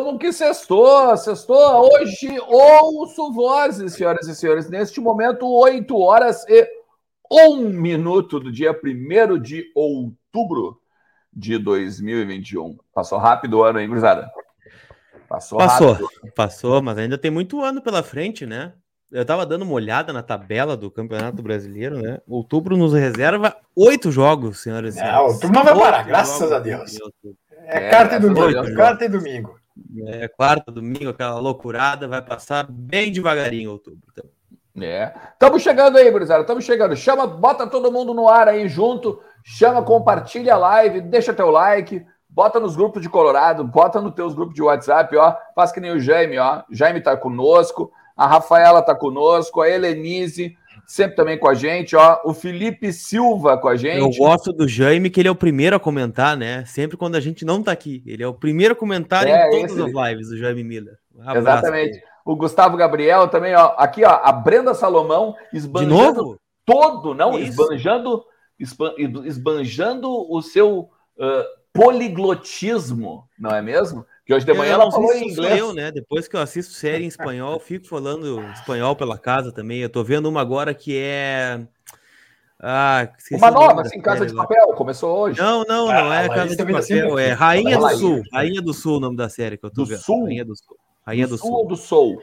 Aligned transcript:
Vamos 0.00 0.18
que 0.18 0.32
sextou, 0.32 1.16
sextou. 1.16 1.88
Hoje 1.88 2.36
ouço 2.48 3.32
vozes, 3.32 3.92
senhoras 3.92 4.26
e 4.26 4.34
senhores. 4.34 4.68
Neste 4.68 5.00
momento, 5.00 5.46
8 5.46 5.96
horas 5.96 6.44
e 6.48 6.68
1 7.30 7.68
minuto 7.68 8.40
do 8.40 8.50
dia 8.50 8.72
1 8.72 9.38
de 9.38 9.70
outubro 9.72 10.80
de 11.32 11.58
2021. 11.58 12.76
Passou 12.92 13.18
rápido 13.18 13.58
o 13.58 13.62
ano, 13.62 13.78
hein, 13.78 13.86
gurizada? 13.86 14.28
Passou, 15.28 15.58
passou, 15.58 15.92
rápido. 15.92 16.08
passou, 16.34 16.82
mas 16.82 16.98
ainda 16.98 17.16
tem 17.16 17.30
muito 17.30 17.62
ano 17.62 17.80
pela 17.80 18.02
frente, 18.02 18.44
né? 18.44 18.72
Eu 19.12 19.24
tava 19.24 19.46
dando 19.46 19.62
uma 19.62 19.74
olhada 19.74 20.12
na 20.12 20.24
tabela 20.24 20.76
do 20.76 20.90
Campeonato 20.90 21.40
Brasileiro, 21.40 22.02
né? 22.02 22.18
Outubro 22.26 22.76
nos 22.76 22.92
reserva 22.92 23.56
oito 23.76 24.10
jogos, 24.10 24.60
senhoras 24.60 24.96
e 24.96 24.98
senhores. 24.98 25.20
É, 25.20 25.22
outubro 25.22 25.52
não 25.52 25.64
vai 25.64 25.78
parar, 25.78 26.02
graças 26.02 26.50
a 26.50 26.58
Deus. 26.58 26.98
É, 27.66 27.86
é 27.86 27.90
quarta 27.90 28.16
e 28.16 28.18
domingo, 28.18 28.74
quarta 28.74 29.04
e 29.04 29.08
domingo. 29.08 29.63
É, 30.06 30.28
quarta, 30.28 30.70
domingo, 30.70 31.10
aquela 31.10 31.38
loucurada, 31.38 32.06
vai 32.06 32.22
passar 32.22 32.66
bem 32.68 33.10
devagarinho 33.10 33.72
outubro. 33.72 34.00
Então. 34.12 34.24
É. 34.80 35.12
Estamos 35.32 35.62
chegando 35.62 35.98
aí, 35.98 36.10
gurizada. 36.10 36.42
Estamos 36.42 36.64
chegando. 36.64 36.96
Chama, 36.96 37.26
bota 37.26 37.66
todo 37.66 37.92
mundo 37.92 38.12
no 38.12 38.28
ar 38.28 38.48
aí 38.48 38.68
junto. 38.68 39.20
Chama, 39.44 39.82
compartilha 39.82 40.54
a 40.54 40.58
live, 40.58 41.00
deixa 41.00 41.34
teu 41.34 41.50
like, 41.50 42.04
bota 42.28 42.58
nos 42.58 42.74
grupos 42.74 43.02
de 43.02 43.08
Colorado, 43.08 43.62
bota 43.62 44.00
nos 44.00 44.14
teus 44.14 44.34
grupos 44.34 44.54
de 44.54 44.62
WhatsApp, 44.62 45.16
ó. 45.16 45.36
Faz 45.54 45.70
que 45.70 45.80
nem 45.80 45.92
o 45.92 46.00
Jaime, 46.00 46.38
ó. 46.38 46.62
Jaime 46.70 47.00
tá 47.00 47.16
conosco, 47.16 47.92
a 48.16 48.26
Rafaela 48.26 48.82
tá 48.82 48.94
conosco, 48.94 49.60
a 49.60 49.68
Helenise 49.68 50.56
sempre 50.86 51.16
também 51.16 51.38
com 51.38 51.48
a 51.48 51.54
gente, 51.54 51.94
ó. 51.96 52.20
O 52.24 52.32
Felipe 52.32 52.92
Silva 52.92 53.56
com 53.58 53.68
a 53.68 53.76
gente. 53.76 54.00
Eu 54.00 54.10
gosto 54.10 54.52
do 54.52 54.66
Jaime, 54.68 55.10
que 55.10 55.20
ele 55.20 55.28
é 55.28 55.30
o 55.30 55.36
primeiro 55.36 55.76
a 55.76 55.80
comentar, 55.80 56.36
né? 56.36 56.64
Sempre 56.66 56.96
quando 56.96 57.16
a 57.16 57.20
gente 57.20 57.44
não 57.44 57.62
tá 57.62 57.72
aqui. 57.72 58.02
Ele 58.06 58.22
é 58.22 58.26
o 58.26 58.34
primeiro 58.34 58.72
a 58.72 58.76
comentar 58.76 59.26
é, 59.26 59.48
em 59.48 59.50
todas 59.50 59.76
esse... 59.76 59.82
as 59.82 60.08
lives, 60.08 60.28
o 60.28 60.36
Jaime 60.36 60.64
Miller. 60.64 60.96
Um 61.14 61.32
Exatamente. 61.32 62.02
O 62.24 62.34
Gustavo 62.34 62.76
Gabriel 62.76 63.28
também, 63.28 63.54
ó. 63.54 63.74
Aqui, 63.76 64.04
ó, 64.04 64.20
a 64.22 64.32
Brenda 64.32 64.74
Salomão 64.74 65.34
esbanjando 65.52 66.40
todo, 66.64 67.14
não, 67.14 67.38
Isso. 67.38 67.50
esbanjando, 67.50 68.24
esbanjando 69.26 70.08
o 70.10 70.40
seu 70.40 70.88
uh, 71.18 71.44
poliglotismo, 71.72 73.28
não 73.38 73.50
é 73.50 73.60
mesmo? 73.60 74.06
Que 74.24 74.32
hoje 74.32 74.46
de 74.46 74.54
manhã 74.54 74.72
ela 74.72 74.90
falou 74.90 75.12
em 75.12 75.30
inglês. 75.30 75.58
Eu, 75.58 75.74
né? 75.74 75.90
Depois 75.90 76.26
que 76.26 76.34
eu 76.34 76.40
assisto 76.40 76.72
série 76.72 77.04
em 77.04 77.08
espanhol, 77.08 77.60
fico 77.60 77.86
falando 77.86 78.42
espanhol 78.52 78.96
pela 78.96 79.18
casa 79.18 79.52
também. 79.52 79.80
Eu 79.80 79.90
tô 79.90 80.02
vendo 80.02 80.28
uma 80.28 80.40
agora 80.40 80.72
que 80.72 80.96
é. 80.96 81.60
Ah, 82.58 83.12
uma 83.32 83.50
nova, 83.50 83.82
assim, 83.82 84.00
Casa 84.00 84.24
de 84.24 84.34
Papel, 84.34 84.66
começou 84.68 85.18
hoje. 85.18 85.38
Não, 85.38 85.64
não, 85.64 85.88
não 85.88 86.10
ah, 86.10 86.22
é 86.22 86.28
Casa 86.28 86.56
de 86.56 86.56
Papel, 86.56 86.76
assim, 86.78 86.94
é 87.20 87.32
Rainha 87.32 87.76
do 87.76 87.88
Sul. 87.90 88.22
Rainha 88.32 88.62
do 88.62 88.72
Sul 88.72 88.96
o 88.96 89.00
nome 89.00 89.16
da 89.16 89.28
série 89.28 89.58
que 89.58 89.66
eu 89.66 89.70
tô 89.70 89.82
do 89.82 89.88
vendo. 89.88 90.00
Sul? 90.00 90.24
Rainha 90.24 90.44
do 90.44 90.56
Sul. 90.56 90.76
Rainha 91.06 91.26
do, 91.26 91.30
do 91.30 91.38
Sul. 91.38 91.52
ou 91.52 91.66
do 91.66 91.76
Sul? 91.76 92.22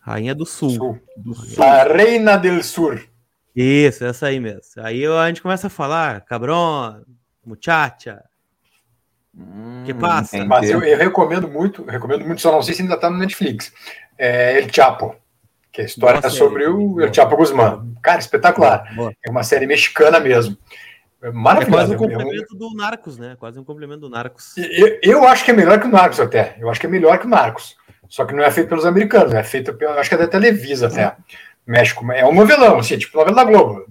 Rainha 0.00 0.34
do 0.34 0.44
Sul. 0.44 0.70
Sul. 0.70 0.98
Do 1.16 1.34
Sul. 1.34 1.62
A 1.62 1.84
Reina 1.84 2.36
del 2.36 2.64
Sur. 2.64 3.08
Isso, 3.54 4.04
essa 4.04 4.26
aí 4.26 4.40
mesmo. 4.40 4.62
Aí 4.78 5.06
a 5.06 5.28
gente 5.28 5.42
começa 5.42 5.68
a 5.68 5.70
falar, 5.70 6.22
cabrão, 6.22 7.04
muchacha, 7.44 8.24
Hum, 9.36 9.82
que 9.84 9.94
passa. 9.94 10.44
Mas 10.44 10.70
eu, 10.70 10.82
eu, 10.82 10.96
recomendo 10.96 11.48
muito, 11.48 11.84
recomendo 11.84 12.24
muito, 12.24 12.40
só 12.40 12.52
não 12.52 12.62
sei 12.62 12.74
se 12.74 12.82
ainda 12.82 12.94
está 12.94 13.10
no 13.10 13.18
Netflix. 13.18 13.72
É 14.16 14.58
El 14.58 14.72
Chapo, 14.72 15.14
que 15.72 15.80
é 15.80 15.84
a 15.84 15.86
história 15.86 16.20
Nossa, 16.20 16.30
sobre 16.30 16.64
é, 16.64 16.68
o 16.68 17.00
El 17.00 17.12
Chapo 17.12 17.36
Guzmán. 17.36 17.94
Cara, 18.02 18.18
espetacular. 18.18 18.94
Boa. 18.94 19.12
É 19.24 19.30
uma 19.30 19.42
série 19.42 19.66
mexicana 19.66 20.18
mesmo. 20.18 20.56
É 21.22 21.30
maravilhoso. 21.30 21.74
É 21.74 21.78
quase 21.78 21.94
um 21.94 21.98
complemento 21.98 22.54
do 22.56 22.74
Narcos, 22.74 23.18
né? 23.18 23.36
Quase 23.38 23.58
um 23.58 23.64
complemento 23.64 24.00
do 24.00 24.10
Narcos. 24.10 24.56
Eu, 24.56 24.98
eu 25.02 25.26
acho 25.26 25.44
que 25.44 25.50
é 25.50 25.54
melhor 25.54 25.80
que 25.80 25.86
o 25.86 25.90
Narcos 25.90 26.20
até. 26.20 26.56
Eu 26.58 26.70
acho 26.70 26.80
que 26.80 26.86
é 26.86 26.90
melhor 26.90 27.18
que 27.18 27.26
o 27.26 27.30
Narcos. 27.30 27.76
Só 28.08 28.24
que 28.24 28.34
não 28.34 28.42
é 28.42 28.50
feito 28.50 28.68
pelos 28.68 28.86
americanos, 28.86 29.34
é 29.34 29.42
feito, 29.42 29.74
pela, 29.74 30.00
acho 30.00 30.08
que 30.08 30.14
é 30.14 30.18
da 30.18 30.26
Televisa 30.26 30.86
até. 30.86 31.14
México. 31.66 32.10
É 32.12 32.24
um 32.24 32.32
novelão, 32.32 32.78
assim, 32.78 32.96
tipo 32.96 33.18
novela 33.18 33.36
da 33.36 33.44
Globo 33.44 33.86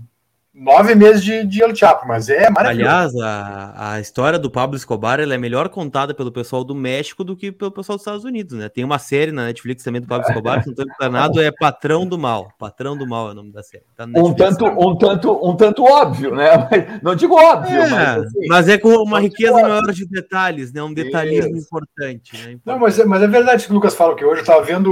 nove 0.58 0.96
meses 0.96 1.24
de, 1.24 1.46
de 1.46 1.62
El 1.62 1.76
Chapo, 1.76 2.08
mas 2.08 2.30
é 2.30 2.50
maravilhoso. 2.50 2.90
Aliás, 2.90 3.16
a, 3.16 3.94
a 3.94 4.00
história 4.00 4.40
do 4.40 4.50
Pablo 4.50 4.76
Escobar 4.76 5.20
é 5.20 5.38
melhor 5.38 5.70
contada 5.70 6.14
pelo 6.14 6.32
pessoal 6.32 6.64
do 6.64 6.74
México 6.74 7.24
do 7.24 7.36
que 7.36 7.52
pelo 7.52 7.72
pessoal 7.72 7.98
dos 7.98 8.02
Estados 8.02 8.24
Unidos, 8.24 8.58
né? 8.58 8.68
Tem 8.68 8.84
uma 8.84 8.98
série 8.98 9.32
na 9.32 9.46
Netflix 9.46 9.84
também 9.84 10.02
do 10.02 10.08
Pablo 10.08 10.28
Escobar, 10.28 10.64
se 10.64 10.68
não 10.68 10.74
estou 10.74 10.86
enganado, 10.86 11.40
é 11.40 11.52
Patrão 11.52 12.06
do 12.08 12.18
Mal. 12.18 12.52
Patrão 12.58 12.98
do 12.98 13.08
Mal 13.08 13.30
é 13.30 13.32
o 13.32 13.36
nome 13.36 13.52
da 13.52 13.62
série. 13.62 13.84
Tá 13.96 14.06
um, 14.06 14.34
tanto, 14.34 14.66
um, 14.66 14.96
tanto, 14.96 15.50
um 15.50 15.56
tanto 15.56 15.84
óbvio, 15.84 16.34
né? 16.34 16.48
Não 17.04 17.14
digo 17.14 17.36
óbvio, 17.36 17.80
é, 17.80 17.90
mas, 17.90 18.24
assim, 18.24 18.48
mas, 18.48 18.70
é 18.70 18.78
com 18.78 18.90
uma 18.90 19.20
riqueza 19.20 19.54
óbvio. 19.54 19.68
maior 19.68 19.94
de 19.94 20.06
detalhes, 20.08 20.74
né? 20.74 20.82
Um 20.82 20.94
detalhismo 20.94 21.56
Isso. 21.56 21.68
importante, 21.68 22.34
né? 22.34 22.54
importante. 22.54 22.62
Não, 22.66 22.80
mas, 22.80 23.00
é, 23.00 23.06
mas 23.06 23.22
é 23.22 23.28
verdade 23.28 23.66
que 23.66 23.72
o 23.72 23.76
Lucas 23.76 23.94
fala 23.94 24.16
que 24.16 24.26
hoje 24.26 24.40
eu 24.40 24.42
estava 24.42 24.64
vendo 24.64 24.92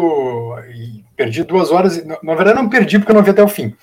e 0.69 1.03
perdi 1.15 1.43
duas 1.43 1.71
horas. 1.71 2.03
Na 2.05 2.35
verdade, 2.35 2.55
não 2.55 2.69
perdi 2.69 2.99
porque 2.99 3.11
eu 3.11 3.15
não 3.15 3.23
vi 3.23 3.31
até 3.31 3.43
o 3.43 3.47
fim. 3.47 3.73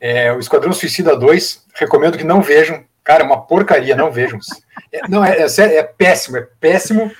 É, 0.00 0.32
o 0.32 0.38
Esquadrão 0.38 0.72
Suicida 0.72 1.16
2, 1.16 1.66
recomendo 1.74 2.16
que 2.16 2.24
não 2.24 2.40
vejam. 2.40 2.84
Cara, 3.02 3.22
é 3.22 3.26
uma 3.26 3.40
porcaria, 3.40 3.96
não 3.96 4.12
vejam. 4.12 4.38
É, 4.92 5.08
não, 5.08 5.24
é, 5.24 5.38
é, 5.38 5.76
é, 5.76 5.82
péssimo, 5.82 6.36
é 6.36 6.46
péssimo. 6.60 7.10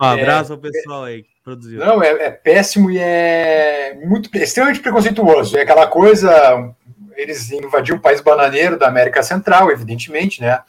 Um 0.00 0.04
abraço 0.04 0.52
ao 0.52 0.58
pessoal 0.58 1.04
aí 1.04 1.22
que 1.22 1.30
produziu. 1.42 1.78
Não, 1.80 2.02
é, 2.02 2.10
é 2.10 2.30
péssimo 2.30 2.90
e 2.90 2.98
é 2.98 3.98
muito 4.04 4.30
extremamente 4.36 4.80
preconceituoso. 4.80 5.56
É 5.56 5.62
aquela 5.62 5.86
coisa, 5.86 6.72
eles 7.16 7.50
invadiram 7.50 7.98
o 7.98 8.02
país 8.02 8.20
bananeiro 8.20 8.78
da 8.78 8.86
América 8.86 9.22
Central, 9.22 9.70
evidentemente, 9.70 10.40
né? 10.40 10.60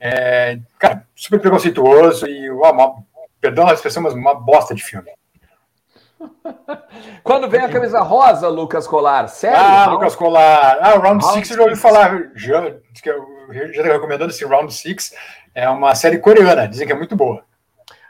É, 0.00 0.58
cara, 0.78 1.04
super 1.14 1.40
preconceituoso 1.40 2.26
e, 2.26 2.50
uma, 2.50 3.02
perdão 3.40 3.66
a 3.66 3.74
expressão, 3.74 4.02
mas 4.02 4.14
uma 4.14 4.34
bosta 4.34 4.74
de 4.74 4.82
filme. 4.82 5.10
Quando 7.22 7.48
vem 7.48 7.60
a 7.60 7.68
camisa 7.68 8.00
rosa, 8.00 8.48
Lucas 8.48 8.86
Colar? 8.86 9.28
Sério? 9.28 9.58
Ah, 9.58 9.86
não? 9.86 9.94
Lucas 9.94 10.14
Colar. 10.14 10.78
Ah, 10.80 10.98
Round 10.98 11.24
6 11.24 11.50
eu 11.50 11.56
já 11.56 11.62
ouvi 11.62 11.76
falar. 11.76 12.30
Já, 12.34 12.62
já 12.62 13.64
está 13.64 13.82
recomendando 13.92 14.30
esse 14.30 14.44
Round 14.44 14.72
6. 14.72 15.14
É 15.54 15.68
uma 15.68 15.94
série 15.94 16.18
coreana, 16.18 16.68
dizem 16.68 16.86
que 16.86 16.92
é 16.92 16.96
muito 16.96 17.16
boa. 17.16 17.42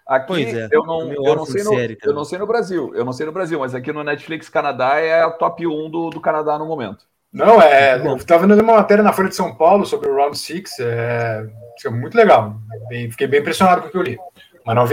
Aqui 0.07 0.45
é, 0.47 0.69
eu, 0.71 0.85
não, 0.85 1.13
eu, 1.13 1.37
não 1.37 1.45
sei 1.45 1.63
no, 1.63 1.75
eu 2.03 2.15
não 2.15 2.25
sei 2.25 2.39
no 2.39 2.47
Brasil, 2.47 2.93
eu 2.95 3.05
não 3.05 3.13
sei 3.13 3.27
no 3.27 3.33
Brasil, 3.33 3.59
mas 3.59 3.75
aqui 3.75 3.93
no 3.93 4.03
Netflix 4.03 4.49
Canadá 4.49 4.99
é 4.99 5.23
a 5.23 5.31
top 5.31 5.67
1 5.67 5.91
do, 5.91 6.09
do 6.09 6.19
Canadá 6.19 6.59
no 6.59 6.65
momento. 6.65 7.05
Não, 7.31 7.61
é. 7.61 7.99
Eu 7.99 8.17
estava 8.17 8.47
vendo 8.47 8.59
uma 8.63 8.77
matéria 8.77 9.05
na 9.05 9.13
Folha 9.13 9.29
de 9.29 9.37
São 9.37 9.55
Paulo 9.55 9.85
sobre 9.85 10.09
o 10.09 10.17
Round 10.17 10.39
6. 10.39 10.79
É, 10.81 11.47
é 11.85 11.91
muito 11.91 12.17
legal. 12.17 12.57
Bem, 12.89 13.11
fiquei 13.11 13.27
bem 13.27 13.41
impressionado 13.41 13.83
com 13.83 13.89
o 13.89 13.91
que 13.91 13.99
eu 13.99 14.03
li. 14.03 14.19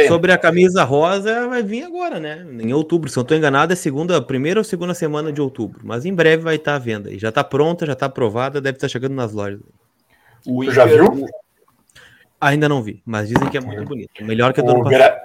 Sobre 0.08 0.32
a 0.32 0.38
camisa 0.38 0.84
rosa, 0.84 1.48
vai 1.48 1.62
vir 1.62 1.84
agora, 1.84 2.20
né? 2.20 2.46
Em 2.60 2.74
outubro, 2.74 3.10
se 3.10 3.18
eu 3.18 3.22
não 3.22 3.26
estou 3.26 3.38
enganado, 3.38 3.74
é 3.74 3.76
segunda, 3.76 4.22
primeira 4.22 4.60
ou 4.60 4.64
segunda 4.64 4.94
semana 4.94 5.32
de 5.32 5.42
outubro. 5.42 5.82
Mas 5.84 6.06
em 6.06 6.14
breve 6.14 6.44
vai 6.44 6.56
estar 6.56 6.76
à 6.76 6.80
venda. 6.80 7.12
E 7.12 7.20
já 7.20 7.30
está 7.30 7.44
pronta, 7.44 7.86
já 7.86 7.94
está 7.94 8.06
aprovada, 8.06 8.62
deve 8.62 8.78
estar 8.78 8.88
chegando 8.88 9.16
nas 9.16 9.34
lojas. 9.34 9.60
O 10.46 10.64
Inter, 10.64 10.76
já 10.76 10.86
viu? 10.86 11.26
Ainda 12.40 12.70
não 12.70 12.82
vi, 12.82 13.02
mas 13.06 13.28
dizem 13.28 13.50
que 13.50 13.58
é 13.58 13.62
muito 13.62 13.84
bonito. 13.86 14.24
Melhor 14.24 14.54
que 14.54 14.62
a 14.62 14.64
do 14.64 14.72
ano 14.72 14.84
Beira... 14.84 15.20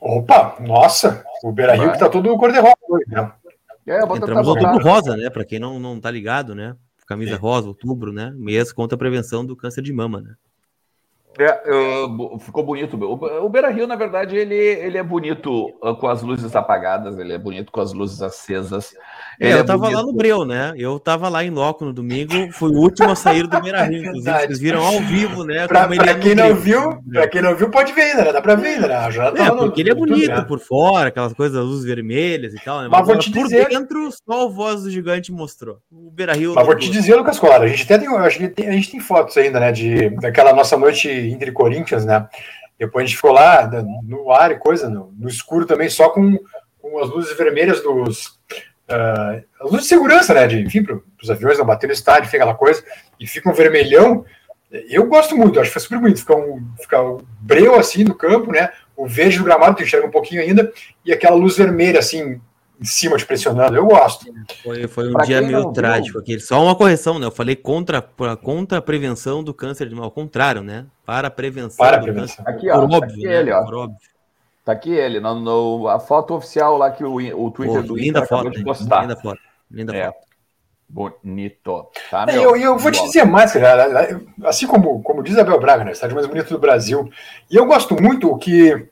Opa, 0.00 0.56
nossa, 0.60 1.24
o 1.42 1.52
Beira 1.52 1.74
Rio 1.74 1.92
que 1.92 1.98
tá 1.98 2.08
todo 2.08 2.36
cor-de-rosa 2.36 2.74
né? 3.08 3.32
É, 3.86 4.02
Entramos 4.02 4.48
outubro 4.48 4.82
rosa, 4.82 5.16
né? 5.16 5.30
Para 5.30 5.44
quem 5.44 5.58
não, 5.58 5.78
não 5.78 6.00
tá 6.00 6.10
ligado, 6.10 6.54
né? 6.54 6.74
Camisa 7.06 7.36
rosa, 7.36 7.68
outubro, 7.68 8.12
né? 8.12 8.32
Mês 8.36 8.72
contra 8.72 8.96
a 8.96 8.98
prevenção 8.98 9.46
do 9.46 9.54
câncer 9.54 9.80
de 9.80 9.92
mama, 9.92 10.20
né? 10.20 10.34
É, 11.38 12.04
uh, 12.04 12.38
ficou 12.38 12.64
bonito. 12.64 12.96
O, 12.96 13.48
Beira 13.48 13.70
Rio, 13.70 13.86
na 13.86 13.94
verdade, 13.94 14.36
ele, 14.36 14.54
ele 14.54 14.96
é 14.96 15.02
bonito 15.02 15.66
uh, 15.82 15.94
com 15.94 16.08
as 16.08 16.22
luzes 16.22 16.56
apagadas, 16.56 17.18
ele 17.18 17.32
é 17.32 17.38
bonito 17.38 17.70
com 17.70 17.80
as 17.80 17.92
luzes 17.92 18.22
acesas. 18.22 18.94
É, 19.38 19.52
eu 19.52 19.58
é 19.58 19.62
tava 19.62 19.80
bonito. 19.80 19.96
lá 19.96 20.02
no 20.02 20.14
Breu, 20.14 20.44
né? 20.46 20.72
Eu 20.78 20.98
tava 20.98 21.28
lá 21.28 21.44
em 21.44 21.50
loco 21.50 21.84
no 21.84 21.92
domingo, 21.92 22.32
fui 22.52 22.70
o 22.70 22.78
último 22.78 23.10
a 23.10 23.14
sair 23.14 23.46
do 23.46 23.60
Beira 23.60 23.84
Rio, 23.84 24.00
inclusive. 24.08 24.38
Vocês 24.38 24.60
viram 24.60 24.82
ao 24.84 24.98
vivo, 25.00 25.44
né? 25.44 25.68
Pra, 25.68 25.86
pra 25.86 26.10
é 26.10 26.14
quem 26.14 26.34
não 26.34 26.54
viu, 26.54 26.98
pra 27.12 27.28
quem 27.28 27.42
não 27.42 27.54
viu, 27.54 27.70
pode 27.70 27.92
ver 27.92 28.02
ainda, 28.02 28.24
né? 28.24 28.32
Dá 28.32 28.40
pra 28.40 28.54
ver 28.54 28.68
ainda, 28.68 28.88
né? 28.88 29.10
Já 29.10 29.26
é, 29.26 29.50
porque 29.50 29.82
no, 29.82 29.88
ele 29.88 29.90
é 29.90 29.94
bonito 29.94 30.28
né? 30.28 30.42
por 30.42 30.58
fora, 30.58 31.08
aquelas 31.08 31.34
coisas, 31.34 31.62
luzes 31.62 31.84
vermelhas 31.84 32.54
e 32.54 32.64
tal, 32.64 32.80
né? 32.80 32.88
Mas, 32.90 33.00
Mas 33.00 33.08
vou 33.08 33.18
te 33.18 33.30
por 33.30 33.42
dizer... 33.42 33.68
dentro, 33.68 34.10
só 34.10 34.46
o 34.46 34.50
voz 34.50 34.84
do 34.84 34.90
gigante 34.90 35.30
mostrou. 35.30 35.78
O 35.92 36.10
Beira 36.10 36.32
Rio. 36.32 36.54
Mas 36.54 36.64
vou 36.64 36.76
te 36.76 36.90
dizer, 36.90 37.14
Lucas 37.14 37.38
Colar, 37.38 37.60
a 37.60 37.68
gente 37.68 37.82
até 37.82 37.98
tem, 37.98 38.08
a 38.08 38.28
gente 38.30 38.48
tem, 38.48 38.68
a 38.68 38.72
gente 38.72 38.90
tem 38.90 39.00
fotos 39.00 39.36
ainda, 39.36 39.60
né? 39.60 39.70
De, 39.70 40.08
daquela 40.16 40.54
nossa 40.54 40.78
noite 40.78 41.25
entre 41.32 41.52
Corinthians, 41.52 42.04
né? 42.04 42.28
Depois 42.78 43.04
a 43.04 43.06
gente 43.06 43.16
ficou 43.16 43.32
lá 43.32 43.70
no 44.02 44.30
ar 44.30 44.50
e 44.52 44.58
coisa, 44.58 44.88
no, 44.88 45.12
no 45.18 45.28
escuro 45.28 45.64
também, 45.64 45.88
só 45.88 46.10
com, 46.10 46.38
com 46.80 46.98
as 46.98 47.08
luzes 47.08 47.36
vermelhas 47.36 47.82
dos. 47.82 48.38
Uh, 48.88 49.42
as 49.60 49.70
luzes 49.70 49.82
de 49.82 49.88
segurança, 49.88 50.34
né? 50.34 50.46
De, 50.46 50.60
enfim, 50.60 50.84
para 50.84 50.98
os 51.22 51.30
aviões 51.30 51.58
não 51.58 51.64
bater 51.64 51.86
no 51.86 51.92
estádio, 51.92 52.30
fica 52.30 52.42
aquela 52.42 52.56
coisa, 52.56 52.84
e 53.18 53.26
fica 53.26 53.50
um 53.50 53.54
vermelhão. 53.54 54.24
Eu 54.70 55.06
gosto 55.06 55.36
muito, 55.36 55.58
acho 55.58 55.70
que 55.70 55.74
foi 55.74 55.82
super 55.82 55.98
bonito. 55.98 56.20
Fica 56.20 56.36
um, 56.36 56.66
fica 56.80 57.02
um 57.02 57.18
breu 57.40 57.76
assim 57.76 58.04
no 58.04 58.14
campo, 58.14 58.52
né? 58.52 58.70
O 58.94 59.06
verde 59.06 59.38
do 59.38 59.44
gramado, 59.44 59.76
tu 59.76 59.82
enxerga 59.82 60.06
um 60.06 60.10
pouquinho 60.10 60.42
ainda, 60.42 60.72
e 61.04 61.12
aquela 61.12 61.36
luz 61.36 61.56
vermelha, 61.56 61.98
assim, 61.98 62.40
em 62.80 62.84
cima 62.84 63.16
te 63.16 63.24
pressionando. 63.26 63.76
Eu 63.76 63.86
gosto. 63.86 64.26
Foi, 64.62 64.86
foi 64.86 65.08
um 65.08 65.12
pra 65.12 65.24
dia 65.24 65.40
meio 65.42 65.72
trágico 65.72 66.18
aqui. 66.18 66.38
Só 66.40 66.62
uma 66.62 66.74
correção, 66.74 67.18
né? 67.18 67.26
Eu 67.26 67.30
falei 67.30 67.56
contra, 67.56 68.02
contra 68.42 68.78
a 68.78 68.82
prevenção 68.82 69.42
do 69.42 69.54
câncer 69.54 69.88
de 69.88 69.94
mal. 69.94 70.04
Ao 70.04 70.10
contrário, 70.10 70.62
né? 70.62 70.86
Para 71.04 71.28
a 71.28 71.30
prevenção 71.30 71.76
Para 71.78 71.96
a 71.96 72.00
prevenção. 72.00 72.44
Câncer, 72.44 72.50
aqui, 72.58 72.70
ó, 72.70 72.74
por 72.80 72.84
óbvio, 72.96 73.04
aqui 73.04 73.26
né? 73.26 73.36
ele, 73.40 73.52
ó. 73.52 73.64
Por 73.64 73.74
óbvio. 73.74 73.98
Tá 74.64 74.72
aqui 74.72 74.90
ele, 74.92 75.20
no, 75.20 75.34
no- 75.40 75.88
a 75.88 76.00
foto 76.00 76.34
oficial 76.34 76.76
lá 76.76 76.90
que 76.90 77.04
o, 77.04 77.14
o 77.14 77.50
Twitter 77.52 77.82
Pô, 77.82 77.86
do 77.86 77.96
linda 77.96 78.18
Inter 78.18 78.22
acabou 78.24 78.44
foto, 78.46 78.56
de 78.58 78.64
postar. 78.64 79.02
linda 79.02 79.16
foto, 79.16 79.38
linda 79.70 79.96
É. 79.96 80.06
foto. 80.06 80.26
Bonito. 80.88 81.86
Tá, 82.10 82.24
E 82.28 82.32
meu? 82.32 82.42
eu, 82.42 82.56
eu 82.56 82.78
vou 82.78 82.90
te 82.92 83.02
dizer 83.02 83.24
mais, 83.24 83.52
cara. 83.52 84.20
Assim 84.44 84.66
como, 84.66 85.02
como 85.02 85.22
diz 85.22 85.36
Abel 85.36 85.58
Braga, 85.60 85.84
né? 85.84 85.90
O 85.90 85.92
estádio 85.92 86.14
mais 86.14 86.26
bonito 86.26 86.48
do 86.48 86.58
Brasil. 86.58 87.10
E 87.50 87.56
eu 87.56 87.66
gosto 87.66 88.00
muito 88.00 88.36
que, 88.38 88.88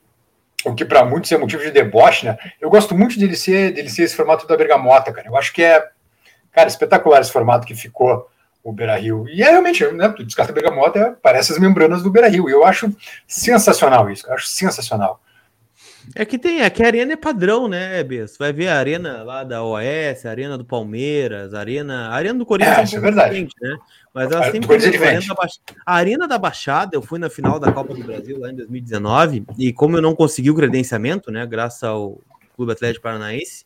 o 0.65 0.75
que 0.75 0.85
para 0.85 1.05
muitos 1.05 1.31
é 1.33 1.37
motivo 1.37 1.63
de 1.63 1.71
deboche, 1.71 2.27
né? 2.27 2.39
Eu 2.61 2.71
gosto 2.71 2.95
muito 2.97 3.19
dele 3.19 3.37
ser, 3.37 3.73
dele 3.73 3.89
ser 3.89 4.05
esse 4.05 4.17
formato 4.17 4.47
da 4.47 4.57
Bergamota, 4.57 5.13
cara. 5.13 5.29
Eu 5.29 5.37
acho 5.37 5.53
que 5.53 5.63
é, 5.63 5.89
cara, 6.53 6.69
espetacular 6.69 7.21
esse 7.21 7.33
formato 7.33 7.67
que 7.67 7.75
ficou 7.75 8.29
o 8.63 8.73
Beira 8.73 8.97
Rio. 8.97 9.27
E 9.29 9.43
é 9.43 9.51
realmente, 9.51 9.85
né? 9.93 10.09
Tu 10.09 10.25
descarta 10.25 10.53
a 10.53 10.55
Bergamota, 10.55 10.99
é, 10.99 11.15
parece 11.23 11.53
as 11.53 11.59
membranas 11.59 12.03
do 12.03 12.11
Beira 12.11 12.29
Rio. 12.29 12.49
E 12.49 12.53
eu 12.53 12.65
acho 12.65 12.95
sensacional 13.27 14.11
isso, 14.11 14.27
eu 14.27 14.33
acho 14.33 14.47
sensacional. 14.47 15.21
É 16.15 16.25
que 16.25 16.39
tem, 16.39 16.61
é 16.61 16.69
que 16.69 16.83
a 16.83 16.87
arena 16.87 17.15
é 17.15 17.17
padrão, 17.17 17.67
né, 17.67 18.03
Bess? 18.03 18.37
Vai 18.39 18.53
ver 18.53 18.69
a 18.69 18.79
arena 18.79 19.23
lá 19.23 19.43
da 19.43 19.63
OS, 19.63 20.27
a 20.27 20.31
arena 20.31 20.59
do 20.59 20.65
Palmeiras, 20.65 21.55
a 21.55 21.61
arena. 21.61 22.09
A 22.09 22.15
arena 22.15 22.39
do 22.39 22.45
Corinthians 22.45 22.79
É, 22.79 22.83
isso 22.83 22.97
é 22.97 23.01
pouco 23.01 23.15
verdade. 23.15 23.49
né? 23.61 23.77
Mas 24.15 24.31
ela 24.31 24.51
sempre 24.53 24.77
é 24.77 24.79
teve 24.79 24.97
a, 24.97 25.01
arena 25.09 25.19
diferente. 25.19 25.29
da 25.29 25.35
Baix- 25.35 25.61
a 25.85 25.95
arena 25.95 26.29
da 26.29 26.39
Baixada, 26.39 26.97
eu 26.97 27.03
fui 27.03 27.19
na 27.19 27.29
final 27.29 27.59
da 27.59 27.73
Copa 27.73 27.93
do 27.93 28.05
Brasil 28.05 28.39
lá 28.39 28.51
em 28.51 28.55
2019, 28.55 29.45
e 29.59 29.73
como 29.73 29.97
eu 29.97 30.03
não 30.03 30.15
consegui 30.15 30.51
o 30.51 30.55
credenciamento, 30.55 31.33
né? 31.33 31.45
Graças 31.45 31.83
ao 31.83 32.21
Clube 32.55 32.71
Atlético 32.71 33.03
Paranaense, 33.03 33.65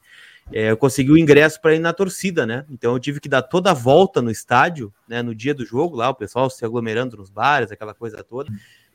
é, 0.51 0.71
eu 0.71 0.77
consegui 0.79 1.13
o 1.13 1.19
ingresso 1.19 1.61
para 1.61 1.75
ir 1.75 1.79
na 1.79 1.93
torcida, 1.93 2.47
né? 2.47 2.65
Então 2.71 2.95
eu 2.95 2.99
tive 2.99 3.21
que 3.21 3.29
dar 3.29 3.43
toda 3.43 3.73
a 3.73 3.75
volta 3.75 4.23
no 4.23 4.31
estádio, 4.31 4.91
né? 5.07 5.21
No 5.21 5.35
dia 5.35 5.53
do 5.53 5.67
jogo, 5.67 5.95
lá, 5.95 6.09
o 6.09 6.15
pessoal 6.15 6.49
se 6.49 6.65
aglomerando 6.65 7.19
nos 7.19 7.29
bares, 7.29 7.71
aquela 7.71 7.93
coisa 7.93 8.25
toda. 8.25 8.51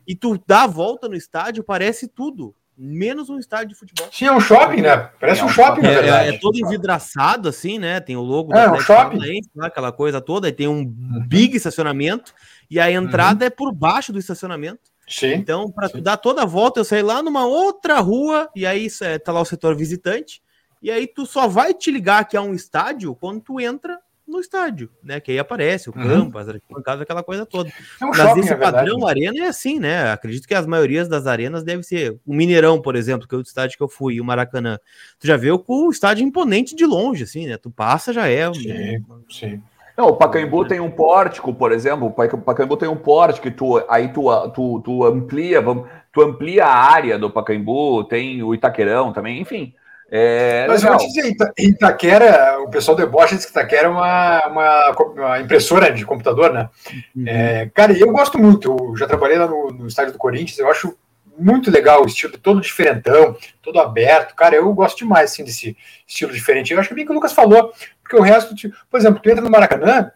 E 0.08 0.16
tu 0.16 0.42
dá 0.48 0.64
a 0.64 0.68
volta 0.68 1.08
no 1.08 1.16
estádio, 1.16 1.64
parece 1.64 2.08
tudo, 2.08 2.56
menos 2.78 3.30
um 3.30 3.38
estádio 3.38 3.70
de 3.70 3.76
futebol. 3.76 4.08
Sim, 4.12 4.26
é 4.26 4.32
um 4.32 4.40
shopping, 4.40 4.82
né? 4.82 5.10
Parece 5.20 5.42
É 5.42 5.46
um 5.46 5.50
shopping, 5.50 5.82
na 5.82 5.90
É, 5.90 5.96
verdade. 5.96 6.32
é, 6.32 6.36
é 6.36 6.38
todo 6.40 6.58
envidraçado, 6.58 7.48
assim, 7.50 7.78
né? 7.78 8.00
Tem 8.00 8.16
o 8.16 8.22
logo 8.22 8.56
É, 8.56 8.72
um 8.72 8.80
shopping. 8.80 9.20
Lá, 9.56 9.68
aquela 9.68 9.92
coisa 9.92 10.20
toda, 10.20 10.50
e 10.50 10.52
tem 10.52 10.68
um 10.68 10.84
big 10.86 11.56
estacionamento, 11.56 12.34
e 12.70 12.80
a 12.80 12.92
entrada 12.92 13.46
é 13.46 13.50
por 13.50 13.72
baixo 13.72 14.12
do 14.12 14.20
estacionamento. 14.20 14.92
Sim. 15.08 15.34
Então, 15.34 15.70
para 15.70 15.90
dar 16.02 16.18
toda 16.18 16.44
a 16.44 16.46
volta, 16.46 16.80
eu 16.80 16.86
saí 16.86 17.02
lá 17.02 17.22
numa 17.22 17.46
outra 17.46 18.00
rua, 18.00 18.50
e 18.56 18.66
aí 18.66 18.88
tá 19.24 19.32
lá 19.32 19.42
o 19.42 19.46
setor 19.46 19.76
visitante, 19.76 20.42
e 20.82 20.90
aí 20.90 21.08
tu 21.08 21.26
só 21.26 21.48
vai 21.48 21.74
te 21.74 21.92
ligar 21.92 22.28
que 22.28 22.36
é 22.36 22.42
um 22.42 22.54
estádio 22.54 23.16
quando 23.16 23.40
tu 23.42 23.60
entra 23.60 24.00
no 24.28 24.40
estádio, 24.40 24.90
né? 25.04 25.20
Que 25.20 25.32
aí 25.32 25.40
aparece 25.40 25.90
o 25.90 25.94
Uhum. 25.96 26.02
campo, 26.04 26.38
as 26.38 26.48
arquibancadas, 26.50 27.02
aquela 27.02 27.24
coisa 27.24 27.46
toda. 27.46 27.70
É 28.02 28.06
um 28.06 28.10
Mas 28.10 28.18
shopping, 28.18 28.40
esse 28.40 28.56
padrão 28.56 29.06
arena 29.06 29.46
é 29.46 29.48
assim, 29.48 29.80
né? 29.80 30.12
Acredito 30.12 30.48
que 30.48 30.54
as 30.54 30.66
maiorias 30.66 31.08
das 31.08 31.28
arenas 31.28 31.64
devem 31.64 31.84
ser. 31.84 32.18
O 32.26 32.34
Mineirão, 32.34 32.82
por 32.82 32.96
exemplo, 32.96 33.28
que 33.28 33.36
é 33.36 33.38
o 33.38 33.42
estádio 33.42 33.78
que 33.78 33.84
eu 33.84 33.88
fui, 33.90 34.20
o 34.22 34.26
Maracanã. 34.26 34.80
Tu 35.20 35.28
já 35.28 35.38
vê 35.38 35.52
o, 35.52 35.64
o 35.68 35.90
estádio 35.92 36.26
imponente 36.26 36.76
de 36.76 36.86
longe, 36.86 37.24
assim, 37.24 37.48
né? 37.48 37.58
Tu 37.58 37.70
passa, 37.70 38.14
já 38.14 38.28
é. 38.28 38.52
Sim, 38.54 39.06
sim. 39.30 39.62
Não, 39.96 40.08
o 40.08 40.16
Pacaembu 40.16 40.66
tem 40.66 40.80
um 40.80 40.90
pórtico, 40.90 41.54
por 41.54 41.72
exemplo. 41.72 42.08
O 42.08 42.12
Paca- 42.12 42.38
Pacaembu 42.38 42.76
tem 42.78 42.90
um 42.90 42.96
pórtico, 42.96 43.52
tu, 43.52 43.84
aí 43.88 44.12
tu, 44.12 44.24
tu, 44.50 44.82
tu 44.84 45.04
amplia, 45.06 45.62
vamos, 45.62 45.88
tu 46.12 46.22
amplia 46.22 46.66
a 46.66 46.74
área 46.76 47.20
do 47.20 47.30
Pacaembu, 47.30 48.04
tem 48.06 48.42
o 48.42 48.56
Itaquerão 48.56 49.14
também, 49.14 49.40
enfim. 49.40 49.74
É 50.16 50.68
Mas 50.68 50.84
eu 50.84 50.92
legal. 50.92 51.00
vou 51.00 51.08
te 51.08 51.12
dizer, 51.12 51.32
Ita- 51.32 51.54
Itaquera, 51.58 52.60
o 52.62 52.70
pessoal 52.70 52.96
debocha 52.96 53.36
diz 53.36 53.46
que 53.46 53.52
Itaquera 53.52 53.88
é 53.88 53.90
uma, 53.90 54.46
uma, 54.46 54.90
uma 55.08 55.40
impressora 55.40 55.92
de 55.92 56.06
computador, 56.06 56.54
né? 56.54 56.70
Uhum. 57.16 57.24
É, 57.28 57.72
cara, 57.74 57.98
eu 57.98 58.12
gosto 58.12 58.38
muito, 58.38 58.78
eu 58.80 58.96
já 58.96 59.08
trabalhei 59.08 59.40
lá 59.40 59.48
no, 59.48 59.72
no 59.72 59.88
estádio 59.88 60.14
do 60.14 60.20
Corinthians, 60.20 60.60
eu 60.60 60.70
acho 60.70 60.96
muito 61.36 61.72
legal 61.72 62.04
o 62.04 62.06
estilo 62.06 62.38
todo 62.38 62.62
diferentão, 62.62 63.36
todo 63.60 63.80
aberto. 63.80 64.36
Cara, 64.36 64.56
eu 64.56 64.72
gosto 64.72 65.00
demais 65.00 65.32
assim, 65.32 65.44
desse 65.44 65.76
estilo 66.08 66.32
diferente. 66.32 66.72
Eu 66.72 66.80
acho 66.80 66.90
que 66.90 66.94
bem 66.94 67.06
que 67.08 67.12
o 67.12 67.16
Lucas 67.16 67.34
falou, 67.34 67.74
porque 68.04 68.16
o 68.16 68.22
resto, 68.22 68.54
tipo, 68.54 68.76
por 68.92 69.00
exemplo, 69.00 69.20
tu 69.20 69.28
entra 69.32 69.42
no 69.44 69.50
Maracanã, 69.50 70.12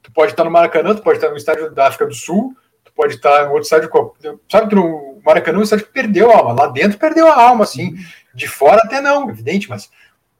tu 0.00 0.12
pode 0.12 0.30
estar 0.30 0.44
no 0.44 0.50
Maracanã, 0.52 0.94
tu 0.94 1.02
pode 1.02 1.18
estar 1.18 1.30
no 1.30 1.36
estádio 1.36 1.72
da 1.72 1.88
África 1.88 2.06
do 2.06 2.14
Sul, 2.14 2.54
tu 2.84 2.92
pode 2.94 3.14
estar 3.14 3.46
no 3.46 3.48
outro 3.48 3.62
estádio, 3.64 3.90
sabe 4.48 4.68
que 4.68 4.76
no 4.76 5.20
Maracanã 5.24 5.58
é 5.58 5.60
um 5.60 5.64
estádio 5.64 5.86
que 5.86 5.92
perdeu 5.92 6.30
a 6.30 6.36
alma, 6.36 6.52
lá 6.52 6.68
dentro 6.68 6.98
perdeu 6.98 7.26
a 7.26 7.34
alma, 7.42 7.64
assim, 7.64 7.96
de 8.38 8.48
fora 8.48 8.80
até 8.84 9.00
não, 9.00 9.28
evidente, 9.28 9.68
mas 9.68 9.90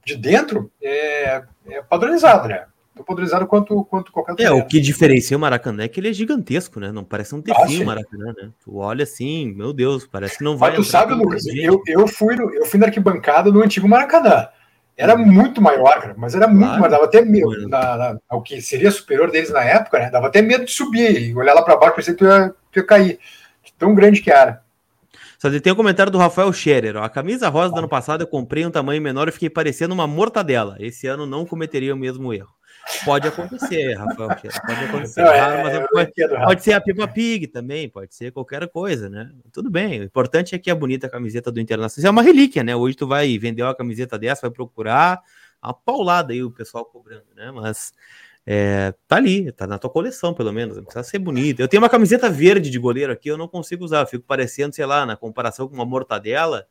de 0.06 0.16
dentro 0.16 0.70
é, 0.82 1.42
é 1.68 1.82
padronizado, 1.82 2.48
né? 2.48 2.64
Tão 2.94 3.04
padronizado 3.04 3.46
quanto, 3.46 3.84
quanto 3.84 4.10
qualquer 4.10 4.32
outro. 4.32 4.46
É, 4.46 4.52
o 4.52 4.64
que 4.66 4.80
diferencia 4.80 5.36
o 5.36 5.40
Maracanã 5.40 5.84
é 5.84 5.88
que 5.88 6.00
ele 6.00 6.08
é 6.08 6.12
gigantesco, 6.12 6.80
né? 6.80 6.90
Não 6.90 7.04
parece 7.04 7.34
um 7.34 7.42
ter 7.42 7.52
Ah, 7.52 7.66
fim 7.66 7.76
sim. 7.76 7.82
o 7.82 7.86
Maracanã, 7.86 8.34
né? 8.40 8.50
Tu 8.64 8.76
olha 8.76 9.02
assim, 9.02 9.52
meu 9.54 9.72
Deus, 9.72 10.06
parece 10.06 10.38
que 10.38 10.44
não 10.44 10.56
vai. 10.56 10.70
Mas 10.70 10.78
tu 10.86 10.90
sabe, 10.90 11.14
Lucas, 11.14 11.42
gente. 11.44 11.62
eu, 11.62 11.82
eu, 11.86 12.08
fui 12.08 12.34
no, 12.36 12.52
eu 12.54 12.64
fui 12.64 12.78
na 12.80 12.86
arquibancada 12.86 13.50
no 13.52 13.62
antigo 13.62 13.88
Maracanã. 13.88 14.48
Era 14.96 15.16
muito 15.16 15.62
maior, 15.62 16.00
cara, 16.00 16.14
mas 16.16 16.34
era 16.34 16.48
muito 16.48 16.64
Claro. 16.64 16.80
maior. 16.80 16.90
Dava 16.90 17.04
até 17.04 17.22
medo. 17.22 17.46
Mano. 17.50 17.68
Na, 17.68 17.96
na, 17.96 18.18
ao 18.28 18.42
que 18.42 18.60
seria 18.60 18.90
superior 18.90 19.30
deles 19.30 19.50
na 19.50 19.62
época, 19.62 19.98
né? 20.00 20.10
Dava 20.10 20.26
até 20.26 20.42
medo 20.42 20.64
de 20.64 20.72
subir 20.72 21.20
e 21.28 21.36
olhar 21.36 21.54
lá 21.54 21.62
para 21.62 21.76
baixo, 21.76 21.92
parecia 21.92 22.14
que 22.14 22.18
tu 22.18 22.24
ia, 22.24 22.52
tu 22.72 22.78
ia 22.80 22.84
cair. 22.86 23.18
De 23.64 23.72
Tão 23.78 23.94
grande 23.94 24.20
que 24.20 24.30
era. 24.30 24.60
Só 25.38 25.48
tem 25.60 25.72
um 25.72 25.76
comentário 25.76 26.10
do 26.10 26.18
Rafael 26.18 26.52
Scherer. 26.52 26.96
Ó. 26.96 27.02
A 27.04 27.08
camisa 27.08 27.48
rosa 27.48 27.72
do 27.72 27.78
ano 27.78 27.88
passado 27.88 28.22
eu 28.22 28.26
comprei 28.26 28.66
um 28.66 28.70
tamanho 28.70 29.00
menor 29.00 29.28
e 29.28 29.32
fiquei 29.32 29.48
parecendo 29.48 29.94
uma 29.94 30.06
mortadela. 30.06 30.76
Esse 30.80 31.06
ano 31.06 31.26
não 31.26 31.46
cometeria 31.46 31.94
o 31.94 31.96
mesmo 31.96 32.34
erro. 32.34 32.52
Pode 33.04 33.28
acontecer, 33.28 33.94
Rafael 33.96 34.36
Scherer. 34.36 34.60
Pode 34.66 34.84
acontecer. 34.84 35.22
Não, 35.22 35.30
Raro, 35.30 35.52
é, 35.52 35.62
mas 35.62 35.74
eu 35.74 35.88
pode, 35.88 36.12
pode 36.44 36.64
ser 36.64 36.72
a 36.72 36.80
Peppa 36.80 37.06
Pig 37.06 37.46
também, 37.46 37.88
pode 37.88 38.14
ser 38.14 38.32
qualquer 38.32 38.66
coisa, 38.68 39.08
né? 39.08 39.30
Tudo 39.52 39.70
bem. 39.70 40.00
O 40.00 40.04
importante 40.04 40.54
é 40.54 40.58
que 40.58 40.70
a 40.70 40.74
bonita 40.74 41.08
camiseta 41.08 41.52
do 41.52 41.60
Internacional. 41.60 41.98
Isso 41.98 42.06
é 42.06 42.10
uma 42.10 42.22
relíquia, 42.22 42.64
né? 42.64 42.74
Hoje 42.74 42.96
tu 42.96 43.06
vai 43.06 43.38
vender 43.38 43.62
uma 43.62 43.74
camiseta 43.74 44.18
dessa, 44.18 44.42
vai 44.42 44.50
procurar 44.50 45.20
a 45.62 45.72
paulada 45.72 46.32
aí 46.32 46.42
o 46.42 46.50
pessoal 46.50 46.84
cobrando, 46.84 47.26
né? 47.36 47.52
Mas 47.52 47.92
é, 48.50 48.94
tá 49.06 49.16
ali, 49.16 49.52
tá 49.52 49.66
na 49.66 49.78
tua 49.78 49.90
coleção, 49.90 50.32
pelo 50.32 50.50
menos. 50.50 50.78
Não 50.78 50.82
precisa 50.82 51.02
ser 51.02 51.18
bonita. 51.18 51.60
Eu 51.60 51.68
tenho 51.68 51.82
uma 51.82 51.88
camiseta 51.90 52.30
verde 52.30 52.70
de 52.70 52.78
goleiro 52.78 53.12
aqui, 53.12 53.28
eu 53.28 53.36
não 53.36 53.46
consigo 53.46 53.84
usar. 53.84 54.00
Eu 54.00 54.06
fico 54.06 54.24
parecendo, 54.24 54.74
sei 54.74 54.86
lá, 54.86 55.04
na 55.04 55.18
comparação 55.18 55.68
com 55.68 55.74
uma 55.74 55.84
mortadela, 55.84 56.66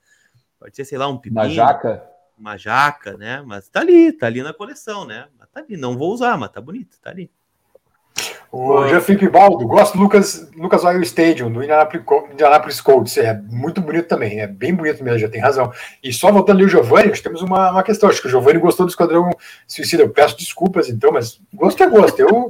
pode 0.59 0.75
ser, 0.75 0.85
sei 0.85 0.97
lá, 0.97 1.07
um 1.07 1.19
pepino, 1.19 1.39
Na 1.39 1.47
jaca. 1.47 2.03
uma 2.35 2.57
jaca, 2.57 3.15
né? 3.15 3.43
Mas 3.45 3.69
tá 3.69 3.81
ali, 3.81 4.11
tá 4.11 4.25
ali 4.25 4.41
na 4.41 4.55
coleção, 4.55 5.05
né? 5.05 5.27
Mas 5.37 5.49
tá 5.51 5.59
ali, 5.59 5.77
não 5.77 5.95
vou 5.95 6.11
usar, 6.11 6.35
mas 6.35 6.49
tá 6.49 6.59
bonito, 6.59 6.99
tá 6.99 7.11
ali. 7.11 7.29
O 8.51 8.87
Jean-Philippe 8.87 9.27
Baldo, 9.29 9.67
gosto 9.67 9.97
do 9.97 10.03
Lucas, 10.03 10.49
Lucas 10.55 10.83
Oil 10.85 11.01
Stadium, 11.01 11.51
do 11.51 11.61
Indianapolis, 11.61 12.05
Co- 12.05 12.27
Indianapolis 12.31 12.79
Colts. 12.79 13.17
É 13.17 13.33
muito 13.49 13.81
bonito 13.81 14.07
também, 14.07 14.39
é 14.39 14.47
bem 14.47 14.73
bonito 14.73 15.03
mesmo, 15.03 15.19
já 15.19 15.27
tem 15.29 15.41
razão. 15.41 15.71
E 16.01 16.13
só 16.13 16.31
voltando 16.31 16.55
ali 16.57 16.65
o 16.65 16.69
Giovanni, 16.69 17.11
acho 17.11 17.21
que 17.21 17.27
temos 17.27 17.41
uma, 17.41 17.71
uma 17.71 17.83
questão. 17.83 18.09
Acho 18.09 18.21
que 18.21 18.27
o 18.27 18.29
Giovanni 18.29 18.57
gostou 18.59 18.85
do 18.85 18.89
Esquadrão 18.89 19.29
Suicida. 19.67 20.03
Eu 20.03 20.09
peço 20.09 20.37
desculpas, 20.37 20.87
então, 20.89 21.11
mas 21.11 21.39
gosto 21.53 21.83
é 21.83 21.87
gosto. 21.87 22.19
Eu, 22.19 22.49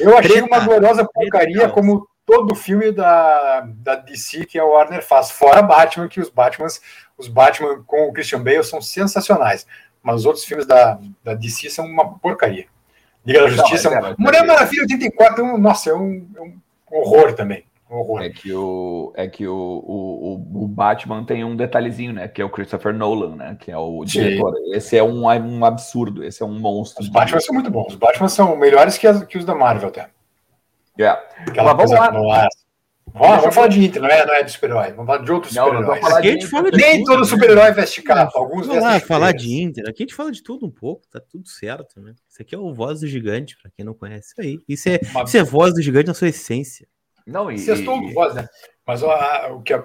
eu 0.00 0.16
achei 0.16 0.40
uma 0.40 0.60
gloriosa 0.60 1.04
porcaria, 1.04 1.68
como 1.68 2.08
todo 2.24 2.54
filme 2.54 2.90
da, 2.90 3.60
da 3.76 3.94
DC 3.94 4.46
que 4.46 4.58
a 4.58 4.64
Warner 4.64 5.04
faz. 5.06 5.30
Fora 5.30 5.60
Batman, 5.62 6.08
que 6.08 6.20
os 6.20 6.30
Batmans, 6.30 6.80
os 7.16 7.28
Batman 7.28 7.82
com 7.86 8.08
o 8.08 8.12
Christian 8.12 8.42
Bale 8.42 8.64
são 8.64 8.80
sensacionais. 8.80 9.66
Mas 10.02 10.16
os 10.16 10.26
outros 10.26 10.44
filmes 10.44 10.66
da, 10.66 10.98
da 11.22 11.34
DC 11.34 11.68
são 11.70 11.84
uma 11.84 12.18
porcaria. 12.18 12.66
Liga 13.26 13.40
da 13.42 13.48
Justiça. 13.48 13.88
é 13.88 13.90
cara, 13.92 14.14
Mulher 14.18 14.46
Maravilha 14.46 14.82
84, 14.82 15.44
é 15.44 15.44
um, 15.54 15.58
nossa, 15.58 15.90
é 15.90 15.94
um, 15.94 16.26
é 16.36 16.40
um 16.40 16.52
horror 16.90 17.32
também. 17.34 17.64
Um 17.90 17.96
horror. 17.98 18.22
É 18.22 18.30
que 18.30 18.52
o, 18.52 19.12
é 19.16 19.28
que 19.28 19.46
o, 19.46 19.54
o, 19.54 20.62
o- 20.64 20.66
Batman 20.68 21.22
tem 21.24 21.44
um 21.44 21.54
detalhezinho, 21.54 22.12
né? 22.12 22.26
Que 22.26 22.42
é 22.42 22.44
o 22.44 22.50
Christopher 22.50 22.92
Nolan, 22.92 23.36
né? 23.36 23.56
Que 23.60 23.70
é 23.70 23.78
o 23.78 24.04
Sim. 24.06 24.20
diretor. 24.22 24.54
Esse 24.72 24.96
é 24.98 25.02
um, 25.04 25.24
um 25.26 25.64
absurdo, 25.64 26.24
esse 26.24 26.42
é 26.42 26.46
um 26.46 26.58
monstro. 26.58 27.02
Os 27.02 27.08
Batman 27.08 27.38
são 27.40 27.54
muito 27.54 27.70
bons. 27.70 27.88
Os 27.92 27.94
Batman 27.94 28.28
são 28.28 28.56
melhores 28.56 28.98
que, 28.98 29.06
as- 29.06 29.24
que 29.24 29.38
os 29.38 29.44
da 29.44 29.54
Marvel 29.54 29.88
até. 29.88 30.08
É. 30.98 31.08
Aquela 31.08 31.74
Mas 31.74 31.90
vamos 31.90 32.26
lá. 32.26 32.48
Vamos, 33.12 33.38
vamos 33.40 33.54
falar 33.54 33.68
de 33.68 33.82
Inter, 33.84 34.02
não 34.02 34.08
é, 34.08 34.26
não 34.26 34.34
é 34.34 34.42
de 34.42 34.52
super-herói. 34.52 34.90
Vamos 34.92 35.06
falar 35.06 35.18
de 35.24 35.32
outros 35.32 35.54
super-heróis. 35.54 36.76
Nem 36.76 36.98
tudo, 36.98 37.06
todo 37.06 37.20
né? 37.20 37.24
super-herói 37.26 37.72
veste 37.72 38.02
capa, 38.02 38.38
alguns 38.38 38.66
Vamos 38.66 38.82
lá, 38.82 39.00
falar 39.00 39.32
de 39.32 39.54
Inter. 39.62 39.84
Aqui 39.88 40.02
a 40.02 40.06
gente 40.06 40.14
fala 40.14 40.30
de 40.30 40.42
tudo 40.42 40.66
um 40.66 40.70
pouco, 40.70 41.02
tá 41.10 41.18
tudo 41.20 41.48
certo, 41.48 41.98
né? 42.00 42.14
Isso 42.28 42.42
aqui 42.42 42.54
é 42.54 42.58
o 42.58 42.74
Voz 42.74 43.00
do 43.00 43.06
Gigante, 43.06 43.56
pra 43.60 43.70
quem 43.74 43.84
não 43.86 43.94
conhece. 43.94 44.32
Isso 44.32 44.40
aí. 44.40 44.58
Isso 44.68 44.88
é, 44.90 45.00
Uma- 45.12 45.22
isso 45.24 45.36
é 45.38 45.42
Voz 45.42 45.72
do 45.72 45.80
Gigante 45.80 46.08
na 46.08 46.14
sua 46.14 46.28
essência. 46.28 46.86
Não, 47.26 47.50
e, 47.50 47.58
Sextou 47.58 47.98
com 48.00 48.12
voz, 48.12 48.34
né? 48.34 48.46
Mas 48.86 49.02
ó, 49.02 49.10
a- 49.10 49.48
o 49.52 49.62
que 49.62 49.72
a- 49.72 49.84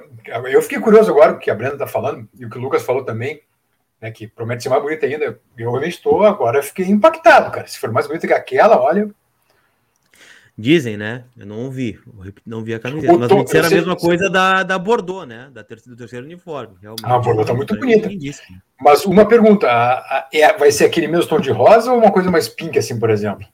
eu 0.52 0.62
fiquei 0.62 0.80
curioso 0.80 1.10
agora, 1.10 1.32
o 1.32 1.40
que 1.40 1.50
a 1.50 1.56
Brenda 1.56 1.78
tá 1.78 1.88
falando, 1.88 2.28
e 2.38 2.46
o 2.46 2.50
que 2.50 2.58
o 2.58 2.62
Lucas 2.62 2.84
falou 2.84 3.04
também, 3.06 3.42
né, 4.00 4.12
que 4.12 4.28
promete 4.28 4.62
ser 4.64 4.70
mais 4.70 4.82
bonita 4.84 5.06
ainda. 5.06 5.26
Eu 5.58 5.70
realmente 5.72 5.94
estou 5.96 6.24
agora, 6.24 6.60
eu 6.60 6.64
fiquei 6.64 6.86
impactado, 6.86 7.50
cara. 7.50 7.66
Se 7.68 7.80
for 7.80 7.92
mais 7.92 8.08
bonita 8.08 8.28
que 8.28 8.34
aquela, 8.34 8.80
olha, 8.80 9.10
Dizem, 10.62 10.96
né? 10.96 11.24
Eu 11.36 11.48
não 11.48 11.72
vi, 11.72 12.00
eu 12.06 12.34
não 12.46 12.64
vi 12.64 12.76
a 12.76 12.80
camiseta. 12.80 13.14
O 13.14 13.20
Mas 13.20 13.32
me 13.32 13.44
disseram 13.44 13.68
a 13.68 13.72
mesma 13.72 13.96
coisa 13.96 14.30
da, 14.30 14.62
da 14.62 14.78
Bordeaux, 14.78 15.28
né? 15.28 15.50
Da 15.52 15.64
ter, 15.64 15.82
do 15.86 15.96
terceiro 15.96 16.24
uniforme. 16.24 16.76
Realmente, 16.80 17.04
Ah, 17.04 17.16
a 17.16 17.20
Bordeaux 17.20 17.48
tá 17.48 17.54
muito 17.56 17.76
pra 17.76 17.80
bonita. 17.80 18.10
Mas 18.80 19.04
uma 19.06 19.28
pergunta, 19.28 19.68
a- 19.68 20.00
a- 20.00 20.30
é- 20.32 20.56
vai 20.56 20.72
ser 20.72 20.86
aquele 20.86 21.08
mesmo 21.08 21.28
tom 21.28 21.40
de 21.40 21.50
rosa 21.50 21.92
ou 21.92 21.98
uma 21.98 22.12
coisa 22.12 22.30
mais 22.30 22.48
pink, 22.48 22.78
assim, 22.78 23.00
por 23.00 23.10
exemplo? 23.10 23.48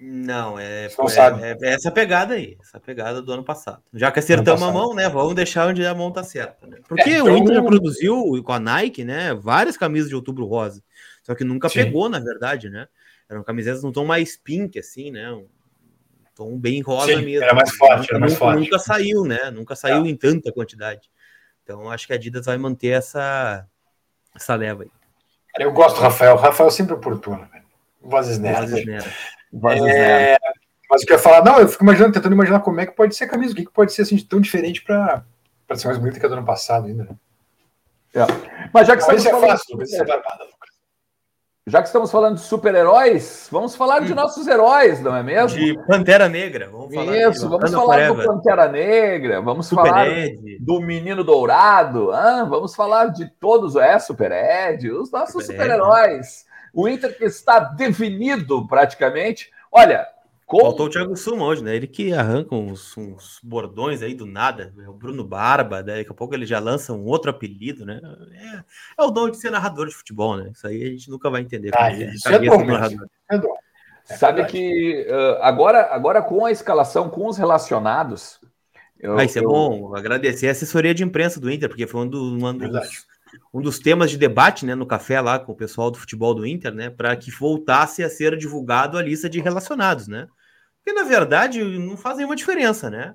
Não, 0.00 0.58
é, 0.58 0.88
não 0.98 1.08
é, 1.44 1.56
é, 1.60 1.74
essa 1.74 1.90
pegada 1.90 2.34
aí, 2.34 2.56
essa 2.60 2.80
pegada 2.80 3.20
do 3.20 3.32
ano 3.32 3.44
passado. 3.44 3.82
Já 3.92 4.10
que 4.10 4.18
acertamos 4.18 4.62
a 4.62 4.72
mão, 4.72 4.94
né? 4.94 5.08
Vamos 5.10 5.34
deixar 5.34 5.68
onde 5.68 5.84
a 5.84 5.94
mão 5.94 6.10
tá 6.10 6.22
certa. 6.22 6.66
Né? 6.66 6.78
Porque 6.88 7.10
é, 7.10 7.18
então... 7.18 7.34
o 7.34 7.36
Inter 7.36 7.54
já 7.56 7.62
produziu 7.62 8.42
com 8.42 8.52
a 8.52 8.58
Nike, 8.58 9.04
né? 9.04 9.34
Várias 9.34 9.76
camisas 9.76 10.08
de 10.08 10.14
outubro 10.14 10.46
rosa. 10.46 10.82
Só 11.22 11.34
que 11.34 11.44
nunca 11.44 11.68
Sim. 11.68 11.84
pegou, 11.84 12.08
na 12.08 12.18
verdade, 12.18 12.70
né? 12.70 12.86
Eram 13.28 13.42
camisetas 13.42 13.82
num 13.82 13.92
tom 13.92 14.04
mais 14.04 14.36
pink, 14.36 14.78
assim, 14.78 15.10
né? 15.10 15.30
Um 15.32 15.46
tom 16.34 16.58
bem 16.58 16.80
rosa 16.80 17.14
Sim, 17.14 17.24
mesmo. 17.24 17.44
Era 17.44 17.54
mais 17.54 17.74
forte, 17.74 18.10
era 18.10 18.18
mais 18.18 18.32
nunca, 18.32 18.44
forte. 18.44 18.60
Nunca 18.60 18.78
saiu, 18.78 19.24
né? 19.24 19.50
Nunca 19.50 19.76
saiu 19.76 20.04
é. 20.04 20.08
em 20.08 20.16
tanta 20.16 20.52
quantidade. 20.52 21.10
Então 21.62 21.90
acho 21.90 22.06
que 22.06 22.12
a 22.12 22.16
Adidas 22.16 22.46
vai 22.46 22.58
manter 22.58 22.88
essa, 22.88 23.66
essa 24.34 24.54
leva 24.54 24.82
aí. 24.82 24.90
Eu 25.58 25.72
gosto 25.72 25.96
do 25.96 26.02
Rafael. 26.02 26.34
O 26.34 26.38
Rafael 26.38 26.68
é 26.68 26.72
sempre 26.72 26.94
oportuno, 26.94 27.46
velho. 27.50 27.64
Vozes 28.02 28.38
neras. 28.38 28.70
É, 28.72 30.36
mas 30.90 31.02
o 31.02 31.06
que 31.06 31.12
eu 31.12 31.16
ia 31.16 31.22
falar, 31.22 31.44
não, 31.44 31.58
eu 31.58 31.68
fico 31.68 31.84
imaginando, 31.84 32.12
tentando 32.12 32.34
imaginar 32.34 32.60
como 32.60 32.80
é 32.80 32.86
que 32.86 32.92
pode 32.92 33.14
ser 33.14 33.24
a 33.24 33.28
camisa, 33.28 33.52
o 33.52 33.56
que, 33.56 33.64
que 33.64 33.72
pode 33.72 33.92
ser 33.92 34.02
assim, 34.02 34.18
tão 34.18 34.40
diferente 34.40 34.82
para 34.82 35.24
ser 35.76 35.86
mais 35.86 35.98
bonita 35.98 36.18
que 36.18 36.26
a 36.26 36.28
do 36.28 36.34
ano 36.34 36.44
passado 36.44 36.86
ainda. 36.86 37.04
Né? 37.04 37.16
É. 38.14 38.68
Mas 38.72 38.86
já 38.86 38.96
que 38.96 39.02
estamos 39.02 39.24
é 39.24 39.30
fácil, 39.30 39.74
Lucas, 39.74 39.92
é 39.92 40.04
barbada, 40.04 40.44
Lucas. 40.44 40.63
Já 41.66 41.80
que 41.80 41.86
estamos 41.88 42.10
falando 42.10 42.34
de 42.34 42.42
super-heróis, 42.42 43.48
vamos 43.50 43.74
falar 43.74 44.00
de 44.00 44.14
nossos 44.14 44.46
heróis, 44.46 45.00
não 45.00 45.16
é 45.16 45.22
mesmo? 45.22 45.58
De 45.58 45.74
Pantera 45.86 46.28
Negra. 46.28 46.68
Vamos 46.70 46.94
falar 46.94 47.16
Isso, 47.16 47.48
vamos 47.48 47.70
falar 47.70 48.06
Forever. 48.06 48.16
do 48.16 48.34
Pantera 48.34 48.68
Negra, 48.68 49.40
vamos 49.40 49.66
Super 49.68 49.86
falar 49.86 50.06
Ed. 50.06 50.58
do 50.60 50.78
Menino 50.80 51.24
Dourado, 51.24 52.12
ah, 52.12 52.44
vamos 52.44 52.74
falar 52.74 53.06
de 53.06 53.30
todos, 53.40 53.76
é, 53.76 53.98
Super 53.98 54.30
Ed, 54.30 54.90
os 54.90 55.10
nossos 55.10 55.46
super-heróis. 55.46 56.44
O 56.74 56.86
Inter 56.86 57.16
que 57.16 57.24
está 57.24 57.60
definido 57.60 58.66
praticamente. 58.68 59.50
Olha, 59.72 60.06
como... 60.46 60.62
Faltou 60.62 60.86
o 60.86 60.90
Thiago 60.90 61.16
Suma 61.16 61.44
hoje, 61.44 61.64
né? 61.64 61.74
Ele 61.74 61.86
que 61.86 62.12
arranca 62.12 62.54
uns, 62.54 62.96
uns, 62.96 63.40
bordões 63.42 64.02
aí 64.02 64.14
do 64.14 64.26
nada, 64.26 64.74
é 64.78 64.88
o 64.88 64.92
Bruno 64.92 65.24
Barba, 65.24 65.82
né? 65.82 65.96
daqui 65.96 66.10
a 66.10 66.14
pouco 66.14 66.34
ele 66.34 66.44
já 66.44 66.58
lança 66.58 66.92
um 66.92 67.04
outro 67.06 67.30
apelido, 67.30 67.86
né? 67.86 68.00
É, 68.32 69.02
é 69.02 69.04
o 69.04 69.10
dom 69.10 69.30
de 69.30 69.38
ser 69.38 69.50
narrador 69.50 69.88
de 69.88 69.94
futebol, 69.94 70.36
né? 70.36 70.50
Isso 70.52 70.66
aí 70.66 70.82
a 70.82 70.90
gente 70.90 71.10
nunca 71.10 71.30
vai 71.30 71.40
entender. 71.40 71.70
Ah, 71.76 71.90
isso 71.90 72.28
é 72.28 72.38
bom, 72.38 72.62
é 73.30 73.38
dom. 73.38 73.54
É 74.08 74.16
Sabe 74.16 74.44
que 74.44 75.06
uh, 75.08 75.42
agora, 75.42 75.88
agora 75.94 76.20
com 76.20 76.44
a 76.44 76.52
escalação, 76.52 77.08
com 77.08 77.26
os 77.26 77.38
relacionados. 77.38 78.38
Eu, 79.00 79.18
ah, 79.18 79.24
isso 79.24 79.38
é 79.38 79.42
eu... 79.42 79.48
é 79.48 79.52
bom. 79.52 79.96
Agradecer 79.96 80.48
a 80.48 80.50
assessoria 80.50 80.94
de 80.94 81.02
imprensa 81.02 81.40
do 81.40 81.50
Inter, 81.50 81.70
porque 81.70 81.86
foi 81.86 82.02
um, 82.02 82.08
do, 82.08 82.22
um 82.22 82.58
dos, 82.58 83.06
um 83.52 83.60
dos 83.60 83.78
temas 83.78 84.10
de 84.10 84.18
debate 84.18 84.66
né, 84.66 84.74
no 84.74 84.86
café 84.86 85.20
lá 85.20 85.38
com 85.38 85.52
o 85.52 85.56
pessoal 85.56 85.90
do 85.90 85.98
futebol 85.98 86.34
do 86.34 86.46
Inter, 86.46 86.72
né? 86.72 86.90
Para 86.90 87.14
que 87.16 87.30
voltasse 87.30 88.02
a 88.02 88.10
ser 88.10 88.36
divulgado 88.36 88.98
a 88.98 89.02
lista 89.02 89.28
de 89.28 89.40
relacionados, 89.40 90.08
né? 90.08 90.26
Porque, 90.82 90.98
na 90.98 91.06
verdade, 91.06 91.62
não 91.78 91.96
faz 91.96 92.16
nenhuma 92.16 92.36
diferença, 92.36 92.90
né? 92.90 93.14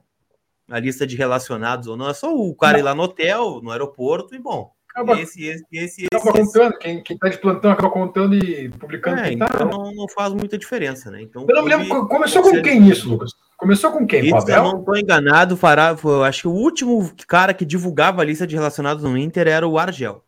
A 0.70 0.80
lista 0.80 1.06
de 1.06 1.16
relacionados 1.16 1.88
ou 1.88 1.96
não. 1.96 2.10
É 2.10 2.14
só 2.14 2.34
o 2.34 2.56
cara 2.56 2.80
ir 2.80 2.84
lá 2.84 2.96
no 2.96 3.04
hotel, 3.04 3.60
no 3.62 3.72
aeroporto 3.72 4.34
e, 4.34 4.40
bom, 4.40 4.72
acaba, 4.90 5.20
esse, 5.20 5.46
esse, 5.46 5.66
esse, 5.72 6.06
acaba 6.12 6.40
esse, 6.40 6.54
contando, 6.54 6.78
quem, 6.78 7.04
quem 7.04 7.18
tá 7.18 7.30
de 7.30 7.38
plantão 7.38 7.72
acaba 7.72 7.90
contando 7.90 8.36
e 8.36 8.70
publicando. 8.70 9.22
É, 9.22 9.34
então 9.34 9.48
tá, 9.48 9.66
não, 9.66 9.92
não, 9.94 10.08
faz 10.10 10.34
muita 10.34 10.58
diferença, 10.58 11.12
né? 11.12 11.22
Então, 11.22 11.46
eu 11.48 11.56
não 11.56 11.64
me 11.64 11.70
lembro, 11.70 12.08
começou 12.08 12.42
com 12.42 12.62
quem 12.62 12.88
isso, 12.88 13.10
Lucas? 13.10 13.32
Começou 13.60 13.92
com 13.92 14.08
quem? 14.08 14.26
Isso, 14.26 14.50
eu 14.50 14.64
não 14.64 14.80
estou 14.80 14.98
enganado, 14.98 15.58
fará, 15.58 15.96
foi, 15.96 16.26
acho 16.26 16.44
que 16.44 16.48
o 16.48 16.54
último 16.54 17.12
cara 17.28 17.54
que 17.54 17.66
divulgava 17.66 18.22
a 18.22 18.26
lista 18.26 18.48
de 18.48 18.56
relacionados 18.56 19.04
no 19.04 19.18
Inter 19.18 19.50
era 19.50 19.68
o 19.68 19.78
Argel. 19.78 20.24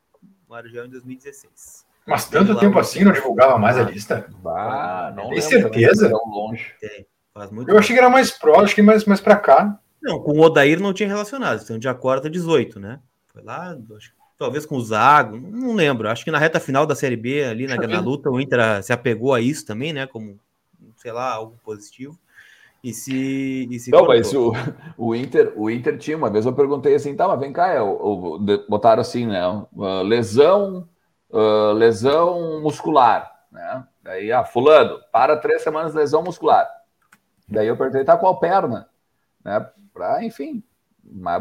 O 0.50 0.54
Argel 0.54 0.86
em 0.86 0.90
2016. 0.90 1.86
Mas 2.06 2.28
tanto 2.28 2.60
tempo 2.60 2.78
assim 2.78 3.06
não 3.06 3.14
divulgava 3.14 3.58
mais 3.58 3.78
a 3.78 3.84
lista? 3.84 4.30
Ah, 4.46 5.14
não 5.16 5.30
Tem 5.30 5.40
certeza? 5.40 6.10
Longe. 6.10 6.74
Tem. 6.82 7.06
eu 7.68 7.78
achei 7.78 7.96
que 7.96 8.02
era 8.02 8.10
mais 8.10 8.32
próximo, 8.32 8.66
acho 8.66 8.76
que 8.76 8.82
mais, 8.82 9.06
mais 9.06 9.22
para 9.22 9.38
cá. 9.38 9.80
Não, 10.02 10.20
com 10.20 10.34
o 10.34 10.42
Odair 10.42 10.82
não 10.82 10.94
tinha 10.94 11.08
relacionado, 11.08 11.62
então 11.64 11.80
de 11.80 11.88
acordo 11.88 12.30
18, 12.30 12.82
né? 12.82 13.00
Foi 13.28 13.42
lá, 13.42 13.78
acho, 13.96 14.12
talvez 14.38 14.66
com 14.66 14.76
o 14.76 14.84
Zago, 14.84 15.38
não 15.38 15.74
lembro. 15.74 16.10
Acho 16.10 16.26
que 16.26 16.32
na 16.32 16.38
reta 16.38 16.60
final 16.60 16.86
da 16.86 16.96
Série 16.96 17.16
B, 17.16 17.46
ali 17.46 17.66
na, 17.66 17.78
na 17.78 18.02
luta, 18.02 18.30
o 18.30 18.42
Inter 18.42 18.84
se 18.84 18.92
apegou 18.92 19.34
a 19.34 19.40
isso 19.40 19.66
também, 19.66 19.94
né? 19.94 20.06
Como, 20.06 20.38
sei 20.98 21.14
lá, 21.14 21.32
algo 21.32 21.58
positivo. 21.64 22.20
E 22.84 22.94
se. 22.94 23.68
E 23.70 23.80
se 23.80 23.92
não, 23.92 24.06
mas 24.08 24.34
o, 24.34 24.54
o, 24.98 25.16
Inter, 25.16 25.54
o 25.56 25.70
Inter 25.70 25.98
tinha, 25.98 26.18
uma 26.18 26.30
vez 26.30 26.46
eu 26.46 26.54
perguntei 26.54 26.96
assim, 26.96 27.16
tá, 27.16 27.28
mas 27.28 27.40
vem 27.40 27.54
cá, 27.54 27.68
é, 27.68 27.82
o, 27.82 28.40
botaram 28.68 29.02
assim, 29.02 29.28
né? 29.28 29.48
Uh, 29.74 30.02
lesão, 30.04 30.90
uh, 31.30 31.74
lesão 31.74 32.62
muscular, 32.62 33.32
né? 33.52 33.86
Daí, 34.02 34.32
ah, 34.32 34.44
fulano, 34.44 35.00
para 35.12 35.38
três 35.38 35.62
semanas 35.62 35.94
lesão 35.94 36.24
muscular. 36.24 36.68
Daí 37.48 37.68
eu 37.68 37.78
perguntei, 37.78 38.04
tá 38.04 38.18
qual 38.18 38.40
perna? 38.40 38.90
Né? 39.44 39.64
Para, 39.94 40.24
enfim, 40.24 40.64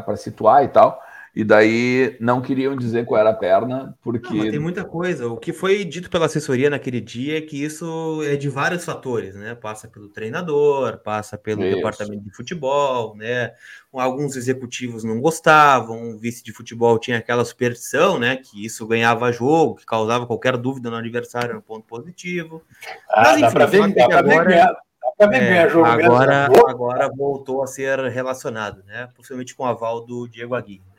para 0.04 0.16
situar 0.16 0.64
e 0.64 0.68
tal. 0.68 1.00
E 1.34 1.44
daí 1.44 2.16
não 2.18 2.40
queriam 2.40 2.74
dizer 2.74 3.06
qual 3.06 3.20
era 3.20 3.30
a 3.30 3.34
perna, 3.34 3.96
porque. 4.02 4.34
Não, 4.34 4.50
tem 4.50 4.58
muita 4.58 4.84
coisa. 4.84 5.28
O 5.28 5.36
que 5.36 5.52
foi 5.52 5.84
dito 5.84 6.10
pela 6.10 6.26
assessoria 6.26 6.68
naquele 6.68 7.00
dia 7.00 7.38
é 7.38 7.40
que 7.40 7.62
isso 7.62 8.20
é 8.24 8.34
de 8.34 8.48
vários 8.48 8.84
fatores, 8.84 9.36
né? 9.36 9.54
Passa 9.54 9.86
pelo 9.86 10.08
treinador, 10.08 10.98
passa 10.98 11.38
pelo 11.38 11.62
isso. 11.62 11.76
departamento 11.76 12.24
de 12.24 12.34
futebol, 12.34 13.16
né? 13.16 13.52
Alguns 13.92 14.36
executivos 14.36 15.04
não 15.04 15.20
gostavam, 15.20 16.10
o 16.10 16.18
vice 16.18 16.42
de 16.42 16.52
futebol 16.52 16.98
tinha 16.98 17.18
aquela 17.18 17.44
superstição, 17.44 18.18
né? 18.18 18.36
Que 18.36 18.64
isso 18.64 18.84
ganhava 18.86 19.30
jogo, 19.30 19.76
que 19.76 19.86
causava 19.86 20.26
qualquer 20.26 20.56
dúvida 20.56 20.90
no 20.90 20.96
adversário, 20.96 21.50
era 21.50 21.58
um 21.58 21.62
ponto 21.62 21.86
positivo. 21.86 22.62
Ah, 23.08 23.22
Mas 23.22 23.34
enfim, 23.34 23.42
dá 23.42 23.50
pra 23.52 23.66
ver, 23.66 23.78
dá 23.88 24.12
pra 24.12 24.22
ver 24.22 24.44
ganhar. 24.44 24.90
É, 25.20 25.62
agora, 25.62 26.48
agora 26.66 27.08
voltou 27.08 27.62
a 27.62 27.66
ser 27.66 27.98
relacionado, 28.08 28.82
né? 28.84 29.08
Possivelmente 29.14 29.54
com 29.54 29.62
o 29.64 29.66
aval 29.66 30.04
do 30.04 30.26
Diego 30.26 30.54
Aguirre. 30.54 30.89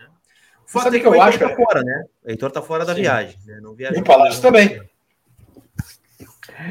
Fato 0.72 0.84
Sabe 0.84 0.98
é 0.98 1.00
que, 1.02 1.08
eu 1.08 1.22
acho 1.22 1.38
que 1.38 1.46
tá 1.46 1.54
fora, 1.54 1.84
né? 1.84 2.06
O 2.26 2.30
Heitor 2.30 2.50
tá 2.50 2.62
fora 2.62 2.86
da 2.86 2.96
Sim. 2.96 3.02
viagem, 3.02 3.38
né? 3.46 3.60
Não 3.62 3.74
viajou. 3.74 3.98
E 3.98 4.02
o 4.02 4.06
Palácio 4.06 4.42
também. 4.42 4.82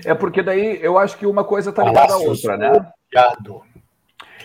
É 0.07 0.15
porque 0.15 0.43
daí 0.43 0.79
eu 0.83 0.97
acho 0.97 1.19
que 1.19 1.27
uma 1.27 1.45
coisa 1.45 1.71
tá 1.71 1.85
ligada 1.85 2.15
à 2.15 2.17
outra, 2.17 2.57
né? 2.57 2.71
Obrigado. 2.71 3.63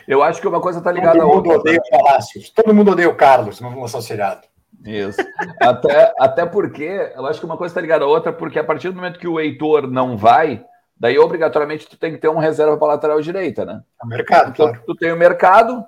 Eu 0.05 0.21
acho 0.21 0.41
que 0.41 0.47
uma 0.47 0.59
coisa 0.59 0.81
tá 0.81 0.91
ligada 0.91 1.24
à 1.24 1.25
outra. 1.25 1.53
Todo 1.53 1.53
mundo 1.53 1.59
odeia 1.62 1.79
o 1.79 1.89
Palácios. 1.89 2.50
Todo 2.50 2.74
mundo 2.74 2.91
odeia 2.91 3.09
o 3.09 3.15
Carlos, 3.15 3.62
não 3.62 3.69
vamos 3.69 3.91
seriado. 4.05 4.41
Isso. 4.83 5.21
até, 5.62 6.13
até 6.19 6.45
porque 6.45 7.13
eu 7.15 7.25
acho 7.25 7.39
que 7.39 7.45
uma 7.45 7.55
coisa 7.55 7.71
está 7.71 7.79
ligada 7.79 8.03
à 8.03 8.07
outra, 8.09 8.33
porque 8.33 8.59
a 8.59 8.63
partir 8.63 8.89
do 8.89 8.95
momento 8.95 9.17
que 9.17 9.27
o 9.27 9.39
Heitor 9.39 9.89
não 9.89 10.17
vai, 10.17 10.65
daí 11.00 11.17
obrigatoriamente 11.17 11.88
tu 11.88 11.97
tem 11.97 12.12
que 12.12 12.17
ter 12.17 12.27
um 12.27 12.39
reserva 12.39 12.75
para 12.75 12.89
lateral 12.89 13.21
direita, 13.21 13.63
né? 13.63 13.81
O 14.03 14.07
mercado, 14.07 14.50
então, 14.50 14.67
claro. 14.67 14.83
Tu 14.85 14.95
tem 14.95 15.13
o 15.13 15.17
mercado, 15.17 15.81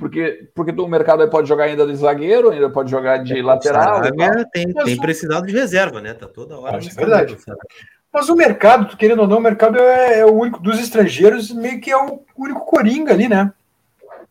porque, 0.00 0.48
porque 0.54 0.72
o 0.72 0.88
mercado 0.88 1.28
pode 1.28 1.46
jogar 1.46 1.64
ainda 1.64 1.86
de 1.86 1.94
zagueiro, 1.94 2.48
ainda 2.48 2.70
pode 2.70 2.90
jogar 2.90 3.18
de 3.18 3.38
é, 3.38 3.42
lateral. 3.42 4.00
Tem, 4.50 4.72
tem 4.72 4.96
precisado 4.96 5.46
de 5.46 5.52
reserva, 5.52 6.00
né? 6.00 6.14
Tá 6.14 6.26
toda 6.26 6.58
hora. 6.58 6.78
É 6.78 6.80
verdade. 6.80 7.36
Mas 8.10 8.30
o 8.30 8.34
mercado, 8.34 8.96
querendo 8.96 9.20
ou 9.20 9.28
não, 9.28 9.36
o 9.36 9.42
mercado 9.42 9.78
é, 9.78 10.20
é, 10.20 10.24
o 10.24 10.32
único 10.32 10.58
dos 10.58 10.80
estrangeiros, 10.80 11.52
meio 11.52 11.78
que 11.80 11.90
é 11.90 11.96
o 11.96 12.24
único 12.36 12.64
coringa 12.64 13.12
ali, 13.12 13.28
né? 13.28 13.52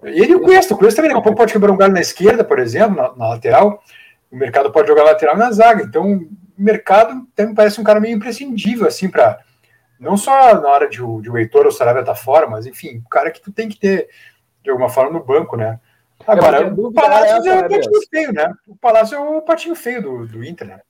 Ele 0.04 0.32
e 0.32 0.36
o 0.36 0.42
Cuesta. 0.42 0.74
O 0.74 0.78
Cuesta 0.78 1.04
também 1.04 1.16
daqui 1.16 1.36
pode 1.36 1.54
quebrar 1.54 1.72
um 1.72 1.78
galho 1.78 1.94
na 1.94 2.02
esquerda, 2.02 2.44
por 2.44 2.58
exemplo, 2.58 2.96
na, 2.96 3.16
na, 3.16 3.30
lateral. 3.30 3.84
O 4.32 4.36
mercado 4.36 4.72
pode 4.72 4.88
jogar 4.88 5.04
lateral 5.04 5.38
na 5.38 5.52
zaga. 5.52 5.84
Então, 5.84 6.14
o 6.14 6.28
mercado 6.58 7.28
também 7.36 7.54
parece 7.54 7.80
um 7.80 7.84
cara 7.84 8.00
meio 8.00 8.16
imprescindível, 8.16 8.88
assim, 8.88 9.08
para 9.08 9.40
não 10.00 10.18
só 10.18 10.60
na 10.60 10.68
hora 10.68 10.90
de, 10.90 10.98
de 10.98 11.30
o 11.30 11.38
Heitor 11.38 11.64
ou 11.66 11.68
o 11.68 11.72
Saravia 11.72 12.02
estar 12.02 12.14
tá 12.14 12.20
fora, 12.20 12.48
mas 12.48 12.66
enfim, 12.66 13.04
o 13.06 13.10
cara 13.10 13.30
que 13.30 13.42
tu 13.42 13.52
tem 13.52 13.70
que 13.70 13.80
ter 13.80 14.10
de 14.63 14.70
alguma 14.70 14.89
forma 14.89 15.12
no 15.12 15.24
banco, 15.24 15.56
né? 15.56 15.80
Agora, 16.28 16.74
o 16.74 16.92
Palácio 16.92 17.50
é, 17.50 17.56
é 17.56 17.60
o 17.60 17.70
patinho 17.70 18.01
feio, 18.10 18.34
né? 18.34 18.54
O 18.68 18.75
Palácio 18.75 19.16
é 19.16 19.20
o 19.20 19.42
patinho 19.42 19.75
feio 19.75 20.01
do, 20.01 20.28
do 20.28 20.44
Inter, 20.44 20.68
né? 20.68 20.82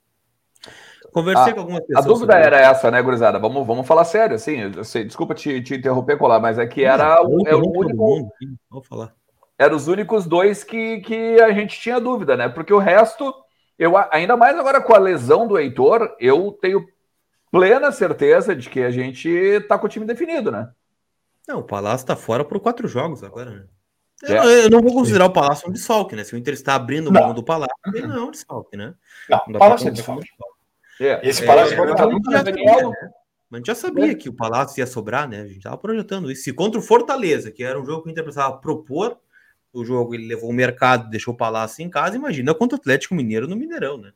Conversei 1.12 1.52
a, 1.52 1.54
com 1.54 1.60
algumas 1.60 1.80
pessoas. 1.80 2.04
A 2.04 2.08
dúvida 2.08 2.34
era 2.34 2.60
essa, 2.60 2.90
né, 2.90 3.00
gurizada? 3.02 3.38
Vamos, 3.38 3.66
vamos 3.66 3.86
falar 3.86 4.04
sério, 4.04 4.36
assim. 4.36 4.72
Eu 4.76 4.84
sei, 4.84 5.04
desculpa 5.04 5.34
te, 5.34 5.60
te 5.62 5.74
interromper, 5.74 6.18
Colar, 6.18 6.40
mas 6.40 6.58
é 6.58 6.66
que 6.66 6.84
era, 6.84 7.22
o, 7.22 7.46
é 7.46 7.54
o 7.54 7.62
único. 7.66 8.32
Vou 8.68 8.82
falar. 8.82 9.12
Eram 9.58 9.76
os 9.76 9.88
únicos 9.88 10.26
dois 10.26 10.64
que, 10.64 11.00
que 11.00 11.40
a 11.40 11.52
gente 11.52 11.78
tinha 11.78 12.00
dúvida, 12.00 12.36
né? 12.36 12.48
Porque 12.48 12.72
o 12.72 12.78
resto, 12.78 13.34
eu 13.78 13.92
ainda 14.10 14.36
mais 14.36 14.58
agora 14.58 14.80
com 14.80 14.94
a 14.94 14.98
lesão 14.98 15.46
do 15.46 15.58
Heitor, 15.58 16.16
eu 16.18 16.56
tenho 16.60 16.86
plena 17.50 17.92
certeza 17.92 18.54
de 18.54 18.70
que 18.70 18.80
a 18.80 18.90
gente 18.90 19.60
tá 19.68 19.78
com 19.78 19.86
o 19.86 19.88
time 19.88 20.06
definido, 20.06 20.50
né? 20.50 20.70
Não, 21.50 21.58
o 21.58 21.64
Palácio 21.64 22.06
tá 22.06 22.14
fora 22.14 22.44
por 22.44 22.60
quatro 22.60 22.86
jogos 22.86 23.24
agora, 23.24 23.50
né? 23.50 23.64
Eu, 24.22 24.36
é. 24.36 24.64
eu, 24.66 24.70
não 24.70 24.80
vou 24.80 24.94
considerar 24.94 25.26
o 25.26 25.32
Palácio 25.32 25.68
um 25.68 25.72
desfalque, 25.72 26.14
né? 26.14 26.22
Se 26.22 26.32
o 26.32 26.38
Inter 26.38 26.54
está 26.54 26.76
abrindo 26.76 27.10
mão 27.10 27.34
do 27.34 27.42
Palácio, 27.42 27.74
ele 27.92 28.06
não 28.06 28.16
é 28.16 28.22
um 28.22 28.30
desfalque, 28.30 28.76
né? 28.76 28.94
Não, 29.28 29.42
não 29.48 29.56
o 29.56 29.58
Palácio 29.58 29.88
é 29.88 29.90
desfalque. 29.90 30.28
É. 31.00 31.28
Esse 31.28 31.44
Palácio 31.44 31.74
é, 31.74 31.76
pode 31.76 31.90
estar 31.90 32.06
muito 32.06 32.30
né? 32.30 32.40
Mas 33.50 33.52
a 33.52 33.56
gente 33.56 33.66
já 33.66 33.74
sabia 33.74 34.12
é. 34.12 34.14
que 34.14 34.28
o 34.28 34.32
Palácio 34.32 34.78
ia 34.78 34.86
sobrar, 34.86 35.28
né? 35.28 35.40
A 35.40 35.46
gente 35.46 35.56
estava 35.56 35.76
projetando 35.76 36.30
isso. 36.30 36.48
E 36.48 36.52
contra 36.52 36.78
o 36.78 36.82
Fortaleza, 36.82 37.50
que 37.50 37.64
era 37.64 37.80
um 37.80 37.84
jogo 37.84 38.04
que 38.04 38.10
o 38.10 38.12
Inter 38.12 38.22
precisava 38.22 38.58
propor, 38.58 39.18
o 39.72 39.84
jogo 39.84 40.14
ele 40.14 40.28
levou 40.28 40.50
o 40.50 40.52
mercado, 40.52 41.10
deixou 41.10 41.34
o 41.34 41.36
Palácio 41.36 41.84
em 41.84 41.90
casa, 41.90 42.14
imagina 42.14 42.54
contra 42.54 42.76
o 42.76 42.80
Atlético 42.80 43.16
Mineiro 43.16 43.48
no 43.48 43.56
Mineirão, 43.56 43.98
né? 43.98 44.12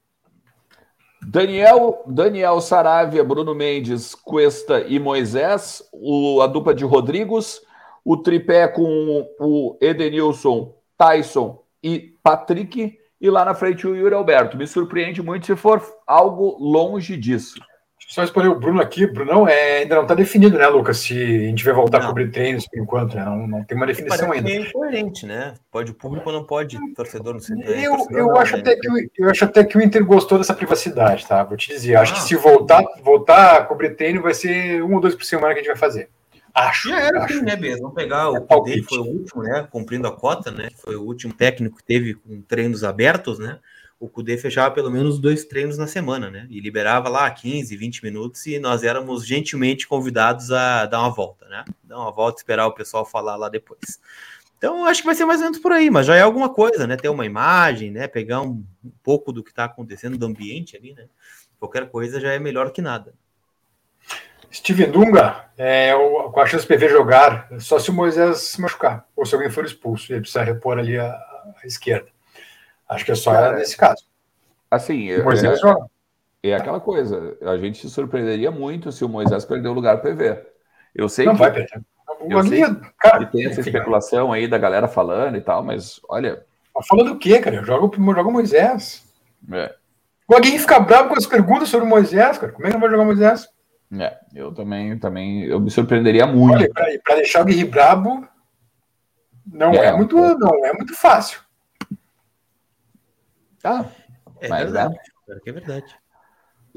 Daniel, 1.27 2.03
Daniel 2.07 2.61
Saravia, 2.61 3.25
Bruno 3.25 3.55
Mendes, 3.55 4.15
Cuesta 4.15 4.81
e 4.81 4.99
Moisés, 4.99 5.83
o, 5.93 6.41
a 6.43 6.47
dupla 6.47 6.75
de 6.75 6.85
Rodrigos, 6.85 7.61
o 8.05 8.17
tripé 8.17 8.69
com 8.69 9.27
o 9.41 9.79
Edenilson, 9.81 10.75
Tyson 10.99 11.63
e 11.83 12.15
Patrick, 12.23 12.99
e 13.21 13.31
lá 13.31 13.45
na 13.45 13.55
frente 13.55 13.87
o 13.87 13.97
Yuri 13.97 14.15
Alberto. 14.15 14.57
Me 14.57 14.67
surpreende 14.67 15.23
muito 15.23 15.47
se 15.47 15.57
for 15.57 15.83
algo 16.07 16.57
longe 16.61 17.17
disso. 17.17 17.59
Só 18.15 18.23
escolher 18.23 18.47
o 18.47 18.55
Bruno 18.55 18.81
aqui, 18.81 19.09
Brunão, 19.09 19.49
é, 19.49 19.79
ainda 19.79 19.97
não 19.97 20.03
está 20.03 20.15
definido, 20.15 20.57
né, 20.57 20.69
Lucas? 20.69 20.99
Se 20.99 21.15
a 21.15 21.49
gente 21.49 21.65
vai 21.65 21.75
voltar 21.75 21.99
não. 21.99 22.05
a 22.05 22.09
cobrir 22.11 22.31
treinos 22.31 22.65
por 22.65 22.79
enquanto, 22.79 23.17
né? 23.17 23.25
Não, 23.25 23.45
não 23.45 23.65
tem 23.65 23.77
uma 23.77 23.89
definição 23.89 24.31
ainda. 24.31 24.49
É 24.49 24.61
incoerente, 24.61 25.27
né? 25.27 25.55
Pode 25.69 25.91
o 25.91 25.95
público 25.95 26.31
não 26.31 26.45
pode, 26.45 26.79
torcedor 26.95 27.33
não 27.33 27.41
sei. 27.41 27.57
Eu, 27.67 28.07
eu, 28.11 28.27
não, 28.29 28.37
acho 28.37 28.55
né? 28.55 28.61
até 28.61 28.77
que, 28.77 28.89
eu 29.19 29.29
acho 29.29 29.45
até 29.45 29.65
que 29.65 29.77
o 29.77 29.83
Inter 29.83 30.05
gostou 30.07 30.39
dessa 30.39 30.55
privacidade, 30.55 31.27
tá? 31.27 31.43
Vou 31.43 31.57
te 31.57 31.71
dizer. 31.71 31.97
Acho 31.97 32.13
ah. 32.13 32.15
que 32.15 32.23
se 32.23 32.37
voltar, 32.37 32.85
voltar 33.03 33.57
a 33.57 33.65
cobrir 33.65 33.97
treino, 33.97 34.23
vai 34.23 34.33
ser 34.33 34.81
um 34.85 34.95
ou 34.95 35.01
dois 35.01 35.17
por 35.17 35.25
semana 35.25 35.53
que 35.53 35.59
a 35.59 35.63
gente 35.65 35.73
vai 35.73 35.77
fazer. 35.77 36.09
Acho. 36.55 36.91
Já 36.91 37.01
era 37.01 37.25
acho. 37.25 37.35
assim, 37.35 37.45
né, 37.45 37.57
Beza? 37.57 37.81
Vamos 37.81 37.97
pegar 37.97 38.31
o 38.31 38.37
é 38.37 38.63
dele 38.63 38.85
foi 38.85 38.99
o 38.99 39.07
último, 39.07 39.43
né? 39.43 39.67
Cumprindo 39.69 40.07
a 40.07 40.13
cota, 40.13 40.53
né? 40.53 40.69
Foi 40.77 40.95
o 40.95 41.03
último 41.03 41.35
técnico 41.35 41.79
que 41.79 41.85
teve 41.85 42.15
com 42.15 42.41
treinos 42.43 42.85
abertos, 42.85 43.41
né? 43.41 43.59
O 43.99 44.09
Cudê 44.09 44.37
fechava 44.37 44.75
pelo 44.75 44.91
menos 44.91 45.19
dois 45.19 45.45
treinos 45.45 45.79
na 45.79 45.87
semana, 45.87 46.31
né? 46.31 46.47
E 46.51 46.61
liberava 46.61 47.09
lá 47.09 47.31
15, 47.31 47.77
20 47.77 48.05
minutos 48.05 48.45
e 48.47 48.59
nós 48.59 48.83
éramos 48.83 49.27
gentilmente 49.27 49.87
convidados 49.87 50.51
a 50.51 50.87
dar 50.87 51.01
uma 51.01 51.11
volta, 51.11 51.49
né? 51.49 51.65
Dar 51.83 51.99
uma 51.99 52.11
volta, 52.11 52.41
esperar 52.41 52.67
o 52.67 52.75
pessoal 52.75 53.07
falar 53.07 53.37
lá 53.37 53.49
depois. 53.49 54.01
Então, 54.59 54.85
acho 54.85 55.03
que 55.03 55.07
vai 55.07 55.15
ser 55.15 55.25
mais 55.25 55.41
ou 55.41 55.45
menos 55.45 55.59
por 55.59 55.73
aí, 55.73 55.91
mas 55.91 56.07
já 56.07 56.17
é 56.17 56.23
alguma 56.23 56.49
coisa, 56.49 56.87
né? 56.87 56.97
Ter 56.97 57.09
uma 57.09 57.27
imagem, 57.27 57.91
né? 57.91 58.09
Pegar 58.09 58.41
um, 58.41 58.65
um 58.85 58.93
pouco 59.03 59.33
do 59.33 59.43
que 59.43 59.51
está 59.51 59.65
acontecendo 59.65 60.17
do 60.17 60.27
ambiente 60.27 60.77
ali, 60.77 60.95
né? 60.95 61.07
Qualquer 61.59 61.89
coisa 61.89 62.21
já 62.21 62.33
é 62.33 62.39
melhor 62.39 62.71
que 62.71 62.83
nada. 62.83 63.15
Steven 64.53 64.91
Dunga, 64.91 65.47
é, 65.59 65.95
o, 65.95 66.31
com 66.31 66.41
a 66.41 66.47
chance 66.47 66.67
do 66.67 66.69
PV 66.69 66.89
jogar, 66.89 67.49
só 67.59 67.79
se 67.79 67.91
o 67.91 67.93
Moisés 67.93 68.39
se 68.39 68.61
machucar, 68.61 69.05
ou 69.17 69.27
se 69.27 69.35
alguém 69.35 69.51
for 69.51 69.65
expulso, 69.65 70.13
ele 70.13 70.21
precisa 70.21 70.45
repor 70.45 70.79
ali 70.79 70.97
a, 70.97 71.07
a 71.07 71.67
esquerda. 71.67 72.14
Acho 72.89 73.05
que 73.05 73.13
é 73.13 73.15
só 73.15 73.33
Cara, 73.33 73.57
nesse 73.57 73.77
caso. 73.77 74.05
Assim, 74.71 75.11
é, 75.11 75.23
Moisés 75.23 75.61
é, 76.43 76.51
é, 76.51 76.55
aquela 76.55 76.81
coisa. 76.81 77.37
A 77.43 77.57
gente 77.57 77.81
se 77.81 77.91
surpreenderia 77.91 78.51
muito 78.51 78.93
se 78.93 79.05
o 79.05 79.09
Moisés 79.09 79.45
perder 79.45 79.69
o 79.69 79.73
lugar 79.73 80.01
para 80.01 80.15
PV. 80.15 80.43
Eu 80.95 81.09
sei 81.09 81.27
não 81.27 81.35
que. 81.35 81.41
vai 81.41 81.53
perder. 81.53 81.83
Eu 82.29 82.43
sei 82.45 82.63
cara, 82.99 83.25
que 83.25 83.33
tem 83.33 83.47
essa 83.47 83.61
especulação 83.61 84.33
aí 84.33 84.47
da 84.47 84.59
galera 84.59 84.89
falando 84.89 85.37
e 85.37 85.41
tal, 85.41 85.63
mas 85.63 86.01
olha. 86.09 86.45
Falando 86.89 87.13
o 87.13 87.19
quê, 87.19 87.39
cara? 87.39 87.63
Joga, 87.63 87.97
joga 87.97 88.31
Moisés. 88.31 89.05
É. 89.53 89.75
Alguém 90.33 90.59
fica 90.59 90.81
bravo 90.81 91.11
com 91.11 91.15
as 91.17 91.27
perguntas 91.27 91.69
sobre 91.69 91.87
Moisés, 91.87 92.39
cara. 92.39 92.53
Como 92.53 92.67
é 92.67 92.71
que 92.71 92.75
não 92.75 92.81
vai 92.81 92.91
jogar 92.91 93.05
Moisés? 93.05 93.49
É, 93.93 94.19
eu 94.35 94.53
também, 94.53 94.99
também 94.99 95.45
eu 95.45 95.61
me 95.61 95.71
surpreenderia 95.71 96.27
muito. 96.27 96.73
Para 96.73 97.17
deixar 97.17 97.43
o 97.43 97.45
Guerri 97.45 97.65
brabo, 97.65 98.27
não 99.47 99.73
é, 99.73 99.87
é 99.87 99.93
muito, 99.93 100.17
não 100.17 100.67
é 100.67 100.73
muito 100.73 100.95
fácil. 100.95 101.41
Ah, 103.65 103.87
é 104.41 104.49
mas, 104.49 104.65
verdade. 104.65 104.95
Né? 105.29 105.39
É 105.47 105.53
verdade. 105.53 105.97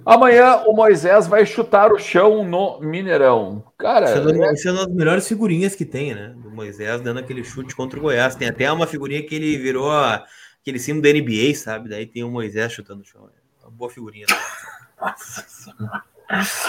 Amanhã 0.05 0.63
o 0.67 0.73
Moisés 0.73 1.27
vai 1.27 1.45
chutar 1.45 1.91
o 1.91 1.97
chão 1.97 2.43
no 2.43 2.79
Mineirão. 2.79 3.63
Cara, 3.77 4.05
essa 4.05 4.19
é, 4.19 4.51
essa 4.51 4.69
é 4.69 4.71
uma 4.71 4.85
das 4.85 4.95
melhores 4.95 5.27
figurinhas 5.27 5.75
que 5.75 5.85
tem, 5.85 6.13
né? 6.13 6.35
Do 6.37 6.51
Moisés 6.51 7.01
dando 7.01 7.19
aquele 7.19 7.43
chute 7.43 7.75
contra 7.75 7.97
o 7.97 8.01
Goiás. 8.01 8.35
Tem 8.35 8.47
até 8.47 8.71
uma 8.71 8.85
figurinha 8.85 9.25
que 9.25 9.33
ele 9.35 9.57
virou 9.57 9.91
aquele 9.91 10.79
símbolo 10.79 11.03
da 11.03 11.19
NBA, 11.19 11.55
sabe? 11.55 11.89
Daí 11.89 12.05
tem 12.05 12.23
o 12.23 12.29
Moisés 12.29 12.71
chutando 12.71 13.01
o 13.01 13.05
chão. 13.05 13.27
É 13.27 13.65
uma 13.65 13.71
boa 13.71 13.89
figurinha. 13.89 14.27
Nossa 15.01 15.73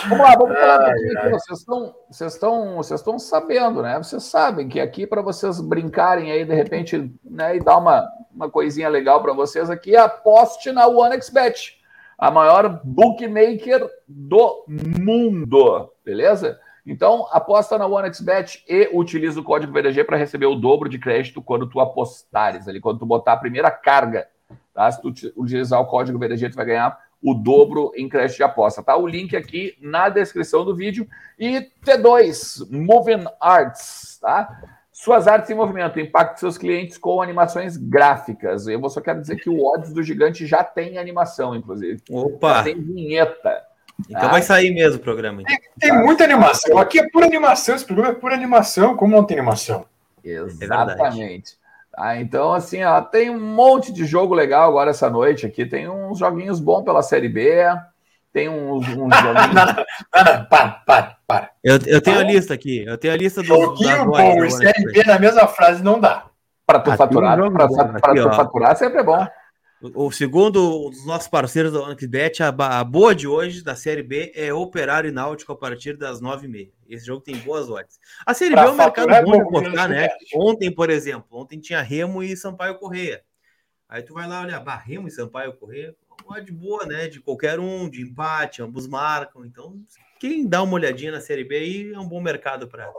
Vamos 0.09 0.25
lá, 0.25 0.37
vamos 0.37 0.57
falar 0.57 0.83
ai, 0.83 0.93
aqui. 0.93 1.19
Ai. 1.19 1.31
Vocês 1.31 1.59
estão, 1.59 1.95
vocês 2.09 2.33
estão, 2.33 2.77
vocês 2.77 3.01
estão 3.01 3.19
sabendo, 3.19 3.83
né? 3.83 3.99
Vocês 3.99 4.23
sabem 4.23 4.69
que 4.69 4.79
aqui 4.79 5.05
para 5.05 5.21
vocês 5.21 5.61
brincarem 5.61 6.31
aí 6.31 6.45
de 6.45 6.55
repente, 6.55 7.13
né, 7.25 7.57
e 7.57 7.61
dar 7.61 7.77
uma, 7.77 8.09
uma 8.35 8.51
coisinha 8.51 8.89
legal 8.89 9.23
para 9.23 9.33
vocês 9.33 9.71
aqui, 9.71 9.97
aposte 9.97 10.73
na 10.73 10.87
OneXBet, 10.87 11.79
a 12.17 12.31
maior 12.31 12.81
bookmaker 12.85 13.89
do 14.07 14.65
mundo, 14.67 15.91
beleza? 16.05 16.59
Então, 16.85 17.29
aposta 17.31 17.77
na 17.77 17.87
OneXBet 17.87 18.65
e 18.67 18.89
utiliza 18.93 19.39
o 19.39 19.45
código 19.45 19.73
VDG 19.73 20.05
para 20.05 20.17
receber 20.17 20.47
o 20.47 20.55
dobro 20.55 20.89
de 20.89 20.99
crédito 20.99 21.43
quando 21.43 21.69
tu 21.69 21.81
apostares 21.81 22.67
ali, 22.67 22.81
quando 22.81 23.01
tu 23.01 23.07
botar 23.07 23.35
a 23.35 23.37
primeira 23.37 23.71
carga, 23.71 24.27
tá? 24.73 24.91
Se 24.91 25.03
tu 25.03 25.13
utilizar 25.37 25.81
o 25.81 25.87
código 25.87 26.19
VDG, 26.19 26.49
tu 26.49 26.57
vai 26.57 26.65
ganhar 26.65 26.99
o 27.23 27.35
dobro 27.35 27.93
em 27.97 28.09
crédito 28.09 28.37
de 28.37 28.43
aposta, 28.43 28.83
tá? 28.83 28.97
O 28.97 29.07
link 29.07 29.37
aqui 29.37 29.77
na 29.81 30.09
descrição 30.09 30.65
do 30.65 30.75
vídeo. 30.75 31.07
E 31.39 31.69
T2, 31.85 32.71
Moving 32.71 33.27
Arts, 33.41 34.19
tá? 34.21 34.78
Suas 35.01 35.29
artes 35.29 35.49
em 35.49 35.55
movimento, 35.55 36.01
impacte 36.01 36.41
seus 36.41 36.59
clientes 36.59 36.99
com 36.99 37.23
animações 37.23 37.77
gráficas. 37.77 38.67
Eu 38.67 38.91
só 38.91 39.01
quero 39.01 39.21
dizer 39.21 39.37
que 39.37 39.49
o 39.49 39.65
Odds 39.65 39.93
do 39.93 40.03
Gigante 40.03 40.45
já 40.45 40.65
tem 40.65 40.99
animação, 40.99 41.55
inclusive. 41.55 42.03
Opa! 42.11 42.55
Já 42.55 42.63
tem 42.65 42.81
vinheta. 42.81 43.63
Então 44.11 44.23
tá? 44.23 44.29
vai 44.29 44.43
sair 44.43 44.75
mesmo 44.75 44.97
o 44.97 45.01
programa. 45.01 45.43
Então. 45.43 45.57
Tem, 45.57 45.91
tem 45.91 46.05
muita 46.05 46.25
animação. 46.25 46.77
Aqui 46.79 46.99
é 46.99 47.09
pura 47.11 47.27
animação, 47.27 47.77
esse 47.77 47.85
programa 47.85 48.11
é 48.11 48.17
pura 48.17 48.35
animação. 48.35 48.97
Como 48.97 49.15
não 49.15 49.23
tem 49.23 49.39
animação? 49.39 49.87
Exatamente. 50.25 51.53
É 51.53 51.69
ah, 51.97 52.21
então, 52.21 52.53
assim, 52.53 52.83
ó, 52.83 53.01
tem 53.01 53.31
um 53.31 53.39
monte 53.39 53.93
de 53.93 54.05
jogo 54.05 54.35
legal 54.35 54.69
agora 54.69 54.91
essa 54.91 55.09
noite 55.09 55.47
aqui. 55.47 55.65
Tem 55.65 55.89
uns 55.89 56.19
joguinhos 56.19 56.59
bons 56.59 56.83
pela 56.83 57.03
Série 57.03 57.29
B. 57.29 57.65
Tem 58.33 58.49
uns, 58.49 58.87
uns 58.89 59.15
joguinhos. 59.17 59.55
não, 59.55 59.67
não, 59.67 60.25
não, 60.25 60.45
para, 60.47 60.71
para, 60.87 61.17
para. 61.27 61.51
Eu, 61.63 61.79
eu 61.87 62.01
tenho 62.01 62.19
a 62.19 62.23
lista 62.23 62.55
aqui. 62.55 62.85
Eu 62.85 62.99
tenho 62.99 63.15
a 63.15 63.17
lista 63.17 63.43
do. 63.43 63.49
Joguinho 63.49 64.07
bom 64.07 64.45
e 64.45 64.51
Série 64.51 64.85
B 64.85 65.05
na 65.05 65.19
mesma 65.19 65.47
frase 65.47 65.83
não 65.83 65.99
dá. 65.99 66.27
Para 66.67 66.81
tu 66.81 66.91
ah, 66.91 66.97
faturar, 66.97 67.41
um 67.43 67.51
para 67.51 67.67
tu 67.67 68.33
faturar 68.35 68.77
sempre 68.77 69.01
é 69.01 69.03
bom. 69.03 69.27
O 69.95 70.11
segundo 70.11 70.91
dos 70.91 71.07
nossos 71.07 71.29
parceiros 71.29 71.73
da 71.73 71.81
OneXBet, 71.81 72.43
a, 72.43 72.49
a 72.49 72.83
boa 72.83 73.15
de 73.15 73.29
hoje 73.29 73.63
da 73.63 73.77
Série 73.77 74.03
B 74.03 74.33
é 74.35 74.53
Operário 74.53 75.09
e 75.09 75.13
Náutico 75.13 75.53
a 75.53 75.57
partir 75.57 75.97
das 75.97 76.21
9h30. 76.21 76.73
Esse 76.89 77.07
jogo 77.07 77.23
tem 77.23 77.37
boas 77.37 77.71
odds. 77.71 77.97
A 78.27 78.35
Série 78.35 78.55
pra 78.55 78.65
B 78.65 78.69
é 78.69 78.73
um 78.73 78.77
mercado 78.77 79.11
é 79.11 79.23
bom 79.23 79.33
de 79.33 79.41
apostar, 79.41 79.89
né? 79.89 80.09
Ontem, 80.35 80.75
por 80.75 80.91
exemplo, 80.91 81.27
ontem 81.31 81.61
tinha 81.61 81.81
Remo 81.81 82.25
e 82.25 82.37
Sampaio 82.37 82.77
Correia. 82.77 83.23
Aí 83.89 84.03
tu 84.03 84.15
vai 84.15 84.27
lá 84.27 84.43
olhar, 84.43 84.59
bah, 84.61 84.77
Remo 84.77 85.07
e 85.07 85.13
Sampaio 85.13 85.55
Correia, 85.55 85.95
uma 86.25 86.39
odd 86.39 86.53
boa, 86.53 86.87
né? 86.87 87.09
De 87.09 87.21
qualquer 87.21 87.59
um, 87.59 87.89
de 87.89 88.03
empate, 88.03 88.63
ambos 88.63 88.87
marcam. 88.87 89.45
Então, 89.45 89.77
quem 90.21 90.47
dá 90.47 90.63
uma 90.63 90.75
olhadinha 90.75 91.13
na 91.13 91.21
Série 91.21 91.45
B 91.45 91.57
aí 91.57 91.93
é 91.93 91.99
um 91.99 92.09
bom 92.09 92.21
mercado 92.21 92.69
para 92.69 92.91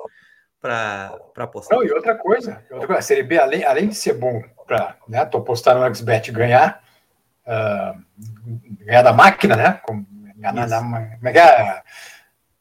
para 0.62 1.19
apostar. 1.38 1.77
Não, 1.77 1.86
e 1.86 1.91
outra 1.91 2.15
coisa, 2.15 2.62
outra 2.69 2.88
coisa, 2.88 2.99
a 2.99 3.01
Série 3.01 3.23
B, 3.23 3.38
além, 3.38 3.63
além 3.63 3.88
de 3.88 3.95
ser 3.95 4.13
bom 4.13 4.41
para 4.67 4.97
né, 5.08 5.25
tu 5.25 5.38
apostar 5.38 5.75
no 5.75 5.95
XBet 5.95 6.32
ganhar, 6.32 6.84
uh, 7.47 7.97
ganhar 8.86 9.01
da 9.01 9.13
máquina, 9.13 9.55
né? 9.55 9.82
Como, 9.86 10.05
ganhar 10.36 10.53
na, 10.53 10.79
como 10.79 11.27
é 11.29 11.32
que 11.32 11.39
é? 11.39 11.82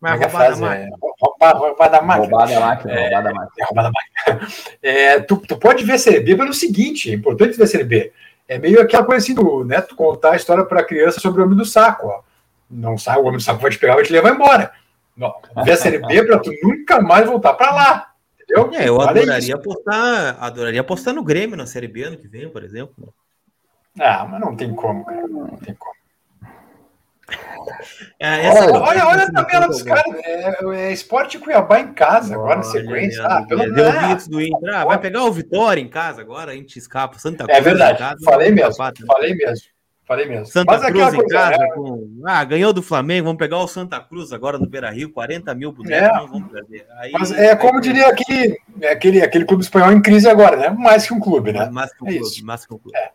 Como 0.01 0.13
é 0.13 0.19
que 0.19 0.25
é 0.25 0.29
frase? 0.29 0.65
É, 0.65 0.89
roubar, 1.21 1.57
roubar 1.57 1.89
da 1.89 2.01
máquina. 2.01 2.29
Roubar 2.29 2.49
da 2.49 2.61
máquina, 2.61 2.93
é, 2.93 3.03
roubar 3.03 3.23
da 3.23 3.33
máquina. 3.33 3.53
É, 3.59 3.65
roubar 3.65 3.83
da 3.83 3.91
máquina. 3.91 4.49
É, 4.81 5.21
tu, 5.21 5.37
tu 5.39 5.59
pode 5.59 5.85
ver 5.85 5.95
a 5.95 5.99
Série 5.99 6.21
B 6.21 6.37
pelo 6.37 6.55
seguinte, 6.55 7.11
é 7.11 7.15
importante 7.15 7.57
ver 7.57 7.65
a 7.65 7.67
Série 7.67 7.85
B. 7.85 8.13
É 8.49 8.59
meio 8.59 8.81
aquela 8.81 9.05
coisa 9.05 9.23
assim 9.23 9.35
do, 9.35 9.63
né, 9.65 9.81
tu 9.83 9.95
contar 9.95 10.33
a 10.33 10.37
história 10.37 10.65
para 10.65 10.81
a 10.81 10.85
criança 10.85 11.21
sobre 11.21 11.43
o 11.43 11.45
homem 11.45 11.57
do 11.57 11.67
saco, 11.67 12.09
ó. 12.09 12.23
Não 12.71 12.97
sabe, 12.97 13.19
o 13.19 13.23
homem 13.23 13.37
do 13.37 13.43
saco 13.43 13.61
vai 13.61 13.71
te 13.71 13.79
pegar, 13.79 13.95
vai 13.95 14.05
te 14.05 14.13
levar 14.13 14.35
embora. 14.35 14.73
Não, 15.17 15.35
ver 15.65 15.73
a 15.73 15.77
Série 15.77 15.99
B 15.99 16.25
para 16.25 16.39
tu 16.39 16.51
nunca 16.63 17.01
mais 17.01 17.27
voltar 17.27 17.55
para 17.55 17.73
lá. 17.73 18.13
Entendeu? 18.41 18.71
É, 18.73 18.89
eu 18.89 19.01
adoraria 19.01 19.55
apostar, 19.55 20.43
adoraria 20.43 20.81
apostar 20.81 21.13
no 21.13 21.23
Grêmio 21.23 21.57
na 21.57 21.67
Série 21.67 21.89
B 21.89 22.05
ano 22.05 22.17
que 22.17 22.29
vem, 22.29 22.49
por 22.49 22.65
exemplo. 22.65 23.13
Ah, 23.99 24.27
mas 24.31 24.41
não 24.41 24.57
tem 24.57 24.75
como, 24.75 25.05
cara. 25.05 25.27
Não 25.27 25.57
tem 25.57 25.75
como. 25.75 25.98
É, 28.19 28.49
olha, 28.51 28.81
olha, 28.81 29.07
olha 29.07 29.23
a 29.25 29.33
tabela 29.33 29.69
dos 29.69 29.83
caras. 29.83 30.15
É, 30.25 30.65
é 30.75 30.93
Esporte 30.93 31.39
Cuiabá 31.39 31.81
em 31.81 31.93
casa, 31.93 32.35
agora 32.35 32.57
na 32.57 32.63
sequência. 32.63 33.25
Ah, 33.25 33.45
pelo 33.47 33.65
grito 33.73 34.31
do 34.31 34.41
Inter. 34.41 34.75
Ah, 34.75 34.85
vai 34.85 34.99
pegar 34.99 35.25
o 35.25 35.33
Vitória 35.33 35.81
em 35.81 35.89
casa 35.89 36.21
agora, 36.21 36.53
a 36.53 36.55
gente 36.55 36.79
escapa. 36.79 37.19
Santa 37.19 37.45
é 37.45 37.47
Cruz. 37.47 37.59
É 37.59 37.61
verdade. 37.61 37.99
Casa, 37.99 38.17
falei 38.25 38.51
mesmo. 38.51 38.75
falei 39.07 39.35
mesmo. 39.35 39.67
Falei 40.09 40.25
mesmo. 40.25 40.47
Santa 40.47 40.79
Mas 40.79 40.91
Cruz 40.91 41.15
em 41.15 41.27
casa. 41.29 41.63
É... 41.63 41.69
Com... 41.73 42.23
Ah, 42.25 42.43
ganhou 42.43 42.73
do 42.73 42.83
Flamengo. 42.83 43.27
Vamos 43.27 43.39
pegar 43.39 43.59
o 43.59 43.69
Santa 43.69 44.01
Cruz 44.01 44.33
agora 44.33 44.59
no 44.59 44.67
Beira 44.67 44.91
Rio. 44.91 45.13
40 45.13 45.55
mil 45.55 45.71
bonecos. 45.71 46.09
É. 46.09 46.13
Não 46.13 46.27
vamos 46.27 46.51
perder. 46.51 46.87
Aí, 46.97 47.13
Mas 47.13 47.31
é 47.31 47.55
como 47.55 47.77
aí... 47.77 47.83
diria 47.83 48.09
aquele, 48.09 48.59
aquele, 48.91 49.23
aquele 49.23 49.45
clube 49.45 49.63
espanhol 49.63 49.93
em 49.93 50.01
crise 50.01 50.27
agora, 50.27 50.57
né? 50.57 50.71
Mais 50.71 51.07
que 51.07 51.13
um 51.13 51.21
clube, 51.21 51.53
né? 51.53 51.69
Mais 51.71 51.93
que 51.93 52.03
um 52.03 52.09
é 52.09 52.19
clube. 52.19 52.43
Mais 52.43 52.65
que 52.65 52.75
um 52.75 52.79
clube. 52.79 52.97
É. 52.97 53.11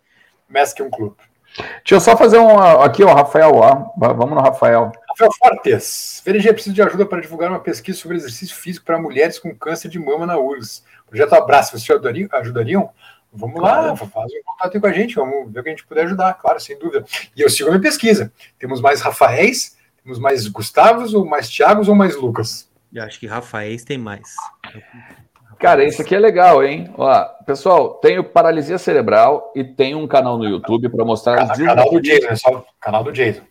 Mais 0.48 0.74
que 0.74 0.84
um 0.84 0.90
clube. 0.92 1.16
Deixa 1.58 1.96
eu 1.96 2.00
só 2.00 2.18
fazer 2.18 2.40
um 2.40 2.58
aqui, 2.60 3.04
ó, 3.04 3.14
Rafael, 3.14 3.56
ó. 3.56 3.92
Vamos 3.98 4.30
no 4.30 4.42
Rafael. 4.42 4.92
Rafael 5.10 5.32
Fortes. 5.38 6.22
VNG 6.26 6.54
precisa 6.54 6.74
de 6.74 6.82
ajuda 6.82 7.06
para 7.06 7.22
divulgar 7.22 7.50
uma 7.50 7.60
pesquisa 7.60 8.00
sobre 8.00 8.18
exercício 8.18 8.56
físico 8.56 8.86
para 8.86 9.00
mulheres 9.00 9.38
com 9.38 9.54
câncer 9.56 9.90
de 9.90 10.00
mama 10.00 10.26
na 10.26 10.38
URGS. 10.38 10.84
Projeto 11.08 11.34
Abraço, 11.34 11.72
vocês 11.72 11.90
ajudariam? 11.90 12.28
ajudariam? 12.32 12.90
Vamos 13.32 13.60
claro. 13.60 13.88
lá, 13.88 13.96
faz 13.96 14.32
um 14.32 14.44
contato 14.46 14.80
com 14.80 14.88
a 14.88 14.92
gente, 14.92 15.16
vamos 15.16 15.52
ver 15.52 15.60
o 15.60 15.64
que 15.64 15.70
a 15.70 15.72
gente 15.72 15.86
puder 15.86 16.06
ajudar, 16.06 16.36
claro, 16.36 16.60
sem 16.60 16.78
dúvida. 16.78 17.04
E 17.36 17.42
eu 17.42 17.50
sigo 17.50 17.70
a 17.70 17.72
minha 17.72 17.82
pesquisa. 17.82 18.32
Temos 18.60 18.80
mais 18.80 19.02
Rafaéis, 19.02 19.76
temos 20.04 20.20
mais 20.20 20.48
Gustavos, 20.48 21.16
ou 21.16 21.26
mais 21.26 21.50
Thiagos, 21.50 21.88
ou 21.88 21.96
mais 21.96 22.16
Lucas? 22.16 22.70
Eu 22.94 23.04
acho 23.04 23.20
que 23.20 23.26
Rafaéis 23.26 23.84
tem 23.84 23.98
mais. 23.98 24.36
Cara, 25.60 25.84
isso 25.84 26.02
aqui 26.02 26.16
é 26.16 26.20
legal, 26.20 26.64
hein? 26.64 26.94
Ó, 26.98 27.26
pessoal, 27.46 27.96
tenho 27.96 28.24
paralisia 28.24 28.78
cerebral 28.78 29.52
e 29.56 29.64
tem 29.64 29.96
um 29.96 30.08
canal 30.08 30.38
no 30.38 30.46
YouTube 30.46 30.90
para 30.90 31.06
mostrar 31.06 31.44
os 31.44 31.58
desafios. 31.58 31.68
Canal 31.68 31.90
do 31.92 32.02
Jason, 32.02 32.28
é 32.28 32.36
só 32.36 32.66
canal 32.80 33.04
do 33.04 33.12
Jason. 33.12 33.42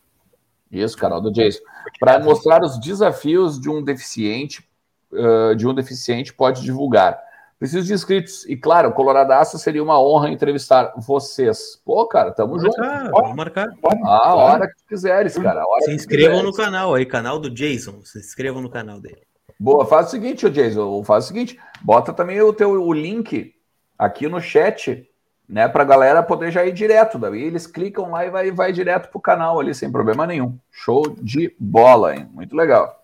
Isso, 0.70 0.96
canal 0.96 1.20
do 1.20 1.32
Jason. 1.32 1.60
Para 2.00 2.18
mostrar 2.18 2.62
os 2.62 2.78
desafios 2.80 3.60
de 3.60 3.68
um 3.68 3.82
deficiente, 3.82 4.66
uh, 5.12 5.54
de 5.54 5.66
um 5.66 5.74
deficiente 5.74 6.32
pode 6.32 6.62
divulgar. 6.62 7.20
Preciso 7.58 7.86
de 7.86 7.92
inscritos. 7.92 8.44
E 8.46 8.56
claro, 8.56 8.92
Coloradaço 8.92 9.56
seria 9.56 9.82
uma 9.82 10.00
honra 10.00 10.30
entrevistar 10.30 10.92
vocês. 10.96 11.80
Pô, 11.84 12.04
cara, 12.08 12.32
tamo 12.32 12.56
vamos 12.56 12.64
junto. 12.64 12.80
Marcar, 12.80 13.10
vamos 13.10 13.36
marcar. 13.36 13.68
a 14.04 14.34
hora 14.34 14.66
que 14.66 14.84
quiseres, 14.88 15.38
cara. 15.38 15.62
se 15.82 15.92
inscrevam 15.92 16.42
no 16.42 16.52
canal 16.52 16.92
aí, 16.94 17.06
canal 17.06 17.38
do 17.38 17.48
Jason. 17.48 18.00
Se 18.02 18.18
inscrevam 18.18 18.60
no 18.60 18.68
canal 18.68 19.00
dele. 19.00 19.22
Boa, 19.62 19.86
faz 19.86 20.08
o 20.08 20.10
seguinte, 20.10 20.50
Jason, 20.50 21.04
faz 21.04 21.26
o 21.26 21.28
seguinte, 21.28 21.56
bota 21.82 22.12
também 22.12 22.40
o 22.40 22.52
teu 22.52 22.82
o 22.82 22.92
link 22.92 23.54
aqui 23.96 24.26
no 24.26 24.40
chat, 24.40 25.08
né, 25.48 25.68
pra 25.68 25.84
galera 25.84 26.20
poder 26.20 26.50
já 26.50 26.66
ir 26.66 26.72
direto, 26.72 27.16
daí 27.16 27.44
eles 27.44 27.64
clicam 27.64 28.10
lá 28.10 28.26
e 28.26 28.30
vai, 28.30 28.50
vai 28.50 28.72
direto 28.72 29.08
pro 29.08 29.20
canal 29.20 29.60
ali 29.60 29.72
sem 29.72 29.92
problema 29.92 30.26
nenhum. 30.26 30.58
Show 30.68 31.14
de 31.16 31.54
bola, 31.60 32.16
hein? 32.16 32.28
Muito 32.32 32.56
legal. 32.56 33.00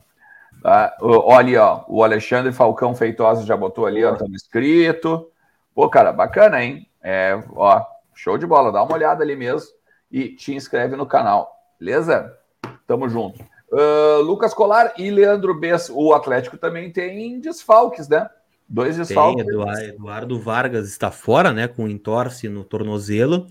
Tá? 0.61 0.97
Olha 1.01 1.63
ó, 1.63 1.85
o 1.87 2.03
Alexandre 2.03 2.51
Falcão 2.51 2.93
Feitosa 2.93 3.47
já 3.47 3.57
botou 3.57 3.87
ali, 3.87 4.05
ó, 4.05 4.15
estamos 4.15 4.43
inscrito. 4.43 5.31
Pô, 5.73 5.89
cara, 5.89 6.13
bacana, 6.13 6.61
hein? 6.61 6.89
É, 7.01 7.41
ó, 7.55 7.85
show 8.17 8.37
de 8.37 8.49
bola, 8.49 8.73
dá 8.73 8.83
uma 8.83 8.95
olhada 8.95 9.23
ali 9.23 9.37
mesmo 9.37 9.71
e 10.11 10.31
te 10.31 10.53
inscreve 10.57 10.97
no 10.97 11.07
canal, 11.07 11.55
beleza? 11.79 12.37
Tamo 12.85 13.09
junto. 13.09 13.47
Uh, 13.71 14.23
Lucas 14.23 14.55
Colar 14.55 14.95
e 14.97 15.11
Leandro 15.11 15.55
Bess, 15.55 15.91
o 15.93 16.15
Atlético 16.15 16.57
também 16.57 16.91
tem 16.91 17.39
desfalques, 17.39 18.09
né? 18.09 18.29
Dois 18.69 18.97
desfalques. 18.97 19.47
Tem, 19.47 19.55
Eduardo 19.89 20.39
Vargas 20.41 20.89
está 20.89 21.11
fora, 21.11 21.53
né? 21.53 21.69
Com 21.69 21.89
entorse 21.89 22.49
no 22.49 22.65
tornozelo. 22.65 23.47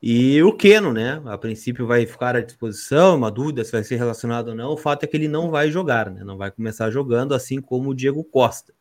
E 0.00 0.40
o 0.42 0.52
Keno, 0.52 0.92
né? 0.92 1.20
A 1.26 1.36
princípio 1.36 1.86
vai 1.86 2.06
ficar 2.06 2.36
à 2.36 2.40
disposição, 2.40 3.16
uma 3.16 3.30
dúvida 3.30 3.64
se 3.64 3.72
vai 3.72 3.82
ser 3.82 3.96
relacionado 3.96 4.48
ou 4.48 4.54
não. 4.54 4.72
O 4.72 4.76
fato 4.76 5.04
é 5.04 5.06
que 5.06 5.16
ele 5.16 5.26
não 5.26 5.50
vai 5.50 5.70
jogar, 5.70 6.10
né? 6.10 6.22
Não 6.22 6.36
vai 6.36 6.50
começar 6.50 6.90
jogando, 6.90 7.34
assim 7.34 7.60
como 7.60 7.90
o 7.90 7.94
Diego 7.94 8.22
Costa, 8.22 8.72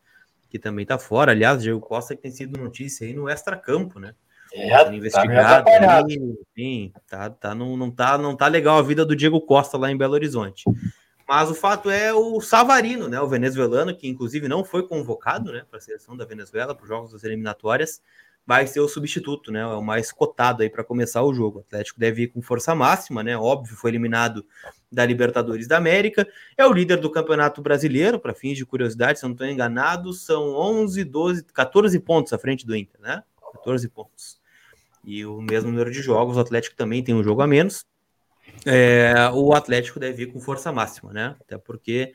que 0.49 0.59
também 0.59 0.83
está 0.83 0.99
fora. 0.99 1.31
Aliás, 1.31 1.57
o 1.57 1.61
Diego 1.61 1.79
Costa 1.79 2.15
que 2.15 2.21
tem 2.21 2.31
sido 2.31 2.59
notícia 2.59 3.07
aí 3.07 3.13
no 3.13 3.27
extra-campo, 3.27 3.99
né? 3.99 4.13
É, 4.57 4.83
tá 4.83 4.93
investigado 4.93 5.65
tá 5.65 6.01
enfim, 6.09 6.91
tá, 7.07 7.29
tá, 7.29 7.53
não, 7.53 7.77
não, 7.77 7.91
tá, 7.91 8.17
não 8.17 8.35
tá 8.35 8.47
legal 8.47 8.79
a 8.79 8.81
vida 8.81 9.05
do 9.05 9.15
Diego 9.15 9.39
Costa 9.39 9.77
lá 9.77 9.91
em 9.91 9.97
Belo 9.97 10.13
Horizonte. 10.13 10.63
Mas 11.27 11.51
o 11.51 11.53
fato 11.53 11.89
é 11.89 12.13
o 12.13 12.39
Savarino, 12.39 13.07
né? 13.07 13.19
O 13.19 13.27
venezuelano, 13.27 13.95
que 13.95 14.07
inclusive 14.07 14.47
não 14.47 14.63
foi 14.63 14.87
convocado 14.87 15.51
né, 15.51 15.63
para 15.69 15.77
a 15.77 15.81
seleção 15.81 16.15
da 16.15 16.25
Venezuela, 16.25 16.73
para 16.73 16.83
os 16.83 16.87
jogos 16.87 17.11
das 17.11 17.23
eliminatórias, 17.23 18.01
vai 18.45 18.65
ser 18.65 18.79
o 18.79 18.87
substituto, 18.87 19.51
né? 19.51 19.59
É 19.59 19.65
o 19.65 19.81
mais 19.81 20.09
cotado 20.09 20.63
aí 20.63 20.69
para 20.69 20.85
começar 20.85 21.21
o 21.21 21.33
jogo. 21.33 21.59
O 21.59 21.61
Atlético 21.61 21.99
deve 21.99 22.23
ir 22.23 22.27
com 22.29 22.41
força 22.41 22.73
máxima, 22.73 23.21
né? 23.21 23.37
Óbvio, 23.37 23.75
foi 23.75 23.91
eliminado 23.91 24.45
da 24.89 25.05
Libertadores 25.05 25.67
da 25.67 25.75
América. 25.75 26.25
É 26.57 26.65
o 26.65 26.71
líder 26.71 26.97
do 26.97 27.11
Campeonato 27.11 27.61
Brasileiro, 27.61 28.17
para 28.17 28.33
fins 28.33 28.57
de 28.57 28.65
curiosidade, 28.65 29.19
se 29.19 29.25
eu 29.25 29.27
não 29.27 29.33
estou 29.33 29.47
enganado, 29.47 30.13
são 30.13 30.55
11, 30.55 31.03
12, 31.03 31.43
14 31.43 31.99
pontos 31.99 32.31
à 32.31 32.39
frente 32.39 32.65
do 32.65 32.73
Inter, 32.73 33.01
né? 33.01 33.21
14 33.53 33.89
pontos. 33.89 34.39
E 35.07 35.25
o 35.25 35.41
mesmo 35.41 35.71
número 35.71 35.89
de 35.89 36.01
jogos, 36.01 36.35
o 36.35 36.39
Atlético 36.41 36.75
também 36.75 37.01
tem 37.01 37.15
um 37.15 37.23
jogo 37.23 37.41
a 37.41 37.47
menos. 37.47 37.85
É, 38.65 39.13
o 39.33 39.53
Atlético 39.53 40.01
deve 40.01 40.23
ir 40.23 40.25
com 40.33 40.41
força 40.41 40.69
máxima, 40.69 41.13
né? 41.13 41.33
Até 41.39 41.57
porque 41.57 42.11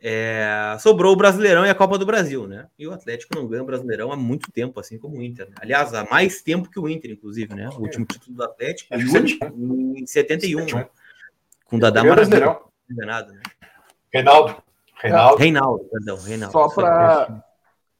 é, 0.00 0.76
sobrou 0.78 1.12
o 1.12 1.16
Brasileirão 1.16 1.66
e 1.66 1.68
a 1.68 1.74
Copa 1.74 1.98
do 1.98 2.06
Brasil, 2.06 2.46
né? 2.46 2.68
E 2.78 2.86
o 2.86 2.92
Atlético 2.92 3.34
não 3.34 3.48
ganha 3.48 3.64
o 3.64 3.66
Brasileirão 3.66 4.12
há 4.12 4.16
muito 4.16 4.52
tempo, 4.52 4.78
assim 4.78 5.00
como 5.00 5.18
o 5.18 5.22
Inter. 5.22 5.48
Né? 5.48 5.56
Aliás, 5.60 5.92
há 5.92 6.04
mais 6.04 6.40
tempo 6.40 6.70
que 6.70 6.78
o 6.78 6.88
Inter, 6.88 7.10
inclusive, 7.10 7.52
né? 7.52 7.68
O 7.70 7.80
último 7.80 8.06
título 8.06 8.36
do 8.36 8.44
Atlético 8.44 8.94
em 8.94 10.06
71, 10.06 10.64
né? 10.76 10.88
Com 11.64 11.76
o 11.76 11.80
Dadá 11.80 12.04
Maradona. 12.04 12.38
Né? 12.38 13.42
Reinaldo. 14.12 14.62
Reinaldo. 14.94 15.36
Reinaldo, 15.36 15.84
perdão, 15.86 16.16
Reinaldo. 16.18 16.52
Só 16.52 16.68
para 16.68 17.42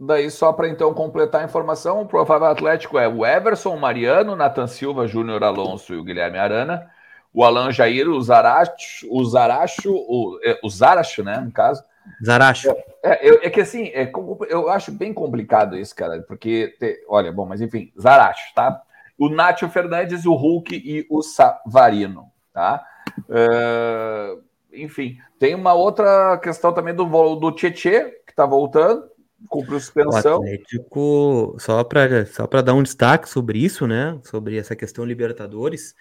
Daí, 0.00 0.30
só 0.30 0.52
para 0.52 0.68
então 0.68 0.94
completar 0.94 1.40
a 1.40 1.44
informação, 1.44 2.00
o 2.00 2.06
provável 2.06 2.46
Atlético 2.46 2.98
é 2.98 3.08
o 3.08 3.26
Everson 3.26 3.76
Mariano, 3.76 4.36
Nathan 4.36 4.68
Silva, 4.68 5.08
Júnior 5.08 5.42
Alonso 5.42 5.92
e 5.92 5.96
o 5.96 6.04
Guilherme 6.04 6.38
Arana, 6.38 6.88
o 7.34 7.44
Alan 7.44 7.72
Jair, 7.72 8.08
o 8.08 8.20
Zaracho, 8.22 9.08
o 9.10 9.24
Zaracho, 9.24 9.92
o, 9.92 10.38
é, 10.44 10.56
o 10.62 10.70
Zaracho, 10.70 11.24
né, 11.24 11.38
no 11.38 11.50
caso. 11.50 11.82
Zaracho. 12.24 12.70
É, 13.02 13.28
é, 13.28 13.46
é 13.46 13.50
que 13.50 13.60
assim, 13.60 13.86
é, 13.88 14.10
eu 14.48 14.70
acho 14.70 14.92
bem 14.92 15.12
complicado 15.12 15.76
isso, 15.76 15.94
cara, 15.96 16.22
porque, 16.22 16.76
te, 16.78 17.04
olha, 17.08 17.32
bom, 17.32 17.44
mas 17.44 17.60
enfim, 17.60 17.92
Zaracho, 18.00 18.54
tá? 18.54 18.80
O 19.18 19.28
Nátio 19.28 19.68
Fernandes, 19.68 20.24
o 20.24 20.34
Hulk 20.34 20.76
e 20.76 21.06
o 21.10 21.22
Savarino, 21.22 22.30
tá? 22.52 22.84
Uh, 23.28 24.40
enfim, 24.72 25.18
tem 25.40 25.56
uma 25.56 25.74
outra 25.74 26.38
questão 26.38 26.72
também 26.72 26.94
do, 26.94 27.04
do 27.34 27.50
Tietê, 27.50 28.22
que 28.24 28.32
tá 28.32 28.46
voltando, 28.46 29.10
cumpriu 29.46 29.78
suspensão. 29.78 30.40
O 30.40 30.42
Atlético, 30.42 31.56
só 31.58 31.84
para 31.84 32.26
só 32.26 32.46
dar 32.46 32.74
um 32.74 32.82
destaque 32.82 33.28
sobre 33.28 33.58
isso, 33.58 33.86
né? 33.86 34.18
Sobre 34.24 34.56
essa 34.56 34.74
questão 34.74 35.04
Libertadores, 35.04 35.94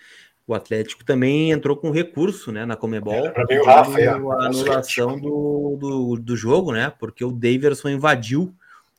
o 0.48 0.54
Atlético 0.54 1.04
também 1.04 1.52
entrou 1.52 1.76
com 1.76 1.92
recurso 1.92 2.54
né, 2.54 2.66
na 2.66 2.78
Comebol 2.78 3.14
é, 3.14 3.66
Rafa, 3.66 4.00
é. 4.00 4.08
a 4.08 4.16
anulação 4.16 5.20
do, 5.20 5.78
do, 5.78 6.16
do, 6.16 6.36
jogo, 6.38 6.72
né? 6.72 6.92
Porque 6.98 7.24
o 7.24 7.32
Daverson 7.32 7.90
invadiu 7.90 8.56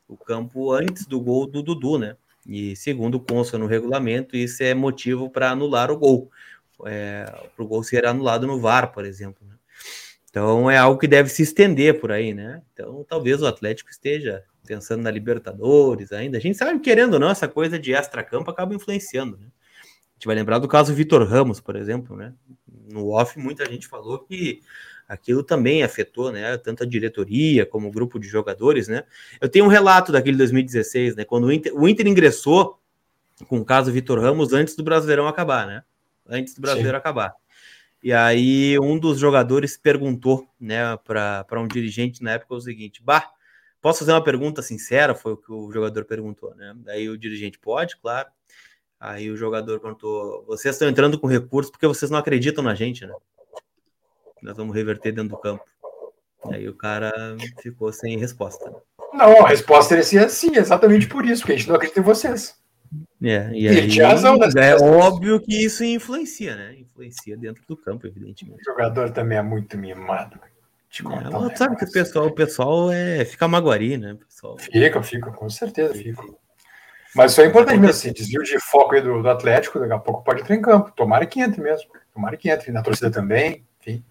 o 0.07 0.15
campo 0.15 0.71
antes 0.71 1.07
do 1.07 1.19
gol 1.19 1.47
do 1.47 1.63
Dudu, 1.63 1.97
né? 1.97 2.15
E 2.45 2.75
segundo 2.75 3.19
consta 3.19 3.57
no 3.57 3.65
regulamento, 3.65 4.37
isso 4.37 4.63
é 4.63 4.73
motivo 4.73 5.29
para 5.29 5.51
anular 5.51 5.91
o 5.91 5.97
gol. 5.97 6.31
É, 6.85 7.25
para 7.55 7.65
o 7.65 7.67
gol 7.67 7.83
ser 7.83 8.05
anulado 8.05 8.47
no 8.47 8.59
VAR, 8.59 8.93
por 8.93 9.03
exemplo. 9.03 9.45
Né? 9.47 9.55
Então 10.29 10.69
é 10.69 10.77
algo 10.77 10.99
que 10.99 11.07
deve 11.07 11.29
se 11.29 11.41
estender 11.41 11.99
por 11.99 12.11
aí, 12.11 12.33
né? 12.33 12.61
Então 12.73 13.05
talvez 13.07 13.41
o 13.41 13.47
Atlético 13.47 13.89
esteja 13.89 14.43
pensando 14.65 15.01
na 15.01 15.09
Libertadores 15.09 16.11
ainda. 16.11 16.37
A 16.37 16.41
gente 16.41 16.57
sabe, 16.57 16.79
querendo 16.79 17.15
ou 17.15 17.19
não, 17.19 17.29
essa 17.29 17.47
coisa 17.47 17.79
de 17.79 17.93
extra-campo 17.93 18.51
acaba 18.51 18.75
influenciando, 18.75 19.37
né? 19.37 19.47
A 19.49 20.13
gente 20.13 20.27
vai 20.27 20.35
lembrar 20.35 20.59
do 20.59 20.67
caso 20.67 20.93
Vitor 20.93 21.23
Ramos, 21.23 21.59
por 21.59 21.75
exemplo, 21.75 22.15
né? 22.15 22.33
No 22.91 23.09
off, 23.09 23.39
muita 23.39 23.65
gente 23.65 23.87
falou 23.87 24.19
que 24.19 24.61
aquilo 25.07 25.43
também 25.43 25.81
afetou, 25.81 26.31
né? 26.31 26.55
Tanto 26.57 26.83
a 26.83 26.85
diretoria 26.85 27.65
como 27.65 27.87
o 27.87 27.91
grupo 27.91 28.19
de 28.19 28.27
jogadores, 28.27 28.87
né? 28.87 29.03
Eu 29.41 29.49
tenho 29.49 29.65
um 29.65 29.69
relato 29.69 30.11
daquele 30.11 30.37
2016, 30.37 31.15
né? 31.15 31.25
Quando 31.25 31.45
o 31.45 31.51
Inter, 31.51 31.73
o 31.75 31.87
Inter 31.87 32.05
ingressou 32.05 32.79
com 33.47 33.57
o 33.57 33.65
caso 33.65 33.91
Vitor 33.91 34.19
Ramos 34.19 34.53
antes 34.53 34.75
do 34.75 34.83
Brasileirão 34.83 35.27
acabar, 35.27 35.65
né? 35.65 35.83
Antes 36.27 36.53
do 36.53 36.61
Brasileiro 36.61 36.97
Sim. 36.97 36.99
acabar. 36.99 37.33
E 38.01 38.13
aí 38.13 38.79
um 38.79 38.97
dos 38.97 39.19
jogadores 39.19 39.77
perguntou, 39.77 40.47
né, 40.59 40.97
para 40.97 41.59
um 41.59 41.67
dirigente 41.67 42.23
na 42.23 42.31
época 42.31 42.55
o 42.55 42.61
seguinte: 42.61 43.01
Bah, 43.03 43.29
posso 43.81 43.99
fazer 43.99 44.11
uma 44.11 44.23
pergunta 44.23 44.61
sincera? 44.61 45.13
Foi 45.13 45.33
o 45.33 45.37
que 45.37 45.51
o 45.51 45.71
jogador 45.71 46.05
perguntou, 46.05 46.55
né? 46.55 46.73
Daí 46.77 47.09
o 47.09 47.17
dirigente 47.17 47.59
pode, 47.59 47.97
claro. 47.97 48.29
Aí 48.99 49.29
o 49.29 49.37
jogador 49.37 49.79
perguntou: 49.79 50.43
Vocês 50.45 50.75
estão 50.75 50.87
entrando 50.87 51.19
com 51.19 51.27
recurso 51.27 51.71
porque 51.71 51.87
vocês 51.87 52.09
não 52.09 52.19
acreditam 52.19 52.63
na 52.63 52.73
gente, 52.73 53.05
né? 53.05 53.13
Nós 54.41 54.55
vamos 54.55 54.73
reverter 54.73 55.11
dentro 55.11 55.31
do 55.31 55.37
campo. 55.37 55.63
Aí 56.45 56.67
o 56.69 56.73
cara 56.73 57.11
ficou 57.61 57.91
sem 57.91 58.17
resposta. 58.17 58.73
Não, 59.13 59.45
a 59.45 59.49
resposta 59.49 59.93
era 59.93 60.01
assim, 60.01 60.29
sim, 60.29 60.55
exatamente 60.55 61.07
por 61.07 61.25
isso, 61.25 61.41
porque 61.41 61.53
a 61.53 61.57
gente 61.57 61.67
não 61.67 61.75
acredita 61.75 61.99
em 61.99 62.03
vocês. 62.03 62.55
É, 63.21 63.51
e 63.53 63.67
aí, 63.67 63.87
tinha 63.87 64.07
razão 64.07 64.39
É 64.57 64.75
óbvio 64.75 65.39
que 65.39 65.65
isso 65.65 65.83
influencia, 65.83 66.55
né? 66.55 66.75
Influencia 66.99 67.37
dentro 67.37 67.63
do 67.65 67.77
campo, 67.77 68.05
evidentemente. 68.05 68.61
O 68.61 68.63
jogador 68.63 69.09
também 69.11 69.37
é 69.37 69.41
muito 69.41 69.77
mimado. 69.77 70.37
É, 70.91 71.55
sabe 71.55 71.77
que 71.77 71.85
o 71.85 71.91
pessoal, 71.91 72.25
o 72.25 72.35
pessoal 72.35 72.91
é, 72.91 73.23
fica 73.23 73.47
maguari, 73.47 73.97
né? 73.97 74.17
Pessoal... 74.27 74.57
Fica, 74.57 75.01
fica, 75.01 75.31
com 75.31 75.49
certeza, 75.49 75.93
fica. 75.93 76.21
Mas 77.15 77.31
isso 77.31 77.41
é 77.41 77.45
importante 77.45 77.79
mesmo, 77.79 77.91
assim, 77.91 78.11
desvio 78.11 78.43
de 78.43 78.59
foco 78.59 78.95
aí 78.95 79.01
do, 79.01 79.21
do, 79.21 79.29
Atlético, 79.29 79.79
daqui 79.79 79.93
a 79.93 79.99
pouco 79.99 80.23
pode 80.23 80.41
entrar 80.41 80.55
em 80.55 80.61
campo. 80.61 80.91
Tomara 80.91 81.25
que 81.25 81.39
entre 81.39 81.61
mesmo. 81.61 81.89
Tomara 82.13 82.35
que 82.35 82.49
entre. 82.49 82.71
Na 82.71 82.81
torcida 82.81 83.09
também, 83.09 83.65
enfim. 83.79 84.03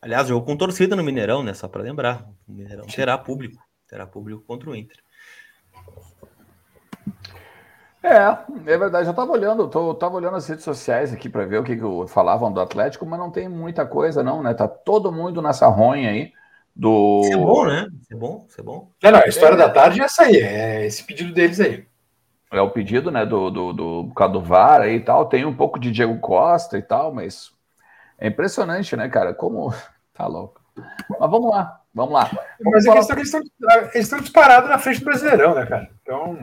Aliás, 0.00 0.28
jogo 0.28 0.46
com 0.46 0.56
torcida 0.56 0.94
no 0.94 1.02
Mineirão, 1.02 1.42
né? 1.42 1.52
Só 1.52 1.66
para 1.66 1.82
lembrar. 1.82 2.28
O 2.46 2.52
Mineirão 2.52 2.86
terá 2.86 3.18
público. 3.18 3.62
Terá 3.88 4.06
público 4.06 4.42
contra 4.46 4.70
o 4.70 4.76
Inter. 4.76 4.98
É, 8.02 8.72
é 8.72 8.78
verdade. 8.78 9.08
Eu 9.08 9.14
tava 9.14 9.32
olhando, 9.32 9.68
tô, 9.68 9.92
tava 9.94 10.16
olhando 10.16 10.36
as 10.36 10.46
redes 10.46 10.64
sociais 10.64 11.12
aqui 11.12 11.28
para 11.28 11.44
ver 11.44 11.58
o 11.58 11.64
que, 11.64 11.76
que 11.76 12.08
falavam 12.08 12.52
do 12.52 12.60
Atlético, 12.60 13.04
mas 13.04 13.18
não 13.18 13.30
tem 13.30 13.48
muita 13.48 13.84
coisa, 13.84 14.22
não, 14.22 14.42
né? 14.42 14.54
Tá 14.54 14.68
todo 14.68 15.12
mundo 15.12 15.42
nessa 15.42 15.66
ronha 15.66 16.10
aí 16.10 16.32
do. 16.74 17.22
Isso 17.24 17.32
é 17.32 17.36
bom, 17.36 17.66
né? 17.66 17.88
Isso 18.00 18.14
é 18.14 18.16
bom, 18.16 18.46
isso 18.48 18.60
é 18.60 18.64
bom. 18.64 18.90
Não, 19.02 19.10
não, 19.10 19.18
a 19.20 19.26
história 19.26 19.54
é, 19.54 19.58
da 19.58 19.68
tarde 19.68 20.00
é 20.00 20.04
essa 20.04 20.22
aí, 20.22 20.36
é 20.36 20.86
esse 20.86 21.02
pedido 21.02 21.34
deles 21.34 21.58
aí. 21.58 21.84
é 22.52 22.60
o 22.60 22.70
pedido, 22.70 23.10
né, 23.10 23.26
do, 23.26 23.50
do, 23.50 23.72
do, 23.72 24.02
do, 24.04 24.28
do 24.28 24.42
VAR 24.42 24.82
aí 24.82 24.96
e 24.96 25.00
tal. 25.00 25.26
Tem 25.26 25.44
um 25.44 25.56
pouco 25.56 25.78
de 25.78 25.90
Diego 25.90 26.18
Costa 26.20 26.78
e 26.78 26.82
tal, 26.82 27.12
mas 27.12 27.50
é 28.16 28.28
impressionante, 28.28 28.96
né, 28.96 29.08
cara? 29.08 29.34
Como. 29.34 29.72
Tá 30.14 30.26
louco. 30.26 30.60
Mas 31.08 31.30
vamos 31.30 31.48
lá, 31.48 31.80
vamos 31.94 32.12
lá. 32.12 32.24
Vamos 32.60 32.84
mas 32.84 32.88
a 32.88 32.92
questão 32.92 33.12
é 33.12 33.14
que 33.14 33.20
eles 33.20 33.32
estão, 33.32 33.40
eles 33.78 33.94
estão 33.94 34.18
disparados 34.18 34.68
na 34.68 34.76
frente 34.76 34.98
do 34.98 35.04
Brasileirão, 35.04 35.54
né, 35.54 35.64
cara? 35.64 35.88
Então. 36.02 36.36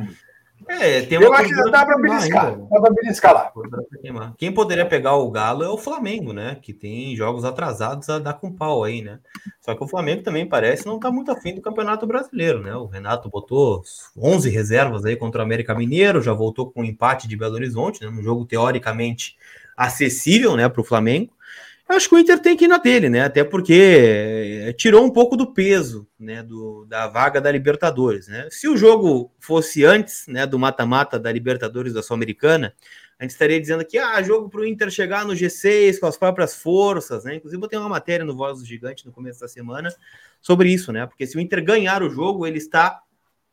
É, 0.67 1.01
tem 1.01 1.17
uma 1.17 1.27
eu 1.27 1.33
acho 1.33 1.49
que 1.49 1.71
dá 1.71 1.85
para 1.85 1.97
beliscar. 1.97 2.57
Dá 2.57 2.81
para 2.81 2.93
beliscar 2.93 3.33
lá. 3.33 3.51
Quem 4.37 4.51
poderia 4.51 4.85
pegar 4.85 5.15
o 5.15 5.29
Galo 5.29 5.63
é 5.63 5.69
o 5.69 5.77
Flamengo, 5.77 6.33
né? 6.33 6.57
Que 6.61 6.73
tem 6.73 7.15
jogos 7.15 7.45
atrasados 7.45 8.09
a 8.09 8.19
dar 8.19 8.33
com 8.33 8.51
pau 8.51 8.83
aí, 8.83 9.01
né? 9.01 9.19
Só 9.61 9.75
que 9.75 9.83
o 9.83 9.87
Flamengo 9.87 10.23
também 10.23 10.47
parece 10.47 10.85
não 10.85 10.99
tá 10.99 11.11
muito 11.11 11.31
afim 11.31 11.53
do 11.53 11.61
Campeonato 11.61 12.07
Brasileiro, 12.07 12.61
né? 12.61 12.75
O 12.75 12.85
Renato 12.85 13.29
botou 13.29 13.83
11 14.17 14.49
reservas 14.49 15.05
aí 15.05 15.15
contra 15.15 15.41
o 15.41 15.43
América 15.43 15.75
Mineiro, 15.75 16.21
já 16.21 16.33
voltou 16.33 16.71
com 16.71 16.81
um 16.81 16.85
empate 16.85 17.27
de 17.27 17.37
Belo 17.37 17.55
Horizonte, 17.55 18.01
né? 18.01 18.09
Um 18.09 18.23
jogo 18.23 18.45
teoricamente 18.45 19.35
acessível, 19.75 20.55
né, 20.55 20.69
para 20.69 20.81
o 20.81 20.85
Flamengo. 20.85 21.34
Eu 21.87 21.95
acho 21.95 22.09
que 22.09 22.15
o 22.15 22.17
Inter 22.17 22.39
tem 22.41 22.57
que 22.57 22.65
ir 22.65 22.67
na 22.67 22.79
dele, 22.79 23.09
né? 23.09 23.21
Até 23.21 23.43
porque 23.43 23.73
eh, 24.67 24.73
tirou 24.73 25.05
um 25.05 25.11
pouco 25.11 25.37
do 25.37 25.53
peso, 25.53 26.07
né, 26.19 26.41
do, 26.41 26.83
da 26.85 27.07
vaga 27.07 27.39
da 27.39 27.51
Libertadores, 27.51 28.27
né? 28.27 28.47
Se 28.49 28.67
o 28.67 28.75
jogo 28.75 29.31
fosse 29.39 29.85
antes, 29.85 30.25
né, 30.27 30.47
do 30.47 30.57
mata-mata 30.57 31.19
da 31.19 31.31
Libertadores 31.31 31.93
da 31.93 32.01
Sul-Americana, 32.01 32.73
a 33.19 33.23
gente 33.23 33.31
estaria 33.31 33.61
dizendo 33.61 33.85
que 33.85 33.99
ah, 33.99 34.21
jogo 34.23 34.49
para 34.49 34.61
o 34.61 34.65
Inter 34.65 34.89
chegar 34.89 35.25
no 35.25 35.33
G6 35.33 35.99
com 35.99 36.07
as 36.07 36.17
próprias 36.17 36.55
forças, 36.55 37.23
né? 37.23 37.35
Inclusive, 37.35 37.61
eu 37.63 37.69
tenho 37.69 37.83
uma 37.83 37.89
matéria 37.89 38.25
no 38.25 38.35
Voz 38.35 38.59
do 38.59 38.65
Gigante 38.65 39.05
no 39.05 39.11
começo 39.11 39.39
da 39.39 39.47
semana 39.47 39.93
sobre 40.41 40.69
isso, 40.73 40.91
né? 40.91 41.05
Porque 41.05 41.27
se 41.27 41.37
o 41.37 41.39
Inter 41.39 41.63
ganhar 41.63 42.01
o 42.01 42.09
jogo, 42.09 42.47
ele 42.47 42.57
está 42.57 42.99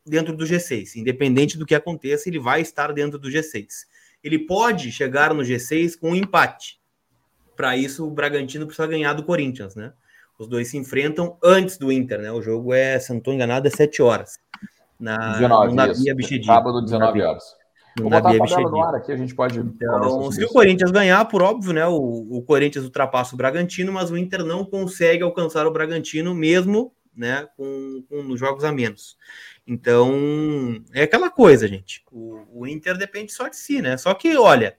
dentro 0.06 0.34
do 0.34 0.44
G6. 0.46 0.96
Independente 0.96 1.58
do 1.58 1.66
que 1.66 1.74
aconteça, 1.74 2.30
ele 2.30 2.38
vai 2.38 2.62
estar 2.62 2.92
dentro 2.92 3.18
do 3.18 3.28
G6. 3.28 3.84
Ele 4.24 4.38
pode 4.38 4.90
chegar 4.90 5.34
no 5.34 5.42
G6 5.42 5.98
com 5.98 6.12
um 6.12 6.16
empate 6.16 6.81
para 7.56 7.76
isso, 7.76 8.06
o 8.06 8.10
Bragantino 8.10 8.66
precisa 8.66 8.86
ganhar 8.86 9.12
do 9.12 9.24
Corinthians, 9.24 9.74
né? 9.74 9.92
Os 10.38 10.48
dois 10.48 10.68
se 10.68 10.76
enfrentam 10.76 11.36
antes 11.42 11.78
do 11.78 11.92
Inter, 11.92 12.20
né? 12.20 12.32
O 12.32 12.42
jogo 12.42 12.74
é, 12.74 12.98
se 12.98 13.10
não 13.10 13.18
estou 13.18 13.32
enganado, 13.32 13.66
é 13.66 13.70
7 13.70 14.02
horas. 14.02 14.38
Na, 14.98 15.34
19, 15.34 15.74
na 15.74 15.86
Bia 15.88 16.14
Bichedi. 16.14 16.46
Sábado, 16.46 16.80
19 16.82 17.22
horas. 17.22 17.44
Vou 17.98 18.08
botar 18.08 18.30
a 18.30 18.38
tabela 18.38 18.70
no 18.70 18.82
ar 18.82 18.94
aqui, 18.94 19.12
a 19.12 19.16
gente 19.16 19.34
pode... 19.34 19.58
Então, 19.60 20.32
se 20.32 20.42
o 20.44 20.48
Corinthians 20.48 20.90
ganhar, 20.90 21.24
por 21.26 21.42
óbvio, 21.42 21.72
né? 21.72 21.86
O, 21.86 22.38
o 22.38 22.42
Corinthians 22.42 22.84
ultrapassa 22.84 23.34
o 23.34 23.36
Bragantino, 23.36 23.92
mas 23.92 24.10
o 24.10 24.16
Inter 24.16 24.44
não 24.44 24.64
consegue 24.64 25.22
alcançar 25.22 25.66
o 25.66 25.70
Bragantino, 25.70 26.34
mesmo 26.34 26.92
né, 27.14 27.46
com, 27.56 28.02
com 28.08 28.22
nos 28.22 28.40
jogos 28.40 28.64
a 28.64 28.72
menos. 28.72 29.16
Então, 29.66 30.82
é 30.92 31.02
aquela 31.02 31.30
coisa, 31.30 31.68
gente. 31.68 32.02
O, 32.10 32.62
o 32.62 32.66
Inter 32.66 32.96
depende 32.96 33.32
só 33.32 33.48
de 33.48 33.56
si, 33.56 33.80
né? 33.80 33.96
Só 33.96 34.14
que, 34.14 34.36
olha, 34.36 34.76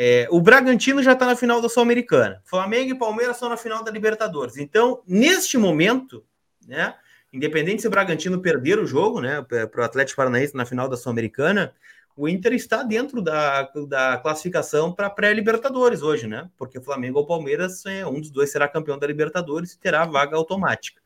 é, 0.00 0.28
o 0.30 0.40
Bragantino 0.40 1.02
já 1.02 1.12
está 1.12 1.26
na 1.26 1.34
final 1.34 1.60
da 1.60 1.68
Sul-Americana. 1.68 2.40
Flamengo 2.44 2.92
e 2.92 2.98
Palmeiras 2.98 3.34
estão 3.34 3.48
na 3.48 3.56
final 3.56 3.82
da 3.82 3.90
Libertadores. 3.90 4.56
Então, 4.56 5.02
neste 5.04 5.58
momento, 5.58 6.24
né, 6.68 6.94
independente 7.32 7.82
se 7.82 7.88
o 7.88 7.90
Bragantino 7.90 8.40
perder 8.40 8.78
o 8.78 8.86
jogo, 8.86 9.20
né, 9.20 9.42
para 9.42 9.80
o 9.80 9.84
Atlético 9.84 10.18
Paranaense 10.18 10.54
na 10.54 10.64
final 10.64 10.88
da 10.88 10.96
Sul-Americana, 10.96 11.74
o 12.16 12.28
Inter 12.28 12.52
está 12.52 12.84
dentro 12.84 13.20
da, 13.20 13.68
da 13.88 14.18
classificação 14.18 14.92
para 14.92 15.10
pré-Libertadores 15.10 16.00
hoje, 16.00 16.28
né? 16.28 16.48
Porque 16.56 16.80
Flamengo 16.80 17.18
ou 17.18 17.26
Palmeiras, 17.26 17.84
é, 17.84 18.06
um 18.06 18.20
dos 18.20 18.30
dois 18.30 18.52
será 18.52 18.68
campeão 18.68 19.00
da 19.00 19.06
Libertadores 19.06 19.72
e 19.72 19.80
terá 19.80 20.06
vaga 20.06 20.36
automática. 20.36 21.02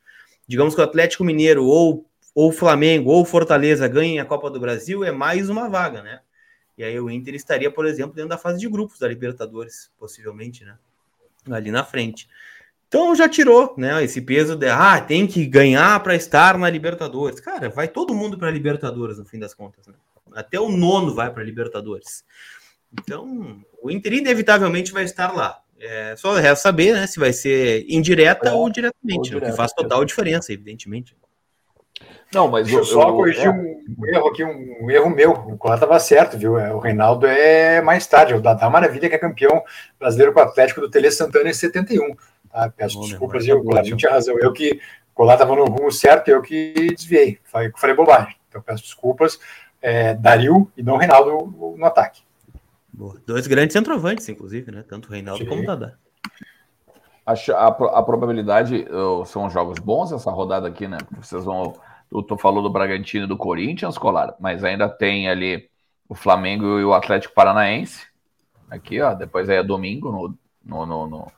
Digamos 0.46 0.74
que 0.74 0.82
o 0.82 0.84
Atlético 0.84 1.24
Mineiro 1.24 1.64
ou 1.64 2.06
ou 2.34 2.50
Flamengo 2.50 3.10
ou 3.10 3.26
Fortaleza 3.26 3.86
ganhem 3.86 4.18
a 4.18 4.24
Copa 4.24 4.50
do 4.50 4.58
Brasil, 4.58 5.04
é 5.04 5.12
mais 5.12 5.50
uma 5.50 5.68
vaga, 5.68 6.02
né? 6.02 6.20
E 6.76 6.84
aí 6.84 6.98
o 6.98 7.10
Inter 7.10 7.34
estaria, 7.34 7.70
por 7.70 7.86
exemplo, 7.86 8.14
dentro 8.14 8.30
da 8.30 8.38
fase 8.38 8.58
de 8.58 8.68
grupos 8.68 8.98
da 8.98 9.08
Libertadores, 9.08 9.90
possivelmente, 9.98 10.64
né? 10.64 10.76
Ali 11.50 11.70
na 11.70 11.84
frente. 11.84 12.28
Então 12.88 13.14
já 13.14 13.26
tirou, 13.28 13.74
né, 13.78 14.04
esse 14.04 14.20
peso 14.20 14.54
de 14.54 14.68
ah, 14.68 15.00
tem 15.00 15.26
que 15.26 15.46
ganhar 15.46 15.98
para 16.02 16.14
estar 16.14 16.58
na 16.58 16.68
Libertadores. 16.68 17.40
Cara, 17.40 17.70
vai 17.70 17.88
todo 17.88 18.14
mundo 18.14 18.36
para 18.36 18.50
Libertadores 18.50 19.18
no 19.18 19.24
fim 19.24 19.38
das 19.38 19.54
contas, 19.54 19.86
né? 19.86 19.94
Até 20.34 20.60
o 20.60 20.70
nono 20.70 21.14
vai 21.14 21.32
para 21.32 21.42
Libertadores. 21.42 22.24
Então, 22.92 23.64
o 23.82 23.90
Inter 23.90 24.14
inevitavelmente 24.14 24.92
vai 24.92 25.04
estar 25.04 25.32
lá. 25.32 25.58
É, 25.80 26.14
só 26.16 26.34
resta 26.34 26.56
saber, 26.56 26.92
né, 26.92 27.06
se 27.06 27.18
vai 27.18 27.32
ser 27.32 27.84
indireta 27.88 28.50
é, 28.50 28.52
ou 28.52 28.70
diretamente, 28.70 29.34
ou 29.34 29.40
direto, 29.40 29.50
que 29.50 29.56
faz 29.56 29.72
total 29.72 30.04
diferença, 30.04 30.52
evidentemente. 30.52 31.16
Não, 32.32 32.48
mas 32.48 32.66
Deixa 32.66 32.80
eu, 32.80 32.84
só 32.84 33.08
eu, 33.08 33.14
corrigir 33.14 33.46
é... 33.46 33.50
um 33.50 34.06
erro 34.06 34.28
aqui, 34.28 34.42
um 34.44 34.90
erro 34.90 35.10
meu. 35.10 35.32
O 35.32 35.58
Colar 35.58 35.74
estava 35.74 36.00
certo, 36.00 36.38
viu? 36.38 36.58
É, 36.58 36.72
o 36.72 36.78
Reinaldo 36.78 37.26
é 37.26 37.82
mais 37.82 38.06
tarde. 38.06 38.34
O 38.34 38.40
Dadá 38.40 38.70
Maravilha, 38.70 39.08
que 39.08 39.14
é 39.14 39.18
campeão 39.18 39.62
brasileiro 39.98 40.32
com 40.32 40.40
o 40.40 40.42
Atlético 40.42 40.80
do 40.80 40.90
Tele 40.90 41.10
Santana 41.10 41.50
em 41.50 41.52
71. 41.52 42.16
Tá? 42.50 42.72
Peço 42.74 42.98
Bom, 42.98 43.04
desculpas? 43.04 43.46
O 43.48 43.62
Colar 43.62 43.84
não 43.84 43.96
tinha 43.96 44.12
razão. 44.12 44.38
Eu 44.38 44.52
que. 44.52 44.80
O 45.10 45.14
Colar 45.14 45.34
estava 45.34 45.54
no 45.54 45.66
rumo 45.66 45.92
certo, 45.92 46.28
eu 46.28 46.40
que 46.40 46.94
desviei. 46.96 47.38
Falei, 47.44 47.70
falei 47.76 47.94
bobagem. 47.94 48.34
Então 48.48 48.62
peço 48.62 48.82
desculpas. 48.82 49.38
É, 49.82 50.14
Dario 50.14 50.70
e 50.74 50.82
não 50.82 50.96
Reinaldo 50.96 51.74
no 51.76 51.84
ataque. 51.84 52.22
Boa. 52.90 53.16
Dois 53.26 53.46
grandes 53.46 53.74
centroavantes, 53.74 54.26
inclusive, 54.28 54.70
né? 54.72 54.84
Tanto 54.88 55.08
o 55.08 55.12
Reinaldo 55.12 55.42
Sim. 55.42 55.48
como 55.50 55.62
o 55.62 55.66
Dadá. 55.66 55.94
A, 57.26 57.32
a, 57.32 57.66
a 57.98 58.02
probabilidade 58.02 58.86
são 59.26 59.50
jogos 59.50 59.78
bons 59.78 60.12
essa 60.12 60.30
rodada 60.30 60.66
aqui, 60.66 60.88
né? 60.88 60.98
Vocês 61.20 61.44
vão 61.44 61.74
Tu, 62.12 62.36
falou 62.36 62.62
do 62.62 62.70
Bragantino 62.70 63.24
e 63.24 63.28
do 63.28 63.36
Corinthians, 63.36 63.96
Colar, 63.96 64.34
mas 64.38 64.62
ainda 64.62 64.88
tem 64.88 65.28
ali 65.28 65.68
o 66.08 66.14
Flamengo 66.14 66.78
e 66.78 66.84
o 66.84 66.92
Atlético 66.92 67.34
Paranaense. 67.34 68.06
Aqui, 68.70 69.00
ó. 69.00 69.14
Depois 69.14 69.48
aí 69.48 69.56
é 69.56 69.62
domingo 69.62 70.12
no, 70.12 70.38
no, 70.64 70.86
no, 70.86 71.06
no... 71.06 71.32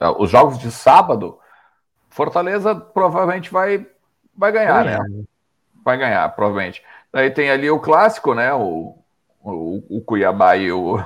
Ah, 0.00 0.12
os 0.12 0.30
jogos 0.30 0.58
de 0.58 0.70
sábado. 0.70 1.38
Fortaleza 2.08 2.74
provavelmente 2.74 3.50
vai, 3.50 3.86
vai 4.36 4.52
ganhar, 4.52 4.84
né? 4.84 4.98
Vai 5.84 5.98
ganhar, 5.98 6.28
provavelmente. 6.34 6.82
Daí 7.12 7.30
tem 7.30 7.50
ali 7.50 7.70
o 7.70 7.80
clássico, 7.80 8.34
né? 8.34 8.52
O, 8.54 8.96
o, 9.42 9.98
o 9.98 10.00
Cuiabá 10.00 10.56
e 10.56 10.72
o, 10.72 10.96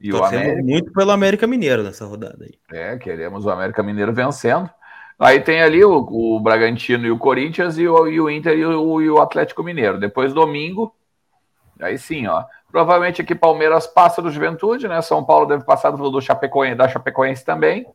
e 0.00 0.12
o 0.12 0.24
América. 0.24 0.62
muito 0.62 0.92
pelo 0.92 1.10
América 1.10 1.46
Mineiro 1.46 1.82
nessa 1.82 2.06
rodada 2.06 2.44
aí. 2.44 2.54
É, 2.72 2.96
queremos 2.96 3.44
o 3.44 3.50
América 3.50 3.82
Mineiro 3.82 4.12
vencendo. 4.12 4.70
Aí 5.18 5.40
tem 5.40 5.62
ali 5.62 5.84
o, 5.84 5.98
o 5.98 6.40
Bragantino 6.40 7.06
e 7.06 7.10
o 7.10 7.18
Corinthians 7.18 7.78
e 7.78 7.86
o, 7.86 8.06
e 8.08 8.20
o 8.20 8.28
Inter 8.28 8.58
e 8.58 8.66
o, 8.66 9.00
e 9.00 9.08
o, 9.08 9.20
Atlético 9.20 9.62
Mineiro. 9.62 9.98
Depois, 9.98 10.32
domingo, 10.32 10.94
aí 11.80 11.96
sim, 11.96 12.26
ó. 12.26 12.44
Provavelmente 12.70 13.22
aqui 13.22 13.34
Palmeiras 13.34 13.86
passa 13.86 14.20
do 14.20 14.30
Juventude, 14.30 14.88
né? 14.88 15.00
São 15.00 15.24
Paulo 15.24 15.46
deve 15.46 15.64
passar 15.64 15.92
do, 15.92 16.10
do 16.10 16.20
Chapecoense, 16.20 16.74
da 16.74 16.88
Chapecoense 16.88 17.44
também. 17.44 17.86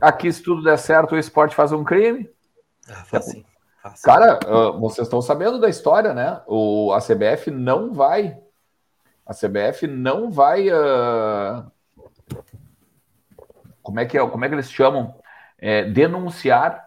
Aqui, 0.00 0.32
se 0.32 0.42
tudo 0.42 0.62
der 0.62 0.78
certo, 0.78 1.14
o 1.14 1.18
esporte 1.18 1.54
faz 1.54 1.72
um 1.72 1.82
crime. 1.82 2.28
Ah, 2.88 3.04
fácil, 3.04 3.44
fácil. 3.82 4.04
Cara, 4.04 4.38
uh, 4.46 4.78
vocês 4.78 5.06
estão 5.06 5.20
sabendo 5.20 5.60
da 5.60 5.68
história, 5.68 6.14
né? 6.14 6.40
O, 6.46 6.92
a 6.92 7.00
CBF 7.00 7.50
não 7.50 7.92
vai. 7.92 8.38
A 9.26 9.34
CBF 9.34 9.86
não 9.88 10.30
vai. 10.30 10.68
Uh, 10.70 11.70
como, 13.82 13.98
é 13.98 14.06
que 14.06 14.16
é, 14.16 14.26
como 14.26 14.44
é 14.44 14.48
que 14.48 14.54
eles 14.54 14.70
chamam? 14.70 15.14
É, 15.62 15.84
denunciar 15.84 16.84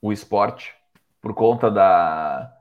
o 0.00 0.12
esporte 0.12 0.74
por 1.22 1.32
conta 1.32 1.70
da 1.70 2.52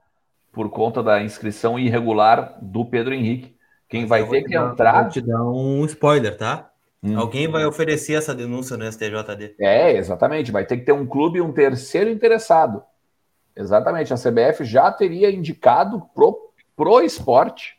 por 0.54 0.70
conta 0.70 1.04
da 1.04 1.22
inscrição 1.22 1.78
irregular 1.78 2.58
do 2.62 2.86
Pedro 2.86 3.14
Henrique. 3.14 3.58
Quem 3.90 4.06
vai 4.06 4.26
ter 4.28 4.44
que 4.44 4.54
dar, 4.54 4.72
entrar. 4.72 5.02
Vou 5.02 5.12
te 5.12 5.22
dar 5.22 5.44
um 5.44 5.84
spoiler, 5.86 6.38
tá? 6.38 6.70
Hum. 7.04 7.20
Alguém 7.20 7.50
vai 7.50 7.66
oferecer 7.66 8.14
essa 8.14 8.34
denúncia 8.34 8.78
no 8.78 8.90
STJD. 8.90 9.56
É, 9.60 9.98
exatamente. 9.98 10.52
Vai 10.52 10.64
ter 10.64 10.78
que 10.78 10.86
ter 10.86 10.94
um 10.94 11.06
clube 11.06 11.40
e 11.40 11.42
um 11.42 11.52
terceiro 11.52 12.10
interessado. 12.10 12.84
Exatamente. 13.56 14.14
A 14.14 14.18
CBF 14.18 14.64
já 14.64 14.92
teria 14.92 15.32
indicado 15.32 16.04
pro, 16.14 16.52
pro 16.76 17.02
esporte 17.02 17.78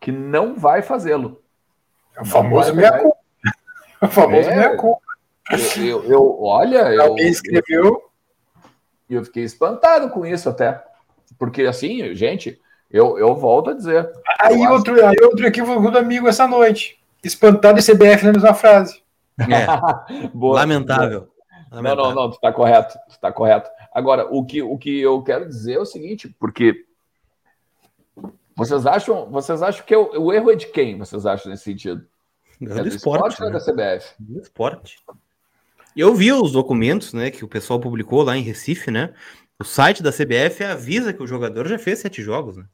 que 0.00 0.12
não 0.12 0.56
vai 0.56 0.82
fazê-lo. 0.82 1.42
É 2.16 2.22
o 2.22 2.24
famoso 2.24 2.74
meia-culpa. 2.74 3.18
O 4.02 4.06
famoso 4.06 4.50
é, 4.50 4.56
meia-culpa. 4.56 5.03
Eu, 5.76 6.04
eu, 6.04 6.42
olha, 6.42 7.02
Alguém 7.02 7.26
eu, 7.26 7.32
escreveu. 7.32 8.02
E 9.08 9.14
eu, 9.14 9.20
eu 9.20 9.24
fiquei 9.24 9.44
espantado 9.44 10.08
com 10.10 10.24
isso 10.24 10.48
até. 10.48 10.82
Porque 11.38 11.62
assim, 11.62 12.14
gente, 12.14 12.60
eu, 12.90 13.18
eu 13.18 13.34
volto 13.34 13.70
a 13.70 13.74
dizer. 13.74 14.10
Aí 14.40 14.66
outro, 14.66 14.94
que... 14.94 15.02
aí 15.02 15.16
outro 15.22 15.46
equívoco 15.46 15.90
do 15.90 15.98
amigo 15.98 16.28
essa 16.28 16.46
noite. 16.46 16.98
Espantado 17.22 17.78
e 17.78 17.82
CBF 17.82 18.24
na 18.24 18.32
mesma 18.32 18.54
frase. 18.54 19.02
É. 19.38 20.28
Boa, 20.32 20.60
Lamentável. 20.60 21.28
Lamentável. 21.70 22.04
Não, 22.04 22.14
não, 22.14 22.22
não, 22.22 22.30
tu 22.30 22.38
tá 22.40 22.52
correto, 22.52 22.96
tu 23.08 23.18
tá 23.20 23.32
correto. 23.32 23.68
Agora, 23.92 24.26
o 24.30 24.44
que, 24.44 24.62
o 24.62 24.78
que 24.78 25.00
eu 25.00 25.22
quero 25.22 25.46
dizer 25.48 25.74
é 25.74 25.80
o 25.80 25.86
seguinte, 25.86 26.28
porque 26.38 26.84
vocês 28.56 28.86
acham, 28.86 29.28
vocês 29.30 29.62
acham 29.62 29.84
que 29.84 29.96
o, 29.96 30.20
o 30.20 30.32
erro 30.32 30.50
é 30.50 30.54
de 30.54 30.66
quem? 30.66 30.98
Vocês 30.98 31.26
acham 31.26 31.50
nesse 31.50 31.64
sentido? 31.64 32.06
É, 32.60 32.64
é 32.64 32.68
do, 32.68 32.82
do 32.82 32.88
esporte, 32.88 33.32
esporte 33.32 33.40
né? 33.40 33.46
ou 33.46 33.52
é 33.52 33.58
da 33.58 33.98
CBF? 33.98 34.14
Do 34.18 34.40
esporte. 34.40 34.98
Eu 35.96 36.14
vi 36.14 36.32
os 36.32 36.52
documentos, 36.52 37.12
né, 37.12 37.30
que 37.30 37.44
o 37.44 37.48
pessoal 37.48 37.78
publicou 37.78 38.22
lá 38.22 38.36
em 38.36 38.42
Recife, 38.42 38.90
né? 38.90 39.14
O 39.58 39.64
site 39.64 40.02
da 40.02 40.10
CBF 40.10 40.64
avisa 40.64 41.12
que 41.12 41.22
o 41.22 41.26
jogador 41.26 41.68
já 41.68 41.78
fez 41.78 42.00
sete 42.00 42.22
jogos, 42.22 42.56
né? 42.56 42.64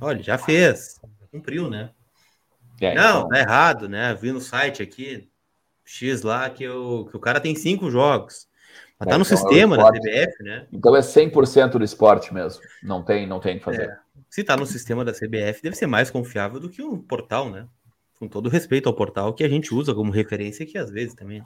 Olha, 0.00 0.22
já 0.22 0.36
fez. 0.36 1.00
Cumpriu, 1.30 1.70
né? 1.70 1.90
É, 2.80 2.94
não, 2.94 3.18
então... 3.20 3.28
tá 3.28 3.38
errado, 3.38 3.88
né? 3.88 4.14
Vi 4.14 4.32
no 4.32 4.40
site 4.40 4.82
aqui, 4.82 5.28
X 5.84 6.22
lá, 6.22 6.50
que 6.50 6.68
o, 6.68 7.06
que 7.06 7.16
o 7.16 7.20
cara 7.20 7.40
tem 7.40 7.54
cinco 7.54 7.90
jogos. 7.90 8.46
Mas 8.98 9.08
tá 9.08 9.18
no 9.18 9.24
então 9.24 9.36
sistema 9.36 9.76
é 9.76 9.78
da 9.78 9.90
CBF, 9.90 10.42
né? 10.42 10.66
Então 10.72 10.96
é 10.96 11.00
100% 11.00 11.72
do 11.72 11.84
esporte 11.84 12.32
mesmo. 12.32 12.62
Não 12.82 13.02
tem, 13.02 13.26
não 13.26 13.40
tem 13.40 13.58
que 13.58 13.64
fazer. 13.64 13.90
É. 13.90 13.98
Se 14.28 14.44
tá 14.44 14.56
no 14.56 14.66
sistema 14.66 15.04
da 15.04 15.12
CBF, 15.12 15.62
deve 15.62 15.76
ser 15.76 15.86
mais 15.86 16.10
confiável 16.10 16.60
do 16.60 16.68
que 16.68 16.82
o 16.82 16.98
portal, 16.98 17.50
né? 17.50 17.66
Com 18.18 18.28
todo 18.28 18.48
respeito 18.48 18.88
ao 18.88 18.94
portal 18.94 19.34
que 19.34 19.44
a 19.44 19.48
gente 19.48 19.74
usa 19.74 19.94
como 19.94 20.10
referência 20.10 20.64
aqui 20.64 20.76
às 20.78 20.90
vezes 20.90 21.14
também. 21.14 21.42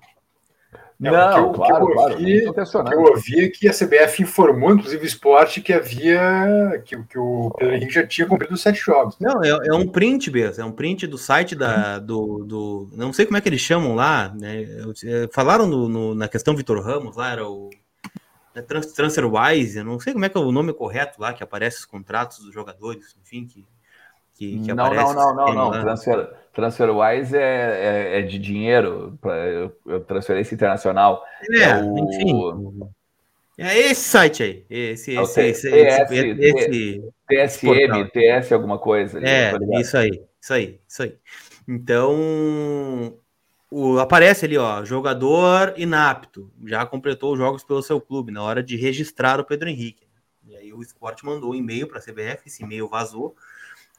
Não, 1.00 1.12
não 1.12 1.52
claro, 1.54 1.86
que 1.86 1.92
eu, 1.92 1.94
claro. 1.94 2.16
Que 2.18 2.94
eu 2.94 3.00
ouvi 3.00 3.44
é 3.46 3.48
que 3.48 3.66
a 3.66 3.72
CBF 3.72 4.22
informou, 4.22 4.72
inclusive 4.72 5.02
o 5.02 5.06
esporte, 5.06 5.62
que 5.62 5.72
havia. 5.72 6.82
que, 6.84 7.02
que 7.04 7.18
o 7.18 7.50
Pedro 7.58 7.74
Henrique 7.74 7.94
já 7.94 8.06
tinha 8.06 8.26
cumprido 8.26 8.52
os 8.52 8.60
sete 8.60 8.80
jogos. 8.80 9.16
Não, 9.18 9.42
é, 9.42 9.48
é 9.48 9.74
um 9.74 9.88
print, 9.88 10.30
mesmo, 10.30 10.62
é 10.62 10.66
um 10.66 10.72
print 10.72 11.06
do 11.06 11.16
site 11.16 11.54
da, 11.54 11.98
do, 11.98 12.44
do. 12.44 12.90
Não 12.92 13.14
sei 13.14 13.24
como 13.24 13.38
é 13.38 13.40
que 13.40 13.48
eles 13.48 13.62
chamam 13.62 13.94
lá, 13.94 14.30
né? 14.38 14.64
É, 15.02 15.28
falaram 15.32 15.66
no, 15.66 15.88
no, 15.88 16.14
na 16.14 16.28
questão 16.28 16.54
Vitor 16.54 16.84
Ramos, 16.84 17.16
lá 17.16 17.32
era 17.32 17.48
o. 17.48 17.70
É 18.54 18.60
TransferWise, 18.60 19.82
não 19.82 19.98
sei 19.98 20.12
como 20.12 20.24
é 20.24 20.28
que 20.28 20.36
é 20.36 20.40
o 20.40 20.52
nome 20.52 20.74
correto 20.74 21.20
lá, 21.20 21.32
que 21.32 21.42
aparece 21.42 21.78
os 21.78 21.84
contratos 21.86 22.40
dos 22.40 22.52
jogadores, 22.52 23.16
enfim, 23.22 23.46
que 23.46 23.64
que, 24.40 24.58
que 24.58 24.72
não, 24.72 24.86
aparece. 24.86 25.14
Não, 25.14 25.34
não, 25.36 25.46
não, 25.54 25.70
não. 25.70 25.80
Transfer, 25.82 26.30
TransferWise 26.54 27.36
é, 27.36 28.14
é, 28.14 28.18
é 28.20 28.22
de 28.22 28.38
dinheiro, 28.38 29.18
para 29.20 30.00
transferência 30.00 30.54
internacional. 30.54 31.22
É, 31.50 31.60
é 31.60 31.82
o... 31.82 31.98
enfim. 31.98 32.90
É 33.58 33.78
esse 33.78 34.00
site 34.00 34.42
aí. 34.42 34.64
Esse, 34.70 35.14
é 35.14 35.22
esse, 35.22 35.40
esse, 35.42 35.70
TS, 35.70 36.10
esse, 36.40 37.02
TSM, 37.28 38.08
TS 38.10 38.52
alguma 38.52 38.78
coisa. 38.78 39.18
Ali, 39.18 39.28
é, 39.28 39.52
isso 39.78 39.98
aí, 39.98 40.22
isso 40.40 40.52
aí, 40.54 40.80
isso 40.88 41.02
aí. 41.02 41.14
Então, 41.68 43.14
o, 43.70 43.98
aparece 43.98 44.46
ali, 44.46 44.56
ó, 44.56 44.82
jogador 44.86 45.74
inapto, 45.76 46.50
já 46.64 46.86
completou 46.86 47.34
os 47.34 47.38
jogos 47.38 47.62
pelo 47.62 47.82
seu 47.82 48.00
clube, 48.00 48.32
na 48.32 48.42
hora 48.42 48.62
de 48.62 48.74
registrar 48.74 49.38
o 49.38 49.44
Pedro 49.44 49.68
Henrique. 49.68 50.06
E 50.48 50.56
aí 50.56 50.72
o 50.72 50.80
esporte 50.80 51.26
mandou 51.26 51.50
um 51.50 51.54
e-mail 51.54 51.86
para 51.86 51.98
a 51.98 52.02
CBF, 52.02 52.44
esse 52.46 52.62
e-mail 52.62 52.88
vazou, 52.88 53.36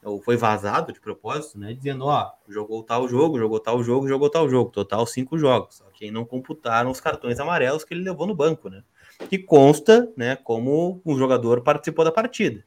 ou 0.04 0.22
foi 0.22 0.36
vazado 0.36 0.92
de 0.92 1.00
propósito, 1.00 1.60
né? 1.60 1.74
Dizendo, 1.74 2.06
ó, 2.06 2.32
jogou 2.48 2.84
tal 2.84 3.08
jogo, 3.08 3.38
jogou 3.38 3.60
tal 3.60 3.84
jogo, 3.84 4.08
jogou 4.08 4.30
tal 4.30 4.50
jogo, 4.50 4.72
total 4.72 5.06
cinco 5.06 5.38
jogos. 5.38 5.76
Só 5.76 5.86
que 5.94 6.10
não 6.10 6.26
computaram 6.26 6.90
os 6.90 7.00
cartões 7.00 7.40
amarelos 7.40 7.84
que 7.84 7.94
ele 7.94 8.04
levou 8.04 8.26
no 8.26 8.36
banco, 8.36 8.70
né? 8.70 8.84
Que 9.30 9.38
consta, 9.38 10.12
né, 10.18 10.36
como 10.36 11.02
o 11.06 11.18
jogador 11.18 11.62
participou 11.62 12.04
da 12.04 12.12
partida. 12.12 12.64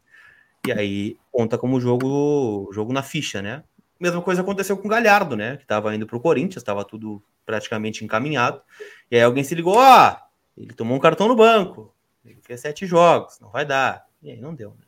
E 0.66 0.72
aí 0.72 1.18
conta 1.32 1.58
como 1.58 1.80
jogo, 1.80 2.70
jogo 2.72 2.92
na 2.92 3.02
ficha, 3.02 3.42
né? 3.42 3.64
Mesma 3.98 4.22
coisa 4.22 4.40
aconteceu 4.40 4.76
com 4.76 4.86
o 4.86 4.90
Galhardo, 4.90 5.36
né? 5.36 5.56
Que 5.56 5.64
estava 5.64 5.94
indo 5.94 6.06
para 6.06 6.16
o 6.16 6.20
Corinthians, 6.20 6.56
estava 6.62 6.84
tudo 6.84 7.22
praticamente 7.44 8.04
encaminhado. 8.04 8.62
E 9.10 9.16
aí 9.16 9.22
alguém 9.22 9.44
se 9.44 9.54
ligou, 9.54 9.76
ó, 9.76 10.16
ele 10.56 10.72
tomou 10.72 10.96
um 10.96 11.00
cartão 11.00 11.28
no 11.28 11.36
banco, 11.36 11.92
ele 12.24 12.40
fez 12.42 12.60
sete 12.60 12.86
jogos, 12.86 13.38
não 13.40 13.50
vai 13.50 13.66
dar. 13.66 14.06
E 14.22 14.30
aí 14.30 14.40
não 14.40 14.54
deu, 14.54 14.70
né? 14.70 14.83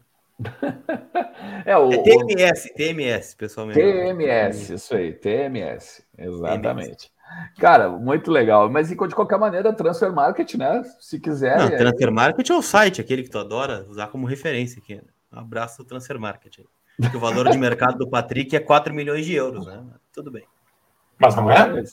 É, 1.65 1.77
o, 1.77 1.93
é 1.93 2.03
TMS, 2.03 2.75
TMS, 2.75 3.35
pessoalmente. 3.37 3.81
TMS, 3.81 4.75
isso 4.75 4.95
aí, 4.95 5.13
TMS, 5.13 6.05
exatamente. 6.19 7.11
TMS. 7.11 7.17
Cara, 7.59 7.89
muito 7.89 8.31
legal. 8.31 8.71
Mas 8.71 8.89
de 8.89 8.97
qualquer 8.97 9.39
maneira, 9.39 9.73
Transfer 9.73 10.13
Market, 10.13 10.55
né? 10.55 10.83
Se 11.01 11.19
quiser. 11.19 11.59
Não, 11.59 11.67
é... 11.67 11.77
Transfer 11.77 12.11
Market 12.11 12.49
é 12.51 12.55
o 12.55 12.63
site, 12.63 13.01
aquele 13.01 13.23
que 13.23 13.31
tu 13.31 13.39
adora 13.39 13.87
usar 13.89 14.09
como 14.09 14.27
referência 14.27 14.81
aqui. 14.81 14.97
Né? 14.97 15.03
Um 15.33 15.41
abraço 15.41 15.79
do 15.79 15.85
Transfer 15.85 16.19
Market. 16.19 16.59
Porque 16.99 17.17
o 17.17 17.21
valor 17.21 17.51
de 17.51 17.59
mercado 17.59 17.99
do 17.99 18.09
Patrick 18.09 18.57
é 18.57 18.61
4 18.61 18.95
milhões 18.95 19.27
de 19.27 19.35
euros, 19.35 19.67
né? 19.67 19.85
Tudo 20.13 20.31
bem. 20.31 20.45
Mas 21.19 21.35
não 21.35 21.51
é? 21.51 21.85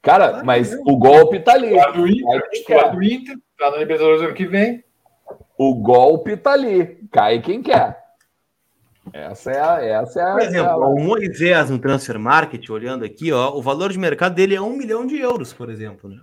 Cara, 0.00 0.44
mas 0.44 0.74
o 0.86 0.96
golpe 0.96 1.40
tá 1.40 1.54
ali. 1.54 1.74
Lá 1.74 1.90
do 1.90 2.06
Inter, 2.06 2.92
do 2.92 3.02
Inter, 3.02 3.36
tá 3.58 3.70
na 3.70 3.78
Libertadores 3.78 4.22
ano 4.22 4.34
que 4.34 4.46
vem. 4.46 4.83
O 5.56 5.74
golpe 5.74 6.36
tá 6.36 6.52
ali. 6.52 7.06
Cai 7.10 7.40
quem 7.40 7.62
quer. 7.62 8.02
Essa 9.12 9.50
é 9.50 9.60
a. 9.60 9.84
Essa 9.84 10.20
é 10.20 10.22
a 10.22 10.32
Por 10.32 10.42
exemplo, 10.42 10.82
a... 10.82 10.88
o 10.88 11.00
Moisés 11.00 11.70
no 11.70 11.78
Transfer 11.78 12.18
Market, 12.18 12.68
olhando 12.70 13.04
aqui, 13.04 13.32
ó, 13.32 13.54
o 13.54 13.62
valor 13.62 13.92
de 13.92 13.98
mercado 13.98 14.34
dele 14.34 14.54
é 14.54 14.60
um 14.60 14.76
milhão 14.76 15.06
de 15.06 15.18
euros, 15.18 15.52
por 15.52 15.70
exemplo. 15.70 16.08
Né? 16.10 16.20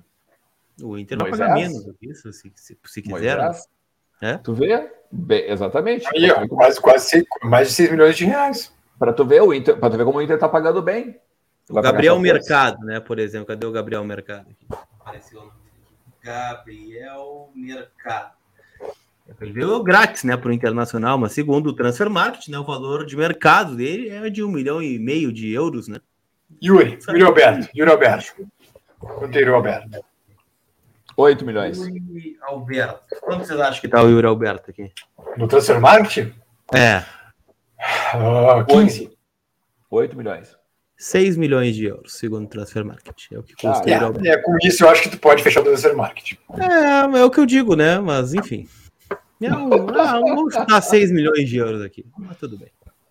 O 0.82 0.98
Inter 0.98 1.18
vai 1.18 1.30
pagar 1.30 1.54
menos 1.54 1.86
do 1.86 1.94
que 1.94 2.10
isso, 2.10 2.32
se, 2.34 2.52
se, 2.56 2.78
se 2.84 3.02
quiser. 3.02 3.38
Né? 3.38 3.52
É? 4.22 4.38
Tu 4.38 4.54
vê? 4.54 4.92
Bem, 5.12 5.50
exatamente. 5.50 6.08
Aí, 6.14 6.30
ó, 6.32 6.48
quase, 6.48 6.80
quase 6.80 7.28
mais 7.44 7.70
de 7.70 7.74
6 7.74 7.92
milhões 7.92 8.18
de 8.18 8.26
reais. 8.26 8.74
Para 8.98 9.14
tu 9.14 9.26
ver 9.26 9.42
o 9.42 9.54
Inter, 9.54 9.78
para 9.78 9.90
tu 9.90 9.98
ver 9.98 10.06
como 10.06 10.20
o 10.20 10.22
Inter 10.22 10.38
tá 10.38 10.48
pagando 10.48 10.82
bem. 10.82 11.20
O 11.70 11.82
Gabriel 11.82 12.20
Mercado, 12.20 12.86
né? 12.86 13.00
Por 13.00 13.18
exemplo, 13.18 13.48
cadê 13.48 13.66
o 13.66 13.72
Gabriel 13.72 14.04
Mercado? 14.04 14.48
Aqui? 14.50 15.36
o 15.36 15.40
nome 15.40 15.52
Gabriel 16.24 17.50
Mercado. 17.56 18.41
Ele 19.40 19.54
veio 19.54 19.84
grátis, 19.84 20.24
né, 20.24 20.36
para 20.36 20.50
o 20.50 20.54
Internacional, 20.54 21.18
mas 21.18 21.32
segundo 21.32 21.68
o 21.68 21.74
Transfer 21.74 22.10
Market, 22.10 22.48
né, 22.48 22.60
o 22.60 22.66
valor 22.66 23.06
de 23.06 23.16
mercado 23.16 23.76
dele 23.76 24.10
é 24.10 24.30
de 24.30 24.44
um 24.44 24.50
milhão 24.50 24.82
e 24.82 25.00
meio 25.00 25.32
de 25.32 25.52
euros, 25.52 25.88
né? 25.88 26.00
Yuri, 26.62 27.00
Yuri 27.08 27.24
Alberto, 27.24 27.70
Yuri 27.76 27.92
Alberto. 27.92 28.48
Quanto 29.00 29.36
é 29.36 29.42
Yuri 29.42 29.52
Alberto? 29.52 30.06
8 31.18 31.46
milhões. 31.46 31.78
Yuri 31.78 32.38
Alberto. 32.42 33.16
Quanto 33.22 33.46
vocês 33.46 33.60
acham 33.60 33.80
que 33.80 33.88
está 33.88 34.04
o 34.04 34.10
Yuri 34.10 34.28
Alberto 34.28 34.72
aqui? 34.72 34.92
No 35.38 35.48
Transfer 35.48 35.80
Market? 35.80 36.34
É. 36.74 37.04
Uh, 38.16 38.66
15. 38.66 39.12
8 39.90 40.18
milhões. 40.18 40.56
6 40.98 41.36
milhões 41.36 41.76
de 41.76 41.86
euros, 41.86 42.14
segundo 42.14 42.46
o 42.46 42.48
Transfer 42.48 42.86
Market. 42.86 43.26
É 43.32 43.40
o 43.40 43.44
que 43.44 43.54
custa 43.54 43.84
ah, 43.88 44.24
é, 44.24 44.30
é, 44.30 44.38
com 44.38 44.56
isso 44.62 44.84
eu 44.84 44.90
acho 44.90 45.02
que 45.02 45.10
tu 45.10 45.18
pode 45.18 45.42
fechar 45.42 45.62
o 45.62 45.64
Transfer 45.64 45.96
Market. 45.96 46.34
É, 46.60 47.18
é 47.20 47.26
o 47.26 47.32
que 47.32 47.40
eu 47.40 47.46
digo, 47.46 47.76
né? 47.76 48.00
Mas 48.00 48.36
enfim. 48.36 48.68
Não, 49.50 49.70
ah, 50.00 50.20
vamos 50.20 50.54
chutar 50.54 50.82
6 50.82 51.12
milhões 51.12 51.50
de 51.50 51.58
euros 51.58 51.82
aqui. 51.82 52.06
Mas 52.18 52.38
tudo 52.38 52.58
bem. 52.58 52.70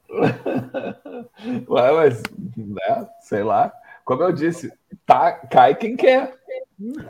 Ué, 1.69 1.93
mas, 1.93 2.23
né, 2.57 3.09
sei 3.21 3.43
lá. 3.43 3.73
Como 4.05 4.23
eu 4.23 4.33
disse, 4.33 4.73
tá, 5.05 5.33
cai 5.33 5.75
quem 5.75 5.97
quer. 5.97 6.35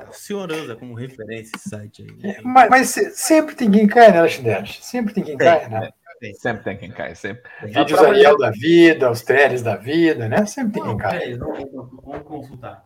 O 0.09 0.13
senhor 0.13 0.51
usa 0.51 0.75
como 0.75 0.95
referência 0.95 1.53
esse 1.55 1.69
site 1.69 2.03
aí. 2.03 2.33
Né? 2.33 2.41
Mas, 2.43 2.71
mas, 2.71 2.89
sempre 3.15 3.55
tem 3.55 3.71
quem 3.71 3.87
cai, 3.87 4.11
né, 4.11 4.19
Alexandre? 4.19 4.73
Sempre 4.81 5.15
tem 5.15 5.23
quem 5.23 5.37
tem, 5.37 5.47
cai, 5.47 5.69
né? 5.69 5.91
Tem. 6.19 6.35
Sempre 6.35 6.65
tem 6.65 6.77
quem 6.77 6.91
cai, 6.91 7.15
sempre. 7.15 7.51
Vídeos 7.63 7.99
Ariel 8.01 8.37
da 8.37 8.51
vida, 8.51 9.11
os 9.11 9.23
treles 9.23 9.63
da 9.63 9.77
vida, 9.77 10.29
né? 10.29 10.45
Sempre 10.45 10.73
tem 10.73 10.83
quem 10.83 10.97
cai. 10.97 11.35
Vamos 11.35 12.23
consultar. 12.25 12.85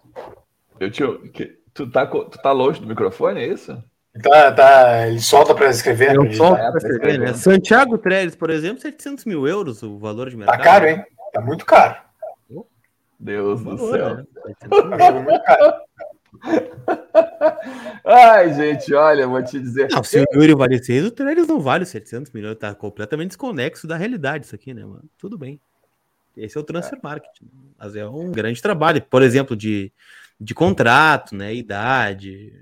Eu 0.78 0.90
te, 0.90 1.02
tu, 1.72 1.90
tá, 1.90 2.06
tu 2.06 2.38
tá 2.42 2.52
longe 2.52 2.80
do 2.80 2.86
microfone, 2.86 3.40
é 3.40 3.46
isso? 3.46 3.82
Tá, 4.22 4.52
tá, 4.52 5.08
ele 5.08 5.20
solta 5.20 5.54
para 5.54 5.70
escrever. 5.70 6.14
Eu 6.14 6.32
solto 6.32 6.56
para 6.56 6.76
escrever, 6.76 7.18
né? 7.18 7.32
Santiago 7.34 7.98
Trellis, 7.98 8.36
por 8.36 8.48
exemplo, 8.48 8.80
700 8.80 9.24
mil 9.24 9.46
euros 9.46 9.82
o 9.82 9.98
valor 9.98 10.30
de 10.30 10.36
mercado. 10.36 10.56
Tá 10.56 10.62
caro, 10.62 10.86
hein? 10.86 11.04
Tá 11.32 11.40
muito 11.40 11.66
caro. 11.66 11.96
Deus 13.18 13.62
do 13.62 13.78
céu. 13.90 14.16
Né? 14.16 14.24
Tá 14.98 15.12
muito 15.12 15.42
caro. 15.44 15.74
Ai, 18.04 18.52
gente, 18.54 18.92
olha, 18.94 19.26
vou 19.26 19.42
te 19.42 19.58
dizer. 19.58 19.88
Não, 19.90 20.04
se 20.04 20.20
o 20.20 20.26
Yuri 20.34 20.54
vale 20.54 20.82
6, 20.82 21.06
o 21.06 21.10
Trellis 21.10 21.46
não 21.46 21.58
vale 21.58 21.86
700 21.86 22.30
milhões. 22.32 22.56
Tá 22.56 22.74
completamente 22.74 23.28
desconexo 23.28 23.86
da 23.86 23.96
realidade 23.96 24.44
isso 24.44 24.54
aqui, 24.54 24.74
né, 24.74 24.84
mano? 24.84 25.04
Tudo 25.18 25.38
bem. 25.38 25.60
Esse 26.36 26.56
é 26.56 26.60
o 26.60 26.64
transfer 26.64 26.98
marketing. 27.02 27.50
Mas 27.78 27.96
é 27.96 28.06
um 28.06 28.30
grande 28.30 28.60
trabalho, 28.60 29.02
por 29.02 29.22
exemplo, 29.22 29.56
de, 29.56 29.92
de 30.38 30.54
contrato, 30.54 31.34
né? 31.34 31.54
Idade, 31.54 32.52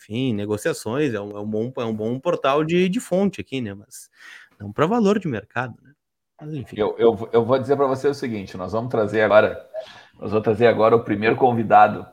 enfim, 0.00 0.32
negociações, 0.32 1.12
é 1.12 1.20
um, 1.20 1.36
é 1.36 1.40
um, 1.40 1.46
bom, 1.46 1.72
é 1.76 1.84
um 1.84 1.94
bom 1.94 2.18
portal 2.18 2.64
de, 2.64 2.88
de 2.88 2.98
fonte 2.98 3.40
aqui, 3.40 3.60
né? 3.60 3.74
Mas 3.74 4.08
não 4.58 4.72
para 4.72 4.86
valor 4.86 5.18
de 5.18 5.28
mercado, 5.28 5.74
né? 5.82 5.92
Mas, 6.40 6.54
enfim. 6.54 6.76
Eu, 6.78 6.96
eu, 6.98 7.28
eu 7.32 7.44
vou 7.44 7.58
dizer 7.58 7.76
para 7.76 7.86
você 7.86 8.08
o 8.08 8.14
seguinte: 8.14 8.56
nós 8.56 8.72
vamos 8.72 8.90
trazer 8.90 9.20
agora, 9.20 9.68
nós 10.18 10.30
vamos 10.30 10.44
trazer 10.44 10.66
agora 10.66 10.96
o 10.96 11.04
primeiro 11.04 11.36
convidado 11.36 12.06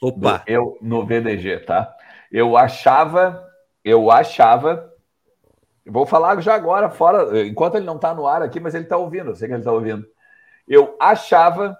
Opa. 0.00 0.42
eu 0.46 0.78
no 0.80 1.04
VDG, 1.04 1.60
tá? 1.60 1.94
Eu 2.32 2.56
achava, 2.56 3.46
eu 3.84 4.10
achava, 4.10 4.90
vou 5.86 6.06
falar 6.06 6.40
já 6.40 6.54
agora, 6.54 6.88
fora, 6.88 7.46
enquanto 7.46 7.76
ele 7.76 7.86
não 7.86 7.96
está 7.96 8.14
no 8.14 8.26
ar 8.26 8.40
aqui, 8.42 8.58
mas 8.58 8.74
ele 8.74 8.84
está 8.84 8.96
ouvindo, 8.96 9.30
eu 9.30 9.36
sei 9.36 9.46
que 9.46 9.54
ele 9.54 9.60
está 9.60 9.72
ouvindo. 9.72 10.06
Eu 10.66 10.96
achava 10.98 11.78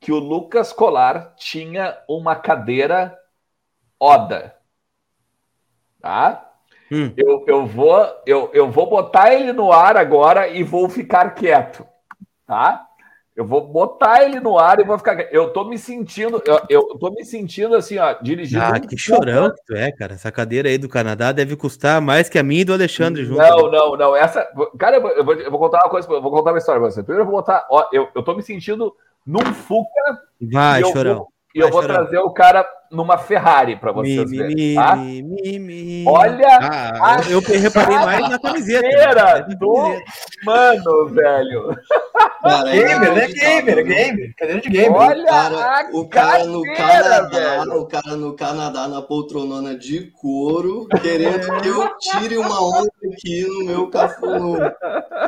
que 0.00 0.12
o 0.12 0.18
Lucas 0.18 0.72
Colar 0.72 1.34
tinha 1.36 1.96
uma 2.08 2.34
cadeira 2.34 3.16
Oda 3.98 4.57
tá? 6.00 6.44
Hum. 6.90 7.12
Eu, 7.16 7.44
eu, 7.46 7.66
vou, 7.66 8.06
eu, 8.26 8.50
eu 8.52 8.70
vou 8.70 8.88
botar 8.88 9.34
ele 9.34 9.52
no 9.52 9.72
ar 9.72 9.96
agora 9.96 10.48
e 10.48 10.62
vou 10.62 10.88
ficar 10.88 11.34
quieto, 11.34 11.86
tá? 12.46 12.88
Eu 13.38 13.44
vou 13.44 13.60
botar 13.68 14.24
ele 14.24 14.40
no 14.40 14.58
ar 14.58 14.80
e 14.80 14.84
vou 14.84 14.98
ficar. 14.98 15.20
Eu 15.32 15.52
tô 15.52 15.64
me 15.64 15.78
sentindo, 15.78 16.42
eu, 16.44 16.60
eu 16.68 16.82
tô 16.98 17.08
me 17.12 17.24
sentindo 17.24 17.76
assim, 17.76 17.96
ó, 17.96 18.14
dirigindo. 18.20 18.64
Ah, 18.64 18.80
que 18.80 18.98
chorão 18.98 19.50
que 19.54 19.64
tu 19.64 19.76
é, 19.76 19.92
cara. 19.92 20.14
Essa 20.14 20.32
cadeira 20.32 20.68
aí 20.68 20.76
do 20.76 20.88
Canadá 20.88 21.30
deve 21.30 21.54
custar 21.54 22.00
mais 22.00 22.28
que 22.28 22.36
a 22.36 22.42
minha 22.42 22.62
e 22.62 22.64
do 22.64 22.72
Alexandre 22.72 23.24
junto. 23.24 23.38
Não, 23.38 23.70
não, 23.70 23.96
não. 23.96 24.16
Essa. 24.16 24.44
Cara, 24.76 24.96
eu 24.96 25.24
vou, 25.24 25.34
eu 25.34 25.50
vou 25.52 25.60
contar 25.60 25.78
uma 25.84 25.88
coisa, 25.88 26.10
eu 26.10 26.20
vou 26.20 26.32
contar 26.32 26.50
uma 26.50 26.58
história 26.58 26.80
pra 26.80 26.90
você. 26.90 27.00
Primeiro 27.00 27.22
eu 27.22 27.30
vou 27.30 27.40
botar. 27.40 27.64
Ó, 27.70 27.86
eu, 27.92 28.08
eu 28.12 28.24
tô 28.24 28.34
me 28.34 28.42
sentindo 28.42 28.92
num 29.24 29.54
Fuca. 29.54 30.20
Vai, 30.40 30.82
chorão. 30.82 31.18
Vou, 31.18 31.28
e 31.58 31.60
eu 31.60 31.70
vou 31.70 31.82
chorão. 31.82 31.96
trazer 31.96 32.18
o 32.18 32.30
cara 32.30 32.66
numa 32.90 33.18
Ferrari 33.18 33.76
para 33.76 33.92
vocês 33.92 34.30
mi, 34.30 34.38
verem, 34.38 34.54
mi, 34.54 34.74
tá? 34.74 34.96
mi, 34.96 36.04
Olha, 36.06 36.58
ah, 36.62 37.20
eu, 37.28 37.42
eu 37.42 37.60
reparei 37.60 37.96
mais 37.96 38.28
na 38.28 38.38
camiseta. 38.38 39.46
Do... 39.58 39.94
Mano, 40.44 41.08
velho. 41.08 41.70
Cara, 42.42 42.70
gamer, 42.70 43.14
né? 43.14 43.26
Gamer, 43.28 43.84
gamer. 43.84 44.34
Cadeira 44.36 44.60
de 44.60 44.68
gamer. 44.68 44.92
Olha 44.92 45.24
cara, 45.24 45.88
o 45.92 46.08
cara 46.08 46.44
no 46.44 46.62
Canadá, 46.62 47.28
velho. 47.28 47.80
o 47.80 47.86
cara 47.86 48.16
no 48.16 48.34
Canadá 48.36 48.88
na 48.88 49.02
poltronona 49.02 49.76
de 49.76 50.10
couro, 50.12 50.86
querendo 51.02 51.60
que 51.60 51.68
eu 51.68 51.90
tire 51.98 52.38
uma 52.38 52.62
onda 52.62 52.90
aqui 53.12 53.42
no 53.46 53.64
meu 53.64 53.90
cafuno. 53.90 54.58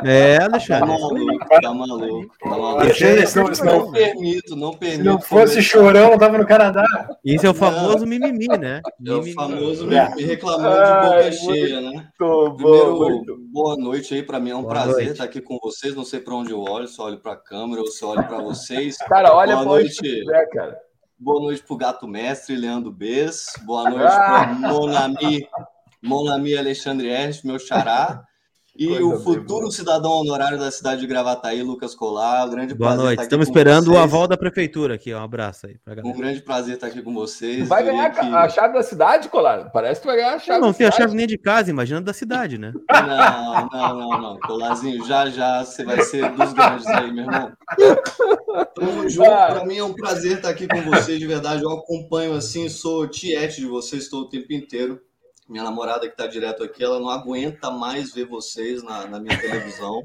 É, 0.03 0.39
Tá 0.39 0.45
Alexandre. 0.45 0.87
maluco, 0.87 1.15
tá 1.61 1.73
maluco, 1.73 2.35
tá 2.39 2.49
maluco. 2.49 2.79
Alexandre, 2.81 3.27
se 3.27 3.35
não, 3.37 3.47
Não, 3.47 3.55
se 3.55 3.63
não, 3.65 3.91
permito, 3.91 4.55
não 4.55 4.71
permito. 4.71 5.01
se 5.01 5.03
não 5.05 5.21
fosse 5.21 5.61
chorão, 5.61 6.11
não 6.11 6.17
tava 6.17 6.37
no 6.37 6.45
Canadá. 6.47 6.83
Isso 7.23 7.45
é 7.45 7.49
o 7.49 7.53
famoso 7.53 8.05
mimimi, 8.05 8.47
né? 8.47 8.81
É 9.05 9.11
o 9.11 9.15
Mimimi. 9.17 9.33
famoso 9.33 9.91
É. 9.91 10.15
me 10.15 10.23
reclamando 10.23 10.75
de 10.75 10.91
Ai, 10.91 11.01
boca 11.01 11.23
muito 11.23 11.35
cheia, 11.35 11.81
né? 11.81 11.89
Muito 12.19 12.55
Primeiro, 12.55 12.93
bom, 12.97 13.09
muito 13.09 13.37
boa 13.51 13.75
noite 13.75 14.13
aí, 14.15 14.23
para 14.23 14.39
mim 14.39 14.51
é 14.51 14.55
um 14.55 14.61
Boa 14.61 14.73
prazer 14.73 14.93
noite. 14.93 15.11
estar 15.11 15.23
aqui 15.25 15.41
com 15.41 15.57
vocês. 15.61 15.93
Não 15.95 16.05
sei 16.05 16.19
para 16.19 16.33
onde 16.35 16.51
eu 16.51 16.61
olho, 16.61 16.87
se 16.87 17.00
eu 17.01 17.05
olho 17.07 17.19
para 17.19 17.33
a 17.33 17.37
câmera 17.37 17.81
ou 17.81 17.87
se 17.87 18.03
eu 18.03 18.09
olho 18.09 18.23
para 18.27 18.37
vocês. 18.41 18.97
Cara, 19.09 19.33
olha 19.33 19.55
boa 19.55 19.65
noite, 19.65 19.97
quiser, 20.01 20.49
cara. 20.49 20.79
boa 21.17 21.41
noite 21.41 21.63
pro 21.63 21.75
Gato 21.77 22.07
Mestre, 22.07 22.55
Leandro 22.55 22.91
Bess. 22.91 23.53
Boa 23.65 23.89
noite 23.89 24.05
Ah! 24.13 24.27
para 24.29 24.69
Monami, 24.69 25.47
Monami 26.01 26.55
Alexandre 26.57 27.09
Ernst, 27.09 27.43
meu 27.45 27.59
xará. 27.59 28.23
E 28.73 28.87
Coisa 28.87 29.05
o 29.05 29.19
futuro 29.19 29.59
boa. 29.63 29.71
cidadão 29.71 30.11
honorário 30.11 30.57
da 30.57 30.71
cidade 30.71 31.01
de 31.01 31.07
Gravataí, 31.07 31.61
Lucas 31.61 31.93
Colar. 31.93 32.47
Um 32.47 32.51
grande 32.51 32.73
Boa 32.73 32.91
prazer 32.91 33.03
noite. 33.03 33.11
estar 33.11 33.21
aqui 33.23 33.27
Estamos 33.27 33.47
esperando 33.49 33.91
o 33.91 33.97
aval 33.97 34.27
da 34.29 34.37
prefeitura 34.37 34.95
aqui. 34.95 35.13
Um 35.13 35.21
abraço 35.21 35.67
aí 35.67 35.77
pra 35.83 35.91
Um 35.93 35.97
galera. 35.97 36.17
grande 36.17 36.41
prazer 36.41 36.75
estar 36.75 36.87
aqui 36.87 37.01
com 37.01 37.13
vocês. 37.13 37.67
Vai 37.67 37.83
ganhar 37.83 38.09
que- 38.11 38.19
a 38.21 38.47
chave 38.47 38.73
da 38.73 38.81
cidade, 38.81 39.27
Colar? 39.27 39.69
Parece 39.71 39.99
que 39.99 40.07
vai 40.07 40.15
ganhar 40.15 40.35
a 40.35 40.39
chave 40.39 40.57
Eu 40.57 40.61
não 40.61 40.71
da 40.71 40.77
tem 40.77 40.87
a 40.87 40.91
chave 40.91 41.13
nem 41.13 41.27
de 41.27 41.37
casa, 41.37 41.69
imagina 41.69 41.99
da 42.01 42.13
cidade, 42.13 42.57
né? 42.57 42.71
Não, 42.91 43.69
não, 43.71 43.97
não, 44.09 44.21
não. 44.21 44.39
Colarzinho, 44.39 45.05
já 45.05 45.29
já 45.29 45.65
você 45.65 45.83
vai 45.83 46.01
ser 46.03 46.29
dos 46.31 46.53
grandes 46.53 46.87
aí, 46.87 47.11
meu 47.11 47.25
irmão. 47.25 47.51
Tamo 48.73 49.09
junto. 49.09 49.29
Ah. 49.29 49.47
Pra 49.47 49.65
mim 49.65 49.77
é 49.77 49.83
um 49.83 49.93
prazer 49.93 50.37
estar 50.37 50.49
aqui 50.49 50.65
com 50.67 50.81
vocês, 50.83 51.19
de 51.19 51.27
verdade. 51.27 51.61
Eu 51.63 51.71
acompanho 51.71 52.33
assim, 52.33 52.69
sou 52.69 53.05
tiete 53.07 53.59
de 53.59 53.67
vocês, 53.67 54.03
estou 54.03 54.21
o 54.21 54.29
tempo 54.29 54.51
inteiro. 54.53 54.99
Minha 55.51 55.65
namorada 55.65 56.07
que 56.07 56.15
tá 56.15 56.27
direto 56.27 56.63
aqui, 56.63 56.81
ela 56.81 56.97
não 56.97 57.09
aguenta 57.09 57.69
mais 57.69 58.13
ver 58.13 58.25
vocês 58.25 58.81
na, 58.81 59.05
na 59.05 59.19
minha 59.19 59.37
televisão. 59.37 60.01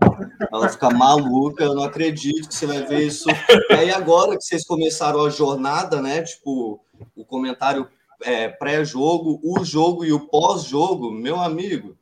Ela 0.53 0.69
fica 0.69 0.91
maluca, 0.91 1.63
eu 1.63 1.73
não 1.73 1.85
acredito 1.85 2.49
que 2.49 2.55
você 2.57 2.67
vai 2.67 2.83
ver 2.83 3.07
isso. 3.07 3.29
E 3.71 3.75
aí, 3.75 3.93
agora 3.93 4.37
que 4.37 4.43
vocês 4.43 4.67
começaram 4.67 5.25
a 5.25 5.31
jornada, 5.31 6.03
né? 6.03 6.21
Tipo, 6.21 6.81
o 7.15 7.25
comentário 7.25 7.89
é, 8.25 8.49
pré-jogo, 8.49 9.39
o 9.41 9.65
jogo 9.65 10.05
e 10.05 10.13
o 10.13 10.27
pós-jogo, 10.27 11.13
meu 11.13 11.37
amigo, 11.37 11.97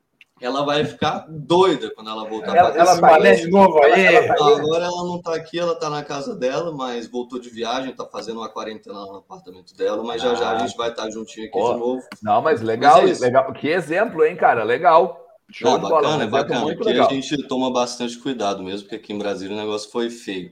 ela 0.47 0.65
vai 0.65 0.85
ficar 0.85 1.27
doida 1.29 1.91
quando 1.95 2.11
ela 2.11 2.25
voltar 2.29 2.57
Ela- 2.57 2.77
ela 2.77 2.95
vai- 3.01 3.13
Mané 3.13 3.35
de 3.35 3.51
novo 3.51 3.83
aí. 3.83 4.05
Ela- 4.07 4.27
ela- 4.27 4.37
Não, 4.39 4.57
agora 4.57 4.85
ela 4.85 5.05
não 5.05 5.21
tá 5.23 5.35
aqui, 5.35 5.59
ela 5.59 5.75
tá 5.75 5.89
na 5.91 6.03
casa 6.03 6.35
dela, 6.37 6.73
mas 6.73 7.07
voltou 7.07 7.39
de 7.41 7.49
viagem, 7.51 7.95
tá 7.95 8.05
fazendo 8.05 8.39
uma 8.41 8.49
quarentena 8.49 8.99
lá 8.99 9.07
no 9.07 9.19
apartamento 9.19 9.75
dela, 9.77 10.03
mas 10.03 10.21
já 10.23 10.35
já 10.35 10.51
a 10.53 10.59
gente 10.59 10.77
vai 10.77 10.91
estar 10.91 11.11
juntinho 11.11 11.47
aqui 11.49 11.59
Ó, 11.59 11.73
de 11.75 11.79
novo. 11.79 12.03
Não, 12.23 12.43
mas 12.43 12.61
legal, 12.61 13.03
Mas 13.03 13.21
é 13.23 13.27
legal. 13.27 13.53
Que 13.53 13.69
exemplo, 13.69 14.25
hein, 14.25 14.37
cara? 14.37 14.65
Legal. 14.65 15.21
Show 15.51 15.73
Não, 15.73 15.81
bola. 15.81 15.95
um 15.95 16.03
bacana, 16.03 16.13
é 16.13 16.27
exemplo 16.27 16.31
bacana. 16.49 16.73
Aqui 16.73 16.85
legal. 16.85 17.07
a 17.07 17.11
gente 17.13 17.49
toma 17.49 17.71
bastante 17.73 18.19
cuidado 18.19 18.63
mesmo, 18.63 18.83
porque 18.89 18.97
aqui 18.97 19.13
em 19.13 19.19
Brasília 19.19 19.55
o 19.55 19.61
negócio 19.61 19.91
foi 19.91 20.09
feio. 20.11 20.51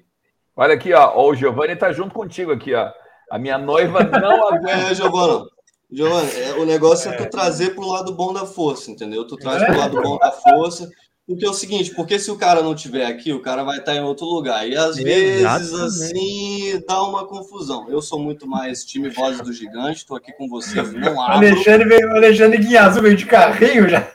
Olha 0.55 0.74
aqui, 0.74 0.93
ó. 0.93 1.18
O 1.18 1.34
Giovanni 1.34 1.74
tá 1.76 1.93
junto 1.93 2.14
contigo 2.14 2.53
aqui, 2.53 2.74
ó. 2.74 2.90
A 3.30 3.38
minha 3.38 3.57
noiva 3.57 4.05
não 4.05 4.49
aguenta. 4.49 4.70
É, 4.90 4.95
Giovana. 4.95 5.47
Giovana, 5.93 6.30
é, 6.30 6.55
o 6.55 6.64
negócio 6.64 7.11
é 7.11 7.16
tu 7.16 7.28
trazer 7.28 7.74
pro 7.74 7.86
lado 7.86 8.14
bom 8.14 8.32
da 8.32 8.47
força, 8.47 8.90
entendeu? 8.90 9.26
Tu 9.26 9.36
traz 9.36 9.62
pro 9.62 9.78
lado 9.78 10.01
bom 10.01 10.18
da 10.18 10.32
força. 10.32 10.90
Porque 11.26 11.47
é 11.47 11.49
o 11.49 11.55
seguinte, 11.55 11.95
porque 11.95 12.18
se 12.18 12.30
o 12.30 12.36
cara 12.36 12.62
não 12.62 12.74
tiver 12.74 13.07
aqui, 13.07 13.32
o 13.32 13.40
cara 13.40 13.62
vai 13.62 13.78
estar 13.78 13.95
em 13.95 14.03
outro 14.03 14.26
lugar. 14.26 14.68
E 14.68 14.76
às 14.76 14.97
vezes, 14.97 15.40
Exatamente. 15.40 15.84
assim, 15.84 16.84
dá 16.88 17.03
uma 17.05 17.26
confusão. 17.26 17.88
Eu 17.88 18.03
sou 18.03 18.18
muito 18.18 18.47
mais 18.47 18.84
time 18.84 19.09
voz 19.09 19.40
do 19.40 19.53
gigante, 19.53 20.05
tô 20.05 20.16
aqui 20.16 20.32
com 20.32 20.49
vocês, 20.49 20.93
não 20.93 21.20
abro. 21.22 21.47
Alexandre 21.47 21.88
veio, 21.88 22.11
Alexandre 22.11 22.59
Guinhazu 22.59 23.01
veio 23.01 23.16
de 23.16 23.26
carrinho 23.26 23.88
já. 23.88 24.11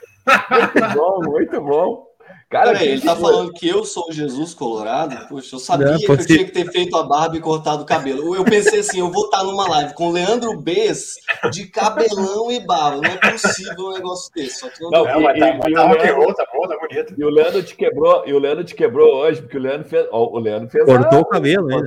Muito 0.50 0.98
bom, 0.98 1.20
muito 1.30 1.60
bom. 1.62 2.07
Cara, 2.50 2.72
Peraí, 2.72 2.88
ele 2.88 3.02
tá 3.02 3.14
coisa. 3.14 3.20
falando 3.20 3.52
que 3.52 3.68
eu 3.68 3.84
sou 3.84 4.06
o 4.08 4.12
Jesus 4.12 4.54
Colorado? 4.54 5.28
Poxa, 5.28 5.54
eu 5.54 5.58
sabia 5.58 5.88
Não, 5.92 5.98
que 5.98 6.08
eu 6.10 6.16
tinha 6.16 6.46
que 6.46 6.50
ter 6.50 6.64
feito 6.72 6.96
a 6.96 7.02
barba 7.02 7.36
e 7.36 7.40
cortado 7.40 7.82
o 7.82 7.86
cabelo. 7.86 8.34
Eu 8.34 8.42
pensei 8.42 8.80
assim, 8.80 9.00
eu 9.00 9.10
vou 9.12 9.26
estar 9.26 9.44
numa 9.44 9.68
live 9.68 9.92
com 9.92 10.08
o 10.08 10.12
Leandro 10.12 10.58
Bess 10.58 11.16
de 11.52 11.66
cabelão 11.66 12.50
e 12.50 12.58
barba. 12.64 13.02
Não 13.02 13.10
é 13.10 13.18
possível 13.32 13.88
um 13.88 13.92
negócio 13.92 14.32
desse. 14.34 14.60
Só 14.60 14.68
que 14.70 14.80
não, 14.82 14.90
Não. 14.90 15.04
Não, 15.04 15.20
mas 15.20 15.38
tá, 15.38 15.48
e- 15.50 15.58
mas 15.58 15.70
e 15.70 15.74
tá 15.74 15.84
o 15.84 15.92
Leandro- 15.92 16.34
tá 16.34 16.46
bom, 16.50 16.66
tá 16.68 16.78
bonito. 16.78 17.14
E 17.18 17.24
o 17.24 17.28
Leandro 17.28 17.62
te 17.62 17.76
quebrou, 17.76 18.22
e 18.26 18.32
o 18.32 18.38
Leandro 18.38 18.64
te 18.64 18.74
quebrou 18.74 19.14
hoje, 19.16 19.42
porque 19.42 19.58
o 19.58 19.60
Leandro 19.60 19.86
fez. 19.86 20.06
ó, 20.10 20.24
o 20.24 20.38
Leandro 20.38 20.70
fez. 20.70 20.86
Cortou 20.86 21.18
a- 21.18 21.22
o 21.22 21.26
cabelo 21.26 21.66
o 21.66 21.68
né? 21.68 21.76
Acho 21.76 21.84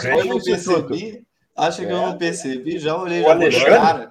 que 0.00 0.08
eu 0.18 0.24
não 0.24 0.40
percebi. 0.40 1.22
Acho 1.56 1.78
que 1.78 1.84
eu 1.92 1.96
É. 1.96 2.06
não 2.06 2.18
percebi. 2.18 2.78
Já 2.80 3.00
olhei, 3.00 3.20
O 3.20 3.24
já. 3.26 3.30
Alexandre? 3.30 3.70
Cara, 3.70 4.10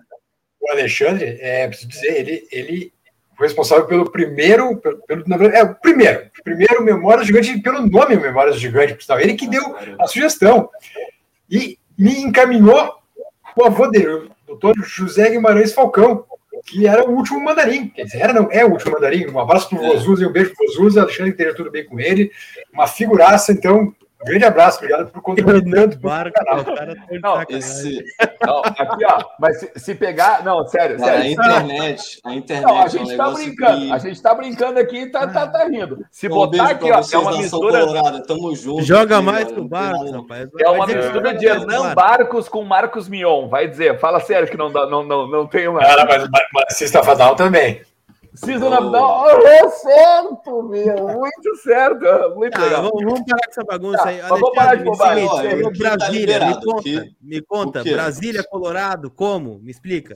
O 0.62 0.72
Alexandre, 0.72 1.38
é, 1.42 1.68
preciso 1.68 1.90
dizer, 1.90 2.20
ele, 2.20 2.48
ele 2.52 2.78
foi 2.80 2.92
responsável 3.40 3.86
pelo 3.86 4.10
primeiro, 4.12 4.76
pelo, 4.78 4.98
pelo- 5.00 5.24
na 5.28 5.38
verdade, 5.38 5.62
é 5.62 5.64
o 5.72 5.76
primeiro, 5.76 6.28
o 6.40 6.44
primeiro 6.44 6.84
Memórias 6.84 7.22
do 7.28 7.28
Gigante, 7.28 7.62
pelo 7.62 7.86
nome 7.86 8.16
Memórias 8.18 8.56
do 8.56 8.62
Gigante, 8.62 8.94
por 8.94 9.04
sinal. 9.04 9.20
ele 9.20 9.34
que 9.36 9.48
deu 9.48 9.76
a 10.00 10.08
sugestão 10.08 10.70
e 11.50 11.78
me 11.98 12.20
encaminhou 12.22 12.96
o 13.56 13.66
avô 13.66 13.88
dele, 13.88 14.08
o 14.08 14.30
doutor 14.48 14.76
José 14.84 15.30
Guimarães 15.30 15.74
Falcão, 15.74 16.26
que 16.66 16.86
era 16.88 17.04
o 17.08 17.16
último 17.16 17.40
mandarim. 17.44 17.88
Quer 17.90 18.04
dizer, 18.04 18.20
era, 18.22 18.34
não, 18.34 18.50
é 18.52 18.64
o 18.66 18.72
último 18.72 18.92
mandarim. 18.94 19.28
Um 19.30 19.40
abraço 19.40 19.70
pro 19.70 19.84
É. 19.84 19.88
Vozuza 19.88 20.24
e 20.24 20.28
um 20.28 20.32
beijo 20.32 20.54
pro 20.56 20.68
Vozuza, 20.68 21.02
Alexandre 21.02 21.32
esteja 21.32 21.56
tudo 21.56 21.72
bem 21.72 21.86
com 21.86 22.00
ele. 22.00 22.32
Uma 22.74 22.86
figuraça, 22.88 23.52
então, 23.52 23.94
um 24.22 24.26
grande 24.26 24.44
abraço, 24.46 24.78
obrigado 24.80 25.10
por 25.12 25.22
contribuir 25.22 25.56
o 25.56 25.62
Não, 27.22 27.42
esse, 27.50 28.04
Não, 28.46 28.62
aqui, 28.62 29.06
ó. 29.06 29.24
Mas 29.40 29.60
se, 29.60 29.72
se 29.76 29.96
pegar. 29.96 30.44
Não, 30.44 30.66
sério, 30.68 30.98
cara, 30.98 31.12
a 31.12 31.16
sério. 31.16 31.32
internet, 31.32 32.20
a 32.24 32.34
internet 32.34 32.66
Não, 32.68 32.78
a 32.78 32.82
é 32.82 32.86
um 32.86 32.90
gente 32.90 33.18
tá 33.18 33.30
brincando. 33.32 33.80
que... 33.80 33.92
A 33.92 33.98
gente 33.98 34.22
tá 34.22 34.34
brincando 34.34 34.80
aqui 34.80 34.98
e 34.98 35.12
tá, 35.12 35.28
tá, 35.28 35.48
tá 35.48 35.66
rindo. 35.66 36.06
Se 36.12 36.28
Um 36.28 36.30
botar 36.32 36.70
aqui, 36.70 36.92
ó, 36.92 37.02
é 37.12 37.18
uma 37.18 37.38
mistura. 37.38 37.80
colorada. 37.86 38.24
Tamo 38.26 38.56
junto. 38.56 38.84
Joga 38.84 39.18
aqui, 39.18 39.26
mais 39.26 39.46
olha, 39.46 39.54
pro 39.54 39.68
barco, 39.68 40.12
rapaz. 40.12 40.50
É 40.60 40.70
uma 40.70 40.88
mistura 40.88 41.34
de 41.34 41.46
Hernan 41.46 41.82
barco. 41.82 41.96
Barcos 41.96 42.50
com 42.50 42.64
Marcos 42.64 43.10
Mion. 43.10 43.48
Vai 43.48 43.68
dizer, 43.68 44.00
fala 44.00 44.20
sério 44.20 44.48
que 44.48 44.58
não, 44.58 44.72
dá, 44.72 44.86
não, 44.86 45.04
não, 45.04 45.28
não 45.28 45.48
tem 45.48 45.68
uma. 45.68 45.80
Cara, 45.80 46.06
mas, 46.06 46.30
mas, 46.30 46.44
mas 46.54 46.78
Sexta 46.78 47.04
Fadal 47.04 47.36
também. 47.36 47.82
Season 48.36 48.68
of 48.74 48.92
Down. 48.92 49.24
Oh, 49.24 49.48
é 49.48 49.70
certo, 49.70 50.64
meu. 50.64 51.08
Muito 51.20 51.56
certo. 51.58 52.36
Muito 52.36 52.54
Tá, 52.54 52.64
legal. 52.64 52.84
vamos, 52.84 53.04
vamos 53.04 53.22
parar 53.26 53.42
com 53.46 53.52
essa 53.52 53.64
bagunça 53.64 53.98
Tá, 54.04 54.10
aí. 54.10 54.22
mas 54.22 54.30
vamos 54.30 54.56
parar 54.56 54.76
de 54.76 54.88
Alexandre, 54.88 55.16
me 55.16 55.22
bobagem. 55.24 55.50
falou 55.50 55.68
aqui 55.70 55.80
tá 55.80 55.98
Brasília, 55.98 56.46
me 56.48 56.62
conta, 56.64 57.08
me 57.22 57.42
conta. 57.42 57.84
Brasília, 57.84 58.44
Colorado, 58.44 59.10
como? 59.12 59.60
Me 59.60 59.72
explica. 59.72 60.16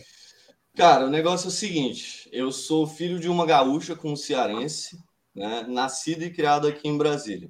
Cara, 0.75 1.05
o 1.05 1.09
negócio 1.09 1.45
é 1.45 1.49
o 1.49 1.51
seguinte: 1.51 2.29
eu 2.31 2.51
sou 2.51 2.85
filho 2.87 3.19
de 3.19 3.29
uma 3.29 3.45
gaúcha 3.45 3.95
com 3.95 4.11
um 4.11 4.15
cearense, 4.15 4.97
né, 5.35 5.65
nascido 5.67 6.23
e 6.23 6.29
criado 6.31 6.67
aqui 6.67 6.87
em 6.87 6.97
Brasília. 6.97 7.47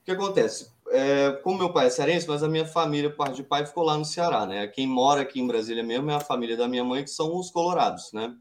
O 0.00 0.04
que 0.04 0.10
acontece? 0.12 0.74
É, 0.90 1.32
como 1.42 1.58
meu 1.58 1.72
pai 1.72 1.86
é 1.86 1.90
cearense, 1.90 2.28
mas 2.28 2.42
a 2.42 2.48
minha 2.48 2.64
família, 2.64 3.10
parte 3.10 3.36
de 3.36 3.42
pai, 3.42 3.66
ficou 3.66 3.82
lá 3.82 3.98
no 3.98 4.04
Ceará, 4.04 4.46
né? 4.46 4.66
Quem 4.68 4.86
mora 4.86 5.22
aqui 5.22 5.40
em 5.40 5.46
Brasília 5.46 5.82
mesmo 5.82 6.10
é 6.10 6.14
a 6.14 6.20
família 6.20 6.56
da 6.56 6.68
minha 6.68 6.84
mãe, 6.84 7.02
que 7.02 7.10
são 7.10 7.36
os 7.36 7.50
colorados, 7.50 8.12
né? 8.12 8.32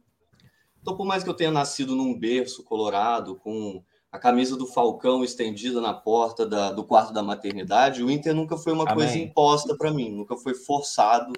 Então, 0.85 0.95
por 0.95 1.03
mais 1.07 1.23
que 1.23 1.29
eu 1.31 1.33
tenha 1.33 1.49
nascido 1.49 1.95
num 1.95 2.13
berço 2.13 2.63
colorado, 2.63 3.37
com 3.37 3.83
a 4.11 4.19
camisa 4.19 4.55
do 4.55 4.67
Falcão 4.67 5.23
estendida 5.23 5.81
na 5.81 5.91
porta 5.95 6.45
da- 6.45 6.71
do 6.71 6.83
quarto 6.83 7.11
da 7.11 7.23
maternidade, 7.23 8.03
o 8.03 8.11
Inter 8.11 8.35
nunca 8.35 8.55
foi 8.55 8.71
uma 8.71 8.83
Amém. 8.83 8.95
coisa 8.95 9.17
imposta 9.17 9.75
para 9.75 9.91
mim, 9.91 10.11
nunca 10.11 10.37
foi 10.37 10.53
forçado, 10.53 11.33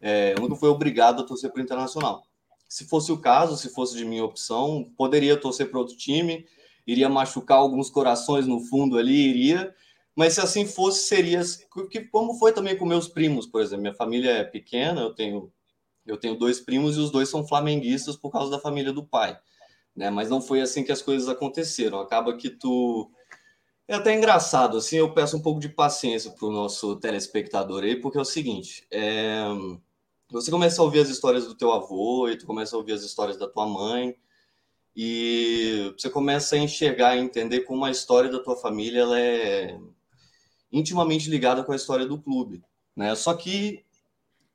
é, 0.00 0.34
nunca 0.40 0.56
foi 0.56 0.68
obrigado 0.68 1.20
a 1.20 1.24
torcer 1.24 1.52
para 1.52 1.60
o 1.60 1.62
Internacional. 1.62 2.24
Se 2.68 2.84
fosse 2.84 3.12
o 3.12 3.18
caso, 3.18 3.56
se 3.56 3.68
fosse 3.72 3.96
de 3.96 4.04
minha 4.04 4.24
opção, 4.24 4.90
poderia 4.96 5.36
torcer 5.36 5.70
para 5.70 5.78
outro 5.78 5.96
time, 5.96 6.44
iria 6.84 7.08
machucar 7.08 7.58
alguns 7.58 7.90
corações 7.90 8.44
no 8.44 8.58
fundo 8.58 8.98
ali, 8.98 9.28
iria, 9.28 9.72
mas 10.16 10.32
se 10.32 10.40
assim 10.40 10.66
fosse, 10.66 11.06
seria 11.06 11.40
que- 11.88 12.00
como 12.06 12.34
foi 12.34 12.52
também 12.52 12.76
com 12.76 12.84
meus 12.84 13.06
primos, 13.06 13.46
por 13.46 13.62
exemplo. 13.62 13.82
Minha 13.82 13.94
família 13.94 14.30
é 14.32 14.42
pequena, 14.42 15.00
eu 15.00 15.14
tenho 15.14 15.52
eu 16.10 16.18
tenho 16.18 16.36
dois 16.38 16.60
primos 16.60 16.96
e 16.96 17.00
os 17.00 17.10
dois 17.10 17.28
são 17.28 17.46
flamenguistas 17.46 18.16
por 18.16 18.30
causa 18.30 18.50
da 18.50 18.58
família 18.58 18.92
do 18.92 19.04
pai, 19.04 19.38
né? 19.94 20.10
Mas 20.10 20.28
não 20.30 20.40
foi 20.42 20.60
assim 20.60 20.84
que 20.84 20.92
as 20.92 21.02
coisas 21.02 21.28
aconteceram. 21.28 22.00
Acaba 22.00 22.36
que 22.36 22.50
tu 22.50 23.10
É 23.88 23.94
até 23.94 24.14
engraçado, 24.14 24.76
assim, 24.78 24.96
eu 24.96 25.12
peço 25.12 25.36
um 25.36 25.42
pouco 25.42 25.60
de 25.60 25.68
paciência 25.68 26.30
para 26.30 26.46
o 26.46 26.52
nosso 26.52 26.96
telespectador 26.96 27.82
aí, 27.84 27.96
porque 27.96 28.18
é 28.18 28.20
o 28.20 28.24
seguinte, 28.24 28.86
é... 28.90 29.42
você 30.30 30.50
começa 30.50 30.80
a 30.80 30.84
ouvir 30.84 31.00
as 31.00 31.08
histórias 31.08 31.46
do 31.46 31.56
teu 31.56 31.72
avô 31.72 32.28
e 32.28 32.36
tu 32.36 32.46
começa 32.46 32.76
a 32.76 32.78
ouvir 32.78 32.92
as 32.92 33.02
histórias 33.02 33.36
da 33.36 33.48
tua 33.48 33.66
mãe 33.66 34.16
e 34.94 35.92
você 35.96 36.10
começa 36.10 36.56
a 36.56 36.58
enxergar 36.58 37.16
e 37.16 37.20
entender 37.20 37.60
como 37.60 37.84
a 37.84 37.90
história 37.90 38.30
da 38.30 38.42
tua 38.42 38.56
família 38.56 39.00
ela 39.00 39.20
é 39.20 39.78
intimamente 40.72 41.28
ligada 41.30 41.64
com 41.64 41.72
a 41.72 41.76
história 41.76 42.06
do 42.06 42.20
clube, 42.20 42.62
né? 42.94 43.14
Só 43.14 43.34
que 43.34 43.84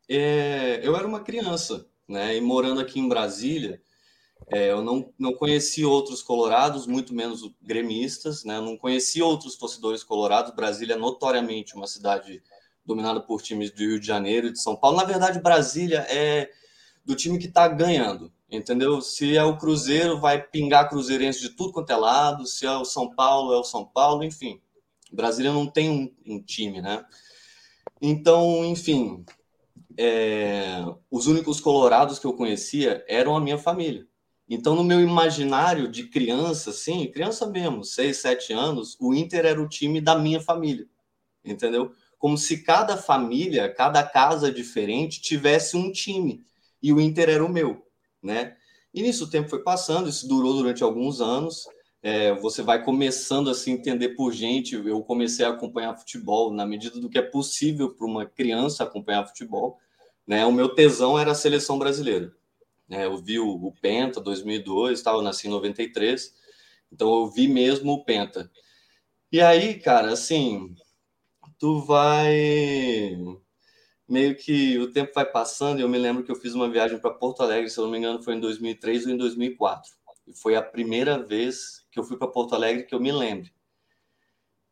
é... 0.10 0.80
eu 0.84 0.96
era 0.96 1.08
uma 1.08 1.22
criança, 1.22 1.88
né? 2.08 2.36
E 2.36 2.42
morando 2.42 2.80
aqui 2.82 3.00
em 3.00 3.08
Brasília, 3.08 3.82
é, 4.48 4.72
eu 4.72 4.84
não, 4.84 5.12
não 5.18 5.34
conheci 5.34 5.84
outros 5.84 6.22
colorados, 6.22 6.86
muito 6.86 7.14
menos 7.14 7.42
gremistas, 7.62 8.44
né? 8.44 8.60
Não 8.60 8.78
conheci 8.78 9.22
outros 9.22 9.56
torcedores 9.56 10.04
colorados. 10.04 10.54
Brasília 10.54 10.94
é 10.94 10.98
notoriamente 10.98 11.76
uma 11.76 11.88
cidade 11.88 12.44
dominada 12.86 13.20
por 13.20 13.42
times 13.42 13.72
do 13.72 13.80
Rio 13.80 14.00
de 14.00 14.06
Janeiro 14.06 14.48
e 14.48 14.52
de 14.52 14.62
São 14.62 14.76
Paulo. 14.76 14.98
Na 14.98 15.04
verdade, 15.04 15.40
Brasília 15.40 16.06
é 16.10 16.52
do 17.04 17.16
time 17.16 17.40
que 17.40 17.48
está 17.48 17.68
ganhando, 17.68 18.32
entendeu? 18.50 19.02
Se 19.02 19.36
é 19.36 19.44
o 19.44 19.58
Cruzeiro, 19.58 20.20
vai 20.20 20.42
pingar 20.42 20.90
cruzeirense 20.90 21.42
de 21.42 21.50
tudo 21.50 21.74
quanto 21.74 21.90
é 21.90 21.96
lado. 21.96 22.46
Se 22.46 22.66
é 22.66 22.72
o 22.72 22.86
São 22.86 23.10
Paulo, 23.16 23.54
é 23.54 23.58
o 23.58 23.64
São 23.64 23.86
Paulo, 23.86 24.24
enfim. 24.24 24.62
Brasília 25.12 25.52
não 25.52 25.66
tem 25.66 25.90
um, 25.90 26.14
um 26.26 26.42
time, 26.42 26.82
né? 26.82 27.04
Então, 28.02 28.64
enfim, 28.66 29.26
é, 29.98 30.84
os 31.10 31.28
únicos 31.28 31.60
colorados 31.60 32.20
que 32.20 32.26
eu 32.26 32.34
conhecia 32.34 33.04
eram 33.08 33.36
a 33.36 33.42
minha 33.42 33.58
família. 33.58 34.08
Então, 34.48 34.76
no 34.76 34.84
meu 34.84 35.02
imaginário 35.02 35.88
de 35.88 36.04
criança, 36.04 36.70
assim, 36.70 37.08
criança 37.12 37.48
mesmo, 37.48 37.84
6, 37.84 38.18
7 38.18 38.54
anos, 38.54 38.96
o 39.00 39.14
Inter 39.14 39.46
era 39.46 39.62
o 39.62 39.68
time 39.68 40.00
da 40.00 40.18
minha 40.18 40.40
família, 40.40 40.88
entendeu? 41.44 41.92
Como 42.20 42.38
se 42.38 42.64
cada 42.64 42.96
família, 42.96 43.74
cada 43.74 44.04
casa 44.04 44.52
diferente 44.52 45.22
tivesse 45.22 45.76
um 45.76 45.92
time 45.92 46.44
e 46.82 46.94
o 46.94 47.02
Inter 47.02 47.30
era 47.30 47.44
o 47.44 47.50
meu, 47.50 47.86
né? 48.22 48.56
E 48.94 49.02
nisso 49.02 49.26
o 49.26 49.30
tempo 49.30 49.50
foi 49.50 49.62
passando, 49.62 50.08
isso 50.08 50.28
durou 50.28 50.54
durante 50.54 50.84
alguns 50.84 51.20
anos. 51.20 51.68
É, 52.02 52.34
você 52.36 52.62
vai 52.62 52.84
começando 52.84 53.50
a 53.50 53.54
se 53.56 53.70
entender 53.72 54.10
por 54.10 54.32
gente. 54.32 54.76
Eu 54.76 55.02
comecei 55.02 55.46
a 55.46 55.50
acompanhar 55.50 55.98
futebol 55.98 56.54
na 56.54 56.66
medida 56.66 57.00
do 57.00 57.10
que 57.10 57.18
é 57.18 57.22
possível 57.22 57.90
para 57.90 58.06
uma 58.06 58.26
criança 58.26 58.84
acompanhar 58.84 59.26
futebol. 59.26 59.80
Né? 60.28 60.46
O 60.46 60.52
meu 60.52 60.70
tesão 60.70 61.18
era 61.18 61.32
a 61.32 61.36
seleção 61.36 61.78
brasileira. 61.78 62.34
Né? 62.88 63.06
Eu 63.06 63.18
vi 63.18 63.40
o, 63.40 63.48
o 63.48 63.72
Penta 63.72 64.22
2002, 64.22 65.00
estava 65.00 65.22
nasci 65.22 65.48
em 65.48 65.52
93, 65.52 66.34
então 66.92 67.14
eu 67.14 67.28
vi 67.28 67.48
mesmo 67.48 67.94
o 67.94 68.04
Penta. 68.04 68.52
E 69.32 69.42
aí, 69.42 69.80
cara, 69.80 70.14
assim, 70.14 70.76
tu 71.60 71.82
vai 71.82 73.18
meio 74.08 74.36
que 74.36 74.78
o 74.78 74.92
tempo 74.92 75.12
vai 75.14 75.26
passando 75.26 75.80
e 75.80 75.82
eu 75.82 75.90
me 75.90 75.98
lembro 75.98 76.24
que 76.24 76.32
eu 76.32 76.36
fiz 76.36 76.54
uma 76.54 76.70
viagem 76.70 77.00
para 77.00 77.14
Porto 77.14 77.42
Alegre, 77.42 77.70
se 77.70 77.78
eu 77.80 77.86
não 77.86 77.92
me 77.92 77.98
engano, 77.98 78.22
foi 78.22 78.36
em 78.36 78.40
2003 78.40 79.08
ou 79.08 79.12
em 79.12 79.18
2004. 79.18 79.92
E 80.28 80.34
foi 80.34 80.56
a 80.56 80.62
primeira 80.62 81.22
vez 81.22 81.86
que 81.92 82.00
eu 82.00 82.04
fui 82.04 82.18
para 82.18 82.28
Porto 82.28 82.56
Alegre 82.56 82.84
que 82.84 82.94
eu 82.94 83.00
me 83.00 83.12
lembro. 83.12 83.50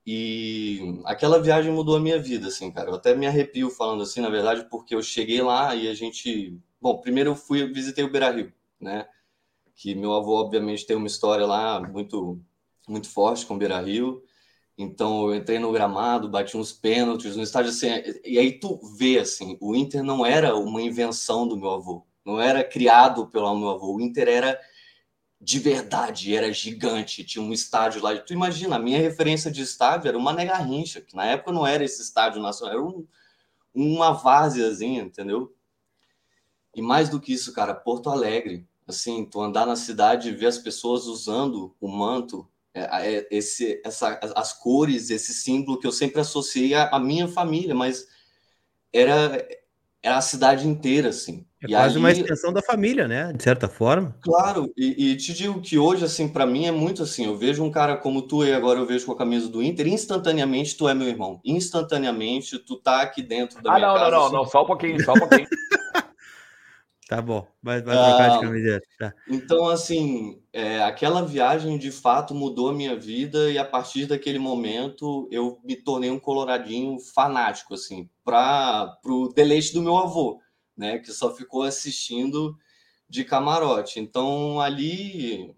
E 0.06 1.02
aquela 1.06 1.42
viagem 1.42 1.72
mudou 1.72 1.96
a 1.96 2.00
minha 2.00 2.20
vida, 2.20 2.48
assim, 2.48 2.72
cara. 2.72 2.90
Eu 2.90 2.96
até 2.96 3.16
me 3.16 3.26
arrepio 3.26 3.70
falando 3.70 4.04
assim, 4.04 4.22
na 4.22 4.30
verdade, 4.30 4.68
porque 4.70 4.94
eu 4.94 5.02
cheguei 5.02 5.42
lá 5.42 5.76
e 5.76 5.88
a 5.88 5.94
gente 5.94 6.60
Bom, 6.84 6.98
primeiro 7.00 7.30
eu 7.30 7.36
fui, 7.38 7.66
visitei 7.72 8.04
o 8.04 8.12
Beira 8.12 8.30
Rio, 8.30 8.52
né? 8.78 9.08
Que 9.74 9.96
meu 9.96 10.12
avô, 10.12 10.34
obviamente, 10.34 10.86
tem 10.86 10.98
uma 10.98 11.08
história 11.08 11.46
lá 11.46 11.80
muito, 11.80 12.42
muito 12.86 13.10
forte 13.10 13.46
com 13.46 13.56
o 13.56 13.58
Beira 13.58 13.80
Rio. 13.80 14.22
Então 14.78 15.30
eu 15.30 15.36
entrei 15.36 15.60
no 15.60 15.72
gramado, 15.72 16.28
bati 16.28 16.58
uns 16.58 16.74
pênaltis 16.74 17.38
no 17.38 17.44
estádio 17.44 17.72
assim, 17.72 17.88
e 18.26 18.38
aí 18.38 18.60
tu 18.60 18.82
vê 18.98 19.20
assim, 19.20 19.58
o 19.62 19.74
Inter 19.74 20.04
não 20.04 20.26
era 20.26 20.58
uma 20.58 20.82
invenção 20.82 21.48
do 21.48 21.56
meu 21.56 21.72
avô, 21.72 22.06
não 22.26 22.42
era 22.42 22.66
criado 22.66 23.28
pelo 23.28 23.58
meu 23.58 23.70
avô, 23.70 23.96
o 23.96 24.02
Inter 24.02 24.28
era 24.28 24.60
de 25.44 25.60
verdade, 25.60 26.34
era 26.34 26.54
gigante, 26.54 27.24
tinha 27.26 27.44
um 27.44 27.52
estádio 27.52 28.02
lá. 28.02 28.18
Tu 28.18 28.32
imagina, 28.32 28.78
a 28.78 28.80
minha 28.80 28.98
referência 28.98 29.52
de 29.52 29.62
estádio 29.62 30.08
era 30.08 30.18
uma 30.18 30.32
Nega 30.32 30.56
Rincha, 30.58 31.02
que 31.02 31.16
na 31.16 31.26
época 31.26 31.52
não 31.52 31.68
era 31.68 31.84
esse 31.84 32.02
estádio 32.02 32.42
nacional, 32.42 32.74
era 32.74 32.84
um, 32.84 33.06
uma 33.74 34.14
várzeazinha, 34.14 35.02
entendeu? 35.02 35.54
E 36.74 36.82
mais 36.82 37.10
do 37.10 37.20
que 37.20 37.34
isso, 37.34 37.52
cara, 37.52 37.76
Porto 37.76 38.10
Alegre, 38.10 38.66
assim, 38.88 39.26
tu 39.26 39.42
andar 39.42 39.66
na 39.66 39.76
cidade 39.76 40.30
e 40.30 40.36
ver 40.36 40.48
as 40.48 40.58
pessoas 40.58 41.08
usando 41.08 41.76
o 41.80 41.90
manto, 41.90 42.48
é, 42.74 43.16
é, 43.18 43.28
esse, 43.30 43.82
essa, 43.84 44.18
as 44.36 44.54
cores, 44.54 45.10
esse 45.10 45.34
símbolo 45.34 45.78
que 45.78 45.86
eu 45.86 45.92
sempre 45.92 46.22
associei 46.22 46.74
à 46.74 46.98
minha 47.00 47.28
família, 47.28 47.76
mas 47.76 48.08
era, 48.94 49.46
era 50.04 50.18
a 50.18 50.22
cidade 50.22 50.68
inteira, 50.68 51.10
assim. 51.10 51.46
É 51.64 51.66
e 51.66 51.70
quase 51.70 51.96
aí, 51.96 52.00
uma 52.00 52.12
extensão 52.12 52.52
da 52.52 52.62
família, 52.62 53.08
né? 53.08 53.32
De 53.32 53.42
certa 53.42 53.70
forma. 53.70 54.14
Claro, 54.22 54.72
e, 54.76 55.12
e 55.12 55.16
te 55.16 55.34
digo 55.34 55.62
que 55.62 55.80
hoje, 55.80 56.04
assim, 56.04 56.28
para 56.28 56.46
mim 56.46 56.66
é 56.66 56.72
muito 56.72 57.02
assim. 57.02 57.26
Eu 57.26 57.38
vejo 57.38 57.64
um 57.64 57.72
cara 57.72 57.96
como 57.96 58.22
tu 58.22 58.44
e 58.44 58.54
agora 58.54 58.80
eu 58.80 58.86
vejo 58.86 59.06
com 59.06 59.14
a 59.14 59.18
camisa 59.18 59.48
do 59.48 59.64
Inter, 59.64 59.88
instantaneamente 59.88 60.76
tu 60.76 60.90
é 60.90 60.94
meu 60.94 61.08
irmão. 61.08 61.40
Instantaneamente 61.46 62.60
tu 62.60 62.76
tá 62.76 63.02
aqui 63.02 63.24
dentro 63.24 63.64
da 63.64 63.72
ah, 63.72 63.76
minha 63.76 63.88
não, 63.88 63.94
casa. 63.96 64.06
Ah, 64.08 64.12
não, 64.12 64.18
não, 64.18 64.26
assim. 64.26 64.36
não, 64.36 64.46
só 64.46 64.64
um 64.64 64.68
pouquinho, 64.68 65.04
só 65.06 65.14
um 65.14 65.20
pouquinho. 65.20 65.48
Tá 67.06 67.22
bom, 67.22 67.46
vai, 67.62 67.82
vai 67.82 67.96
trocar 67.96 68.30
de 68.30 68.38
ah, 68.38 68.40
camiseta. 68.40 68.88
Tá. 68.98 69.14
Então, 69.28 69.68
assim, 69.68 70.42
é, 70.54 70.84
aquela 70.84 71.26
viagem 71.26 71.80
de 71.80 71.92
fato 71.92 72.36
mudou 72.36 72.70
a 72.70 72.74
minha 72.74 72.96
vida 72.96 73.50
e 73.50 73.58
a 73.58 73.66
partir 73.66 74.06
daquele 74.06 74.38
momento 74.38 75.28
eu 75.32 75.60
me 75.64 75.76
tornei 75.76 76.12
um 76.12 76.20
coloradinho 76.20 77.00
fanático, 77.00 77.74
assim, 77.74 78.08
para 78.24 78.96
o 79.04 79.30
deleite 79.30 79.74
do 79.74 79.82
meu 79.82 79.98
avô, 79.98 80.40
né, 80.78 81.00
que 81.00 81.12
só 81.12 81.34
ficou 81.34 81.64
assistindo 81.64 82.56
de 83.10 83.26
camarote. 83.26 84.00
Então, 84.00 84.62
ali, 84.62 85.56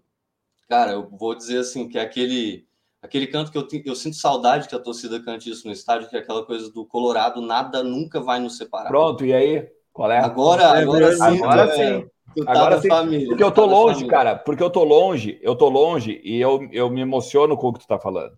cara, 0.66 0.92
eu 0.92 1.10
vou 1.10 1.34
dizer 1.34 1.58
assim 1.58 1.86
que 1.88 1.98
é 1.98 2.00
aquele 2.02 2.66
aquele 3.02 3.26
canto 3.26 3.52
que 3.52 3.58
eu, 3.58 3.68
eu 3.84 3.94
sinto 3.94 4.16
saudade 4.16 4.66
que 4.66 4.74
a 4.74 4.80
torcida 4.80 5.22
cante 5.22 5.50
isso 5.50 5.66
no 5.66 5.72
estádio, 5.72 6.08
que 6.08 6.16
é 6.16 6.18
aquela 6.18 6.44
coisa 6.44 6.72
do 6.72 6.84
Colorado, 6.84 7.40
nada 7.40 7.84
nunca 7.84 8.18
vai 8.20 8.40
nos 8.40 8.56
separar. 8.56 8.88
Pronto, 8.88 9.24
e 9.24 9.32
aí? 9.32 9.68
Qual 9.92 10.10
é? 10.10 10.18
Agora, 10.18 10.62
é, 10.62 10.82
agora, 10.82 11.12
sim, 11.14 11.22
agora 11.22 11.74
sim. 11.74 12.10
Tá 12.44 12.52
agora 12.52 12.80
sim. 12.80 12.88
Família, 12.88 13.28
porque 13.28 13.42
eu 13.42 13.50
tô 13.50 13.64
longe, 13.64 14.06
cara. 14.06 14.36
Porque 14.36 14.62
eu 14.62 14.70
tô 14.70 14.84
longe, 14.84 15.38
eu 15.42 15.56
tô 15.56 15.68
longe 15.68 16.20
e 16.22 16.40
eu, 16.40 16.68
eu 16.72 16.90
me 16.90 17.00
emociono 17.00 17.56
com 17.56 17.68
o 17.68 17.72
que 17.72 17.80
tu 17.80 17.86
tá 17.86 17.98
falando. 17.98 18.36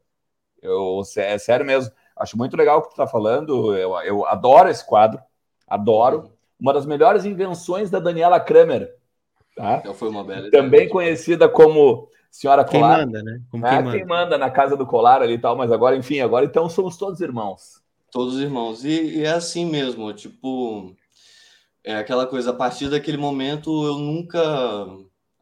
Eu, 0.63 1.03
é 1.17 1.39
sério 1.39 1.67
mesmo. 1.67 1.93
Acho 2.17 2.37
muito 2.37 2.57
legal 2.57 2.79
o 2.79 2.83
que 2.83 2.91
tu 2.91 2.97
tá 2.97 3.07
falando. 3.07 3.77
Eu, 3.77 3.97
eu 4.03 4.27
adoro 4.27 4.69
esse 4.69 4.85
quadro. 4.85 5.21
Adoro. 5.67 6.33
Uma 6.61 6.73
das 6.73 6.87
melhores 6.87 7.25
invenções 7.25 7.91
da 7.91 7.99
Daniela 8.01 8.41
Kramer. 8.41 8.93
Tá? 9.55 9.79
Então 9.79 9.95
foi 9.95 10.09
uma 10.09 10.25
bela 10.25 10.51
Também 10.51 10.81
ideia. 10.81 10.91
conhecida 10.91 11.49
como 11.49 12.09
Senhora 12.31 12.65
Colar. 12.65 12.99
Quem 12.99 13.07
manda, 13.07 13.23
né? 13.23 13.41
Como 13.51 13.67
é, 13.67 13.71
quem, 13.71 13.83
manda. 13.83 13.97
quem 13.97 14.07
manda 14.07 14.39
na 14.39 14.51
casa 14.51 14.77
do 14.77 14.87
colar 14.87 15.23
ali 15.23 15.35
e 15.35 15.39
tal, 15.39 15.57
mas 15.57 15.73
agora, 15.73 15.97
enfim, 15.97 16.21
agora 16.21 16.45
então 16.45 16.69
somos 16.69 16.97
todos 16.97 17.21
irmãos. 17.21 17.83
Todos 18.11 18.41
irmãos. 18.41 18.85
E, 18.85 19.19
e 19.19 19.25
é 19.25 19.31
assim 19.31 19.67
mesmo, 19.67 20.13
tipo, 20.13 20.95
é 21.85 21.97
aquela 21.97 22.27
coisa, 22.27 22.51
a 22.51 22.55
partir 22.55 22.91
daquele 22.91 23.17
momento 23.17 23.71
eu 23.87 23.99
nunca. 23.99 24.39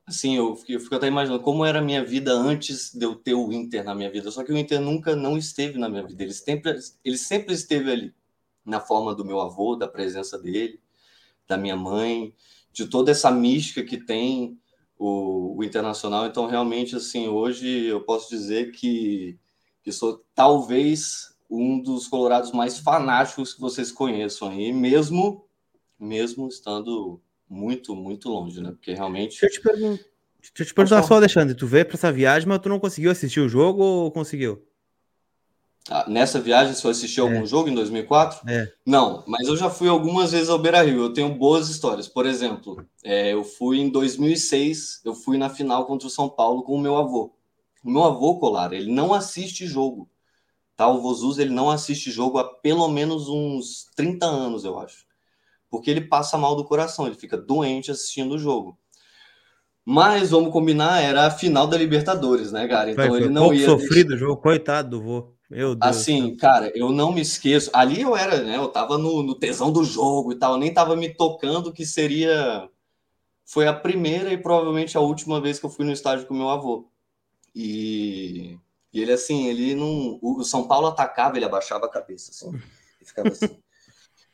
Assim, 0.06 0.36
eu 0.36 0.56
eu 0.68 0.80
fico 0.80 0.94
até 0.94 1.08
imaginando 1.08 1.42
como 1.42 1.64
era 1.64 1.80
a 1.80 1.82
minha 1.82 2.04
vida 2.04 2.32
antes 2.32 2.94
de 2.94 3.04
eu 3.04 3.16
ter 3.16 3.34
o 3.34 3.52
Inter 3.52 3.84
na 3.84 3.94
minha 3.94 4.10
vida. 4.10 4.30
Só 4.30 4.44
que 4.44 4.52
o 4.52 4.56
Inter 4.56 4.80
nunca 4.80 5.16
não 5.16 5.36
esteve 5.36 5.78
na 5.78 5.88
minha 5.88 6.06
vida. 6.06 6.22
Ele 6.22 6.32
sempre, 6.32 6.78
ele 7.04 7.18
sempre 7.18 7.54
esteve 7.54 7.90
ali, 7.90 8.14
na 8.64 8.80
forma 8.80 9.14
do 9.14 9.24
meu 9.24 9.40
avô, 9.40 9.74
da 9.76 9.88
presença 9.88 10.38
dele, 10.38 10.80
da 11.48 11.56
minha 11.56 11.76
mãe, 11.76 12.34
de 12.72 12.86
toda 12.86 13.10
essa 13.10 13.30
mística 13.30 13.82
que 13.82 13.96
tem 13.96 14.58
o, 14.98 15.56
o 15.58 15.64
Internacional. 15.64 16.26
Então, 16.26 16.46
realmente, 16.46 16.96
assim, 16.96 17.28
hoje 17.28 17.86
eu 17.86 18.02
posso 18.02 18.28
dizer 18.30 18.72
que, 18.72 19.38
que 19.82 19.90
sou 19.92 20.24
talvez 20.34 21.34
um 21.48 21.80
dos 21.80 22.06
colorados 22.06 22.52
mais 22.52 22.78
fanáticos 22.78 23.54
que 23.54 23.60
vocês 23.60 23.92
conheçam 23.92 24.48
aí, 24.48 24.72
mesmo 24.72 25.45
mesmo 25.98 26.48
estando 26.48 27.20
muito, 27.48 27.94
muito 27.94 28.28
longe, 28.28 28.60
né? 28.60 28.70
Porque 28.70 28.92
realmente. 28.92 29.40
Deixa 29.40 29.46
eu 29.46 29.50
te, 29.50 29.60
pergun 29.60 29.96
Deixa 29.96 30.62
eu 30.62 30.66
te 30.66 30.74
perguntar 30.74 31.02
só, 31.02 31.14
Alexandre, 31.14 31.54
tu 31.54 31.66
veio 31.66 31.86
para 31.86 31.94
essa 31.94 32.12
viagem, 32.12 32.48
mas 32.48 32.60
tu 32.60 32.68
não 32.68 32.78
conseguiu 32.78 33.10
assistir 33.10 33.40
o 33.40 33.48
jogo 33.48 33.82
ou 33.82 34.10
conseguiu? 34.10 34.62
Ah, 35.88 36.04
nessa 36.08 36.40
viagem, 36.40 36.74
você 36.74 36.88
assistiu 36.88 37.26
é. 37.26 37.32
algum 37.32 37.46
jogo 37.46 37.68
em 37.68 37.74
2004? 37.74 38.48
É. 38.48 38.72
Não, 38.84 39.22
mas 39.26 39.46
eu 39.46 39.56
já 39.56 39.70
fui 39.70 39.88
algumas 39.88 40.32
vezes 40.32 40.48
ao 40.48 40.58
Beira 40.58 40.82
Rio. 40.82 41.00
Eu 41.00 41.12
tenho 41.12 41.32
boas 41.34 41.68
histórias. 41.68 42.08
Por 42.08 42.26
exemplo, 42.26 42.84
é, 43.04 43.32
eu 43.32 43.44
fui 43.44 43.78
em 43.78 43.88
2006, 43.88 45.02
eu 45.04 45.14
fui 45.14 45.38
na 45.38 45.48
final 45.48 45.86
contra 45.86 46.08
o 46.08 46.10
São 46.10 46.28
Paulo 46.28 46.62
com 46.62 46.74
o 46.74 46.80
meu 46.80 46.96
avô. 46.96 47.32
O 47.84 47.90
meu 47.90 48.02
avô, 48.02 48.38
Colar, 48.38 48.72
ele 48.72 48.90
não 48.90 49.14
assiste 49.14 49.64
jogo. 49.66 50.08
Tá? 50.76 50.88
O 50.88 51.00
Vozuz, 51.00 51.38
ele 51.38 51.50
não 51.50 51.70
assiste 51.70 52.10
jogo 52.10 52.38
há 52.38 52.44
pelo 52.44 52.88
menos 52.88 53.28
uns 53.28 53.86
30 53.94 54.26
anos, 54.26 54.64
eu 54.64 54.78
acho 54.78 55.05
porque 55.70 55.90
ele 55.90 56.00
passa 56.00 56.38
mal 56.38 56.54
do 56.54 56.64
coração, 56.64 57.06
ele 57.06 57.16
fica 57.16 57.36
doente 57.36 57.90
assistindo 57.90 58.34
o 58.34 58.38
jogo. 58.38 58.78
Mas 59.84 60.30
vamos 60.30 60.52
combinar, 60.52 61.00
era 61.00 61.26
a 61.26 61.30
final 61.30 61.66
da 61.66 61.76
Libertadores, 61.76 62.50
né, 62.50 62.66
cara? 62.66 62.90
Então 62.90 63.06
Foi, 63.06 63.20
ele 63.20 63.28
não 63.28 63.54
ia. 63.54 63.66
sofrido 63.66 64.14
o 64.14 64.16
jogo, 64.16 64.42
coitado 64.42 64.90
do 64.90 65.02
vô. 65.02 65.36
Meu 65.48 65.76
Deus. 65.76 65.96
Assim, 65.96 66.36
cara, 66.36 66.72
eu 66.74 66.90
não 66.90 67.12
me 67.12 67.20
esqueço. 67.20 67.70
Ali 67.72 68.00
eu 68.00 68.16
era, 68.16 68.42
né? 68.42 68.56
Eu 68.56 68.66
tava 68.66 68.98
no, 68.98 69.22
no 69.22 69.36
tesão 69.36 69.70
do 69.70 69.84
jogo 69.84 70.32
e 70.32 70.34
tal, 70.34 70.54
eu 70.54 70.58
nem 70.58 70.74
tava 70.74 70.96
me 70.96 71.08
tocando 71.14 71.72
que 71.72 71.86
seria. 71.86 72.68
Foi 73.44 73.68
a 73.68 73.72
primeira 73.72 74.32
e 74.32 74.38
provavelmente 74.38 74.96
a 74.96 75.00
última 75.00 75.40
vez 75.40 75.60
que 75.60 75.66
eu 75.66 75.70
fui 75.70 75.84
no 75.84 75.92
estádio 75.92 76.26
com 76.26 76.34
meu 76.34 76.48
avô. 76.48 76.90
E, 77.54 78.58
e 78.92 79.00
ele, 79.00 79.12
assim, 79.12 79.46
ele 79.46 79.76
não. 79.76 80.18
O 80.20 80.42
São 80.42 80.66
Paulo 80.66 80.88
atacava, 80.88 81.36
ele 81.36 81.46
abaixava 81.46 81.86
a 81.86 81.90
cabeça, 81.90 82.32
assim. 82.32 82.50
E 83.00 83.04
ficava 83.04 83.28
assim. 83.28 83.56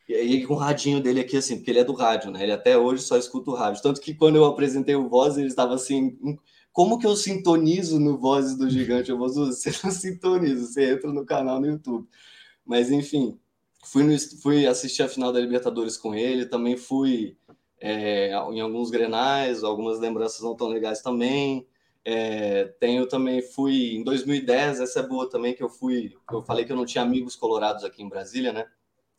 E 0.07 0.13
aí 0.15 0.45
com 0.45 0.53
o 0.53 0.57
radinho 0.57 1.01
dele 1.01 1.21
aqui, 1.21 1.37
assim, 1.37 1.57
porque 1.57 1.71
ele 1.71 1.79
é 1.79 1.83
do 1.83 1.93
rádio, 1.93 2.31
né? 2.31 2.43
Ele 2.43 2.51
até 2.51 2.77
hoje 2.77 3.03
só 3.03 3.17
escuta 3.17 3.51
o 3.51 3.55
rádio. 3.55 3.81
Tanto 3.81 4.01
que 4.01 4.13
quando 4.13 4.35
eu 4.35 4.45
apresentei 4.45 4.95
o 4.95 5.07
Voz, 5.07 5.37
ele 5.37 5.47
estava 5.47 5.75
assim. 5.75 6.17
Como 6.71 6.99
que 6.99 7.05
eu 7.05 7.15
sintonizo 7.15 7.99
no 7.99 8.17
Vozes 8.17 8.57
do 8.57 8.69
Gigante? 8.69 9.09
Eu 9.11 9.17
vou 9.17 9.29
você 9.29 9.71
não 9.83 9.91
sintoniza, 9.91 10.65
você 10.67 10.93
entra 10.93 11.11
no 11.11 11.25
canal 11.25 11.59
no 11.59 11.67
YouTube. 11.67 12.07
Mas 12.65 12.91
enfim, 12.91 13.37
fui, 13.85 14.03
no, 14.03 14.17
fui 14.41 14.65
assistir 14.65 15.03
a 15.03 15.07
final 15.07 15.31
da 15.31 15.39
Libertadores 15.39 15.97
com 15.97 16.15
ele, 16.15 16.45
também 16.45 16.77
fui 16.77 17.37
é, 17.79 18.31
em 18.51 18.61
alguns 18.61 18.89
grenais, 18.89 19.63
algumas 19.63 19.99
lembranças 19.99 20.41
não 20.41 20.55
tão 20.55 20.69
legais 20.69 21.01
também. 21.01 21.67
É, 22.05 22.65
tenho 22.79 23.07
também, 23.07 23.41
fui 23.41 23.95
em 23.95 24.03
2010, 24.03 24.81
essa 24.81 24.99
é 24.99 25.07
boa 25.07 25.29
também, 25.29 25.53
que 25.53 25.63
eu 25.63 25.69
fui, 25.69 26.13
eu 26.31 26.43
falei 26.43 26.65
que 26.65 26.71
eu 26.71 26.75
não 26.75 26.85
tinha 26.85 27.03
amigos 27.03 27.35
colorados 27.35 27.85
aqui 27.85 28.03
em 28.03 28.09
Brasília, 28.09 28.51
né? 28.51 28.65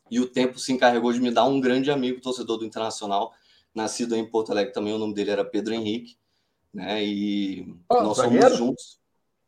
E 0.09 0.19
o 0.19 0.27
tempo 0.27 0.59
se 0.59 0.71
encarregou 0.71 1.11
de 1.11 1.19
me 1.19 1.31
dar 1.31 1.45
um 1.45 1.59
grande 1.59 1.89
amigo, 1.89 2.21
torcedor 2.21 2.57
do 2.57 2.65
Internacional, 2.65 3.33
nascido 3.73 4.15
em 4.15 4.25
Porto 4.25 4.51
Alegre 4.51 4.73
também, 4.73 4.93
o 4.93 4.97
nome 4.97 5.13
dele 5.13 5.31
era 5.31 5.43
Pedro 5.43 5.73
Henrique, 5.73 6.17
né? 6.73 7.03
E 7.03 7.75
Ah, 7.89 8.03
nós 8.03 8.17
zagueiro? 8.17 8.43
somos 8.43 8.57
juntos, 8.57 8.99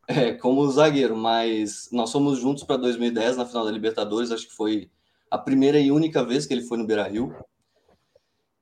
é, 0.06 0.32
como 0.32 0.68
zagueiro, 0.70 1.16
mas 1.16 1.88
nós 1.92 2.10
somos 2.10 2.38
juntos 2.38 2.64
para 2.64 2.76
2010 2.76 3.36
na 3.36 3.46
final 3.46 3.64
da 3.64 3.70
Libertadores, 3.70 4.30
acho 4.32 4.48
que 4.48 4.54
foi 4.54 4.90
a 5.30 5.38
primeira 5.38 5.78
e 5.78 5.90
única 5.92 6.24
vez 6.24 6.46
que 6.46 6.54
ele 6.54 6.62
foi 6.62 6.78
no 6.78 6.86
Beira-Rio. 6.86 7.34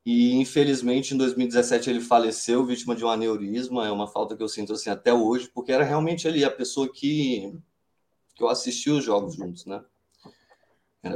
E 0.05 0.34
infelizmente 0.36 1.14
em 1.14 1.16
2017 1.16 1.90
ele 1.90 2.01
faleceu 2.01 2.64
vítima 2.64 2.94
de 2.94 3.05
um 3.05 3.09
aneurisma, 3.09 3.86
é 3.86 3.90
uma 3.90 4.07
falta 4.07 4.36
que 4.36 4.42
eu 4.42 4.49
sinto 4.49 4.72
assim 4.72 4.88
até 4.88 5.12
hoje, 5.12 5.51
porque 5.53 5.72
era 5.72 5.82
realmente 5.82 6.28
ali 6.28 6.44
a 6.44 6.51
pessoa 6.51 6.88
que 6.92 7.53
que 8.34 8.42
eu 8.42 8.49
assisti 8.49 8.90
os 8.90 9.03
jogos 9.03 9.34
juntos, 9.34 9.64
né? 9.64 9.82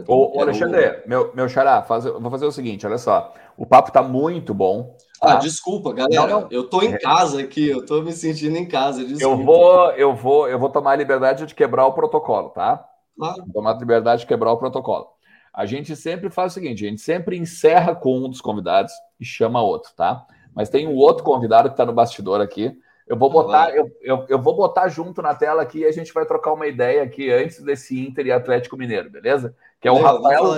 Ô, 0.07 0.15
ô 0.15 0.31
era 0.35 0.39
o- 0.39 0.43
Alexandre, 0.43 1.03
meu, 1.07 1.33
meu 1.35 1.49
xará, 1.49 1.83
faz, 1.83 2.05
vou 2.05 2.31
fazer 2.31 2.47
o 2.47 2.53
seguinte, 2.53 2.87
olha 2.87 2.99
só. 2.99 3.33
O 3.57 3.67
papo 3.67 3.93
tá 3.93 4.03
muito 4.03 4.55
bom. 4.55 4.97
Ah, 5.21 5.33
tá? 5.33 5.37
desculpa, 5.37 5.93
galera. 5.93 6.27
Não, 6.27 6.41
não. 6.43 6.49
Eu 6.51 6.69
tô 6.69 6.83
em 6.83 6.97
casa 6.99 7.41
aqui, 7.41 7.69
eu 7.69 7.85
tô 7.85 8.01
me 8.01 8.13
sentindo 8.13 8.57
em 8.57 8.67
casa. 8.67 9.05
Desculpa. 9.05 9.23
Eu 9.23 9.45
vou, 9.45 9.91
eu 9.93 10.15
vou, 10.15 10.49
eu 10.49 10.59
vou 10.59 10.71
tomar 10.71 10.93
a 10.93 10.97
liberdade 10.97 11.45
de 11.45 11.55
quebrar 11.55 11.87
o 11.87 11.93
protocolo, 11.93 12.51
tá? 12.51 12.87
Claro. 13.17 13.43
Vou 13.45 13.53
tomar 13.53 13.75
a 13.75 13.79
liberdade 13.79 14.23
de 14.23 14.27
quebrar 14.27 14.53
o 14.53 14.57
protocolo. 14.57 15.09
A 15.53 15.67
gente 15.67 15.95
sempre 15.95 16.31
faz 16.31 16.53
o 16.53 16.55
seguinte: 16.55 16.87
a 16.87 16.89
gente 16.89 17.03
sempre 17.03 17.37
encerra 17.37 17.95
com 17.95 18.17
um 18.19 18.31
dos 18.31 18.41
convidados 18.41 18.93
e 19.19 19.25
chama 19.25 19.63
outro, 19.63 19.93
tá? 19.95 20.25
Mas 20.55 20.71
tem 20.71 20.89
um 20.89 20.97
outro 20.97 21.23
convidado 21.23 21.69
que 21.69 21.75
está 21.75 21.85
no 21.85 21.93
bastidor 21.93 22.41
aqui. 22.41 22.75
Eu 23.07 23.17
vou 23.19 23.29
botar, 23.29 23.67
Vai. 23.67 23.79
eu, 23.79 23.91
eu, 24.03 24.27
eu 24.29 24.41
vou 24.41 24.55
botar 24.55 24.87
junto 24.89 25.21
na 25.21 25.35
tela 25.35 25.63
aqui 25.63 25.81
e 25.81 25.85
a 25.85 25.91
gente 25.91 26.13
vai 26.15 26.25
trocar 26.25 26.53
uma 26.53 26.69
ideia 26.69 27.03
aqui 27.03 27.31
antes 27.31 27.61
desse 27.61 27.99
Inter 27.99 28.27
e 28.27 28.33
Atlético 28.33 28.77
Mineiro, 28.77 29.11
beleza? 29.11 29.55
Que 29.81 29.89
é 29.89 29.91
o 29.93 29.99
Rafael, 30.01 30.55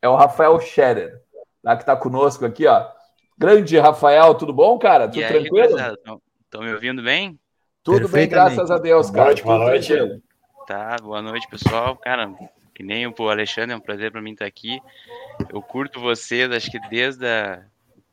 é 0.00 0.08
o 0.08 0.14
Rafael 0.16 0.60
Scherer, 0.60 1.20
tá? 1.62 1.76
que 1.76 1.82
está 1.82 1.96
conosco 1.96 2.44
aqui, 2.46 2.66
ó. 2.66 2.86
Grande 3.36 3.78
Rafael, 3.78 4.34
tudo 4.34 4.52
bom, 4.52 4.78
cara? 4.78 5.08
Tudo 5.08 5.20
E 5.20 5.24
aí, 5.24 5.32
tranquilo? 5.32 5.76
Estão 6.44 6.62
me 6.62 6.72
ouvindo 6.72 7.02
bem? 7.02 7.38
Tudo 7.82 8.08
bem, 8.08 8.28
graças 8.28 8.70
a 8.70 8.78
Deus, 8.78 9.06
Boa 9.10 9.14
cara. 9.16 9.26
noite, 9.26 9.42
boa 9.42 9.58
noite. 9.58 9.86
tranquilo. 9.88 10.22
Tá, 10.66 10.96
boa 11.02 11.20
noite, 11.20 11.48
pessoal. 11.48 11.96
Cara, 11.96 12.32
que 12.74 12.82
nem 12.84 13.06
o 13.06 13.14
Alexandre, 13.28 13.72
é 13.72 13.76
um 13.76 13.80
prazer 13.80 14.12
para 14.12 14.22
mim 14.22 14.32
estar 14.32 14.46
aqui. 14.46 14.78
Eu 15.52 15.60
curto 15.60 16.00
vocês, 16.00 16.48
acho 16.52 16.70
que 16.70 16.78
desde 16.88 17.26
a 17.26 17.64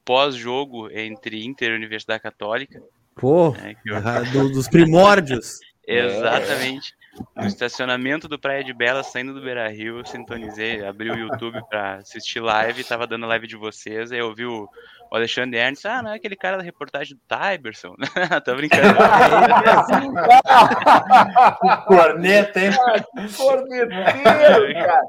pós-jogo 0.03 0.89
entre 0.91 1.45
Inter 1.45 1.71
e 1.71 1.75
Universidade 1.75 2.23
Católica, 2.23 2.81
Pô, 3.15 3.51
né, 3.51 3.75
eu- 3.85 4.01
do- 4.33 4.51
dos 4.53 4.67
primórdios. 4.67 5.59
exatamente 5.85 6.93
no 7.35 7.45
estacionamento 7.45 8.27
do 8.27 8.39
Praia 8.39 8.63
de 8.63 8.73
Bela, 8.73 9.03
saindo 9.03 9.33
do 9.33 9.41
Beira 9.41 9.67
Rio, 9.69 10.05
sintonizei, 10.05 10.85
abri 10.85 11.09
o 11.09 11.17
YouTube 11.17 11.59
para 11.69 11.95
assistir 11.95 12.39
live, 12.39 12.83
tava 12.83 13.07
dando 13.07 13.25
live 13.25 13.47
de 13.47 13.55
vocês, 13.55 14.11
aí 14.11 14.19
eu 14.19 14.33
vi 14.33 14.45
o, 14.45 14.67
o 15.11 15.15
Alexandre 15.15 15.59
Ernst, 15.59 15.85
ah, 15.85 16.03
não 16.03 16.11
é 16.11 16.15
aquele 16.15 16.35
cara 16.35 16.57
da 16.57 16.63
reportagem 16.63 17.15
do 17.15 17.21
Tyberson? 17.27 17.95
Tô 18.45 18.55
brincando. 18.55 18.93
Corneta, 21.87 22.59
hein? 22.59 22.71
Corneteiro, 23.35 24.73
cara. 24.73 25.01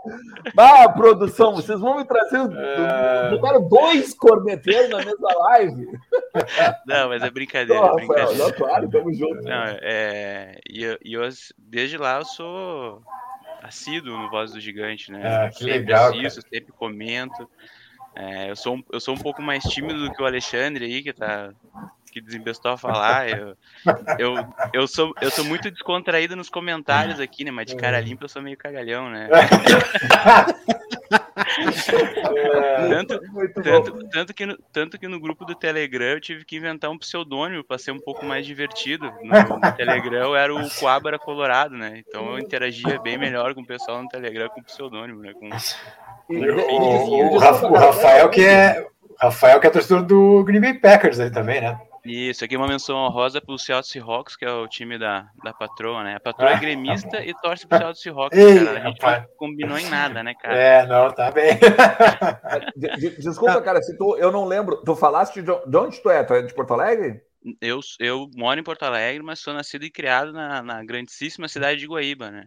Ah, 0.57 0.89
produção, 0.89 1.55
vocês 1.55 1.79
vão 1.79 1.99
me 1.99 2.05
trazer. 2.05 2.39
É. 2.39 3.31
Botaram 3.31 3.69
dois 3.69 4.15
corneteiros 4.15 4.91
na 4.91 5.05
mesma 5.05 5.29
live. 5.35 5.87
Não, 6.87 7.09
mas 7.11 7.23
é 7.23 7.31
brincadeira, 7.31 7.81
Não, 7.81 7.99
é 7.99 8.03
Rafael, 8.03 8.07
brincadeira. 8.07 8.45
não, 8.45 8.53
claro, 8.53 8.91
tamo 8.91 9.13
junto. 9.13 9.43
Não, 9.43 9.65
é, 9.83 10.59
e 10.69 10.83
eu, 10.83 10.99
eu, 11.05 11.29
desde 11.59 11.99
lá 11.99 12.19
eu 12.19 12.25
sou 12.25 13.03
assíduo 13.63 14.17
no 14.17 14.31
Voz 14.31 14.53
do 14.53 14.61
Gigante, 14.61 15.13
né? 15.13 15.23
Ah, 15.27 15.49
que 15.51 15.59
sempre 15.59 15.73
legal, 15.73 16.11
assisto, 16.11 16.41
sempre 16.49 16.73
comento. 16.73 17.49
É, 18.15 18.51
eu, 18.51 18.57
sou 18.57 18.83
eu 18.93 19.01
sou 19.01 19.15
um 19.15 19.19
pouco 19.19 19.41
mais 19.41 19.63
tímido 19.65 20.05
do 20.05 20.13
que 20.13 20.23
o 20.23 20.27
Alexandre 20.27 20.85
aí, 20.85 21.03
que 21.03 21.13
tá 21.13 21.53
que 22.11 22.21
desembestou 22.21 22.73
a 22.73 22.77
falar. 22.79 23.29
Eu, 23.29 23.57
eu, 24.19 24.35
eu, 24.73 24.87
sou, 24.87 25.13
eu 25.21 25.31
sou 25.31 25.45
muito 25.45 25.71
descontraído 25.71 26.35
nos 26.37 26.49
comentários 26.51 27.21
aqui, 27.21 27.45
né? 27.45 27.51
Mas 27.51 27.67
de 27.67 27.77
cara 27.77 28.01
limpa 28.01 28.25
eu 28.25 28.29
sou 28.29 28.43
meio 28.43 28.57
cagalhão, 28.57 29.09
né? 29.11 29.29
Tanto, 32.89 33.21
Muito 33.33 33.55
bom. 33.55 33.63
tanto, 33.63 34.09
tanto, 34.11 34.35
que 34.35 34.47
no, 34.47 34.57
tanto 34.73 34.99
que 34.99 35.09
no 35.09 35.21
grupo 35.21 35.45
do 35.45 35.55
Telegram 35.55 36.07
eu 36.13 36.21
tive 36.21 36.45
que 36.45 36.57
inventar 36.57 36.91
um 36.91 36.99
pseudônimo 36.99 37.65
para 37.65 37.79
ser 37.79 37.91
um 37.93 37.99
pouco 38.01 38.25
mais 38.25 38.47
divertido. 38.47 39.13
No, 39.23 39.57
no 39.59 39.73
Telegram 39.77 40.19
eu 40.29 40.37
era 40.37 40.55
o 40.55 40.71
Coabra 40.79 41.19
Colorado, 41.19 41.77
né? 41.77 42.03
Então 42.07 42.33
eu 42.33 42.39
interagia 42.39 43.01
bem 43.01 43.19
melhor 43.19 43.55
com 43.55 43.61
o 43.63 43.67
pessoal 43.67 44.03
no 44.03 44.09
Telegram 44.09 44.49
com 44.49 44.63
pseudônimo, 44.63 45.21
né? 45.23 45.33
Com, 45.35 45.49
E- 46.33 46.39
O, 46.39 46.45
e- 46.45 46.51
o- 46.51 47.33
o 47.33 47.35
o 47.35 47.39
Rafael 47.79 48.29
que 48.31 48.45
é. 48.45 48.87
o 49.11 49.17
Rafael 49.25 49.61
que 49.61 49.67
é 49.67 49.71
torcedor 49.71 50.03
do 50.03 50.45
Green 50.45 50.61
Bay 50.61 50.75
Packers 50.75 51.19
aí 51.21 51.31
também, 51.31 51.61
né? 51.61 51.79
Isso, 52.05 52.45
aqui 52.45 52.57
uma 52.57 52.67
menção 52.67 52.97
honrosa 52.97 53.41
pro 53.41 53.59
Seattle 53.59 53.85
Seahawks, 53.85 54.35
que 54.35 54.45
é 54.45 54.51
o 54.51 54.67
time 54.67 54.99
da, 54.99 55.29
da 55.45 55.53
patroa, 55.53 56.03
né? 56.03 56.17
A 56.17 56.21
patroa 56.21 56.51
é 56.51 56.59
gremista 56.59 57.23
e 57.23 57.35
torce 57.35 57.67
pro 57.67 57.77
Seattle 57.79 57.97
Seahawks, 58.03 58.39
Ei, 58.39 58.65
cara. 58.65 58.71
A 58.71 58.87
gente 58.87 59.01
rapaz. 59.01 59.23
não 59.23 59.37
combinou 59.37 59.79
em 59.79 59.89
nada, 59.89 60.23
né, 60.23 60.35
cara? 60.35 60.57
É, 60.57 60.87
não, 60.87 61.13
tá 61.13 61.31
bem. 61.31 61.59
de- 62.77 63.17
Desculpa, 63.19 63.61
cara, 63.61 63.83
se 63.83 63.97
tu, 63.99 64.17
eu 64.17 64.33
não 64.33 64.47
lembro. 64.47 64.83
Tu 64.83 64.97
falaste 64.97 65.43
de, 65.43 65.53
de 65.67 65.77
onde 65.77 66.01
tu 66.03 66.09
é? 66.09 66.25
Tu 66.25 66.35
é 66.35 66.43
de 66.43 66.55
Porto 66.55 66.73
Alegre? 66.73 67.21
Eu, 67.61 67.81
eu 67.99 68.31
moro 68.35 68.59
em 68.59 68.65
Porto 68.65 68.83
Alegre, 68.85 69.23
mas 69.23 69.39
sou 69.41 69.53
nascido 69.53 69.85
e 69.85 69.91
criado 69.91 70.33
na, 70.33 70.63
na 70.63 70.85
grandíssima 70.85 71.49
cidade 71.49 71.81
de 71.81 71.87
Guaíba, 71.87 72.31
né? 72.31 72.47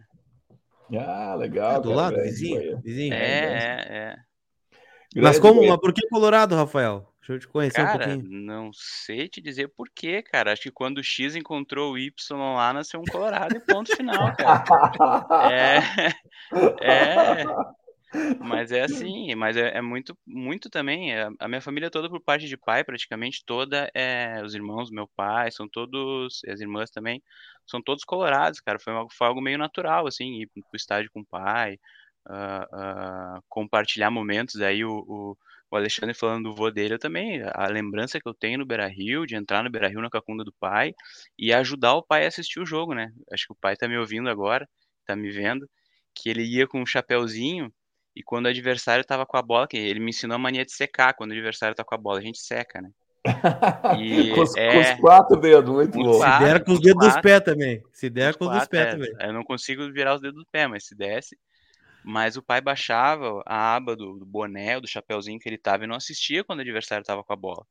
Ah, 0.96 1.34
legal. 1.36 1.76
É 1.76 1.80
do 1.80 1.88
cara, 1.88 1.94
lado, 1.96 2.14
grande, 2.14 2.30
vizinho. 2.30 2.60
Bahia. 2.60 2.80
vizinho. 2.82 3.14
É, 3.14 3.18
é, 3.18 3.96
é. 3.96 4.16
Mas 5.16 5.38
como? 5.38 5.66
Mas 5.66 5.78
por 5.78 5.92
que 5.92 6.06
Colorado, 6.08 6.56
Rafael? 6.56 7.13
Deixa 7.24 7.32
eu 7.32 7.38
te 7.38 7.48
conhecer 7.48 7.80
um 7.80 7.84
Cara, 7.86 8.08
pouquinho. 8.08 8.40
não 8.42 8.70
sei 8.74 9.28
te 9.30 9.40
dizer 9.40 9.68
por 9.68 9.88
quê, 9.88 10.22
cara. 10.22 10.52
Acho 10.52 10.60
que 10.60 10.70
quando 10.70 10.98
o 10.98 11.02
X 11.02 11.34
encontrou 11.34 11.94
o 11.94 11.98
Y 11.98 12.12
lá, 12.54 12.70
nasceu 12.74 13.00
um 13.00 13.04
Colorado 13.04 13.56
e 13.56 13.60
ponto 13.60 13.96
final, 13.96 14.36
cara. 14.36 14.62
É, 15.50 15.78
é. 16.84 17.44
Mas 18.40 18.70
é 18.70 18.82
assim, 18.82 19.34
mas 19.34 19.56
é, 19.56 19.78
é 19.78 19.80
muito, 19.80 20.14
muito 20.26 20.68
também. 20.68 21.14
é, 21.14 21.30
A 21.40 21.48
minha 21.48 21.62
família 21.62 21.90
toda, 21.90 22.10
por 22.10 22.20
parte 22.20 22.46
de 22.46 22.58
pai, 22.58 22.84
praticamente 22.84 23.42
toda, 23.44 23.90
é, 23.94 24.42
os 24.44 24.54
irmãos 24.54 24.90
do 24.90 24.94
meu 24.94 25.08
pai, 25.16 25.50
são 25.50 25.66
todos, 25.66 26.42
e 26.44 26.50
as 26.50 26.60
irmãs 26.60 26.90
também, 26.90 27.22
são 27.66 27.80
todos 27.82 28.04
colorados, 28.04 28.60
cara. 28.60 28.78
Foi 28.78 28.92
algo, 28.92 29.10
foi 29.10 29.26
algo 29.26 29.40
meio 29.40 29.56
natural, 29.56 30.06
assim, 30.06 30.42
ir 30.42 30.46
pro 30.46 30.62
estádio 30.76 31.10
com 31.10 31.20
o 31.20 31.26
pai, 31.26 31.78
ah, 32.28 32.68
ah, 32.70 33.40
compartilhar 33.48 34.10
momentos. 34.10 34.60
Aí 34.60 34.84
o, 34.84 34.92
o, 35.08 35.36
o 35.74 35.76
Alexandre 35.76 36.14
falando 36.14 36.50
do 36.50 36.54
vô 36.54 36.70
dele, 36.70 36.94
eu 36.94 36.98
também, 36.98 37.42
a 37.52 37.66
lembrança 37.66 38.20
que 38.20 38.28
eu 38.28 38.34
tenho 38.34 38.58
no 38.58 38.66
Beira 38.66 38.86
Rio, 38.86 39.26
de 39.26 39.34
entrar 39.34 39.62
no 39.64 39.70
Beira 39.70 39.88
Rio 39.88 40.00
na 40.00 40.08
cacunda 40.08 40.44
do 40.44 40.52
pai 40.52 40.94
e 41.36 41.52
ajudar 41.52 41.94
o 41.94 42.02
pai 42.02 42.24
a 42.24 42.28
assistir 42.28 42.60
o 42.60 42.66
jogo, 42.66 42.94
né? 42.94 43.12
Acho 43.32 43.46
que 43.48 43.52
o 43.52 43.56
pai 43.60 43.76
tá 43.76 43.88
me 43.88 43.98
ouvindo 43.98 44.30
agora, 44.30 44.68
tá 45.04 45.16
me 45.16 45.30
vendo, 45.30 45.68
que 46.14 46.30
ele 46.30 46.44
ia 46.44 46.66
com 46.66 46.80
um 46.80 46.86
chapéuzinho 46.86 47.72
e 48.14 48.22
quando 48.22 48.46
o 48.46 48.48
adversário 48.48 49.04
tava 49.04 49.26
com 49.26 49.36
a 49.36 49.42
bola, 49.42 49.66
que 49.66 49.76
ele 49.76 49.98
me 49.98 50.10
ensinou 50.10 50.36
a 50.36 50.38
mania 50.38 50.64
de 50.64 50.72
secar, 50.72 51.12
quando 51.14 51.30
o 51.30 51.34
adversário 51.34 51.74
tá 51.74 51.82
com 51.82 51.94
a 51.94 51.98
bola, 51.98 52.20
a 52.20 52.22
gente 52.22 52.38
seca, 52.38 52.80
né? 52.80 52.90
E 53.98 54.30
com, 54.34 54.42
os, 54.42 54.56
é- 54.56 54.72
com 54.72 54.80
os 54.80 55.00
quatro 55.00 55.36
dedos, 55.40 55.72
muito 55.72 55.98
bom. 55.98 56.20
Se 56.20 56.38
der 56.38 56.64
com 56.64 56.72
os 56.72 56.78
os 56.78 56.84
dedos 56.84 57.06
dos 57.06 57.20
pés 57.20 57.40
também. 57.40 57.82
Se 57.92 58.10
der 58.10 58.36
com 58.36 58.44
os 58.44 58.50
dos 58.50 58.58
Quatro, 58.60 58.70
pés 58.70 58.86
é, 58.86 58.90
também. 58.90 59.12
Eu 59.18 59.32
não 59.32 59.42
consigo 59.42 59.90
virar 59.92 60.14
os 60.14 60.20
dedos 60.20 60.38
do 60.38 60.46
pé, 60.52 60.68
mas 60.68 60.86
se 60.86 60.94
desse. 60.94 61.36
Mas 62.04 62.36
o 62.36 62.42
pai 62.42 62.60
baixava 62.60 63.42
a 63.46 63.74
aba 63.76 63.96
do, 63.96 64.18
do 64.18 64.26
boné, 64.26 64.78
do 64.80 64.86
chapéuzinho 64.86 65.38
que 65.38 65.48
ele 65.48 65.58
tava 65.58 65.84
e 65.84 65.86
não 65.86 65.96
assistia 65.96 66.44
quando 66.44 66.58
o 66.58 66.62
adversário 66.62 67.04
tava 67.04 67.24
com 67.24 67.32
a 67.32 67.36
bola. 67.36 67.64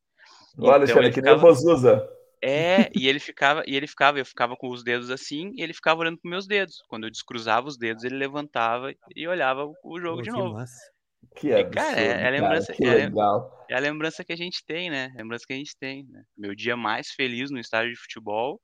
Olha, 0.58 0.74
Alexandre, 0.74 1.08
que 1.10 1.14
ficava... 1.16 1.36
nem 1.36 1.38
o 1.38 1.40
Bozuza. 1.40 2.08
É, 2.42 2.90
e 2.94 3.08
ele 3.08 3.18
ficava, 3.18 3.62
e 3.66 3.74
ele 3.74 3.86
ficava, 3.86 4.18
eu 4.18 4.26
ficava 4.26 4.54
com 4.54 4.68
os 4.68 4.84
dedos 4.84 5.10
assim, 5.10 5.52
e 5.56 5.62
ele 5.62 5.72
ficava 5.72 6.00
olhando 6.00 6.18
para 6.18 6.30
meus 6.30 6.46
dedos. 6.46 6.82
Quando 6.88 7.04
eu 7.04 7.10
descruzava 7.10 7.66
os 7.66 7.78
dedos, 7.78 8.04
ele 8.04 8.16
levantava 8.16 8.92
e 9.16 9.26
olhava 9.26 9.64
o 9.82 10.00
jogo 10.00 10.16
Pô, 10.16 10.22
de 10.22 10.30
novo. 10.30 10.54
Massa. 10.54 10.92
Que 11.36 11.52
absurdo, 11.52 11.70
e, 11.70 11.74
cara, 11.74 12.00
é, 12.00 12.06
é 12.06 12.26
a 12.26 12.30
lembrança, 12.30 12.66
cara, 12.66 12.76
que 12.76 12.84
é, 12.84 12.94
legal. 13.06 13.66
é 13.70 13.74
a 13.74 13.80
lembrança 13.80 14.24
que 14.24 14.32
a 14.32 14.36
gente 14.36 14.62
tem, 14.66 14.90
né? 14.90 15.10
A 15.14 15.22
lembrança 15.22 15.44
que 15.46 15.54
a 15.54 15.56
gente 15.56 15.74
tem. 15.78 16.04
Né? 16.06 16.22
Meu 16.36 16.54
dia 16.54 16.76
mais 16.76 17.08
feliz 17.12 17.50
no 17.50 17.58
estádio 17.58 17.92
de 17.92 17.98
futebol 17.98 18.60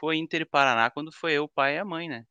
foi 0.00 0.16
Inter 0.16 0.40
e 0.40 0.44
Paraná, 0.44 0.90
quando 0.90 1.12
foi 1.12 1.34
eu, 1.34 1.44
o 1.44 1.48
pai 1.48 1.76
e 1.76 1.78
a 1.78 1.84
mãe, 1.84 2.08
né? 2.08 2.24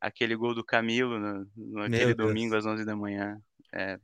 Aquele 0.00 0.34
gol 0.34 0.54
do 0.54 0.64
Camilo 0.64 1.18
no, 1.18 1.46
no 1.56 1.82
aquele 1.82 2.14
domingo 2.14 2.56
às 2.56 2.64
11 2.64 2.84
da 2.84 2.96
manhã. 2.96 3.38
É, 3.72 3.98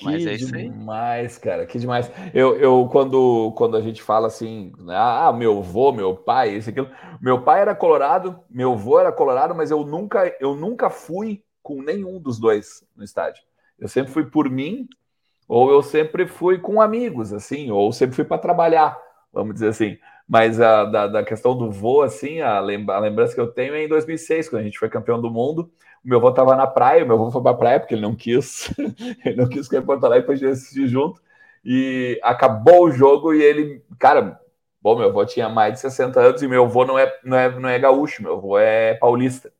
que 0.00 0.06
Mas 0.06 0.26
é 0.26 0.32
isso 0.32 0.54
aí. 0.54 0.70
demais, 0.70 1.36
cara, 1.36 1.66
que 1.66 1.78
demais. 1.78 2.10
Eu, 2.32 2.56
eu 2.56 2.88
quando, 2.90 3.52
quando 3.56 3.76
a 3.76 3.82
gente 3.82 4.02
fala 4.02 4.28
assim, 4.28 4.72
né, 4.78 4.94
ah, 4.96 5.30
meu 5.32 5.58
avô, 5.58 5.92
meu 5.92 6.16
pai, 6.16 6.56
isso 6.56 6.70
aquilo. 6.70 6.88
Meu 7.20 7.42
pai 7.42 7.60
era 7.60 7.74
colorado, 7.74 8.40
meu 8.48 8.72
avô 8.72 8.98
era 8.98 9.12
colorado, 9.12 9.54
mas 9.54 9.70
eu 9.70 9.84
nunca, 9.84 10.34
eu 10.40 10.54
nunca 10.54 10.88
fui 10.88 11.44
com 11.62 11.82
nenhum 11.82 12.18
dos 12.18 12.38
dois 12.38 12.82
no 12.96 13.04
estádio. 13.04 13.42
Eu 13.78 13.88
sempre 13.88 14.10
fui 14.10 14.24
por 14.24 14.48
mim, 14.48 14.88
ou 15.46 15.70
eu 15.70 15.82
sempre 15.82 16.26
fui 16.26 16.58
com 16.58 16.80
amigos, 16.80 17.32
assim, 17.32 17.70
ou 17.70 17.92
sempre 17.92 18.16
fui 18.16 18.24
para 18.24 18.38
trabalhar, 18.38 18.96
vamos 19.30 19.54
dizer 19.54 19.68
assim. 19.68 19.98
Mas 20.30 20.60
a, 20.60 20.84
da, 20.84 21.08
da 21.08 21.24
questão 21.24 21.58
do 21.58 21.68
voo, 21.72 22.02
assim, 22.02 22.40
a, 22.40 22.60
lembrança 22.60 23.34
que 23.34 23.40
eu 23.40 23.48
tenho 23.48 23.74
é 23.74 23.82
em 23.82 23.88
2006, 23.88 24.48
quando 24.48 24.62
a 24.62 24.64
gente 24.64 24.78
foi 24.78 24.88
campeão 24.88 25.20
do 25.20 25.28
mundo. 25.28 25.72
O 26.04 26.08
meu 26.08 26.18
avô 26.18 26.28
estava 26.30 26.54
na 26.54 26.68
praia, 26.68 27.02
o 27.02 27.06
meu 27.08 27.16
avô 27.16 27.32
foi 27.32 27.42
para 27.42 27.50
a 27.50 27.54
praia 27.54 27.80
porque 27.80 27.94
ele 27.94 28.02
não 28.02 28.14
quis, 28.14 28.72
ele 29.26 29.34
não 29.34 29.48
quis 29.48 29.66
que 29.66 29.76
eu 29.76 29.82
Porto 29.82 30.02
para 30.02 30.14
a 30.16 30.34
gente 30.36 30.46
assistir 30.46 30.86
junto. 30.86 31.20
E 31.64 32.20
acabou 32.22 32.84
o 32.84 32.92
jogo 32.92 33.34
e 33.34 33.42
ele, 33.42 33.82
cara, 33.98 34.40
bom, 34.80 34.96
meu 34.96 35.08
avô 35.08 35.26
tinha 35.26 35.48
mais 35.48 35.74
de 35.74 35.80
60 35.80 36.20
anos 36.20 36.42
e 36.42 36.46
meu 36.46 36.64
avô 36.64 36.84
não 36.84 36.96
é, 36.96 37.12
não 37.24 37.36
é, 37.36 37.50
não 37.58 37.68
é 37.68 37.76
gaúcho, 37.80 38.22
meu 38.22 38.34
avô 38.34 38.56
é 38.56 38.94
paulista. 38.94 39.52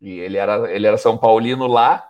E 0.00 0.18
ele 0.18 0.36
era, 0.36 0.68
ele 0.68 0.86
era 0.88 0.98
São 0.98 1.16
Paulino 1.16 1.68
lá 1.68 2.04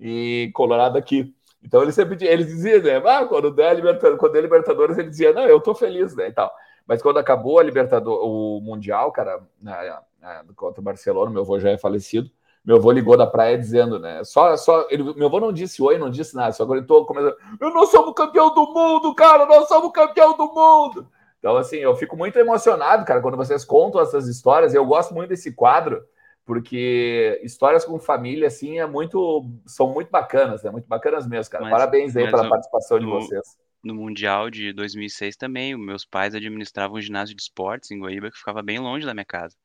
e 0.00 0.50
Colorado 0.52 0.98
aqui. 0.98 1.32
Então 1.62 1.80
ele 1.80 1.92
sempre 1.92 2.16
ele 2.26 2.42
dizia, 2.42 2.82
né? 2.82 2.96
Ah, 3.06 3.24
quando 3.24 3.52
der 3.52 3.72
Libertadores, 3.76 4.18
quando 4.18 4.32
der 4.32 4.42
Libertadores, 4.42 4.98
ele 4.98 5.10
dizia, 5.10 5.32
não, 5.32 5.44
eu 5.44 5.60
tô 5.60 5.76
feliz, 5.76 6.16
né? 6.16 6.28
E 6.28 6.32
tal. 6.32 6.52
Mas 6.86 7.02
quando 7.02 7.18
acabou 7.18 7.58
a 7.58 7.62
Libertadores, 7.62 8.20
o 8.22 8.60
Mundial, 8.60 9.10
cara, 9.10 9.42
na, 9.60 10.02
na, 10.20 10.44
contra 10.54 10.80
o 10.80 10.84
Barcelona, 10.84 11.30
meu 11.30 11.42
avô 11.42 11.58
já 11.58 11.70
é 11.70 11.78
falecido. 11.78 12.30
Meu 12.64 12.76
avô 12.76 12.90
ligou 12.90 13.16
da 13.16 13.26
praia 13.26 13.58
dizendo, 13.58 13.98
né? 13.98 14.24
Só, 14.24 14.56
só, 14.56 14.86
ele, 14.90 15.02
meu 15.14 15.26
avô 15.26 15.38
não 15.38 15.52
disse 15.52 15.82
oi, 15.82 15.98
não 15.98 16.10
disse 16.10 16.34
nada, 16.34 16.52
só 16.52 16.64
gritou, 16.64 17.04
começando, 17.04 17.36
eu 17.60 17.70
não 17.70 17.86
somos 17.86 18.14
campeão 18.14 18.54
do 18.54 18.72
mundo, 18.72 19.14
cara, 19.14 19.44
nós 19.44 19.68
somos 19.68 19.92
campeão 19.92 20.34
do 20.36 20.46
mundo. 20.46 21.06
Então, 21.38 21.58
assim, 21.58 21.76
eu 21.76 21.94
fico 21.94 22.16
muito 22.16 22.38
emocionado, 22.38 23.04
cara, 23.04 23.20
quando 23.20 23.36
vocês 23.36 23.66
contam 23.66 24.00
essas 24.00 24.26
histórias. 24.26 24.72
Eu 24.72 24.86
gosto 24.86 25.12
muito 25.12 25.28
desse 25.28 25.52
quadro, 25.52 26.02
porque 26.46 27.38
histórias 27.42 27.84
com 27.84 27.98
família, 27.98 28.48
assim, 28.48 28.78
é 28.78 28.86
muito, 28.86 29.44
são 29.66 29.88
muito 29.88 30.10
bacanas, 30.10 30.62
né? 30.62 30.70
Muito 30.70 30.88
bacanas 30.88 31.26
mesmo, 31.26 31.52
cara. 31.52 31.64
Mas, 31.64 31.72
Parabéns 31.72 32.16
aí 32.16 32.30
pela 32.30 32.48
participação 32.48 32.98
de 32.98 33.04
vocês 33.04 33.63
no 33.84 33.94
Mundial 33.94 34.50
de 34.50 34.72
2006 34.72 35.36
também, 35.36 35.76
meus 35.76 36.04
pais 36.04 36.34
administravam 36.34 36.96
um 36.96 37.00
ginásio 37.00 37.34
de 37.34 37.42
esportes 37.42 37.90
em 37.90 37.98
Guaíba 38.00 38.30
que 38.30 38.38
ficava 38.38 38.62
bem 38.62 38.78
longe 38.78 39.04
da 39.04 39.14
minha 39.14 39.24
casa. 39.24 39.56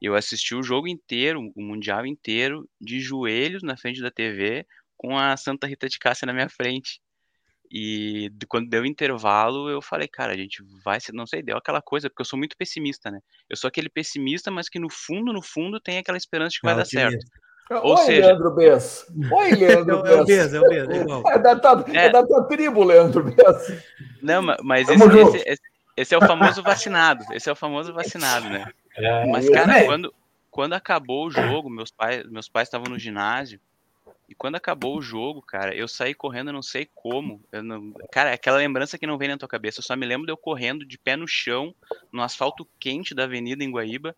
Eu 0.00 0.14
assisti 0.14 0.54
o 0.54 0.62
jogo 0.62 0.88
inteiro, 0.88 1.52
o 1.54 1.62
Mundial 1.62 2.06
inteiro, 2.06 2.68
de 2.80 3.00
joelhos 3.00 3.62
na 3.62 3.76
frente 3.76 4.00
da 4.00 4.10
TV, 4.10 4.66
com 4.96 5.18
a 5.18 5.36
Santa 5.36 5.66
Rita 5.66 5.88
de 5.88 5.98
Cássia 5.98 6.26
na 6.26 6.32
minha 6.32 6.48
frente. 6.48 7.00
E 7.70 8.30
quando 8.48 8.70
deu 8.70 8.86
intervalo, 8.86 9.68
eu 9.68 9.82
falei, 9.82 10.08
cara, 10.08 10.32
a 10.32 10.36
gente 10.36 10.62
vai 10.82 11.00
ser, 11.00 11.12
não 11.12 11.26
sei, 11.26 11.42
deu 11.42 11.56
aquela 11.56 11.82
coisa, 11.82 12.08
porque 12.08 12.22
eu 12.22 12.26
sou 12.26 12.38
muito 12.38 12.56
pessimista, 12.56 13.10
né? 13.10 13.20
Eu 13.48 13.56
sou 13.56 13.68
aquele 13.68 13.90
pessimista, 13.90 14.50
mas 14.50 14.68
que 14.68 14.78
no 14.78 14.88
fundo, 14.88 15.32
no 15.32 15.42
fundo, 15.42 15.78
tem 15.78 15.98
aquela 15.98 16.16
esperança 16.16 16.50
de 16.50 16.60
que 16.60 16.66
vai 16.66 16.74
dar 16.74 16.84
certo. 16.86 17.26
Ou 17.70 17.96
Oi, 17.96 18.04
seja... 18.04 18.26
Leandro 18.26 18.50
Bess. 18.52 19.06
Oi, 19.30 19.50
Leandro 19.50 20.02
Bess. 20.02 20.12
É 20.18 20.20
o 20.20 20.24
Bess, 20.24 20.54
é 20.54 20.60
o 20.60 20.68
Bess, 20.68 20.88
é 20.88 20.96
igual. 21.02 21.22
É 21.28 21.38
da, 21.38 21.56
tua, 21.56 21.84
é. 21.92 22.06
é 22.06 22.10
da 22.10 22.26
tua 22.26 22.44
tribo, 22.44 22.84
Leandro 22.84 23.24
Bess. 23.24 23.82
Não, 24.22 24.42
mas 24.62 24.88
esse, 24.88 25.04
esse, 25.04 25.36
esse, 25.46 25.62
esse, 25.96 26.14
é 26.14 26.18
o 26.18 26.26
famoso 26.26 26.62
vacinado. 26.62 27.24
Esse 27.32 27.48
é 27.48 27.52
o 27.52 27.56
famoso 27.56 27.92
vacinado, 27.92 28.48
né? 28.48 28.70
É, 28.96 29.26
mas, 29.26 29.48
cara, 29.50 29.84
quando, 29.84 30.14
quando 30.50 30.72
acabou 30.72 31.26
o 31.26 31.30
jogo, 31.30 31.68
meus 31.68 31.90
pais 31.90 32.24
meus 32.24 32.48
pais 32.48 32.68
estavam 32.68 32.90
no 32.90 32.98
ginásio, 32.98 33.60
e 34.28 34.34
quando 34.34 34.56
acabou 34.56 34.96
o 34.96 35.02
jogo, 35.02 35.40
cara, 35.40 35.74
eu 35.74 35.88
saí 35.88 36.12
correndo, 36.12 36.52
não 36.52 36.62
sei 36.62 36.86
como. 36.94 37.40
Não... 37.50 37.92
Cara, 38.12 38.30
é 38.30 38.34
aquela 38.34 38.58
lembrança 38.58 38.98
que 38.98 39.06
não 39.06 39.16
vem 39.16 39.28
na 39.28 39.38
tua 39.38 39.48
cabeça. 39.48 39.80
Eu 39.80 39.84
só 39.84 39.96
me 39.96 40.04
lembro 40.04 40.26
de 40.26 40.32
eu 40.32 40.36
correndo 40.36 40.84
de 40.84 40.98
pé 40.98 41.16
no 41.16 41.26
chão, 41.26 41.74
no 42.12 42.22
asfalto 42.22 42.68
quente 42.78 43.14
da 43.14 43.24
avenida 43.24 43.64
em 43.64 43.70
Guaíba, 43.70 44.14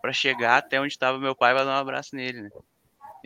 para 0.00 0.12
chegar 0.12 0.56
até 0.56 0.80
onde 0.80 0.92
estava 0.92 1.16
meu 1.16 1.36
pai 1.36 1.54
para 1.54 1.64
dar 1.64 1.76
um 1.76 1.80
abraço 1.80 2.16
nele, 2.16 2.42
né? 2.42 2.50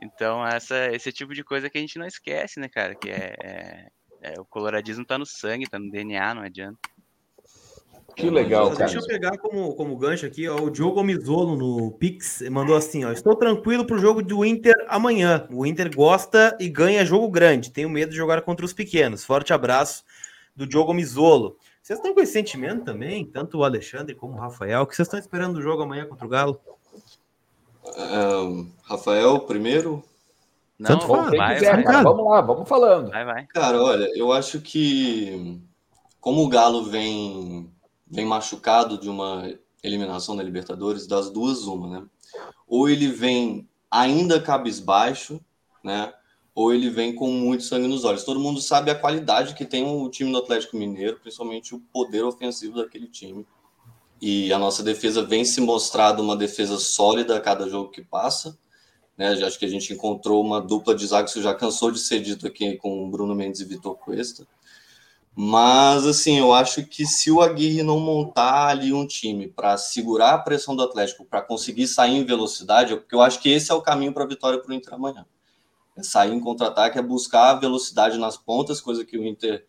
Então, 0.02 0.46
essa, 0.46 0.86
esse 0.94 1.12
tipo 1.12 1.34
de 1.34 1.42
coisa 1.42 1.70
que 1.70 1.78
a 1.78 1.80
gente 1.80 1.98
não 1.98 2.06
esquece, 2.06 2.60
né, 2.60 2.68
cara? 2.68 2.94
Que 2.94 3.10
é, 3.10 3.34
é, 3.42 3.86
é 4.22 4.40
o 4.40 4.44
coloradismo 4.44 5.04
tá 5.04 5.16
no 5.16 5.26
sangue, 5.26 5.68
tá 5.68 5.78
no 5.78 5.90
DNA, 5.90 6.34
não 6.34 6.42
adianta. 6.42 6.78
Que 8.14 8.30
legal, 8.30 8.70
cara. 8.70 8.90
Deixa 8.90 8.98
eu 8.98 9.06
pegar 9.06 9.36
como, 9.36 9.74
como 9.74 9.96
gancho 9.96 10.24
aqui, 10.24 10.48
ó, 10.48 10.56
o 10.56 10.70
Diogo 10.70 11.02
Mizolo 11.02 11.54
no 11.54 11.92
Pix 11.92 12.40
mandou 12.50 12.74
assim, 12.74 13.04
ó, 13.04 13.12
estou 13.12 13.36
tranquilo 13.36 13.84
pro 13.84 13.98
jogo 13.98 14.22
do 14.22 14.42
Inter 14.42 14.74
amanhã. 14.88 15.46
O 15.50 15.66
Inter 15.66 15.94
gosta 15.94 16.56
e 16.58 16.66
ganha 16.66 17.04
jogo 17.04 17.28
grande. 17.30 17.70
Tenho 17.70 17.90
medo 17.90 18.10
de 18.10 18.16
jogar 18.16 18.40
contra 18.40 18.64
os 18.64 18.72
pequenos. 18.72 19.22
Forte 19.22 19.52
abraço 19.52 20.02
do 20.54 20.66
Diogo 20.66 20.94
Mizolo. 20.94 21.58
Vocês 21.82 21.98
estão 21.98 22.14
com 22.14 22.20
esse 22.20 22.32
sentimento 22.32 22.84
também, 22.84 23.24
tanto 23.24 23.58
o 23.58 23.64
Alexandre 23.64 24.14
como 24.14 24.32
o 24.32 24.40
Rafael, 24.40 24.82
o 24.82 24.86
que 24.86 24.96
vocês 24.96 25.06
estão 25.06 25.20
esperando 25.20 25.54
do 25.54 25.62
jogo 25.62 25.82
amanhã 25.82 26.06
contra 26.06 26.26
o 26.26 26.28
Galo? 26.30 26.58
Rafael, 28.84 29.40
primeiro. 29.40 30.02
Não, 30.78 30.98
vai, 30.98 31.36
vai, 31.36 31.54
quiser, 31.54 31.82
vai, 31.82 32.02
Vamos 32.02 32.24
lá, 32.24 32.40
vamos 32.40 32.68
falando. 32.68 33.10
Vai, 33.10 33.24
vai. 33.24 33.46
Cara, 33.46 33.82
olha, 33.82 34.10
eu 34.14 34.30
acho 34.30 34.60
que 34.60 35.60
como 36.20 36.42
o 36.42 36.48
Galo 36.48 36.84
vem, 36.84 37.70
vem 38.06 38.26
machucado 38.26 38.98
de 38.98 39.08
uma 39.08 39.48
eliminação 39.82 40.36
da 40.36 40.42
Libertadores, 40.42 41.06
das 41.06 41.30
duas, 41.30 41.62
uma, 41.62 41.88
né? 41.88 42.06
Ou 42.66 42.88
ele 42.88 43.08
vem 43.08 43.68
ainda 43.90 44.40
cabisbaixo, 44.40 45.40
né? 45.82 46.12
Ou 46.54 46.74
ele 46.74 46.90
vem 46.90 47.14
com 47.14 47.30
muito 47.30 47.62
sangue 47.62 47.86
nos 47.86 48.04
olhos. 48.04 48.24
Todo 48.24 48.40
mundo 48.40 48.60
sabe 48.60 48.90
a 48.90 48.98
qualidade 48.98 49.54
que 49.54 49.64
tem 49.64 49.84
o 49.84 50.08
time 50.10 50.32
do 50.32 50.38
Atlético 50.38 50.76
Mineiro, 50.76 51.20
principalmente 51.20 51.74
o 51.74 51.80
poder 51.92 52.24
ofensivo 52.24 52.76
daquele 52.82 53.06
time 53.06 53.46
e 54.20 54.52
a 54.52 54.58
nossa 54.58 54.82
defesa 54.82 55.22
vem 55.22 55.44
se 55.44 55.60
mostrando 55.60 56.22
uma 56.22 56.36
defesa 56.36 56.78
sólida 56.78 57.36
a 57.36 57.40
cada 57.40 57.68
jogo 57.68 57.90
que 57.90 58.02
passa. 58.02 58.58
Né? 59.16 59.36
Já 59.36 59.46
acho 59.46 59.58
que 59.58 59.64
a 59.64 59.68
gente 59.68 59.92
encontrou 59.92 60.42
uma 60.42 60.60
dupla 60.60 60.94
de 60.94 61.06
zaga 61.06 61.30
que 61.30 61.42
já 61.42 61.54
cansou 61.54 61.90
de 61.90 61.98
ser 61.98 62.20
dito 62.20 62.46
aqui 62.46 62.76
com 62.76 63.10
Bruno 63.10 63.34
Mendes 63.34 63.60
e 63.60 63.64
Vitor 63.64 63.96
Cuesta. 63.96 64.46
Mas, 65.38 66.06
assim, 66.06 66.38
eu 66.38 66.54
acho 66.54 66.86
que 66.86 67.04
se 67.04 67.30
o 67.30 67.42
Aguirre 67.42 67.82
não 67.82 68.00
montar 68.00 68.68
ali 68.68 68.94
um 68.94 69.06
time 69.06 69.46
para 69.46 69.76
segurar 69.76 70.32
a 70.32 70.38
pressão 70.38 70.74
do 70.74 70.82
Atlético, 70.82 71.26
para 71.26 71.42
conseguir 71.42 71.86
sair 71.86 72.16
em 72.16 72.24
velocidade, 72.24 72.96
porque 72.96 73.14
eu 73.14 73.20
acho 73.20 73.38
que 73.40 73.50
esse 73.50 73.70
é 73.70 73.74
o 73.74 73.82
caminho 73.82 74.14
para 74.14 74.24
a 74.24 74.26
vitória 74.26 74.58
para 74.58 74.70
o 74.70 74.74
Inter 74.74 74.94
amanhã. 74.94 75.26
É 75.94 76.02
sair 76.02 76.32
em 76.32 76.40
contra-ataque, 76.40 76.98
é 76.98 77.02
buscar 77.02 77.54
velocidade 77.54 78.16
nas 78.16 78.38
pontas, 78.38 78.80
coisa 78.80 79.04
que 79.04 79.18
o 79.18 79.26
Inter 79.26 79.66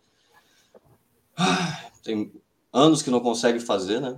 ah, 1.35 1.91
tem 2.01 2.31
anos 2.71 3.01
que 3.01 3.09
não 3.09 3.19
consegue 3.19 3.59
fazer, 3.59 3.99
né? 3.99 4.17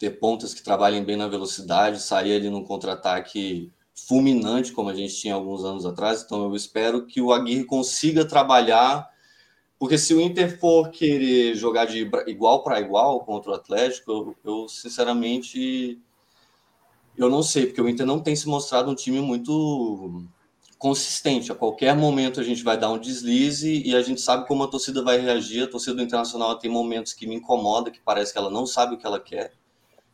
Ter 0.00 0.18
pontas 0.18 0.54
que 0.54 0.62
trabalhem 0.62 1.04
bem 1.04 1.14
na 1.14 1.28
velocidade, 1.28 2.00
sair 2.00 2.34
ali 2.34 2.48
num 2.48 2.64
contra-ataque 2.64 3.70
fulminante, 4.08 4.72
como 4.72 4.88
a 4.88 4.94
gente 4.94 5.14
tinha 5.14 5.34
alguns 5.34 5.62
anos 5.62 5.84
atrás. 5.84 6.22
Então, 6.22 6.42
eu 6.42 6.56
espero 6.56 7.04
que 7.06 7.20
o 7.20 7.34
Aguirre 7.34 7.64
consiga 7.64 8.24
trabalhar, 8.24 9.06
porque 9.78 9.98
se 9.98 10.14
o 10.14 10.20
Inter 10.20 10.58
for 10.58 10.90
querer 10.90 11.54
jogar 11.54 11.84
de 11.84 12.10
igual 12.26 12.64
para 12.64 12.80
igual 12.80 13.20
contra 13.26 13.50
o 13.50 13.54
Atlético, 13.54 14.10
eu, 14.10 14.36
eu, 14.42 14.68
sinceramente 14.68 16.00
eu 17.14 17.28
não 17.28 17.42
sei, 17.42 17.66
porque 17.66 17.82
o 17.82 17.88
Inter 17.88 18.06
não 18.06 18.20
tem 18.20 18.34
se 18.34 18.48
mostrado 18.48 18.90
um 18.90 18.94
time 18.94 19.20
muito 19.20 20.24
consistente. 20.78 21.52
A 21.52 21.54
qualquer 21.54 21.94
momento 21.94 22.40
a 22.40 22.42
gente 22.42 22.64
vai 22.64 22.78
dar 22.78 22.90
um 22.90 22.98
deslize 22.98 23.82
e 23.84 23.94
a 23.94 24.00
gente 24.00 24.22
sabe 24.22 24.46
como 24.48 24.64
a 24.64 24.68
torcida 24.68 25.02
vai 25.02 25.18
reagir. 25.20 25.64
A 25.64 25.70
torcida 25.70 25.94
do 25.94 26.02
Internacional 26.02 26.56
tem 26.58 26.70
momentos 26.70 27.12
que 27.12 27.26
me 27.26 27.34
incomoda, 27.34 27.90
que 27.90 28.00
parece 28.00 28.32
que 28.32 28.38
ela 28.38 28.50
não 28.50 28.64
sabe 28.64 28.94
o 28.94 28.98
que 28.98 29.04
ela 29.04 29.20
quer. 29.20 29.59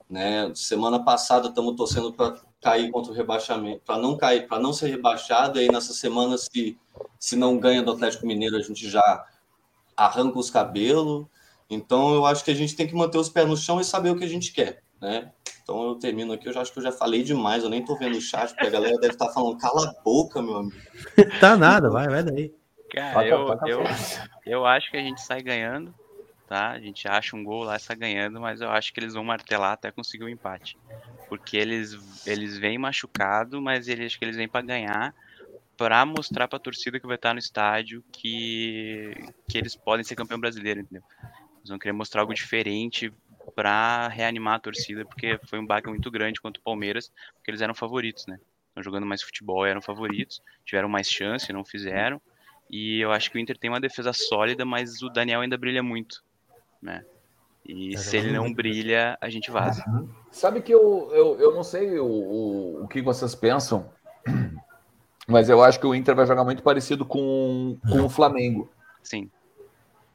Né? 0.08 0.50
Semana 0.54 1.02
passada 1.02 1.48
estamos 1.48 1.74
torcendo 1.76 2.12
para 2.12 2.36
cair 2.60 2.90
contra 2.90 3.12
o 3.12 3.14
rebaixamento, 3.14 3.82
para 3.84 3.98
não 3.98 4.16
cair, 4.16 4.46
para 4.46 4.60
não 4.60 4.72
ser 4.72 4.88
rebaixado. 4.88 5.58
E 5.58 5.62
aí 5.62 5.72
nessa 5.72 5.92
semana, 5.92 6.38
se, 6.38 6.78
se 7.18 7.36
não 7.36 7.58
ganha 7.58 7.82
do 7.82 7.92
Atlético 7.92 8.26
Mineiro, 8.26 8.56
a 8.56 8.62
gente 8.62 8.88
já 8.88 9.26
arranca 9.96 10.38
os 10.38 10.50
cabelos. 10.50 11.26
Então 11.68 12.14
eu 12.14 12.24
acho 12.24 12.44
que 12.44 12.50
a 12.50 12.54
gente 12.54 12.76
tem 12.76 12.86
que 12.86 12.94
manter 12.94 13.18
os 13.18 13.28
pés 13.28 13.48
no 13.48 13.56
chão 13.56 13.80
e 13.80 13.84
saber 13.84 14.10
o 14.10 14.16
que 14.16 14.24
a 14.24 14.28
gente 14.28 14.52
quer, 14.52 14.82
né? 15.00 15.32
Então 15.62 15.84
eu 15.84 15.96
termino 15.96 16.32
aqui, 16.32 16.48
eu 16.48 16.52
já 16.52 16.60
acho 16.60 16.72
que 16.72 16.78
eu 16.78 16.82
já 16.84 16.92
falei 16.92 17.24
demais, 17.24 17.64
eu 17.64 17.70
nem 17.70 17.84
tô 17.84 17.96
vendo 17.96 18.16
o 18.16 18.20
chat, 18.20 18.50
porque 18.50 18.68
a 18.68 18.70
galera 18.70 18.96
deve 18.98 19.14
estar 19.14 19.26
tá 19.26 19.32
falando, 19.32 19.58
cala 19.58 19.88
a 19.88 20.02
boca, 20.04 20.40
meu 20.40 20.58
amigo. 20.58 20.76
tá 21.40 21.56
nada, 21.56 21.90
vai, 21.90 22.06
vai 22.06 22.22
daí. 22.22 22.54
Cara, 22.92 23.26
eu, 23.26 23.48
eu, 23.66 23.82
eu 24.46 24.64
acho 24.64 24.88
que 24.92 24.96
a 24.96 25.02
gente 25.02 25.20
sai 25.20 25.42
ganhando 25.42 25.92
tá? 26.46 26.70
A 26.70 26.80
gente 26.80 27.08
acha 27.08 27.36
um 27.36 27.42
gol 27.42 27.64
lá, 27.64 27.76
está 27.76 27.94
ganhando, 27.94 28.40
mas 28.40 28.60
eu 28.60 28.70
acho 28.70 28.92
que 28.92 29.00
eles 29.00 29.14
vão 29.14 29.24
martelar 29.24 29.72
até 29.72 29.90
conseguir 29.90 30.24
o 30.24 30.26
um 30.26 30.30
empate. 30.30 30.78
Porque 31.28 31.56
eles, 31.56 31.96
eles 32.26 32.56
vêm 32.56 32.78
machucado, 32.78 33.60
mas 33.60 33.88
eles, 33.88 34.06
acho 34.06 34.18
que 34.18 34.24
eles 34.24 34.36
vêm 34.36 34.48
para 34.48 34.64
ganhar, 34.64 35.14
para 35.76 36.06
mostrar 36.06 36.48
para 36.48 36.56
a 36.56 36.60
torcida 36.60 37.00
que 37.00 37.06
vai 37.06 37.16
estar 37.16 37.34
no 37.34 37.38
estádio 37.38 38.02
que, 38.12 39.12
que 39.48 39.58
eles 39.58 39.76
podem 39.76 40.04
ser 40.04 40.14
campeão 40.14 40.40
brasileiro, 40.40 40.80
entendeu? 40.80 41.02
Eles 41.58 41.68
vão 41.68 41.78
querer 41.78 41.92
mostrar 41.92 42.20
algo 42.20 42.32
diferente 42.32 43.12
para 43.54 44.08
reanimar 44.08 44.54
a 44.54 44.60
torcida, 44.60 45.04
porque 45.04 45.38
foi 45.48 45.58
um 45.58 45.66
baque 45.66 45.88
muito 45.88 46.10
grande 46.10 46.40
contra 46.40 46.60
o 46.60 46.64
Palmeiras, 46.64 47.10
porque 47.34 47.50
eles 47.50 47.60
eram 47.60 47.74
favoritos, 47.74 48.26
né? 48.26 48.38
Estão 48.68 48.82
jogando 48.82 49.06
mais 49.06 49.22
futebol, 49.22 49.66
eram 49.66 49.82
favoritos, 49.82 50.40
tiveram 50.64 50.88
mais 50.88 51.10
chance, 51.10 51.52
não 51.52 51.64
fizeram. 51.64 52.20
E 52.70 53.00
eu 53.00 53.12
acho 53.12 53.30
que 53.30 53.38
o 53.38 53.40
Inter 53.40 53.56
tem 53.56 53.70
uma 53.70 53.80
defesa 53.80 54.12
sólida, 54.12 54.64
mas 54.64 55.02
o 55.02 55.08
Daniel 55.08 55.40
ainda 55.40 55.56
brilha 55.56 55.82
muito, 55.82 56.22
né? 56.86 57.04
E 57.68 57.94
é 57.94 57.98
se 57.98 58.16
ele 58.16 58.32
não 58.32 58.52
brilha, 58.52 59.18
a 59.20 59.28
gente 59.28 59.50
vaza. 59.50 59.84
Sabe 60.30 60.62
que 60.62 60.72
eu, 60.72 61.10
eu, 61.12 61.40
eu 61.40 61.54
não 61.54 61.64
sei 61.64 61.98
o, 61.98 62.06
o, 62.06 62.84
o 62.84 62.88
que 62.88 63.02
vocês 63.02 63.34
pensam, 63.34 63.90
mas 65.26 65.50
eu 65.50 65.62
acho 65.62 65.80
que 65.80 65.86
o 65.86 65.94
Inter 65.94 66.14
vai 66.14 66.26
jogar 66.26 66.44
muito 66.44 66.62
parecido 66.62 67.04
com, 67.04 67.76
com 67.90 68.02
o 68.02 68.08
Flamengo. 68.08 68.70
Sim. 69.02 69.28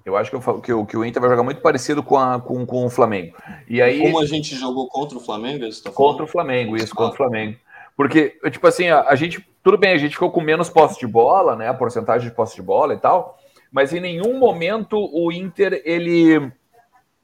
Eu 0.05 0.15
acho 0.17 0.32
que, 0.32 0.36
eu, 0.36 0.61
que, 0.61 0.74
o, 0.74 0.86
que 0.86 0.97
o 0.97 1.05
Inter 1.05 1.22
vai 1.22 1.30
jogar 1.30 1.43
muito 1.43 1.61
parecido 1.61 2.01
com, 2.01 2.17
a, 2.17 2.39
com, 2.39 2.65
com 2.65 2.86
o 2.86 2.89
Flamengo. 2.89 3.36
E 3.67 3.82
aí, 3.82 3.99
Como 4.01 4.19
a 4.19 4.26
gente 4.26 4.55
jogou 4.55 4.88
contra 4.88 5.17
o 5.17 5.22
Flamengo? 5.22 5.65
Tá 5.84 5.91
contra 5.91 6.24
o 6.24 6.28
Flamengo, 6.28 6.76
isso, 6.76 6.95
contra 6.95 7.13
o 7.13 7.17
Flamengo. 7.17 7.57
Porque, 7.95 8.39
tipo 8.49 8.65
assim, 8.65 8.88
a, 8.88 9.01
a, 9.01 9.15
gente. 9.15 9.45
Tudo 9.61 9.78
bem, 9.78 9.91
a 9.91 9.97
gente 9.97 10.13
ficou 10.13 10.32
com 10.32 10.41
menos 10.41 10.69
posse 10.69 10.99
de 10.99 11.05
bola, 11.05 11.55
né? 11.55 11.67
A 11.67 11.74
porcentagem 11.74 12.30
de 12.30 12.36
posse 12.36 12.55
de 12.55 12.61
bola 12.63 12.95
e 12.95 12.97
tal. 12.97 13.38
Mas 13.72 13.93
em 13.93 13.99
nenhum 13.99 14.39
momento 14.39 14.97
o 14.97 15.32
Inter 15.32 15.82
ele, 15.86 16.51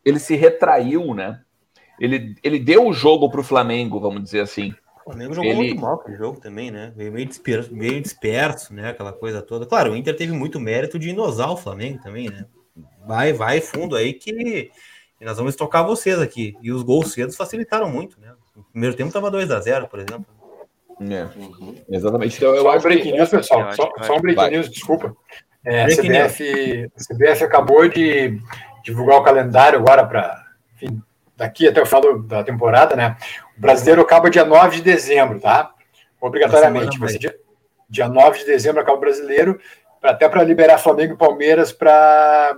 ele 0.07 0.19
se 0.19 0.35
retraiu, 0.35 1.13
né? 1.13 1.41
Ele, 1.99 2.35
ele 2.43 2.59
deu 2.59 2.87
o 2.87 2.93
jogo 2.93 3.29
para 3.29 3.41
o 3.41 3.43
Flamengo, 3.43 3.99
vamos 3.99 4.23
dizer 4.23 4.41
assim. 4.41 4.73
O 5.01 5.11
Flamengo 5.11 5.33
jogou 5.33 5.51
ele... 5.51 5.59
muito 5.59 5.81
mal 5.81 5.95
aquele 5.95 6.15
jogo 6.15 6.39
também, 6.39 6.71
né? 6.71 6.93
Veio 6.95 7.11
meio 7.11 7.25
disperso, 7.25 7.75
meio 7.75 8.01
disperso, 8.01 8.73
né? 8.73 8.89
Aquela 8.89 9.11
coisa 9.11 9.41
toda. 9.41 9.65
Claro, 9.65 9.91
o 9.91 9.95
Inter 9.95 10.15
teve 10.15 10.31
muito 10.31 10.59
mérito 10.59 10.97
de 10.97 11.09
inosar 11.09 11.51
o 11.51 11.57
Flamengo 11.57 12.01
também, 12.01 12.29
né? 12.29 12.45
Vai, 13.05 13.33
vai 13.33 13.59
fundo 13.59 13.95
aí 13.95 14.13
que 14.13 14.71
nós 15.19 15.37
vamos 15.37 15.55
tocar 15.55 15.83
vocês 15.83 16.19
aqui. 16.19 16.55
E 16.61 16.71
os 16.71 16.83
gols 16.83 17.11
cedos 17.11 17.35
facilitaram 17.35 17.89
muito, 17.89 18.19
né? 18.19 18.31
No 18.55 18.63
primeiro 18.63 18.95
tempo 18.95 19.11
tava 19.11 19.31
2 19.31 19.51
a 19.51 19.59
0 19.59 19.87
por 19.87 19.99
exemplo. 19.99 20.25
É, 20.99 21.23
uhum. 21.37 21.75
Exatamente. 21.89 22.37
Então, 22.37 22.55
eu 22.55 22.61
só 22.63 22.69
acho 22.69 22.79
um 22.79 22.89
breaking 22.89 23.11
news, 23.11 23.29
pessoal. 23.29 23.73
Só, 23.73 23.91
só, 24.01 24.15
um 24.15 24.21
breaking 24.21 24.49
news, 24.51 24.69
desculpa. 24.69 25.15
É, 25.65 25.83
a, 25.83 25.87
CBF, 25.87 26.89
a 26.95 27.13
CBF 27.13 27.43
acabou 27.43 27.87
de 27.87 28.39
divulgar 28.87 29.17
o 29.17 29.23
calendário 29.23 29.77
agora 29.77 30.05
para 30.05 30.45
daqui 31.35 31.67
até 31.67 31.81
o 31.81 31.85
final 31.85 32.19
da 32.19 32.43
temporada, 32.43 32.95
né? 32.95 33.17
O 33.57 33.61
brasileiro 33.61 34.01
acaba 34.01 34.29
dia 34.29 34.45
9 34.45 34.77
de 34.77 34.81
dezembro, 34.81 35.39
tá? 35.39 35.71
Obrigatoriamente. 36.21 36.97
Vai 36.97 37.09
ser 37.09 37.19
dia, 37.19 37.35
dia 37.89 38.07
9 38.07 38.39
de 38.39 38.45
dezembro 38.45 38.81
acaba 38.81 38.97
o 38.97 39.01
brasileiro 39.01 39.59
até 40.01 40.29
para 40.29 40.43
liberar 40.43 40.77
Flamengo 40.77 41.13
e 41.13 41.17
Palmeiras 41.17 41.73
para. 41.73 42.57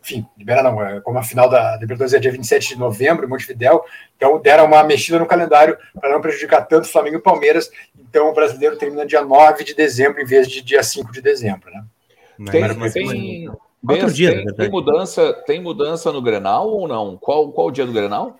Enfim, 0.00 0.26
liberar 0.38 0.62
não, 0.62 0.82
é 0.82 1.00
como 1.00 1.18
a 1.18 1.22
final 1.22 1.50
da 1.50 1.76
Libertadores 1.76 2.14
é 2.14 2.18
dia 2.18 2.32
27 2.32 2.70
de 2.70 2.78
novembro, 2.78 3.26
em 3.26 3.28
Montevidéu, 3.28 3.84
então 4.16 4.40
deram 4.40 4.64
uma 4.64 4.82
mexida 4.82 5.18
no 5.18 5.26
calendário 5.26 5.76
para 6.00 6.10
não 6.10 6.20
prejudicar 6.20 6.66
tanto 6.66 6.88
Flamengo 6.88 7.16
e 7.16 7.22
Palmeiras. 7.22 7.70
Então 7.98 8.30
o 8.30 8.34
brasileiro 8.34 8.78
termina 8.78 9.04
dia 9.04 9.22
9 9.22 9.64
de 9.64 9.74
dezembro 9.74 10.22
em 10.22 10.24
vez 10.24 10.48
de 10.48 10.62
dia 10.62 10.82
5 10.82 11.12
de 11.12 11.20
dezembro, 11.20 11.70
né? 11.70 11.84
Tem, 12.50 12.62
mas, 12.62 12.94
tem, 13.86 13.96
Outro 13.96 14.12
dia, 14.12 14.34
tem, 14.34 14.54
tem, 14.54 14.70
mudança, 14.70 15.32
tem 15.46 15.62
mudança 15.62 16.12
no 16.12 16.20
Grenal 16.20 16.68
ou 16.68 16.88
não? 16.88 17.16
Qual, 17.16 17.52
qual 17.52 17.68
o 17.68 17.70
dia 17.70 17.86
do 17.86 17.92
Grenal? 17.92 18.36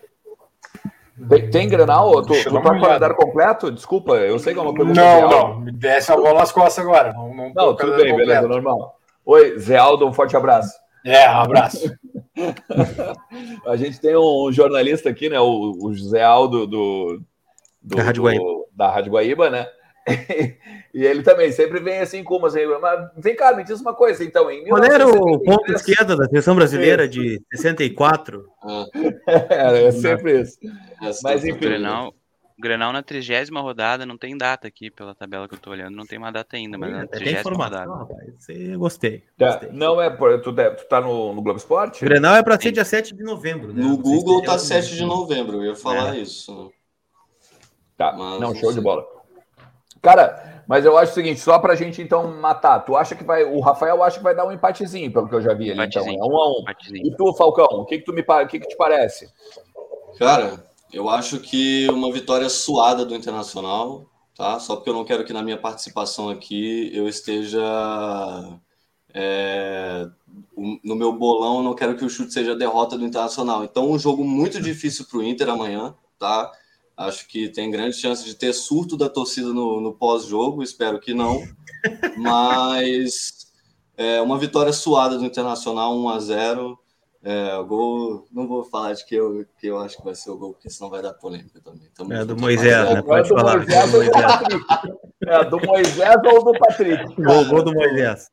Tem, 1.27 1.49
tem 1.49 1.67
Grenal? 1.67 2.21
Tu, 2.21 2.33
tu 2.43 2.53
tá 2.53 2.61
com 2.61 2.77
o 2.77 2.81
calendário 2.81 3.15
completo? 3.15 3.71
Desculpa, 3.71 4.13
eu 4.15 4.39
sei 4.39 4.53
que 4.53 4.59
é 4.59 4.61
uma 4.61 4.73
pergunta. 4.73 5.01
Não, 5.01 5.29
não, 5.29 5.59
me 5.59 5.71
desce 5.71 6.11
a 6.11 6.15
bola 6.15 6.39
nas 6.39 6.51
costas 6.51 6.83
agora. 6.83 7.13
Não, 7.13 7.33
não, 7.33 7.53
não 7.53 7.75
tudo 7.75 7.95
bem, 7.97 8.09
completo. 8.09 8.17
beleza, 8.17 8.47
normal. 8.47 8.97
Oi, 9.25 9.59
Zé 9.59 9.77
Aldo, 9.77 10.07
um 10.07 10.13
forte 10.13 10.35
abraço. 10.35 10.73
É, 11.05 11.29
um 11.29 11.39
abraço. 11.39 11.91
a 13.65 13.75
gente 13.75 13.99
tem 13.99 14.15
um 14.15 14.51
jornalista 14.51 15.09
aqui, 15.09 15.29
né? 15.29 15.39
O, 15.39 15.71
o 15.81 15.93
José 15.93 16.23
Aldo 16.23 16.65
do, 16.67 17.21
do, 17.81 17.95
da, 17.95 18.03
Rádio. 18.03 18.23
Do, 18.23 18.67
da 18.73 18.89
Rádio 18.89 19.11
Guaíba, 19.11 19.49
né? 19.49 19.67
E 20.93 21.05
ele 21.05 21.21
também 21.21 21.51
sempre 21.51 21.79
vem 21.79 21.99
assim 21.99 22.23
como 22.23 22.47
assim, 22.47 22.65
mas 22.81 23.09
vem 23.15 23.35
cá, 23.35 23.55
me 23.55 23.63
diz 23.63 23.79
uma 23.79 23.93
coisa, 23.93 24.23
então, 24.23 24.49
em 24.49 24.67
Qual 24.67 24.83
era 24.83 25.07
o 25.07 25.39
ponto 25.39 25.71
esquerda 25.71 26.15
da 26.15 26.25
seleção 26.25 26.55
brasileira 26.55 27.07
de 27.07 27.41
64? 27.53 28.45
Ah. 28.63 28.85
é, 29.49 29.85
é 29.85 29.91
sempre 29.91 30.41
isso. 30.41 30.57
Mas 31.23 31.45
enfim. 31.45 31.57
O 31.57 31.59
Grenal, 31.59 32.13
Grenal 32.57 32.91
na 32.91 33.03
trigésima 33.03 33.61
rodada, 33.61 34.05
não 34.05 34.17
tem 34.17 34.35
data 34.35 34.67
aqui 34.67 34.89
pela 34.89 35.13
tabela 35.13 35.47
que 35.47 35.53
eu 35.53 35.59
tô 35.59 35.69
olhando, 35.69 35.95
não 35.95 36.05
tem 36.05 36.17
uma 36.17 36.31
data 36.31 36.57
ainda, 36.57 36.77
mas 36.77 36.91
na 36.91 37.07
trigésima 37.07 37.55
rodada. 37.55 37.91
Rapaz, 37.91 38.33
gostei, 38.75 39.23
gostei. 39.37 39.69
não 39.71 40.01
é, 40.01 40.09
tu, 40.09 40.53
tu 40.53 40.87
tá 40.89 40.99
no, 40.99 41.33
no 41.33 41.41
Globo 41.41 41.57
Esporte? 41.57 42.03
O 42.03 42.07
Grenal 42.07 42.35
é 42.35 42.43
para 42.43 42.59
ser 42.59 42.71
dia 42.71 42.83
7 42.83 43.15
de 43.15 43.23
novembro, 43.23 43.71
né? 43.71 43.81
No 43.81 43.95
Google 43.95 44.41
tá 44.41 44.57
7 44.57 44.95
de 44.95 45.05
novembro, 45.05 45.57
eu 45.57 45.67
ia 45.67 45.75
falar 45.75 46.15
é. 46.15 46.19
isso. 46.19 46.71
Tá, 47.95 48.13
mas, 48.17 48.41
não, 48.41 48.55
show 48.55 48.73
de 48.73 48.81
bola. 48.81 49.05
Cara, 50.01 50.58
mas 50.69 50.85
eu 50.85 50.95
acho 50.95 51.13
o 51.13 51.15
seguinte, 51.15 51.39
só 51.39 51.57
pra 51.57 51.73
gente 51.73 51.99
então 51.99 52.31
matar, 52.39 52.81
tu 52.81 52.95
acha 52.95 53.15
que 53.15 53.23
vai. 53.23 53.43
O 53.43 53.59
Rafael 53.59 54.03
acha 54.03 54.19
que 54.19 54.23
vai 54.23 54.35
dar 54.35 54.45
um 54.45 54.51
empatezinho, 54.51 55.11
pelo 55.11 55.27
que 55.27 55.33
eu 55.33 55.41
já 55.41 55.51
vi 55.51 55.71
ali, 55.71 55.83
então. 55.83 56.07
É 56.07 56.11
um 56.11 56.37
a 56.37 56.47
um. 56.47 56.63
E 56.93 57.09
tu, 57.17 57.33
Falcão, 57.33 57.65
o 57.65 57.85
que, 57.85 57.97
que 57.97 58.05
tu 58.05 58.13
me 58.13 58.21
o 58.21 58.47
que, 58.47 58.59
que 58.59 58.67
te 58.67 58.77
parece? 58.77 59.27
Cara, 60.19 60.63
eu 60.93 61.09
acho 61.09 61.39
que 61.39 61.89
uma 61.89 62.13
vitória 62.13 62.47
suada 62.49 63.03
do 63.03 63.15
Internacional, 63.15 64.05
tá? 64.35 64.59
Só 64.59 64.75
porque 64.75 64.91
eu 64.91 64.93
não 64.93 65.03
quero 65.03 65.25
que 65.25 65.33
na 65.33 65.41
minha 65.41 65.57
participação 65.57 66.29
aqui 66.29 66.91
eu 66.93 67.09
esteja. 67.09 67.63
É, 69.11 70.07
no 70.83 70.95
meu 70.95 71.11
bolão, 71.11 71.57
eu 71.57 71.63
não 71.63 71.73
quero 71.73 71.95
que 71.95 72.05
o 72.05 72.09
chute 72.09 72.31
seja 72.31 72.51
a 72.51 72.55
derrota 72.55 72.95
do 72.95 73.05
Internacional. 73.05 73.63
Então, 73.63 73.89
um 73.89 73.97
jogo 73.97 74.23
muito 74.23 74.61
difícil 74.61 75.07
para 75.09 75.17
o 75.17 75.23
Inter 75.23 75.49
amanhã, 75.49 75.95
tá? 76.19 76.51
Acho 76.99 77.25
que 77.29 77.47
tem 77.47 77.71
grandes 77.71 77.97
chances 77.97 78.25
de 78.25 78.35
ter 78.35 78.51
surto 78.51 78.97
da 78.97 79.07
torcida 79.07 79.53
no, 79.53 79.79
no 79.79 79.93
pós-jogo, 79.93 80.61
espero 80.61 80.99
que 80.99 81.13
não. 81.13 81.41
Mas 82.17 83.47
é, 83.95 84.19
uma 84.19 84.37
vitória 84.37 84.73
suada 84.73 85.17
do 85.17 85.23
Internacional, 85.23 85.97
1 85.97 86.09
a 86.09 86.19
0 86.19 86.79
é, 87.23 87.55
o 87.55 87.65
gol, 87.65 88.27
não 88.31 88.47
vou 88.47 88.65
falar 88.65 88.93
de 88.93 89.05
que 89.05 89.15
eu, 89.15 89.45
que 89.57 89.67
eu 89.67 89.79
acho 89.79 89.95
que 89.95 90.03
vai 90.03 90.13
ser 90.13 90.29
o 90.29 90.37
gol, 90.37 90.53
porque 90.53 90.69
senão 90.69 90.89
vai 90.89 91.01
dar 91.01 91.13
polêmica 91.13 91.61
também. 91.63 91.89
Tamo 91.95 92.13
é 92.13 92.25
do 92.25 92.35
Moisés, 92.35 92.93
né? 92.93 93.01
Pode 93.01 93.29
falar. 93.29 93.65
É 95.25 95.43
do 95.45 95.65
Moisés 95.65 96.15
ou 96.25 96.43
do 96.43 96.59
Patrick? 96.59 97.15
Gol, 97.21 97.45
gol 97.45 97.63
do 97.63 97.73
Moisés. 97.73 98.29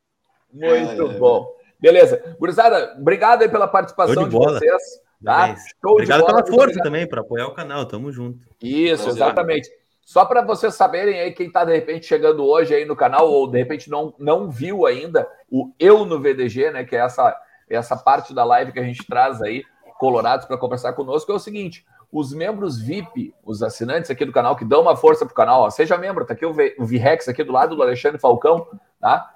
Muito 0.53 1.03
é, 1.03 1.19
bom. 1.19 1.47
Beleza. 1.81 2.37
Gurizada, 2.39 2.97
obrigado 2.99 3.43
aí 3.43 3.49
pela 3.49 3.69
participação 3.69 4.25
de, 4.25 4.31
de 4.31 4.37
vocês. 4.37 5.06
Tá? 5.25 5.57
Obrigado 5.85 6.21
bola, 6.21 6.45
pela 6.45 6.47
força 6.47 6.81
também, 6.83 7.09
para 7.09 7.21
apoiar 7.21 7.47
o 7.47 7.55
canal. 7.55 7.87
Tamo 7.87 8.13
junto. 8.13 8.39
Isso, 8.63 9.09
exatamente. 9.09 9.69
Só 10.03 10.25
para 10.25 10.41
vocês 10.41 10.75
saberem 10.75 11.19
aí, 11.19 11.33
quem 11.33 11.49
está 11.49 11.65
de 11.65 11.73
repente 11.73 12.07
chegando 12.07 12.45
hoje 12.45 12.73
aí 12.73 12.85
no 12.85 12.95
canal, 12.95 13.29
ou 13.29 13.49
de 13.51 13.59
repente 13.59 13.91
não, 13.91 14.15
não 14.19 14.49
viu 14.49 14.87
ainda 14.87 15.29
o 15.51 15.73
Eu 15.81 16.05
no 16.05 16.21
VDG, 16.21 16.71
né? 16.71 16.85
Que 16.85 16.95
é 16.95 17.01
essa, 17.01 17.37
essa 17.69 17.97
parte 17.97 18.33
da 18.33 18.45
live 18.45 18.73
que 18.73 18.79
a 18.79 18.85
gente 18.85 19.05
traz 19.05 19.43
aí, 19.43 19.65
colorados, 19.99 20.47
para 20.47 20.57
conversar 20.57 20.93
conosco, 20.93 21.33
é 21.33 21.35
o 21.35 21.41
seguinte: 21.41 21.85
os 22.13 22.33
membros 22.33 22.81
VIP, 22.81 23.35
os 23.45 23.63
assinantes 23.63 24.11
aqui 24.11 24.25
do 24.25 24.33
canal, 24.33 24.55
que 24.55 24.65
dão 24.65 24.83
uma 24.83 24.97
força 24.97 25.27
pro 25.27 25.35
canal, 25.35 25.63
ó, 25.63 25.71
seja 25.71 25.99
membro, 25.99 26.25
tá 26.25 26.35
aqui 26.35 26.47
o, 26.47 26.53
v, 26.53 26.77
o 26.79 26.87
VREX 26.87 27.29
aqui 27.29 27.43
do 27.43 27.53
lado 27.53 27.75
do 27.75 27.83
Alexandre 27.83 28.21
Falcão, 28.21 28.67
tá? 29.01 29.35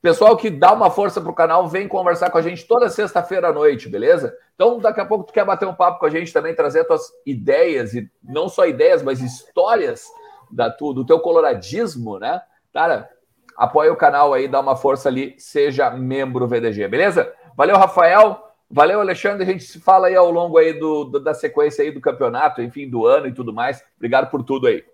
Pessoal 0.00 0.36
que 0.36 0.48
dá 0.48 0.72
uma 0.72 0.90
força 0.90 1.20
pro 1.20 1.34
canal, 1.34 1.66
vem 1.66 1.88
conversar 1.88 2.30
com 2.30 2.38
a 2.38 2.42
gente 2.42 2.66
toda 2.66 2.88
sexta-feira 2.88 3.48
à 3.48 3.52
noite, 3.52 3.88
beleza? 3.88 4.32
Então, 4.54 4.78
daqui 4.78 5.00
a 5.00 5.06
pouco 5.06 5.24
tu 5.24 5.32
quer 5.32 5.44
bater 5.44 5.66
um 5.66 5.74
papo 5.74 5.98
com 5.98 6.06
a 6.06 6.10
gente 6.10 6.32
também, 6.32 6.54
trazer 6.54 6.84
tuas 6.84 7.10
ideias, 7.26 7.94
e 7.94 8.08
não 8.22 8.48
só 8.48 8.66
ideias, 8.66 9.02
mas 9.02 9.20
histórias 9.20 10.06
da 10.50 10.70
tu, 10.70 10.92
do 10.92 11.04
teu 11.04 11.18
coloradismo, 11.18 12.18
né? 12.18 12.40
Cara, 12.72 13.10
apoia 13.56 13.92
o 13.92 13.96
canal 13.96 14.32
aí, 14.32 14.46
dá 14.46 14.60
uma 14.60 14.76
força 14.76 15.08
ali, 15.08 15.34
seja 15.36 15.90
membro 15.90 16.46
VDG, 16.46 16.86
beleza? 16.86 17.32
Valeu, 17.56 17.76
Rafael. 17.76 18.44
Valeu, 18.70 19.00
Alexandre. 19.00 19.42
A 19.42 19.46
gente 19.46 19.64
se 19.64 19.80
fala 19.80 20.06
aí 20.06 20.14
ao 20.14 20.30
longo 20.30 20.58
aí 20.58 20.78
do, 20.78 21.04
do, 21.04 21.18
da 21.18 21.34
sequência 21.34 21.82
aí 21.82 21.90
do 21.90 22.00
campeonato, 22.00 22.62
enfim, 22.62 22.88
do 22.88 23.04
ano 23.04 23.26
e 23.26 23.34
tudo 23.34 23.52
mais. 23.52 23.82
Obrigado 23.96 24.30
por 24.30 24.44
tudo 24.44 24.68
aí. 24.68 24.84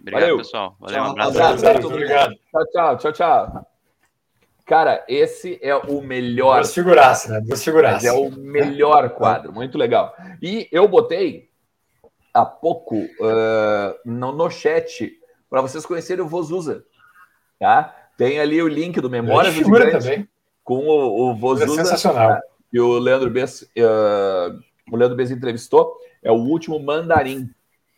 Obrigado, 0.00 0.20
Valeu. 0.20 0.36
pessoal. 0.36 0.76
Valeu, 0.78 1.02
um 1.02 1.06
abraço. 1.06 1.38
Um 1.38 1.42
abraço. 1.42 1.86
Obrigado. 1.86 2.34
Tchau, 2.50 2.66
tchau, 2.70 2.96
tchau, 2.98 3.12
tchau. 3.12 3.71
Cara, 4.64 5.04
esse 5.08 5.58
é 5.60 5.74
o 5.74 6.00
melhor. 6.00 6.56
Duas 6.56 6.74
figuraças, 6.74 7.30
né? 7.30 7.40
Duas 7.40 7.62
figuraças. 7.62 8.04
É 8.04 8.12
o 8.12 8.30
melhor 8.30 9.10
quadro, 9.10 9.52
muito 9.52 9.76
legal. 9.76 10.14
E 10.40 10.68
eu 10.70 10.86
botei 10.86 11.50
há 12.32 12.44
pouco 12.44 12.96
uh, 12.96 13.98
no, 14.04 14.32
no 14.32 14.50
chat 14.50 15.12
para 15.50 15.60
vocês 15.60 15.84
conhecerem 15.84 16.24
o 16.24 16.28
Vozusa. 16.28 16.84
Tá? 17.58 17.94
Tem 18.16 18.40
ali 18.40 18.62
o 18.62 18.68
link 18.68 19.00
do 19.00 19.10
Memória 19.10 19.50
do 19.50 19.56
Gigante 19.56 19.98
também. 19.98 20.28
com 20.64 20.86
o, 20.86 21.30
o 21.30 21.34
Vozusa. 21.34 21.80
É 21.80 21.84
sensacional. 21.84 22.38
que 22.70 22.80
o 22.80 22.98
Leandro 22.98 23.30
Bess, 23.30 23.62
uh, 23.62 24.58
o 24.90 24.96
Leandro 24.96 25.16
Bess 25.16 25.30
entrevistou 25.30 25.96
é 26.22 26.30
o 26.30 26.36
último 26.36 26.78
mandarim. 26.80 27.50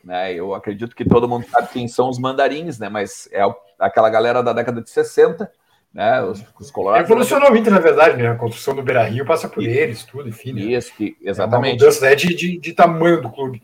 Né? 0.02 0.34
Eu 0.34 0.54
acredito 0.54 0.96
que 0.96 1.04
todo 1.04 1.28
mundo 1.28 1.46
sabe 1.48 1.68
quem 1.68 1.88
são 1.88 2.08
os 2.08 2.18
mandarins, 2.18 2.78
né? 2.78 2.88
Mas 2.88 3.28
é 3.32 3.42
aquela 3.78 4.10
galera 4.10 4.42
da 4.42 4.52
década 4.52 4.82
de 4.82 4.90
60, 4.90 5.50
né? 5.94 6.22
Os, 6.22 6.44
os 6.58 6.70
colorados. 6.70 7.08
Evolucionou 7.08 7.50
muito, 7.50 7.70
na 7.70 7.78
verdade, 7.78 8.20
né? 8.20 8.28
A 8.28 8.34
construção 8.34 8.74
do 8.74 8.82
Beira 8.82 9.04
Rio 9.04 9.24
passa 9.24 9.48
por 9.48 9.62
eles, 9.62 10.02
tudo, 10.02 10.28
enfim. 10.28 10.52
Né? 10.52 10.62
Isso, 10.62 10.92
que, 10.94 11.16
exatamente. 11.22 11.54
É 11.54 11.72
uma 11.72 11.72
mudança 11.74 12.04
né, 12.04 12.14
de, 12.16 12.34
de, 12.34 12.58
de 12.58 12.72
tamanho 12.72 13.22
do 13.22 13.30
clube. 13.30 13.62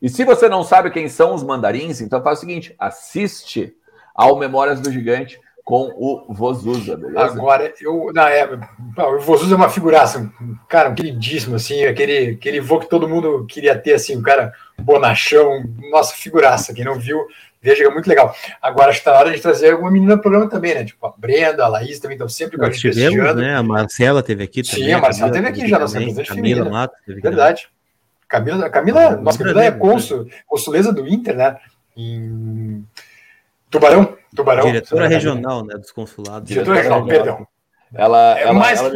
E 0.00 0.08
se 0.08 0.24
você 0.24 0.48
não 0.48 0.62
sabe 0.62 0.90
quem 0.90 1.08
são 1.08 1.34
os 1.34 1.42
mandarins, 1.42 2.00
então 2.00 2.22
faz 2.22 2.38
o 2.38 2.40
seguinte: 2.40 2.74
assiste 2.78 3.74
ao 4.14 4.38
Memórias 4.38 4.80
do 4.80 4.90
Gigante 4.90 5.38
com 5.68 5.92
o 5.98 6.32
Vozuza, 6.32 6.96
beleza? 6.96 7.26
Agora, 7.26 7.74
eu, 7.82 8.10
na 8.14 8.30
época, 8.30 8.70
o 9.06 9.20
Vozuza 9.20 9.52
é 9.52 9.56
uma 9.56 9.68
figuraça, 9.68 10.18
um 10.40 10.56
cara 10.66 10.88
um 10.88 10.94
queridíssimo, 10.94 11.56
assim, 11.56 11.84
aquele, 11.84 12.30
aquele 12.30 12.58
vô 12.58 12.78
que 12.78 12.88
todo 12.88 13.06
mundo 13.06 13.44
queria 13.46 13.76
ter, 13.76 13.92
assim, 13.92 14.16
um 14.16 14.22
cara 14.22 14.50
bonachão, 14.78 15.62
nossa, 15.90 16.14
figuraça, 16.14 16.72
quem 16.72 16.86
não 16.86 16.94
viu, 16.94 17.22
veja 17.60 17.82
que 17.82 17.88
é 17.88 17.92
muito 17.92 18.08
legal. 18.08 18.34
Agora, 18.60 18.90
acho 18.90 18.98
que 19.00 19.04
tá 19.04 19.12
na 19.12 19.18
hora 19.18 19.30
de 19.32 19.40
trazer 19.40 19.72
alguma 19.72 19.90
menina 19.90 20.16
no 20.16 20.22
programa 20.22 20.48
também, 20.48 20.74
né, 20.74 20.84
tipo 20.84 21.06
a 21.06 21.12
Brenda, 21.16 21.64
a 21.64 21.68
Laís 21.68 21.98
também 21.98 22.14
estão 22.14 22.28
sempre 22.28 22.56
com 22.56 22.64
a 22.64 22.70
gente 22.70 22.80
tivemos, 22.80 23.36
né, 23.36 23.56
a 23.56 23.62
Marcela 23.62 24.22
teve 24.22 24.44
aqui 24.44 24.62
também. 24.62 24.86
Sim, 24.86 24.92
a 24.92 24.98
Marcela 24.98 25.32
teve 25.32 25.48
aqui 25.48 25.68
já, 25.68 25.78
nossa 25.78 25.98
representante 25.98 26.30
feminina. 26.30 26.68
Mato, 26.68 26.94
teve 27.04 27.20
Verdade. 27.20 27.68
Camila, 28.28 28.66
a 28.66 28.70
Camila, 28.70 29.16
nossa, 29.16 29.38
Camila 29.38 29.64
é 29.64 29.70
consul, 29.70 30.28
consuleza 30.46 30.92
do 30.92 31.06
Inter, 31.06 31.36
né, 31.36 31.56
em 31.96 32.84
Tubarão, 33.70 34.16
Tubarão. 34.34 34.66
Diretora 34.66 35.08
regional, 35.08 35.64
né, 35.64 35.74
dos 35.76 35.90
consulados. 35.90 36.48
Diretora 36.48 36.76
regional, 36.76 37.06
perdão. 37.06 37.46
Ela, 37.94 38.38
é 38.38 38.42
ela, 38.42 38.52
mais 38.52 38.80
ela. 38.80 38.92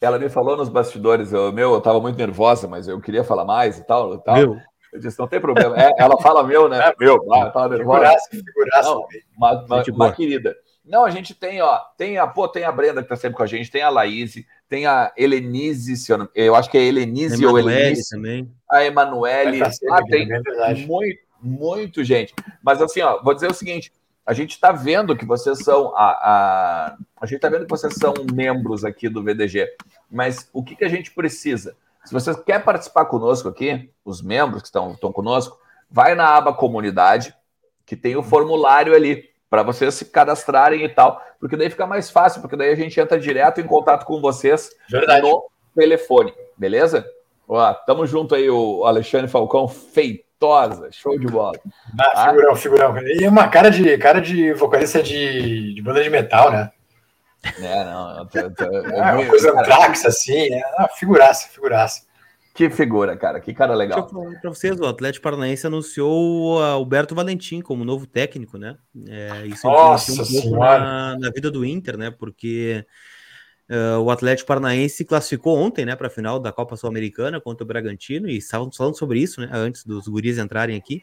Ela 0.00 0.18
me 0.18 0.28
falou 0.28 0.56
nos 0.56 0.68
bastidores, 0.68 1.32
eu, 1.32 1.52
meu, 1.52 1.74
eu 1.74 1.80
tava 1.80 2.00
muito 2.00 2.16
nervosa, 2.16 2.68
mas 2.68 2.86
eu 2.86 3.00
queria 3.00 3.24
falar 3.24 3.44
mais 3.44 3.78
e 3.78 3.84
tal. 3.84 4.14
E 4.14 4.18
tal. 4.22 4.36
Meu. 4.36 4.56
Eu 4.92 5.00
disse, 5.00 5.18
não 5.18 5.28
tem 5.28 5.40
problema. 5.40 5.76
É, 5.78 5.90
ela 5.98 6.16
fala 6.20 6.42
meu, 6.42 6.68
né? 6.68 6.78
É, 6.78 6.94
meu, 6.98 7.16
ah, 7.32 7.68
nervosa. 7.68 7.78
Figuraça, 7.78 8.30
figuraça. 8.30 8.88
Não, 8.88 9.06
uma, 9.36 9.64
uma, 9.64 9.82
uma 9.92 10.12
querida. 10.12 10.56
Não, 10.88 11.04
a 11.04 11.10
gente 11.10 11.34
tem, 11.34 11.60
ó, 11.60 11.78
tem 11.98 12.16
a, 12.16 12.26
pô, 12.26 12.48
tem 12.48 12.64
a 12.64 12.72
Brenda 12.72 13.02
que 13.02 13.08
tá 13.08 13.16
sempre 13.16 13.36
com 13.36 13.42
a 13.42 13.46
gente, 13.46 13.70
tem 13.70 13.82
a 13.82 13.90
Laís, 13.90 14.42
tem 14.68 14.86
a 14.86 15.12
Helenise, 15.16 15.96
se 15.96 16.10
eu, 16.10 16.16
não, 16.16 16.28
eu 16.34 16.54
acho 16.54 16.70
que 16.70 16.78
é 16.78 16.82
Helenise 16.82 17.44
ou 17.44 17.58
Helenise. 17.58 18.08
também. 18.08 18.50
A 18.70 18.84
Emanuele. 18.84 19.62
Ah, 19.62 20.00
tem 20.08 20.26
é 20.32 20.74
muito, 20.86 21.20
muito 21.42 22.02
gente. 22.02 22.34
Mas 22.62 22.80
assim, 22.80 23.02
ó, 23.02 23.22
vou 23.22 23.34
dizer 23.34 23.50
o 23.50 23.54
seguinte, 23.54 23.92
a 24.24 24.32
gente 24.32 24.52
está 24.52 24.72
vendo 24.72 25.16
que 25.16 25.26
vocês 25.26 25.58
são 25.58 25.94
a, 25.94 26.10
a, 26.10 26.96
a 27.20 27.26
gente 27.26 27.36
está 27.36 27.50
vendo 27.50 27.64
que 27.64 27.70
vocês 27.70 27.94
são 27.94 28.14
membros 28.32 28.82
aqui 28.82 29.10
do 29.10 29.22
VDG, 29.22 29.68
mas 30.10 30.48
o 30.54 30.62
que, 30.62 30.74
que 30.74 30.84
a 30.84 30.88
gente 30.88 31.10
precisa? 31.10 31.76
Se 32.08 32.14
você 32.14 32.34
quer 32.34 32.64
participar 32.64 33.04
conosco 33.04 33.50
aqui, 33.50 33.90
os 34.02 34.22
membros 34.22 34.62
que 34.62 34.68
estão, 34.68 34.92
estão 34.92 35.12
conosco, 35.12 35.58
vai 35.90 36.14
na 36.14 36.26
aba 36.26 36.54
comunidade, 36.54 37.34
que 37.84 37.94
tem 37.94 38.16
o 38.16 38.22
formulário 38.22 38.94
ali 38.94 39.28
para 39.50 39.62
vocês 39.62 39.92
se 39.92 40.06
cadastrarem 40.06 40.82
e 40.82 40.88
tal, 40.88 41.22
porque 41.38 41.54
daí 41.54 41.68
fica 41.68 41.86
mais 41.86 42.10
fácil, 42.10 42.40
porque 42.40 42.56
daí 42.56 42.72
a 42.72 42.74
gente 42.76 42.98
entra 42.98 43.20
direto 43.20 43.60
em 43.60 43.66
contato 43.66 44.06
com 44.06 44.22
vocês 44.22 44.70
Verdade. 44.90 45.20
no 45.20 45.50
telefone, 45.74 46.32
beleza? 46.56 47.06
Ó, 47.46 47.74
tamo 47.74 48.06
junto 48.06 48.34
aí, 48.34 48.48
o 48.48 48.86
Alexandre 48.86 49.28
Falcão, 49.28 49.68
feito 49.68 50.24
talentosa, 50.38 50.88
show 50.92 51.18
de 51.18 51.26
bola. 51.26 51.58
Ah, 51.98 52.12
ah, 52.14 52.30
figurão, 52.30 52.56
figurão. 52.56 52.98
E 52.98 53.26
uma 53.26 53.48
cara 53.48 53.70
de, 53.70 53.98
cara 53.98 54.20
de 54.20 54.52
vocalista 54.54 55.02
de, 55.02 55.74
de 55.74 55.82
banda 55.82 56.02
de 56.02 56.08
metal, 56.08 56.50
né? 56.50 56.70
É, 57.42 57.84
não. 57.84 58.18
Eu 58.18 58.26
tô, 58.26 58.38
eu 58.38 58.54
tô, 58.54 58.64
é, 58.64 59.12
uma 59.12 59.26
coisa 59.26 59.52
Anthrax, 59.52 60.04
assim, 60.04 60.52
é 60.52 60.62
uma 60.78 60.88
figuraça, 60.88 61.48
figuraça. 61.48 62.08
Que 62.54 62.68
figura, 62.68 63.16
cara, 63.16 63.38
que 63.40 63.54
cara 63.54 63.72
legal. 63.72 64.02
Deixa 64.02 64.16
eu 64.16 64.20
falar 64.24 64.40
pra 64.40 64.50
vocês, 64.50 64.80
o 64.80 64.86
Atlético 64.86 65.22
Paranaense 65.22 65.64
anunciou 65.64 66.56
o 66.56 66.58
Alberto 66.60 67.14
Valentim 67.14 67.60
como 67.60 67.84
novo 67.84 68.04
técnico, 68.04 68.58
né? 68.58 68.76
É, 69.06 69.46
isso 69.46 69.64
Nossa 69.64 70.10
um 70.10 70.16
pouco 70.16 70.58
na, 70.58 71.16
na, 71.16 71.30
vida 71.30 71.52
do 71.52 71.64
Inter, 71.64 71.96
né? 71.96 72.10
Porque 72.10 72.84
Uh, 73.70 74.00
o 74.00 74.10
Atlético 74.10 74.48
Paranaense 74.48 75.04
classificou 75.04 75.58
ontem, 75.58 75.84
né, 75.84 75.94
para 75.94 76.06
a 76.06 76.10
final 76.10 76.40
da 76.40 76.50
Copa 76.50 76.74
Sul-Americana 76.74 77.38
contra 77.38 77.64
o 77.64 77.66
Bragantino 77.66 78.26
e 78.26 78.38
estávamos 78.38 78.74
falando 78.74 78.96
sobre 78.96 79.20
isso, 79.20 79.42
né, 79.42 79.50
antes 79.52 79.84
dos 79.84 80.08
guris 80.08 80.38
entrarem 80.38 80.74
aqui, 80.74 81.02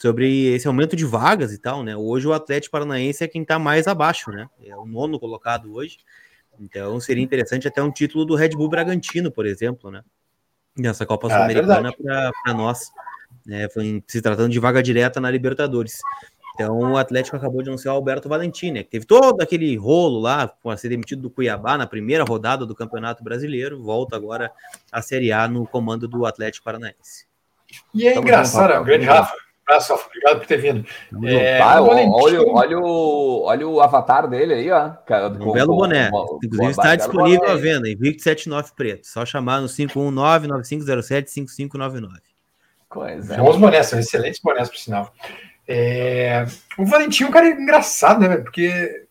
sobre 0.00 0.54
esse 0.54 0.66
aumento 0.66 0.96
de 0.96 1.04
vagas 1.04 1.52
e 1.52 1.58
tal, 1.58 1.84
né. 1.84 1.94
Hoje 1.94 2.26
o 2.26 2.32
Atlético 2.32 2.72
Paranaense 2.72 3.22
é 3.22 3.28
quem 3.28 3.42
está 3.42 3.58
mais 3.58 3.86
abaixo, 3.86 4.30
né, 4.30 4.48
é 4.64 4.74
o 4.74 4.86
nono 4.86 5.20
colocado 5.20 5.74
hoje. 5.74 5.98
Então 6.58 6.98
seria 7.00 7.22
interessante 7.22 7.68
até 7.68 7.82
um 7.82 7.90
título 7.90 8.24
do 8.24 8.34
Red 8.34 8.50
Bull 8.50 8.68
Bragantino, 8.68 9.30
por 9.30 9.44
exemplo, 9.44 9.90
né, 9.90 10.02
nessa 10.76 11.04
Copa 11.04 11.26
ah, 11.26 11.30
é 11.30 11.34
Sul-Americana 11.34 11.90
é 11.90 12.30
para 12.42 12.54
nós, 12.54 12.90
né, 13.44 13.68
se 14.06 14.22
tratando 14.22 14.50
de 14.50 14.58
vaga 14.58 14.82
direta 14.82 15.20
na 15.20 15.30
Libertadores. 15.30 15.98
Então 16.54 16.78
o 16.78 16.96
Atlético 16.96 17.36
acabou 17.36 17.62
de 17.62 17.68
anunciar 17.68 17.94
o 17.94 17.98
Alberto 17.98 18.28
Valentim, 18.28 18.70
né, 18.72 18.82
que 18.82 18.90
teve 18.90 19.04
todo 19.04 19.42
aquele 19.42 19.76
rolo 19.76 20.18
lá 20.18 20.48
com 20.62 20.70
a 20.70 20.78
ser 20.78 20.88
demitido 20.88 21.20
do 21.20 21.30
Cuiabá 21.30 21.76
na 21.76 21.86
primeira 21.86 22.24
rodada 22.24 22.64
do 22.64 22.74
Campeonato 22.74 23.22
Brasileiro, 23.22 23.82
volta 23.82 24.16
agora 24.16 24.50
à 24.90 25.02
Série 25.02 25.30
A 25.30 25.46
no 25.46 25.66
comando 25.66 26.08
do 26.08 26.24
Atlético 26.24 26.64
Paranaense. 26.64 27.26
E 27.94 28.08
é 28.08 28.16
engraçado, 28.16 28.80
o 28.80 28.84
grande 28.84 29.04
Rafa. 29.04 29.49
Abraço, 29.70 29.94
obrigado 29.94 30.40
por 30.40 30.46
ter 30.46 30.56
vindo. 30.56 30.84
É, 31.24 31.60
ah, 31.60 31.80
olha, 31.80 32.02
olha, 32.08 32.42
o, 32.80 33.44
olha 33.44 33.68
o 33.68 33.80
avatar 33.80 34.26
dele 34.26 34.54
aí, 34.54 34.68
ó. 34.70 34.94
Um 35.40 35.52
belo 35.52 35.76
boné. 35.76 36.10
Inclusive 36.42 36.70
está 36.70 36.96
disponível 36.96 37.48
à 37.48 37.54
venda, 37.54 37.88
Invicto 37.88 38.20
79 38.22 38.72
preto. 38.74 39.06
Só 39.06 39.24
chamar 39.24 39.60
no 39.60 39.68
519-9507-5599. 39.68 42.08
Coisa. 42.88 43.36
Bons 43.36 43.56
bonés, 43.56 43.86
são 43.86 44.00
excelentes 44.00 44.40
bonés, 44.40 44.68
por 44.68 44.78
sinal. 44.78 45.14
É... 45.68 46.44
O 46.76 46.84
Valentim 46.84 47.22
é 47.22 47.28
um 47.28 47.30
cara 47.30 47.48
engraçado, 47.48 48.18
né? 48.20 48.38
Porque 48.38 49.06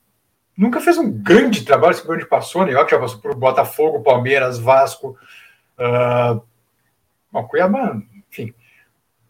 nunca 0.57 0.82
fez 0.82 0.97
um 0.97 1.10
grande 1.10 1.64
trabalho, 1.64 1.91
esse 1.91 2.05
grande 2.05 2.26
passou, 2.26 2.66
né? 2.66 2.74
que 2.84 2.91
já 2.91 2.99
passou 2.99 3.20
por 3.20 3.34
Botafogo, 3.34 4.03
Palmeiras, 4.03 4.60
Vasco, 4.60 5.18
uh... 5.80 6.41
Bom, 7.32 7.47
Cuiabá. 7.47 8.01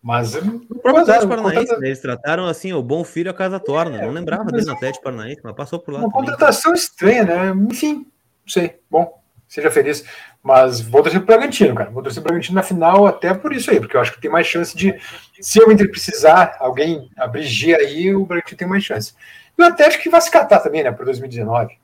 Mas. 0.02 0.36
O 0.36 0.76
próprio 0.82 1.04
Atlético 1.04 1.28
Paranaense, 1.28 1.78
né? 1.78 1.88
eles 1.88 2.00
trataram 2.00 2.46
assim, 2.46 2.74
o 2.74 2.82
bom 2.82 3.04
filho 3.04 3.30
a 3.30 3.34
casa 3.34 3.60
torna. 3.60 3.98
É, 3.98 4.06
não 4.06 4.14
lembrava 4.14 4.46
dele 4.46 4.66
no 4.66 4.74
Atlético 4.74 5.04
Paranaense, 5.04 5.42
mas 5.44 5.56
passou 5.56 5.80
por 5.80 5.94
lá. 5.94 6.00
Uma 6.00 6.10
também. 6.10 6.26
contratação 6.30 6.74
estranha, 6.74 7.24
né? 7.24 7.54
Enfim, 7.70 7.96
não 7.96 8.48
sei. 8.48 8.80
Bom, 8.90 9.20
seja 9.48 9.70
feliz. 9.70 10.06
Mas 10.42 10.80
vou 10.80 11.04
torcer 11.04 11.20
pro 11.20 11.36
Bragantino, 11.36 11.76
cara. 11.76 11.90
Vou 11.90 12.02
torcer 12.02 12.22
pro 12.24 12.30
Bragantino 12.32 12.56
na 12.56 12.64
final 12.64 13.06
até 13.06 13.34
por 13.34 13.52
isso 13.52 13.70
aí, 13.70 13.80
porque 13.80 13.98
eu 13.98 14.02
acho 14.02 14.14
que 14.14 14.22
tem 14.22 14.32
mais 14.32 14.48
chance 14.48 14.76
de, 14.76 14.98
se 15.42 15.60
o 15.62 15.72
Inter 15.72 15.90
precisar, 15.92 16.56
alguém 16.60 17.10
abrir 17.18 17.44
G 17.44 17.76
aí, 17.76 18.16
o 18.16 18.26
Bragantino 18.26 18.58
tem 18.58 18.68
mais 18.68 18.84
chance. 18.84 19.14
E 19.58 19.62
o 19.62 19.66
Atlético 19.66 20.04
que 20.04 20.10
vai 20.10 20.22
se 20.22 20.32
catar 20.32 20.60
também, 20.60 20.84
né, 20.84 20.92
para 20.92 21.04
2019. 21.04 21.78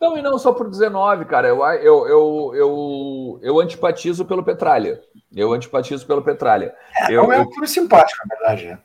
Não, 0.00 0.16
e 0.16 0.22
não 0.22 0.38
só 0.38 0.52
por 0.52 0.68
19, 0.68 1.24
cara. 1.26 1.48
Eu, 1.48 1.64
eu, 1.64 2.08
eu, 2.08 2.52
eu, 2.54 3.40
eu 3.42 3.60
antipatizo 3.60 4.24
pelo 4.24 4.42
Petralha. 4.42 5.00
Eu 5.34 5.52
antipatizo 5.52 6.06
pelo 6.06 6.22
Petralha. 6.22 6.74
É, 7.08 7.12
eu, 7.12 7.32
é 7.32 7.40
um 7.40 7.50
clube 7.50 7.68
simpático, 7.68 8.18
na 8.26 8.34
verdade. 8.36 8.66
Né? 8.66 8.78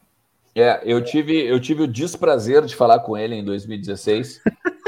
É, 0.53 0.81
eu 0.83 1.01
tive, 1.03 1.45
eu 1.45 1.59
tive 1.59 1.83
o 1.83 1.87
desprazer 1.87 2.63
de 2.65 2.75
falar 2.75 2.99
com 2.99 3.17
ele 3.17 3.35
em 3.35 3.43
2016. 3.43 4.41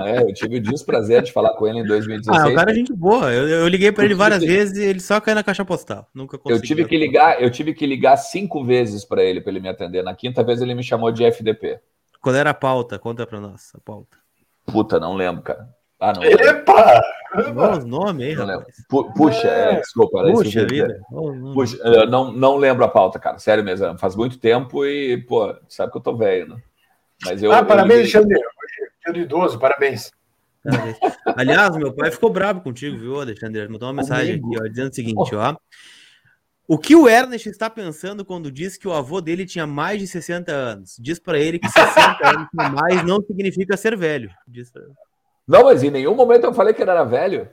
É, 0.00 0.22
eu 0.22 0.32
tive 0.32 0.56
o 0.56 0.62
desprazer 0.62 1.22
de 1.22 1.30
falar 1.30 1.52
com 1.54 1.66
ele 1.66 1.80
em 1.80 1.86
2016. 1.86 2.42
Ah, 2.42 2.48
o 2.48 2.54
cara 2.54 2.72
é 2.72 2.74
gente 2.74 2.94
boa. 2.94 3.30
Eu, 3.30 3.46
eu 3.46 3.68
liguei 3.68 3.92
para 3.92 4.04
ele 4.04 4.14
várias 4.14 4.40
que... 4.40 4.46
vezes 4.46 4.78
e 4.78 4.84
ele 4.84 5.00
só 5.00 5.20
caiu 5.20 5.34
na 5.34 5.42
caixa 5.42 5.66
postal. 5.66 6.08
Nunca 6.14 6.38
consegui. 6.38 6.58
Eu 6.58 6.62
tive 6.66 6.84
que 6.86 6.96
ligar, 6.96 7.42
eu 7.42 7.50
tive 7.50 7.74
que 7.74 7.86
ligar 7.86 8.16
cinco 8.16 8.64
vezes 8.64 9.04
para 9.04 9.22
ele 9.22 9.42
para 9.42 9.52
ele 9.52 9.60
me 9.60 9.68
atender. 9.68 10.02
Na 10.02 10.14
quinta 10.14 10.42
vez 10.42 10.62
ele 10.62 10.74
me 10.74 10.82
chamou 10.82 11.12
de 11.12 11.24
FDP. 11.24 11.78
Qual 12.22 12.34
era 12.34 12.50
a 12.50 12.54
pauta? 12.54 12.98
Conta 12.98 13.26
para 13.26 13.38
nós 13.38 13.70
a 13.74 13.80
pauta. 13.80 14.21
Puta, 14.66 14.98
não 15.00 15.14
lembro, 15.14 15.42
cara. 15.42 15.68
Ah, 15.98 16.12
não. 16.12 16.24
Epa! 16.24 17.02
Os 17.78 17.84
nomes 17.84 18.26
aí, 18.26 18.34
rapaz. 18.34 18.64
Puxa, 19.16 19.48
é, 19.48 19.80
desculpa. 19.80 20.18
Era 20.20 20.32
Puxa 20.32 20.66
vida. 20.66 21.00
Puxa, 21.54 21.76
eu 21.84 22.06
não, 22.06 22.32
não 22.32 22.56
lembro 22.56 22.84
a 22.84 22.88
pauta, 22.88 23.18
cara. 23.18 23.38
Sério 23.38 23.64
mesmo. 23.64 23.96
Faz 23.98 24.14
muito 24.14 24.38
tempo 24.38 24.84
e, 24.84 25.16
pô, 25.16 25.54
sabe 25.68 25.92
que 25.92 25.98
eu 25.98 26.02
tô 26.02 26.16
velho, 26.16 26.48
né? 26.48 26.62
Mas 27.24 27.42
eu, 27.42 27.52
ah, 27.52 27.64
parabéns, 27.64 28.14
Alexandre. 28.14 28.38
Dia 29.04 29.12
do 29.12 29.18
idoso, 29.20 29.58
parabéns. 29.58 30.10
Aliás, 31.36 31.76
meu 31.76 31.92
pai 31.92 32.10
ficou 32.10 32.30
bravo 32.30 32.60
contigo, 32.60 32.98
viu, 32.98 33.20
Alexandre? 33.20 33.68
Mandou 33.68 33.88
uma 33.88 33.94
mensagem 33.94 34.36
aqui, 34.36 34.60
ó, 34.60 34.68
dizendo 34.68 34.90
o 34.90 34.94
seguinte, 34.94 35.34
ó. 35.34 35.56
O 36.66 36.78
que 36.78 36.94
o 36.94 37.08
Ernest 37.08 37.48
está 37.48 37.68
pensando 37.68 38.24
quando 38.24 38.50
diz 38.50 38.76
que 38.76 38.86
o 38.86 38.92
avô 38.92 39.20
dele 39.20 39.44
tinha 39.44 39.66
mais 39.66 39.98
de 40.00 40.06
60 40.06 40.52
anos? 40.52 40.96
Diz 40.98 41.18
para 41.18 41.38
ele 41.38 41.58
que 41.58 41.68
60 41.68 42.28
anos 42.28 42.48
a 42.56 42.68
mais 42.68 43.04
não 43.04 43.20
significa 43.20 43.76
ser 43.76 43.96
velho. 43.96 44.30
Não, 45.46 45.64
mas 45.64 45.82
em 45.82 45.90
nenhum 45.90 46.14
momento 46.14 46.44
eu 46.44 46.54
falei 46.54 46.72
que 46.72 46.80
ele 46.80 46.90
era 46.90 47.04
velho. 47.04 47.48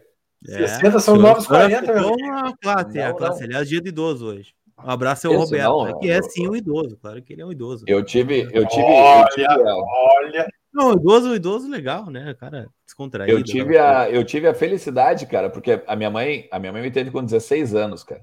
É, 0.47 0.67
60 0.67 0.99
são 0.99 1.17
novos 1.17 1.47
40, 1.47 1.93
meu 1.93 2.13
a 2.13 2.53
classe, 2.61 2.97
não, 2.97 3.05
a 3.07 3.13
classe. 3.13 3.43
Aliás, 3.43 3.67
dia 3.67 3.81
de 3.81 3.89
idoso 3.89 4.27
hoje. 4.27 4.53
Um 4.81 4.89
abraço 4.89 5.27
ao 5.27 5.33
Roberto, 5.33 5.83
não, 5.85 5.99
que 5.99 6.09
é 6.09 6.21
sim 6.21 6.47
um 6.47 6.55
idoso, 6.55 6.97
claro 7.01 7.21
que 7.21 7.33
ele 7.33 7.41
é 7.41 7.45
um 7.45 7.51
idoso. 7.51 7.83
Eu 7.85 8.01
tive, 8.01 8.47
eu 8.53 8.65
tive, 8.65 8.83
olha, 8.83 9.21
eu 9.21 9.27
tive, 9.29 9.47
olha. 9.47 10.47
Não, 10.73 10.93
idoso, 10.93 11.35
idoso 11.35 11.67
legal, 11.67 12.09
né? 12.09 12.33
Cara, 12.39 12.69
descontraído. 12.85 13.37
Eu 13.37 13.43
tive, 13.43 13.77
a, 13.77 14.09
eu 14.09 14.23
tive 14.23 14.47
a 14.47 14.53
felicidade, 14.53 15.25
cara, 15.25 15.49
porque 15.49 15.83
a 15.85 15.95
minha 15.95 16.09
mãe, 16.09 16.47
a 16.49 16.59
minha 16.59 16.71
mãe 16.71 16.81
me 16.81 16.91
teve 16.91 17.11
com 17.11 17.21
16 17.21 17.75
anos, 17.75 18.03
cara. 18.05 18.21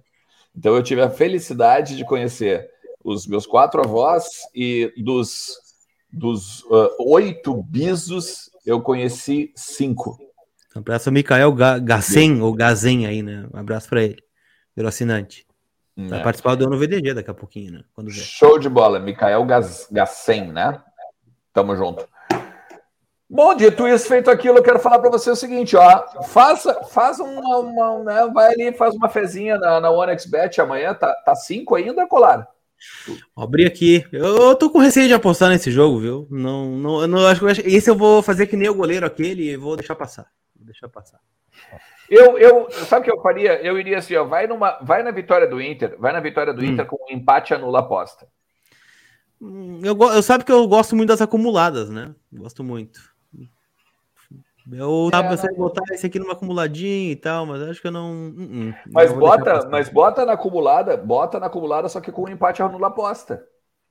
Então 0.56 0.74
eu 0.74 0.82
tive 0.82 1.02
a 1.02 1.10
felicidade 1.10 1.96
de 1.96 2.04
conhecer 2.04 2.70
os 3.04 3.26
meus 3.26 3.46
quatro 3.46 3.80
avós 3.80 4.24
e 4.54 4.92
dos, 4.96 5.56
dos 6.10 6.62
uh, 6.64 6.88
oito 7.06 7.62
bisos 7.62 8.50
eu 8.64 8.80
conheci 8.80 9.52
cinco. 9.54 10.18
Um 10.74 10.80
abraço 10.80 11.08
ao 11.08 11.12
Mikael 11.12 11.52
Gassen, 11.52 12.42
ou 12.42 12.52
Gazen 12.52 13.06
aí, 13.06 13.22
né? 13.22 13.46
Um 13.54 13.58
abraço 13.58 13.88
para 13.88 14.02
ele, 14.02 14.16
virou 14.74 14.88
assinante. 14.88 15.46
Vai 15.96 16.20
é. 16.20 16.22
participar 16.22 16.56
do 16.56 16.66
ano 16.66 16.78
VDG 16.78 17.14
daqui 17.14 17.30
a 17.30 17.34
pouquinho, 17.34 17.72
né? 17.72 17.84
Show 18.10 18.58
de 18.58 18.68
bola, 18.68 18.98
Mikael 18.98 19.46
Gassen, 19.90 20.52
né? 20.52 20.82
Tamo 21.54 21.74
junto. 21.74 22.06
Bom, 23.28 23.56
dito 23.56 23.88
isso, 23.88 24.06
feito 24.06 24.30
aquilo, 24.30 24.58
eu 24.58 24.62
quero 24.62 24.78
falar 24.78 25.00
para 25.00 25.10
você 25.10 25.28
o 25.30 25.36
seguinte, 25.36 25.74
ó, 25.74 26.22
faça, 26.22 26.84
faz 26.84 27.18
uma, 27.18 27.58
uma 27.58 28.04
né, 28.04 28.30
vai 28.32 28.52
ali, 28.52 28.72
faz 28.72 28.94
uma 28.94 29.08
fezinha 29.08 29.58
na, 29.58 29.80
na 29.80 29.90
OneXBet 29.90 30.60
amanhã, 30.60 30.94
tá, 30.94 31.12
tá 31.24 31.34
cinco 31.34 31.74
ainda, 31.74 32.06
Colar? 32.06 32.48
Abri 33.36 33.66
aqui, 33.66 34.06
eu 34.12 34.54
tô 34.54 34.70
com 34.70 34.78
receio 34.78 35.08
de 35.08 35.14
apostar 35.14 35.48
nesse 35.48 35.72
jogo, 35.72 35.98
viu? 35.98 36.28
Não, 36.30 36.70
não, 36.76 37.06
não 37.08 37.26
acho 37.26 37.40
que 37.40 37.68
esse 37.68 37.90
eu 37.90 37.96
vou 37.96 38.22
fazer 38.22 38.46
que 38.46 38.56
nem 38.56 38.68
o 38.68 38.74
goleiro 38.74 39.04
aquele 39.04 39.50
e 39.50 39.56
vou 39.56 39.74
deixar 39.74 39.96
passar, 39.96 40.26
vou 40.54 40.64
deixar 40.64 40.88
passar. 40.88 41.18
Eu, 42.08 42.38
eu, 42.38 42.70
sabe 42.70 43.00
o 43.00 43.04
que 43.04 43.10
eu 43.10 43.20
faria? 43.20 43.60
Eu 43.60 43.76
iria 43.76 43.98
assim, 43.98 44.14
ó, 44.14 44.24
vai 44.24 44.46
numa, 44.46 44.78
vai 44.82 45.02
na 45.02 45.10
vitória 45.10 45.48
do 45.48 45.60
Inter, 45.60 45.96
vai 45.98 46.12
na 46.12 46.20
vitória 46.20 46.54
do 46.54 46.62
hum. 46.62 46.66
Inter 46.66 46.86
com 46.86 46.96
um 46.96 47.12
empate 47.12 47.52
anula 47.52 47.80
aposta. 47.80 48.28
Hum, 49.40 49.80
eu, 49.82 49.96
eu 49.98 50.22
sabe 50.22 50.44
que 50.44 50.52
eu 50.52 50.66
gosto 50.68 50.94
muito 50.94 51.08
das 51.08 51.20
acumuladas, 51.20 51.90
né? 51.90 52.14
Gosto 52.32 52.62
muito. 52.62 53.15
Eu 54.72 55.08
tava 55.10 55.28
pensando 55.28 55.52
em 55.52 55.58
botar 55.58 55.82
esse 55.92 56.06
aqui 56.06 56.18
numa 56.18 56.32
acumuladinha 56.32 57.12
e 57.12 57.16
tal, 57.16 57.46
mas 57.46 57.62
acho 57.62 57.80
que 57.80 57.86
eu 57.86 57.92
não. 57.92 58.28
Uh 58.28 58.32
-uh, 58.32 58.74
mas 58.92 59.12
não 59.12 59.18
bota, 59.20 59.68
mas 59.70 59.88
bota 59.88 60.26
na 60.26 60.32
acumulada, 60.32 60.96
bota 60.96 61.38
na 61.38 61.46
acumulada, 61.46 61.88
só 61.88 62.00
que 62.00 62.10
com 62.10 62.22
um 62.24 62.28
empate 62.28 62.62
anula 62.62 62.88
aposta. 62.88 63.44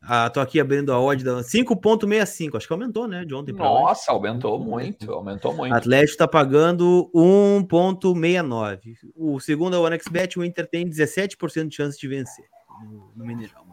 Ah, 0.07 0.29
tô 0.29 0.39
aqui 0.39 0.59
abrindo 0.59 0.91
a 0.93 0.99
odd 0.99 1.23
da 1.23 1.37
5.65, 1.37 2.57
acho 2.57 2.67
que 2.67 2.73
aumentou, 2.73 3.07
né, 3.07 3.25
de 3.25 3.33
ontem 3.33 3.55
para 3.55 3.65
Nossa, 3.65 4.11
hoje. 4.11 4.17
aumentou 4.17 4.59
muito, 4.59 5.11
aumentou 5.11 5.53
muito. 5.53 5.73
Atlético 5.73 6.17
tá 6.17 6.27
pagando 6.27 7.09
1.69. 7.15 8.97
O 9.15 9.39
segundo 9.39 9.75
é 9.75 9.79
o 9.79 9.83
OneXBet, 9.83 10.37
o 10.37 10.43
Inter 10.43 10.67
tem 10.67 10.87
17% 10.87 11.69
de 11.69 11.75
chance 11.75 11.97
de 11.97 12.07
vencer 12.07 12.45
no, 12.83 13.11
no 13.15 13.25
Mineirão. 13.25 13.65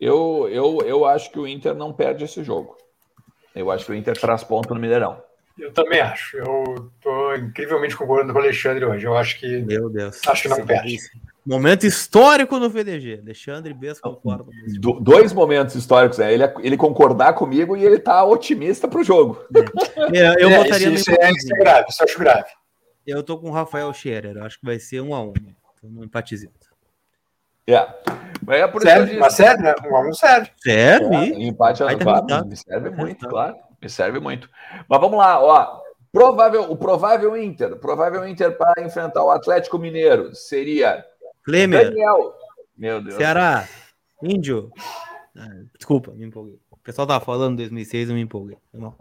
Eu, 0.00 0.48
eu, 0.50 0.78
eu 0.86 1.04
acho 1.04 1.30
que 1.32 1.38
o 1.40 1.46
Inter 1.46 1.74
não 1.74 1.92
perde 1.92 2.24
esse 2.24 2.44
jogo. 2.44 2.76
Eu 3.54 3.70
acho 3.70 3.84
que 3.84 3.92
o 3.92 3.94
Inter 3.94 4.18
traz 4.18 4.44
ponto 4.44 4.72
no 4.72 4.80
Mineirão. 4.80 5.20
Eu 5.58 5.72
também 5.72 6.00
acho. 6.00 6.36
Eu 6.36 6.90
tô 7.00 7.34
incrivelmente 7.34 7.96
concordando 7.96 8.32
com 8.32 8.38
o 8.38 8.42
Alexandre 8.42 8.84
hoje. 8.84 9.06
Eu 9.06 9.16
acho 9.16 9.38
que. 9.38 9.58
Meu 9.62 9.90
Deus. 9.90 10.20
Acho 10.26 10.42
que 10.42 10.48
não 10.48 10.64
perde. 10.64 10.98
Momento 11.44 11.86
histórico 11.86 12.58
no 12.58 12.68
VDG. 12.68 13.20
Alexandre 13.22 13.72
Bess 13.72 14.00
concorda. 14.00 14.44
Do, 14.78 15.00
dois 15.00 15.32
momentos 15.32 15.74
históricos, 15.74 16.18
né? 16.18 16.32
Ele, 16.32 16.44
ele 16.60 16.76
concordar 16.76 17.32
comigo 17.32 17.76
e 17.76 17.84
ele 17.84 17.98
tá 17.98 18.22
otimista 18.24 18.86
pro 18.86 19.02
jogo. 19.02 19.42
É, 20.14 20.42
eu 20.42 20.50
é, 20.50 20.62
botaria 20.62 20.90
isso, 20.90 21.10
isso, 21.10 21.20
é, 21.20 21.30
isso 21.30 21.54
é 21.54 21.58
grave, 21.58 21.86
isso 21.88 22.02
eu 22.02 22.04
acho 22.04 22.18
grave. 22.18 22.50
Eu 23.06 23.22
tô 23.22 23.38
com 23.38 23.48
o 23.48 23.52
Rafael 23.52 23.92
Scherer. 23.94 24.36
Eu 24.36 24.44
acho 24.44 24.60
que 24.60 24.66
vai 24.66 24.78
ser 24.78 25.00
um 25.00 25.14
a 25.14 25.22
um. 25.22 25.32
Né? 25.42 25.54
Então, 25.78 25.90
um 25.90 26.04
empatezinho. 26.04 26.52
É. 27.66 27.86
Mas 28.44 28.60
é 28.60 28.66
por 28.66 28.82
serve, 28.82 29.10
isso 29.10 29.20
mas 29.20 29.34
serve, 29.34 29.62
né? 29.62 29.74
Um 29.90 29.96
a 29.96 30.08
um 30.08 30.12
serve. 30.12 30.50
Serve. 30.58 31.14
É, 31.14 31.42
empate 31.42 31.82
a 31.82 32.44
me 32.44 32.56
serve 32.56 32.90
muito, 32.90 33.28
claro. 33.28 33.56
Me 33.80 33.88
serve 33.88 34.18
muito. 34.20 34.48
Mas 34.88 35.00
vamos 35.00 35.18
lá, 35.18 35.40
ó. 35.42 35.80
Provável, 36.10 36.70
o 36.70 36.76
provável 36.76 37.36
Inter, 37.36 37.76
provável 37.76 38.26
Inter 38.26 38.56
para 38.56 38.82
enfrentar 38.82 39.22
o 39.22 39.30
Atlético 39.30 39.78
Mineiro 39.78 40.34
seria 40.34 41.04
Klemer. 41.44 41.90
Daniel. 41.90 42.34
Meu 42.76 43.02
Deus. 43.02 43.16
Ceará. 43.16 43.68
Índio. 44.22 44.72
Ah, 45.36 45.48
desculpa, 45.76 46.12
me 46.12 46.24
empolguei. 46.24 46.58
O 46.70 46.76
pessoal 46.78 47.06
tava 47.06 47.24
falando 47.24 47.58
2006, 47.58 48.08
eu 48.08 48.14
me 48.14 48.22
empolguei. 48.22 48.56
Não. 48.72 48.94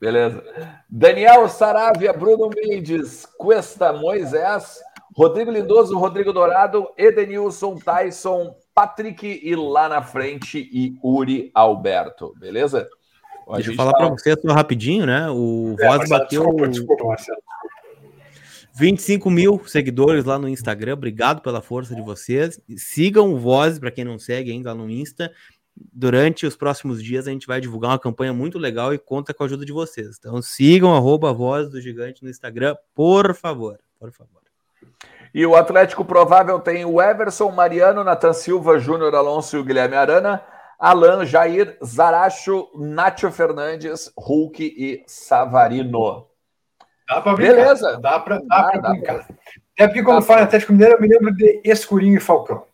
Beleza. 0.00 0.44
Daniel 0.88 1.48
Saravia, 1.48 2.12
Bruno 2.12 2.50
Mendes, 2.50 3.24
Cuesta 3.38 3.92
Moisés, 3.92 4.80
Rodrigo 5.16 5.50
Lindoso, 5.50 5.98
Rodrigo 5.98 6.32
Dourado, 6.32 6.88
Edenilson, 6.98 7.76
Tyson, 7.76 8.54
Patrick 8.74 9.40
e 9.42 9.56
lá 9.56 9.88
na 9.88 10.02
frente 10.02 10.68
e 10.70 10.98
Uri 11.02 11.50
Alberto, 11.54 12.34
beleza? 12.38 12.86
Deixa 13.54 13.70
eu 13.70 13.76
falar 13.76 13.92
tá... 13.92 13.98
para 13.98 14.08
você 14.08 14.34
só 14.40 14.52
rapidinho, 14.52 15.06
né? 15.06 15.30
O 15.30 15.76
é, 15.78 15.86
Voz 15.86 16.08
bateu. 16.08 16.42
Desculpa, 16.42 16.68
desculpa, 16.68 17.04
Marcelo. 17.04 17.38
25 18.78 19.30
mil 19.30 19.62
seguidores 19.66 20.24
lá 20.24 20.38
no 20.38 20.48
Instagram. 20.48 20.94
Obrigado 20.94 21.40
pela 21.40 21.62
força 21.62 21.94
de 21.94 22.02
vocês. 22.02 22.60
Sigam 22.76 23.32
o 23.32 23.38
Voz, 23.38 23.78
para 23.78 23.90
quem 23.90 24.04
não 24.04 24.18
segue 24.18 24.52
ainda 24.52 24.70
lá 24.70 24.74
no 24.74 24.90
Insta. 24.90 25.32
Durante 25.74 26.46
os 26.46 26.56
próximos 26.56 27.02
dias 27.02 27.26
a 27.26 27.30
gente 27.30 27.46
vai 27.46 27.60
divulgar 27.60 27.92
uma 27.92 27.98
campanha 27.98 28.32
muito 28.32 28.58
legal 28.58 28.92
e 28.92 28.98
conta 28.98 29.32
com 29.32 29.42
a 29.42 29.46
ajuda 29.46 29.64
de 29.64 29.72
vocês. 29.72 30.16
Então 30.18 30.42
sigam 30.42 30.94
arroba 30.94 31.32
Voz 31.32 31.70
do 31.70 31.80
Gigante 31.80 32.22
no 32.22 32.28
Instagram, 32.28 32.76
por 32.94 33.34
favor. 33.34 33.78
Por 33.98 34.12
favor. 34.12 34.42
E 35.34 35.44
o 35.44 35.54
Atlético 35.54 36.04
provável 36.04 36.58
tem 36.58 36.84
o 36.84 37.00
Everson, 37.00 37.50
Mariano, 37.50 38.04
Natan 38.04 38.32
Silva, 38.32 38.78
Júnior 38.78 39.14
Alonso 39.14 39.56
e 39.56 39.60
o 39.60 39.64
Guilherme 39.64 39.94
Arana, 39.94 40.42
Alan, 40.78 41.24
Jair, 41.24 41.76
Zaracho, 41.84 42.68
Nátio 42.74 43.30
Fernandes, 43.32 44.12
Hulk 44.16 44.62
e 44.62 45.04
Savarino. 45.06 46.26
Dá 47.08 47.20
para 47.20 47.34
brincar. 47.34 47.54
Beleza. 47.54 48.00
Dá 48.00 48.20
para 48.20 48.40
brincar. 48.40 49.26
Até 49.74 49.88
porque 49.88 50.02
quando 50.02 50.22
fala 50.22 50.42
Atlético 50.42 50.72
Mineiro, 50.72 50.94
eu 50.96 51.00
me 51.00 51.08
lembro 51.08 51.34
de 51.34 51.60
Escurinho 51.64 52.16
e 52.16 52.20
Falcão. 52.20 52.64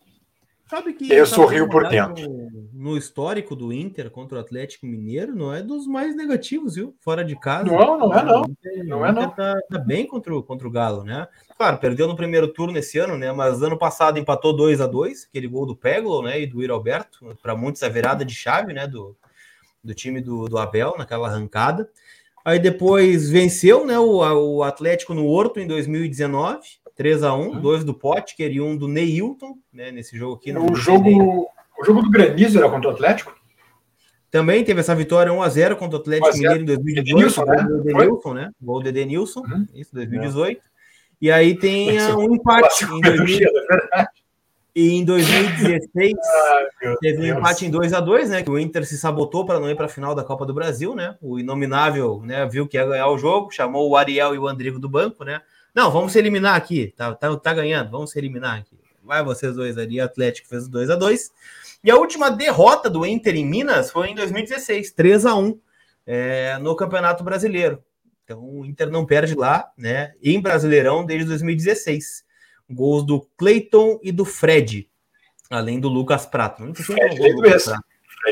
Sabe 0.73 0.93
que 0.93 1.13
eu 1.13 1.27
sorrio 1.27 1.69
por 1.69 1.87
dentro. 1.87 2.49
No, 2.73 2.97
histórico 2.97 3.55
do 3.55 3.71
Inter 3.71 4.09
contra 4.09 4.39
o 4.39 4.41
Atlético 4.41 4.87
Mineiro, 4.87 5.35
não 5.35 5.53
é 5.53 5.61
dos 5.61 5.85
mais 5.85 6.15
negativos, 6.15 6.73
viu? 6.73 6.95
Fora 6.99 7.23
de 7.23 7.39
casa. 7.39 7.65
Não, 7.65 7.99
não 7.99 8.11
é 8.11 8.25
não. 8.25 8.43
não 8.83 9.05
é 9.05 9.11
não. 9.11 9.29
Tá, 9.29 9.55
tá, 9.69 9.77
bem 9.77 10.07
contra 10.07 10.35
o, 10.35 10.41
contra 10.41 10.67
o 10.67 10.71
Galo, 10.71 11.03
né? 11.03 11.27
Claro, 11.55 11.77
perdeu 11.77 12.07
no 12.07 12.15
primeiro 12.15 12.47
turno 12.47 12.75
esse 12.75 12.97
ano, 12.97 13.15
né? 13.15 13.31
Mas 13.31 13.61
ano 13.61 13.77
passado 13.77 14.17
empatou 14.17 14.51
2 14.51 14.81
a 14.81 14.87
2 14.87 15.27
aquele 15.29 15.47
gol 15.47 15.67
do 15.67 15.75
Peglo, 15.75 16.23
né? 16.23 16.41
E 16.41 16.47
do 16.47 16.73
Alberto, 16.73 17.37
para 17.39 17.55
muitos 17.55 17.83
a 17.83 17.89
virada 17.89 18.25
de 18.25 18.33
chave, 18.33 18.73
né? 18.73 18.87
Do, 18.87 19.15
do 19.83 19.93
time 19.93 20.21
do, 20.21 20.49
do 20.49 20.57
Abel 20.57 20.95
naquela 20.97 21.27
arrancada. 21.27 21.87
Aí 22.43 22.57
depois 22.57 23.29
venceu, 23.29 23.85
né? 23.85 23.99
O, 23.99 24.57
o 24.57 24.63
Atlético 24.63 25.13
no 25.13 25.27
Horto 25.27 25.59
em 25.59 25.67
2019 25.67 26.81
3 26.95 27.23
a 27.23 27.33
1 27.33 27.39
uhum. 27.39 27.61
dois 27.61 27.83
do 27.83 27.93
Potker 27.93 28.51
e 28.51 28.61
um 28.61 28.77
do 28.77 28.87
Neilton, 28.87 29.57
né, 29.71 29.91
nesse 29.91 30.17
jogo 30.17 30.35
aqui. 30.35 30.51
O 30.55 30.75
jogo, 30.75 31.49
o 31.79 31.85
jogo 31.85 32.01
do 32.01 32.09
Granizo 32.09 32.57
era 32.57 32.69
contra 32.69 32.89
o 32.89 32.93
Atlético? 32.93 33.35
Também 34.29 34.63
teve 34.63 34.79
essa 34.79 34.95
vitória 34.95 35.31
1x0 35.31 35.75
contra 35.75 35.97
o 35.97 36.01
Atlético 36.01 36.37
Mineiro 36.37 36.61
em 36.61 36.65
2018. 36.65 37.09
Edenilson, 37.09 37.45
né? 37.45 37.63
Gol 37.63 37.69
do 37.69 37.89
Edenilson, 37.89 38.33
né? 38.33 38.51
Gol 38.61 38.81
do 38.81 38.89
Edenilson, 38.89 39.39
uhum. 39.41 39.67
isso, 39.75 39.93
2018. 39.93 40.57
É. 40.57 40.61
E 41.21 41.31
aí 41.31 41.55
tem 41.55 42.01
um 42.13 42.35
empate 42.35 42.85
em 42.85 42.99
2000... 42.99 43.49
E 44.75 44.93
em 44.93 45.05
2016 45.05 46.13
ah, 46.17 46.95
teve 46.99 47.21
um 47.21 47.37
empate 47.37 47.63
em 47.63 47.69
2 47.69 47.93
a 47.93 47.99
2 47.99 48.29
né? 48.29 48.41
Que 48.41 48.49
o 48.49 48.57
Inter 48.57 48.83
se 48.85 48.97
sabotou 48.97 49.45
para 49.45 49.59
não 49.59 49.69
ir 49.69 49.75
para 49.75 49.85
a 49.85 49.89
final 49.89 50.15
da 50.15 50.23
Copa 50.23 50.47
do 50.47 50.53
Brasil, 50.53 50.95
né? 50.95 51.15
O 51.21 51.37
inominável, 51.37 52.23
né? 52.25 52.43
Viu 52.47 52.67
que 52.67 52.75
ia 52.75 52.85
ganhar 52.85 53.07
o 53.07 53.17
jogo, 53.17 53.51
chamou 53.51 53.87
o 53.87 53.95
Ariel 53.95 54.33
e 54.33 54.39
o 54.39 54.47
Andrigo 54.47 54.79
do 54.79 54.89
banco, 54.89 55.23
né? 55.23 55.41
Não, 55.73 55.91
vamos 55.91 56.11
se 56.11 56.19
eliminar 56.19 56.55
aqui. 56.55 56.93
Tá, 56.95 57.13
tá, 57.15 57.35
tá 57.35 57.53
ganhando, 57.53 57.89
vamos 57.89 58.11
se 58.11 58.19
eliminar 58.19 58.59
aqui. 58.59 58.77
Vai 59.03 59.23
vocês 59.23 59.55
dois 59.55 59.77
ali. 59.77 59.99
O 59.99 60.03
Atlético 60.03 60.47
fez 60.47 60.67
2 60.67 60.89
a 60.89 60.95
2 60.95 61.31
E 61.83 61.91
a 61.91 61.97
última 61.97 62.29
derrota 62.29 62.89
do 62.89 63.05
Inter 63.05 63.35
em 63.35 63.45
Minas 63.45 63.91
foi 63.91 64.09
em 64.09 64.15
2016, 64.15 64.91
3 64.91 65.25
a 65.25 65.35
1 65.35 65.59
é, 66.05 66.57
no 66.59 66.75
Campeonato 66.75 67.23
Brasileiro. 67.23 67.83
Então 68.23 68.41
o 68.41 68.65
Inter 68.65 68.89
não 68.89 69.05
perde 69.05 69.35
lá, 69.35 69.71
né? 69.77 70.13
Em 70.23 70.39
Brasileirão 70.39 71.05
desde 71.05 71.27
2016. 71.27 72.23
Gols 72.69 73.05
do 73.05 73.21
Cleiton 73.37 73.99
e 74.01 74.11
do 74.11 74.23
Fred, 74.23 74.89
além 75.49 75.79
do 75.79 75.89
Lucas 75.89 76.25
Prato. 76.25 76.63
Não 76.63 76.73
Fred 76.73 77.19
lei 77.19 77.33
do 77.33 77.41
mesmo. 77.41 77.75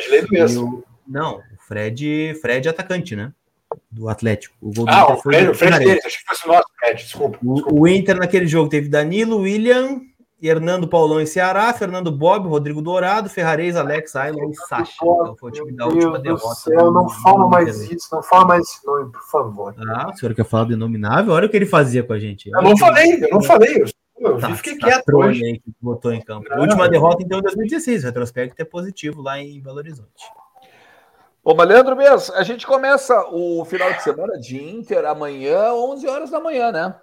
Fred 0.07 0.27
mesmo. 0.31 0.83
Não, 1.05 1.39
o 1.39 1.57
Fred, 1.67 2.33
Fred 2.41 2.67
é 2.67 2.71
atacante, 2.71 3.15
né? 3.15 3.33
Do 3.89 4.09
Atlético. 4.09 4.55
O 4.61 4.73
gol 4.73 4.85
do 4.85 4.91
ah, 4.91 5.03
Inter 5.03 5.15
o 5.15 5.21
Fred, 5.21 5.49
o 5.49 5.55
Fred 5.55 5.79
deles, 5.79 6.17
que 6.17 6.23
fosse 6.25 6.45
o 6.45 6.51
nosso 6.51 6.67
Fred, 6.79 7.03
desculpa, 7.03 7.37
desculpa. 7.41 7.71
O, 7.71 7.81
o, 7.81 7.87
Inter 7.87 8.17
naquele 8.17 8.47
jogo 8.47 8.69
teve 8.69 8.89
Danilo, 8.89 9.39
William, 9.39 10.01
Hernando 10.41 10.87
Paulão 10.87 11.21
em 11.21 11.25
Ceará, 11.25 11.71
Fernando 11.73 12.11
Bob, 12.11 12.47
Rodrigo 12.47 12.81
Dourado, 12.81 13.29
Ferrarez, 13.29 13.75
Alex, 13.75 14.15
Ailon 14.15 14.49
e 14.49 14.55
Sacha. 14.55 14.93
Então 15.01 15.35
foi 15.39 15.51
o 15.51 15.53
time 15.53 15.71
da 15.73 15.85
última 15.85 16.19
derrota. 16.19 16.55
Céu, 16.55 16.91
não 16.91 17.07
fala 17.07 17.47
mais 17.47 17.91
isso, 17.91 18.07
não 18.11 18.23
fala 18.23 18.45
mais 18.45 18.63
esse 18.63 18.85
nome, 18.85 19.11
por 19.11 19.29
favor. 19.29 19.75
Ah, 19.87 20.09
o 20.09 20.17
senhor 20.17 20.33
quer 20.33 20.45
falar 20.45 20.63
do 20.63 20.73
inominável? 20.73 21.33
Olha 21.33 21.45
o 21.45 21.49
que 21.49 21.57
ele 21.57 21.65
fazia 21.67 22.03
com 22.03 22.13
a 22.13 22.19
gente. 22.19 22.49
Eu 22.49 22.61
não 22.61 22.75
falei, 22.75 23.23
eu 23.23 23.29
não 23.29 23.41
falei. 23.41 23.83
Eu 24.17 24.37
tá, 24.37 24.55
fiquei 24.55 24.77
tá 24.77 24.87
quieto 24.87 25.09
hoje. 25.15 25.43
Aí 25.43 25.59
que 25.59 25.73
botou 25.81 26.13
em 26.13 26.21
campo. 26.21 26.47
Última 26.59 26.87
derrota, 26.87 27.23
então, 27.23 27.39
em 27.39 27.41
2016. 27.41 28.03
O 28.03 28.05
retrospecto 28.05 28.61
é 28.61 28.65
positivo 28.65 29.21
lá 29.21 29.39
em 29.39 29.59
Belo 29.59 29.77
Horizonte. 29.77 30.23
Ô, 31.43 31.55
mas 31.55 31.67
Leandro 31.67 31.95
mesmo, 31.95 32.35
a 32.35 32.43
gente 32.43 32.67
começa 32.67 33.19
o 33.31 33.65
final 33.65 33.91
de 33.93 34.03
semana 34.03 34.39
de 34.39 34.61
Inter 34.63 35.05
amanhã, 35.05 35.73
11 35.73 36.07
horas 36.07 36.29
da 36.29 36.39
manhã, 36.39 36.71
né? 36.71 36.95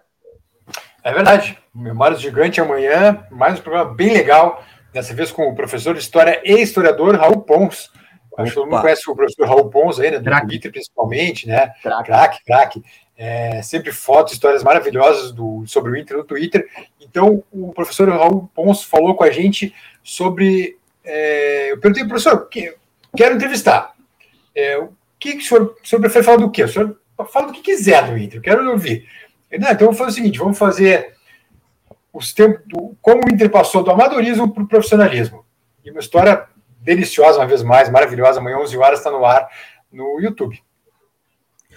É 1.03 1.13
verdade. 1.13 1.59
Memórias 1.75 2.21
Gigante 2.21 2.61
amanhã, 2.61 3.27
mais 3.31 3.59
um 3.59 3.63
programa 3.63 3.93
bem 3.95 4.13
legal. 4.13 4.63
Dessa 4.93 5.13
vez 5.13 5.31
com 5.33 5.49
o 5.49 5.55
professor 5.55 5.93
de 5.95 6.01
História 6.01 6.41
e 6.45 6.61
historiador 6.63 7.17
Raul 7.17 7.43
Pons. 7.43 7.91
Acho 8.39 8.51
que 8.51 8.55
todo 8.55 8.71
mundo 8.71 8.81
conhece 8.81 9.11
o 9.11 9.17
professor 9.17 9.47
Raul 9.49 9.69
Pons 9.71 9.99
aí, 9.99 10.13
né? 10.13 10.19
Do 10.19 10.25
Craque. 10.25 10.47
Twitter, 10.47 10.71
principalmente, 10.71 11.49
né? 11.49 11.73
Craque. 11.83 12.05
Craque, 12.05 12.45
craque. 12.45 12.83
É, 13.17 13.61
sempre 13.63 13.91
fotos, 13.91 14.33
histórias 14.35 14.63
maravilhosas 14.63 15.33
do, 15.33 15.65
sobre 15.67 15.91
o 15.91 15.97
Inter 15.97 16.17
no 16.17 16.25
Twitter. 16.25 16.65
Então, 17.01 17.43
o 17.53 17.73
professor 17.73 18.09
Raul 18.09 18.49
Pons 18.55 18.85
falou 18.85 19.17
com 19.17 19.25
a 19.25 19.31
gente 19.31 19.75
sobre. 20.05 20.79
é, 21.05 21.73
eu 21.73 21.81
perguntei, 21.81 22.07
professor, 22.07 22.49
que- 22.49 22.77
quero 23.17 23.35
entrevistar. 23.35 23.93
É, 24.59 24.79
o 24.79 24.91
que, 25.19 25.33
que 25.33 25.39
o, 25.39 25.43
senhor, 25.43 25.77
o 25.83 25.87
senhor 25.87 26.01
prefere 26.01 26.25
falar 26.25 26.39
do 26.39 26.51
quê? 26.51 26.65
O 26.65 26.69
senhor 26.69 26.99
fala 27.31 27.47
do 27.49 27.53
que 27.53 27.63
quiser 27.63 28.07
do 28.11 28.17
Inter, 28.19 28.39
eu 28.39 28.43
quero 28.43 28.71
ouvir. 28.71 29.07
"Não, 29.53 29.71
então 29.71 29.87
vamos 29.87 29.99
fazer 29.99 30.11
o 30.11 30.15
seguinte: 30.15 30.39
vamos 30.39 30.59
fazer 30.59 31.15
os 32.13 32.33
tempos, 32.33 32.61
do- 32.67 32.97
como 33.01 33.21
o 33.25 33.33
Inter 33.33 33.51
passou 33.51 33.83
do 33.83 33.91
amadorismo 33.91 34.53
para 34.53 34.63
o 34.63 34.69
profissionalismo. 34.69 35.45
E 35.85 35.91
uma 35.91 36.01
história 36.01 36.47
deliciosa, 36.81 37.39
uma 37.39 37.47
vez 37.47 37.63
mais, 37.63 37.89
maravilhosa. 37.91 38.41
Amanhã, 38.41 38.59
11 38.59 38.77
horas, 38.77 38.99
está 39.01 39.11
no 39.11 39.25
ar 39.25 39.49
no 39.93 40.21
YouTube. 40.21 40.61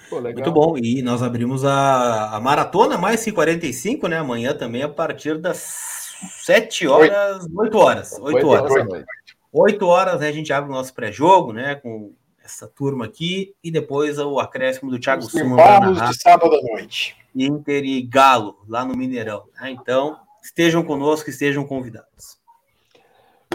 Pô. 0.09 0.19
Muito 0.21 0.51
bom. 0.51 0.77
E 0.77 1.01
nós 1.01 1.23
abrimos 1.23 1.63
a, 1.63 2.35
a 2.35 2.39
maratona 2.39 2.97
mais 2.97 3.23
que 3.23 3.31
45, 3.31 4.07
né? 4.07 4.17
Amanhã 4.17 4.53
também 4.53 4.83
a 4.83 4.89
partir 4.89 5.37
das 5.37 6.11
7 6.43 6.87
horas, 6.87 7.47
8 7.55 7.77
horas. 7.77 8.11
8 8.19 8.35
Oito 8.35 8.47
horas. 8.49 8.73
da 8.73 8.83
noite. 8.83 9.05
8 9.53 9.87
horas, 9.87 10.19
né? 10.19 10.27
A 10.27 10.31
gente 10.31 10.51
abre 10.51 10.69
o 10.69 10.73
nosso 10.73 10.93
pré-jogo, 10.93 11.53
né? 11.53 11.75
Com 11.75 12.13
essa 12.51 12.67
turma 12.67 13.05
aqui. 13.05 13.55
E 13.63 13.71
depois 13.71 14.17
o 14.19 14.39
acréscimo 14.39 14.91
do 14.91 14.99
Thiago 14.99 15.23
Os 15.23 15.31
Suma 15.31 15.55
para 15.55 15.77
embalos 15.77 15.97
narrar 15.97 16.11
de 16.11 16.21
sábado 16.21 16.55
à 16.55 16.61
noite. 16.61 17.15
Inter 17.35 17.83
e 17.83 18.01
Galo, 18.01 18.59
lá 18.67 18.83
no 18.83 18.95
Mineirão. 18.95 19.45
né? 19.59 19.71
Então, 19.71 20.19
estejam 20.43 20.83
conosco, 20.83 21.29
estejam 21.29 21.65
convidados. 21.65 22.39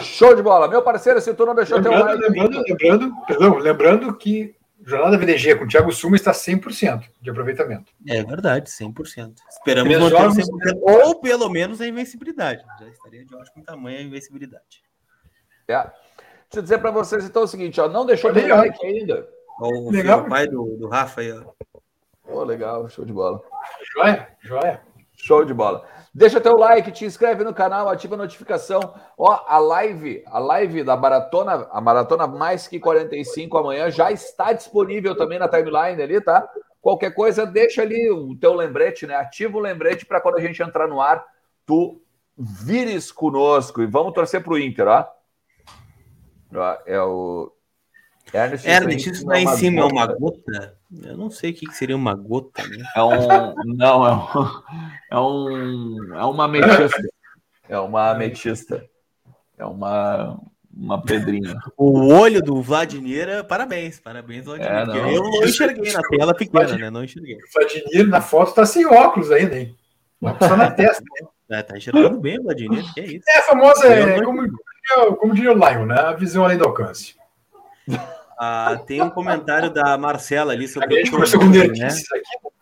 Show 0.01 0.35
de 0.35 0.43
bola. 0.43 0.69
Meu 0.69 0.83
parceiro, 0.83 1.21
se 1.21 1.33
tu 1.35 1.47
não 1.47 1.55
deixou 1.55 1.81
teu 1.83 1.91
Lembrando, 1.91 2.21
like. 2.21 2.33
lembrando, 2.33 2.65
lembrando, 2.69 3.27
perdão, 3.27 3.59
lembrando 3.59 4.17
que 4.17 4.55
Jornada 4.85 5.17
VDG 5.17 5.57
com 5.57 5.65
o 5.65 5.69
Thiago 5.69 5.91
Suma 5.91 6.17
está 6.17 6.33
100% 6.33 7.05
de 7.21 7.31
aproveitamento. 7.31 7.93
É 8.07 8.23
verdade, 8.23 8.71
100%. 8.71 9.35
Esperamos 9.49 9.89
Três 9.89 10.03
manter 10.03 10.15
o 10.15 10.19
jogos, 10.19 10.37
100%, 10.37 10.79
ou 10.83 11.21
pelo 11.21 11.49
menos 11.49 11.81
a 11.81 11.89
invencibilidade. 11.89 12.63
Já 12.79 12.89
estaria 12.89 13.25
de 13.25 13.35
ótimo 13.35 13.65
tamanho 13.65 13.99
a 13.99 14.03
invencibilidade. 14.03 14.85
É. 15.67 15.91
Deixa 16.49 16.59
eu 16.59 16.63
dizer 16.63 16.79
pra 16.79 16.91
vocês 16.91 17.25
então 17.25 17.43
o 17.43 17.49
seguinte, 17.49 17.81
ó, 17.81 17.89
não 17.89 18.07
deixou 18.07 18.31
ó. 18.31 18.57
like 18.57 18.87
ainda. 18.87 19.29
O 19.59 19.91
Legal. 19.91 20.19
filho, 20.19 20.27
o 20.27 20.31
pai 20.31 20.47
do, 20.47 20.77
do 20.77 20.89
Rafa 20.89 21.21
aí, 21.21 21.33
ó. 21.33 21.43
Pô, 22.23 22.43
legal, 22.43 22.89
show 22.89 23.05
de 23.05 23.13
bola. 23.13 23.41
Joia? 23.95 24.29
Joia. 24.41 24.81
Show 25.17 25.45
de 25.45 25.55
bola. 25.55 25.85
Deixa 26.13 26.41
teu 26.41 26.57
like, 26.57 26.91
te 26.93 27.05
inscreve 27.05 27.45
no 27.45 27.55
canal, 27.55 27.89
ativa 27.89 28.15
a 28.15 28.19
notificação. 28.19 28.81
Ó, 29.17 29.45
a 29.47 29.59
live, 29.59 30.23
a 30.27 30.39
live 30.39 30.83
da 30.83 30.97
maratona, 30.97 31.69
a 31.71 31.81
maratona 31.81 32.27
mais 32.27 32.69
que 32.69 32.81
45 32.81 33.59
amanhã 33.59 33.91
já 33.91 34.11
está 34.11 34.53
disponível 34.53 35.17
também 35.17 35.39
na 35.39 35.49
timeline 35.49 36.03
ali, 36.03 36.21
tá? 36.21 36.47
Qualquer 36.81 37.13
coisa, 37.15 37.45
deixa 37.45 37.83
ali 37.83 38.11
o 38.11 38.37
teu 38.37 38.55
lembrete, 38.55 39.07
né? 39.07 39.15
Ativa 39.15 39.57
o 39.57 39.61
lembrete 39.61 40.07
para 40.07 40.21
quando 40.21 40.37
a 40.37 40.41
gente 40.41 40.63
entrar 40.63 40.87
no 40.87 41.01
ar, 41.01 41.25
tu 41.65 42.01
vires 42.37 43.11
conosco 43.11 43.83
e 43.83 43.87
vamos 43.87 44.13
torcer 44.13 44.43
pro 44.43 44.59
Inter, 44.59 44.89
ó. 44.89 45.05
É 46.87 47.01
o 47.01 47.53
Ernest, 48.33 48.69
Ernest, 48.69 49.11
isso 49.11 49.27
daí 49.27 49.45
em 49.45 49.57
cima 49.57 49.83
é 49.83 49.85
uma 49.85 50.07
gota. 50.07 50.77
Eu 51.03 51.17
não 51.17 51.31
sei 51.31 51.51
o 51.51 51.55
que 51.55 51.67
que 51.67 51.77
seria 51.77 51.97
uma 51.97 52.15
gota, 52.15 52.67
né? 52.67 52.85
É 52.97 53.03
um. 53.03 53.55
Não, 53.77 54.07
é 54.07 54.13
um. 54.13 54.67
É, 55.09 55.19
um, 55.19 56.15
é 56.15 56.25
uma 56.25 56.45
ametista. 56.45 57.09
É 57.69 57.79
uma 57.79 58.11
ametista. 58.11 58.85
É 59.57 59.65
uma, 59.65 60.41
uma 60.77 61.01
pedrinha. 61.01 61.57
O 61.77 62.13
olho 62.13 62.43
do 62.43 62.61
Vladimir, 62.61 63.45
parabéns, 63.45 64.01
parabéns, 64.01 64.45
Vladimir. 64.45 64.73
É, 64.73 64.85
não. 64.85 65.11
eu 65.11 65.23
não 65.23 65.45
enxerguei 65.45 65.93
na 65.93 66.03
tela 66.03 66.35
pequena, 66.35 66.77
né? 66.77 66.91
Não 66.91 67.05
enxerguei. 67.05 67.37
O 67.37 67.53
Vladimir 67.55 68.09
na 68.09 68.21
foto 68.21 68.49
está 68.49 68.67
sem 68.67 68.85
óculos 68.85 69.31
ainda, 69.31 69.57
hein? 69.57 69.77
Óculos 70.21 70.49
só 70.49 70.57
na 70.57 70.71
testa. 70.73 71.05
É, 71.49 71.63
tá 71.63 71.79
enxergando 71.79 72.19
bem 72.21 72.41
o 72.41 72.43
Vladimir, 72.43 72.93
que 72.93 73.01
é 73.01 73.05
isso. 73.07 73.25
É 73.29 73.39
a 73.39 73.43
famosa, 73.43 73.87
é, 73.87 74.21
como, 74.23 74.43
diria- 74.89 75.17
como 75.17 75.35
diria 75.35 75.53
o 75.53 75.55
Lion, 75.55 75.87
né? 75.87 75.99
A 75.99 76.13
visão 76.13 76.45
além 76.45 76.59
do 76.59 76.65
alcance. 76.65 77.15
Ah, 78.39 78.79
tem 78.87 79.01
um 79.01 79.11
comentário 79.11 79.71
da 79.71 79.97
Marcela 79.97 80.53
ali 80.53 80.69
sobre 80.69 81.03
o 81.03 81.11
cronômetro, 81.11 81.73
né? 81.73 81.87
aqui. 81.89 82.57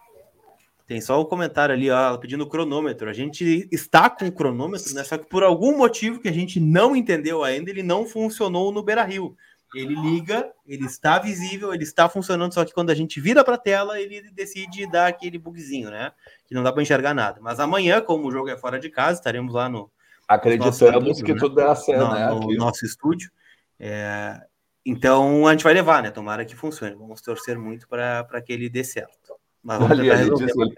Tem 0.86 1.00
só 1.00 1.18
o 1.18 1.24
comentário 1.24 1.74
ali, 1.74 1.90
ó, 1.90 2.16
pedindo 2.18 2.44
o 2.44 2.48
cronômetro. 2.48 3.08
A 3.08 3.12
gente 3.12 3.66
está 3.72 4.10
com 4.10 4.26
o 4.26 4.32
cronômetro, 4.32 4.94
né? 4.94 5.02
Só 5.02 5.16
que 5.16 5.26
por 5.26 5.42
algum 5.42 5.76
motivo 5.76 6.20
que 6.20 6.28
a 6.28 6.32
gente 6.32 6.60
não 6.60 6.94
entendeu 6.94 7.42
ainda, 7.42 7.70
ele 7.70 7.82
não 7.82 8.06
funcionou 8.06 8.70
no 8.70 8.82
Beira 8.82 9.02
Rio. 9.02 9.34
Ele 9.74 9.94
liga, 9.96 10.52
ele 10.68 10.86
está 10.86 11.18
visível, 11.18 11.74
ele 11.74 11.82
está 11.82 12.08
funcionando, 12.08 12.54
só 12.54 12.64
que 12.64 12.72
quando 12.72 12.90
a 12.90 12.94
gente 12.94 13.20
vira 13.20 13.42
para 13.42 13.56
a 13.56 13.58
tela, 13.58 13.98
ele 13.98 14.30
decide 14.30 14.88
dar 14.88 15.08
aquele 15.08 15.36
bugzinho, 15.36 15.90
né? 15.90 16.12
Que 16.46 16.54
não 16.54 16.62
dá 16.62 16.72
para 16.72 16.82
enxergar 16.82 17.12
nada. 17.12 17.40
Mas 17.40 17.58
amanhã, 17.58 18.00
como 18.00 18.28
o 18.28 18.30
jogo 18.30 18.48
é 18.50 18.56
fora 18.56 18.78
de 18.78 18.88
casa, 18.88 19.18
estaremos 19.18 19.52
lá 19.52 19.68
no, 19.68 19.90
Acreditamos 20.28 21.22
que 21.22 21.32
né? 21.34 21.38
tudo 21.38 21.54
dá 21.54 21.74
certo, 21.74 22.04
no, 22.06 22.14
né? 22.14 22.28
no 22.28 22.38
Aqui. 22.44 22.56
nosso 22.56 22.84
estúdio. 22.84 23.30
É, 23.78 24.40
então 24.84 25.46
a 25.46 25.52
gente 25.52 25.64
vai 25.64 25.74
levar, 25.74 26.02
né? 26.02 26.10
Tomara 26.10 26.44
que 26.44 26.54
funcione. 26.56 26.94
Vamos 26.94 27.20
torcer 27.20 27.58
muito 27.58 27.88
para 27.88 28.42
que 28.44 28.52
ele 28.52 28.68
dê 28.68 28.84
certo. 28.84 29.34
Mas 29.62 29.78
vamos 29.78 29.98
Ali, 29.98 30.10
resolver 30.10 30.46
diz 30.46 30.56
ele. 30.56 30.74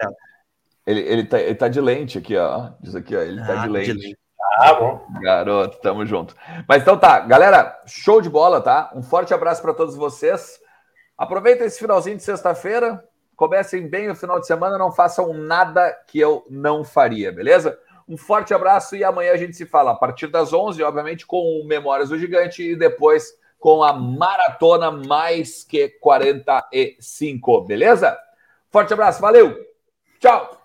Ele, 0.86 1.00
ele, 1.00 1.24
tá, 1.24 1.40
ele 1.40 1.54
tá 1.54 1.68
de 1.68 1.80
lente 1.80 2.18
aqui, 2.18 2.36
ó. 2.36 2.70
Diz 2.80 2.94
aqui, 2.94 3.16
ó. 3.16 3.20
Ele 3.20 3.40
tá 3.40 3.52
Ah, 3.52 3.56
de 3.56 3.60
tá 3.62 3.66
lente. 3.66 3.92
de 3.92 3.98
lente. 3.98 4.18
Ah, 4.58 4.74
bom. 4.74 5.06
Garoto, 5.20 5.78
tamo 5.80 6.06
junto. 6.06 6.34
Mas 6.68 6.82
então 6.82 6.96
tá, 6.96 7.20
galera, 7.20 7.82
show 7.86 8.22
de 8.22 8.30
bola, 8.30 8.60
tá? 8.60 8.92
Um 8.94 9.02
forte 9.02 9.34
abraço 9.34 9.60
para 9.60 9.74
todos 9.74 9.96
vocês. 9.96 10.60
Aproveitem 11.18 11.66
esse 11.66 11.78
finalzinho 11.78 12.16
de 12.16 12.22
sexta-feira. 12.22 13.02
Comecem 13.34 13.86
bem 13.88 14.08
o 14.08 14.14
final 14.14 14.40
de 14.40 14.46
semana, 14.46 14.78
não 14.78 14.90
façam 14.92 15.34
nada 15.34 15.92
que 16.06 16.18
eu 16.18 16.46
não 16.48 16.82
faria, 16.84 17.30
beleza? 17.30 17.78
Um 18.08 18.16
forte 18.16 18.54
abraço 18.54 18.94
e 18.94 19.02
amanhã 19.02 19.32
a 19.32 19.36
gente 19.36 19.56
se 19.56 19.66
fala 19.66 19.90
a 19.90 19.94
partir 19.94 20.28
das 20.28 20.52
11, 20.52 20.82
obviamente, 20.82 21.26
com 21.26 21.60
o 21.60 21.66
Memórias 21.66 22.08
do 22.08 22.18
Gigante 22.18 22.62
e 22.62 22.76
depois 22.76 23.36
com 23.58 23.82
a 23.82 23.92
Maratona 23.92 24.90
Mais 24.90 25.64
Que 25.64 25.88
45, 25.88 27.62
beleza? 27.62 28.16
Forte 28.70 28.92
abraço, 28.92 29.20
valeu! 29.20 29.56
Tchau! 30.20 30.55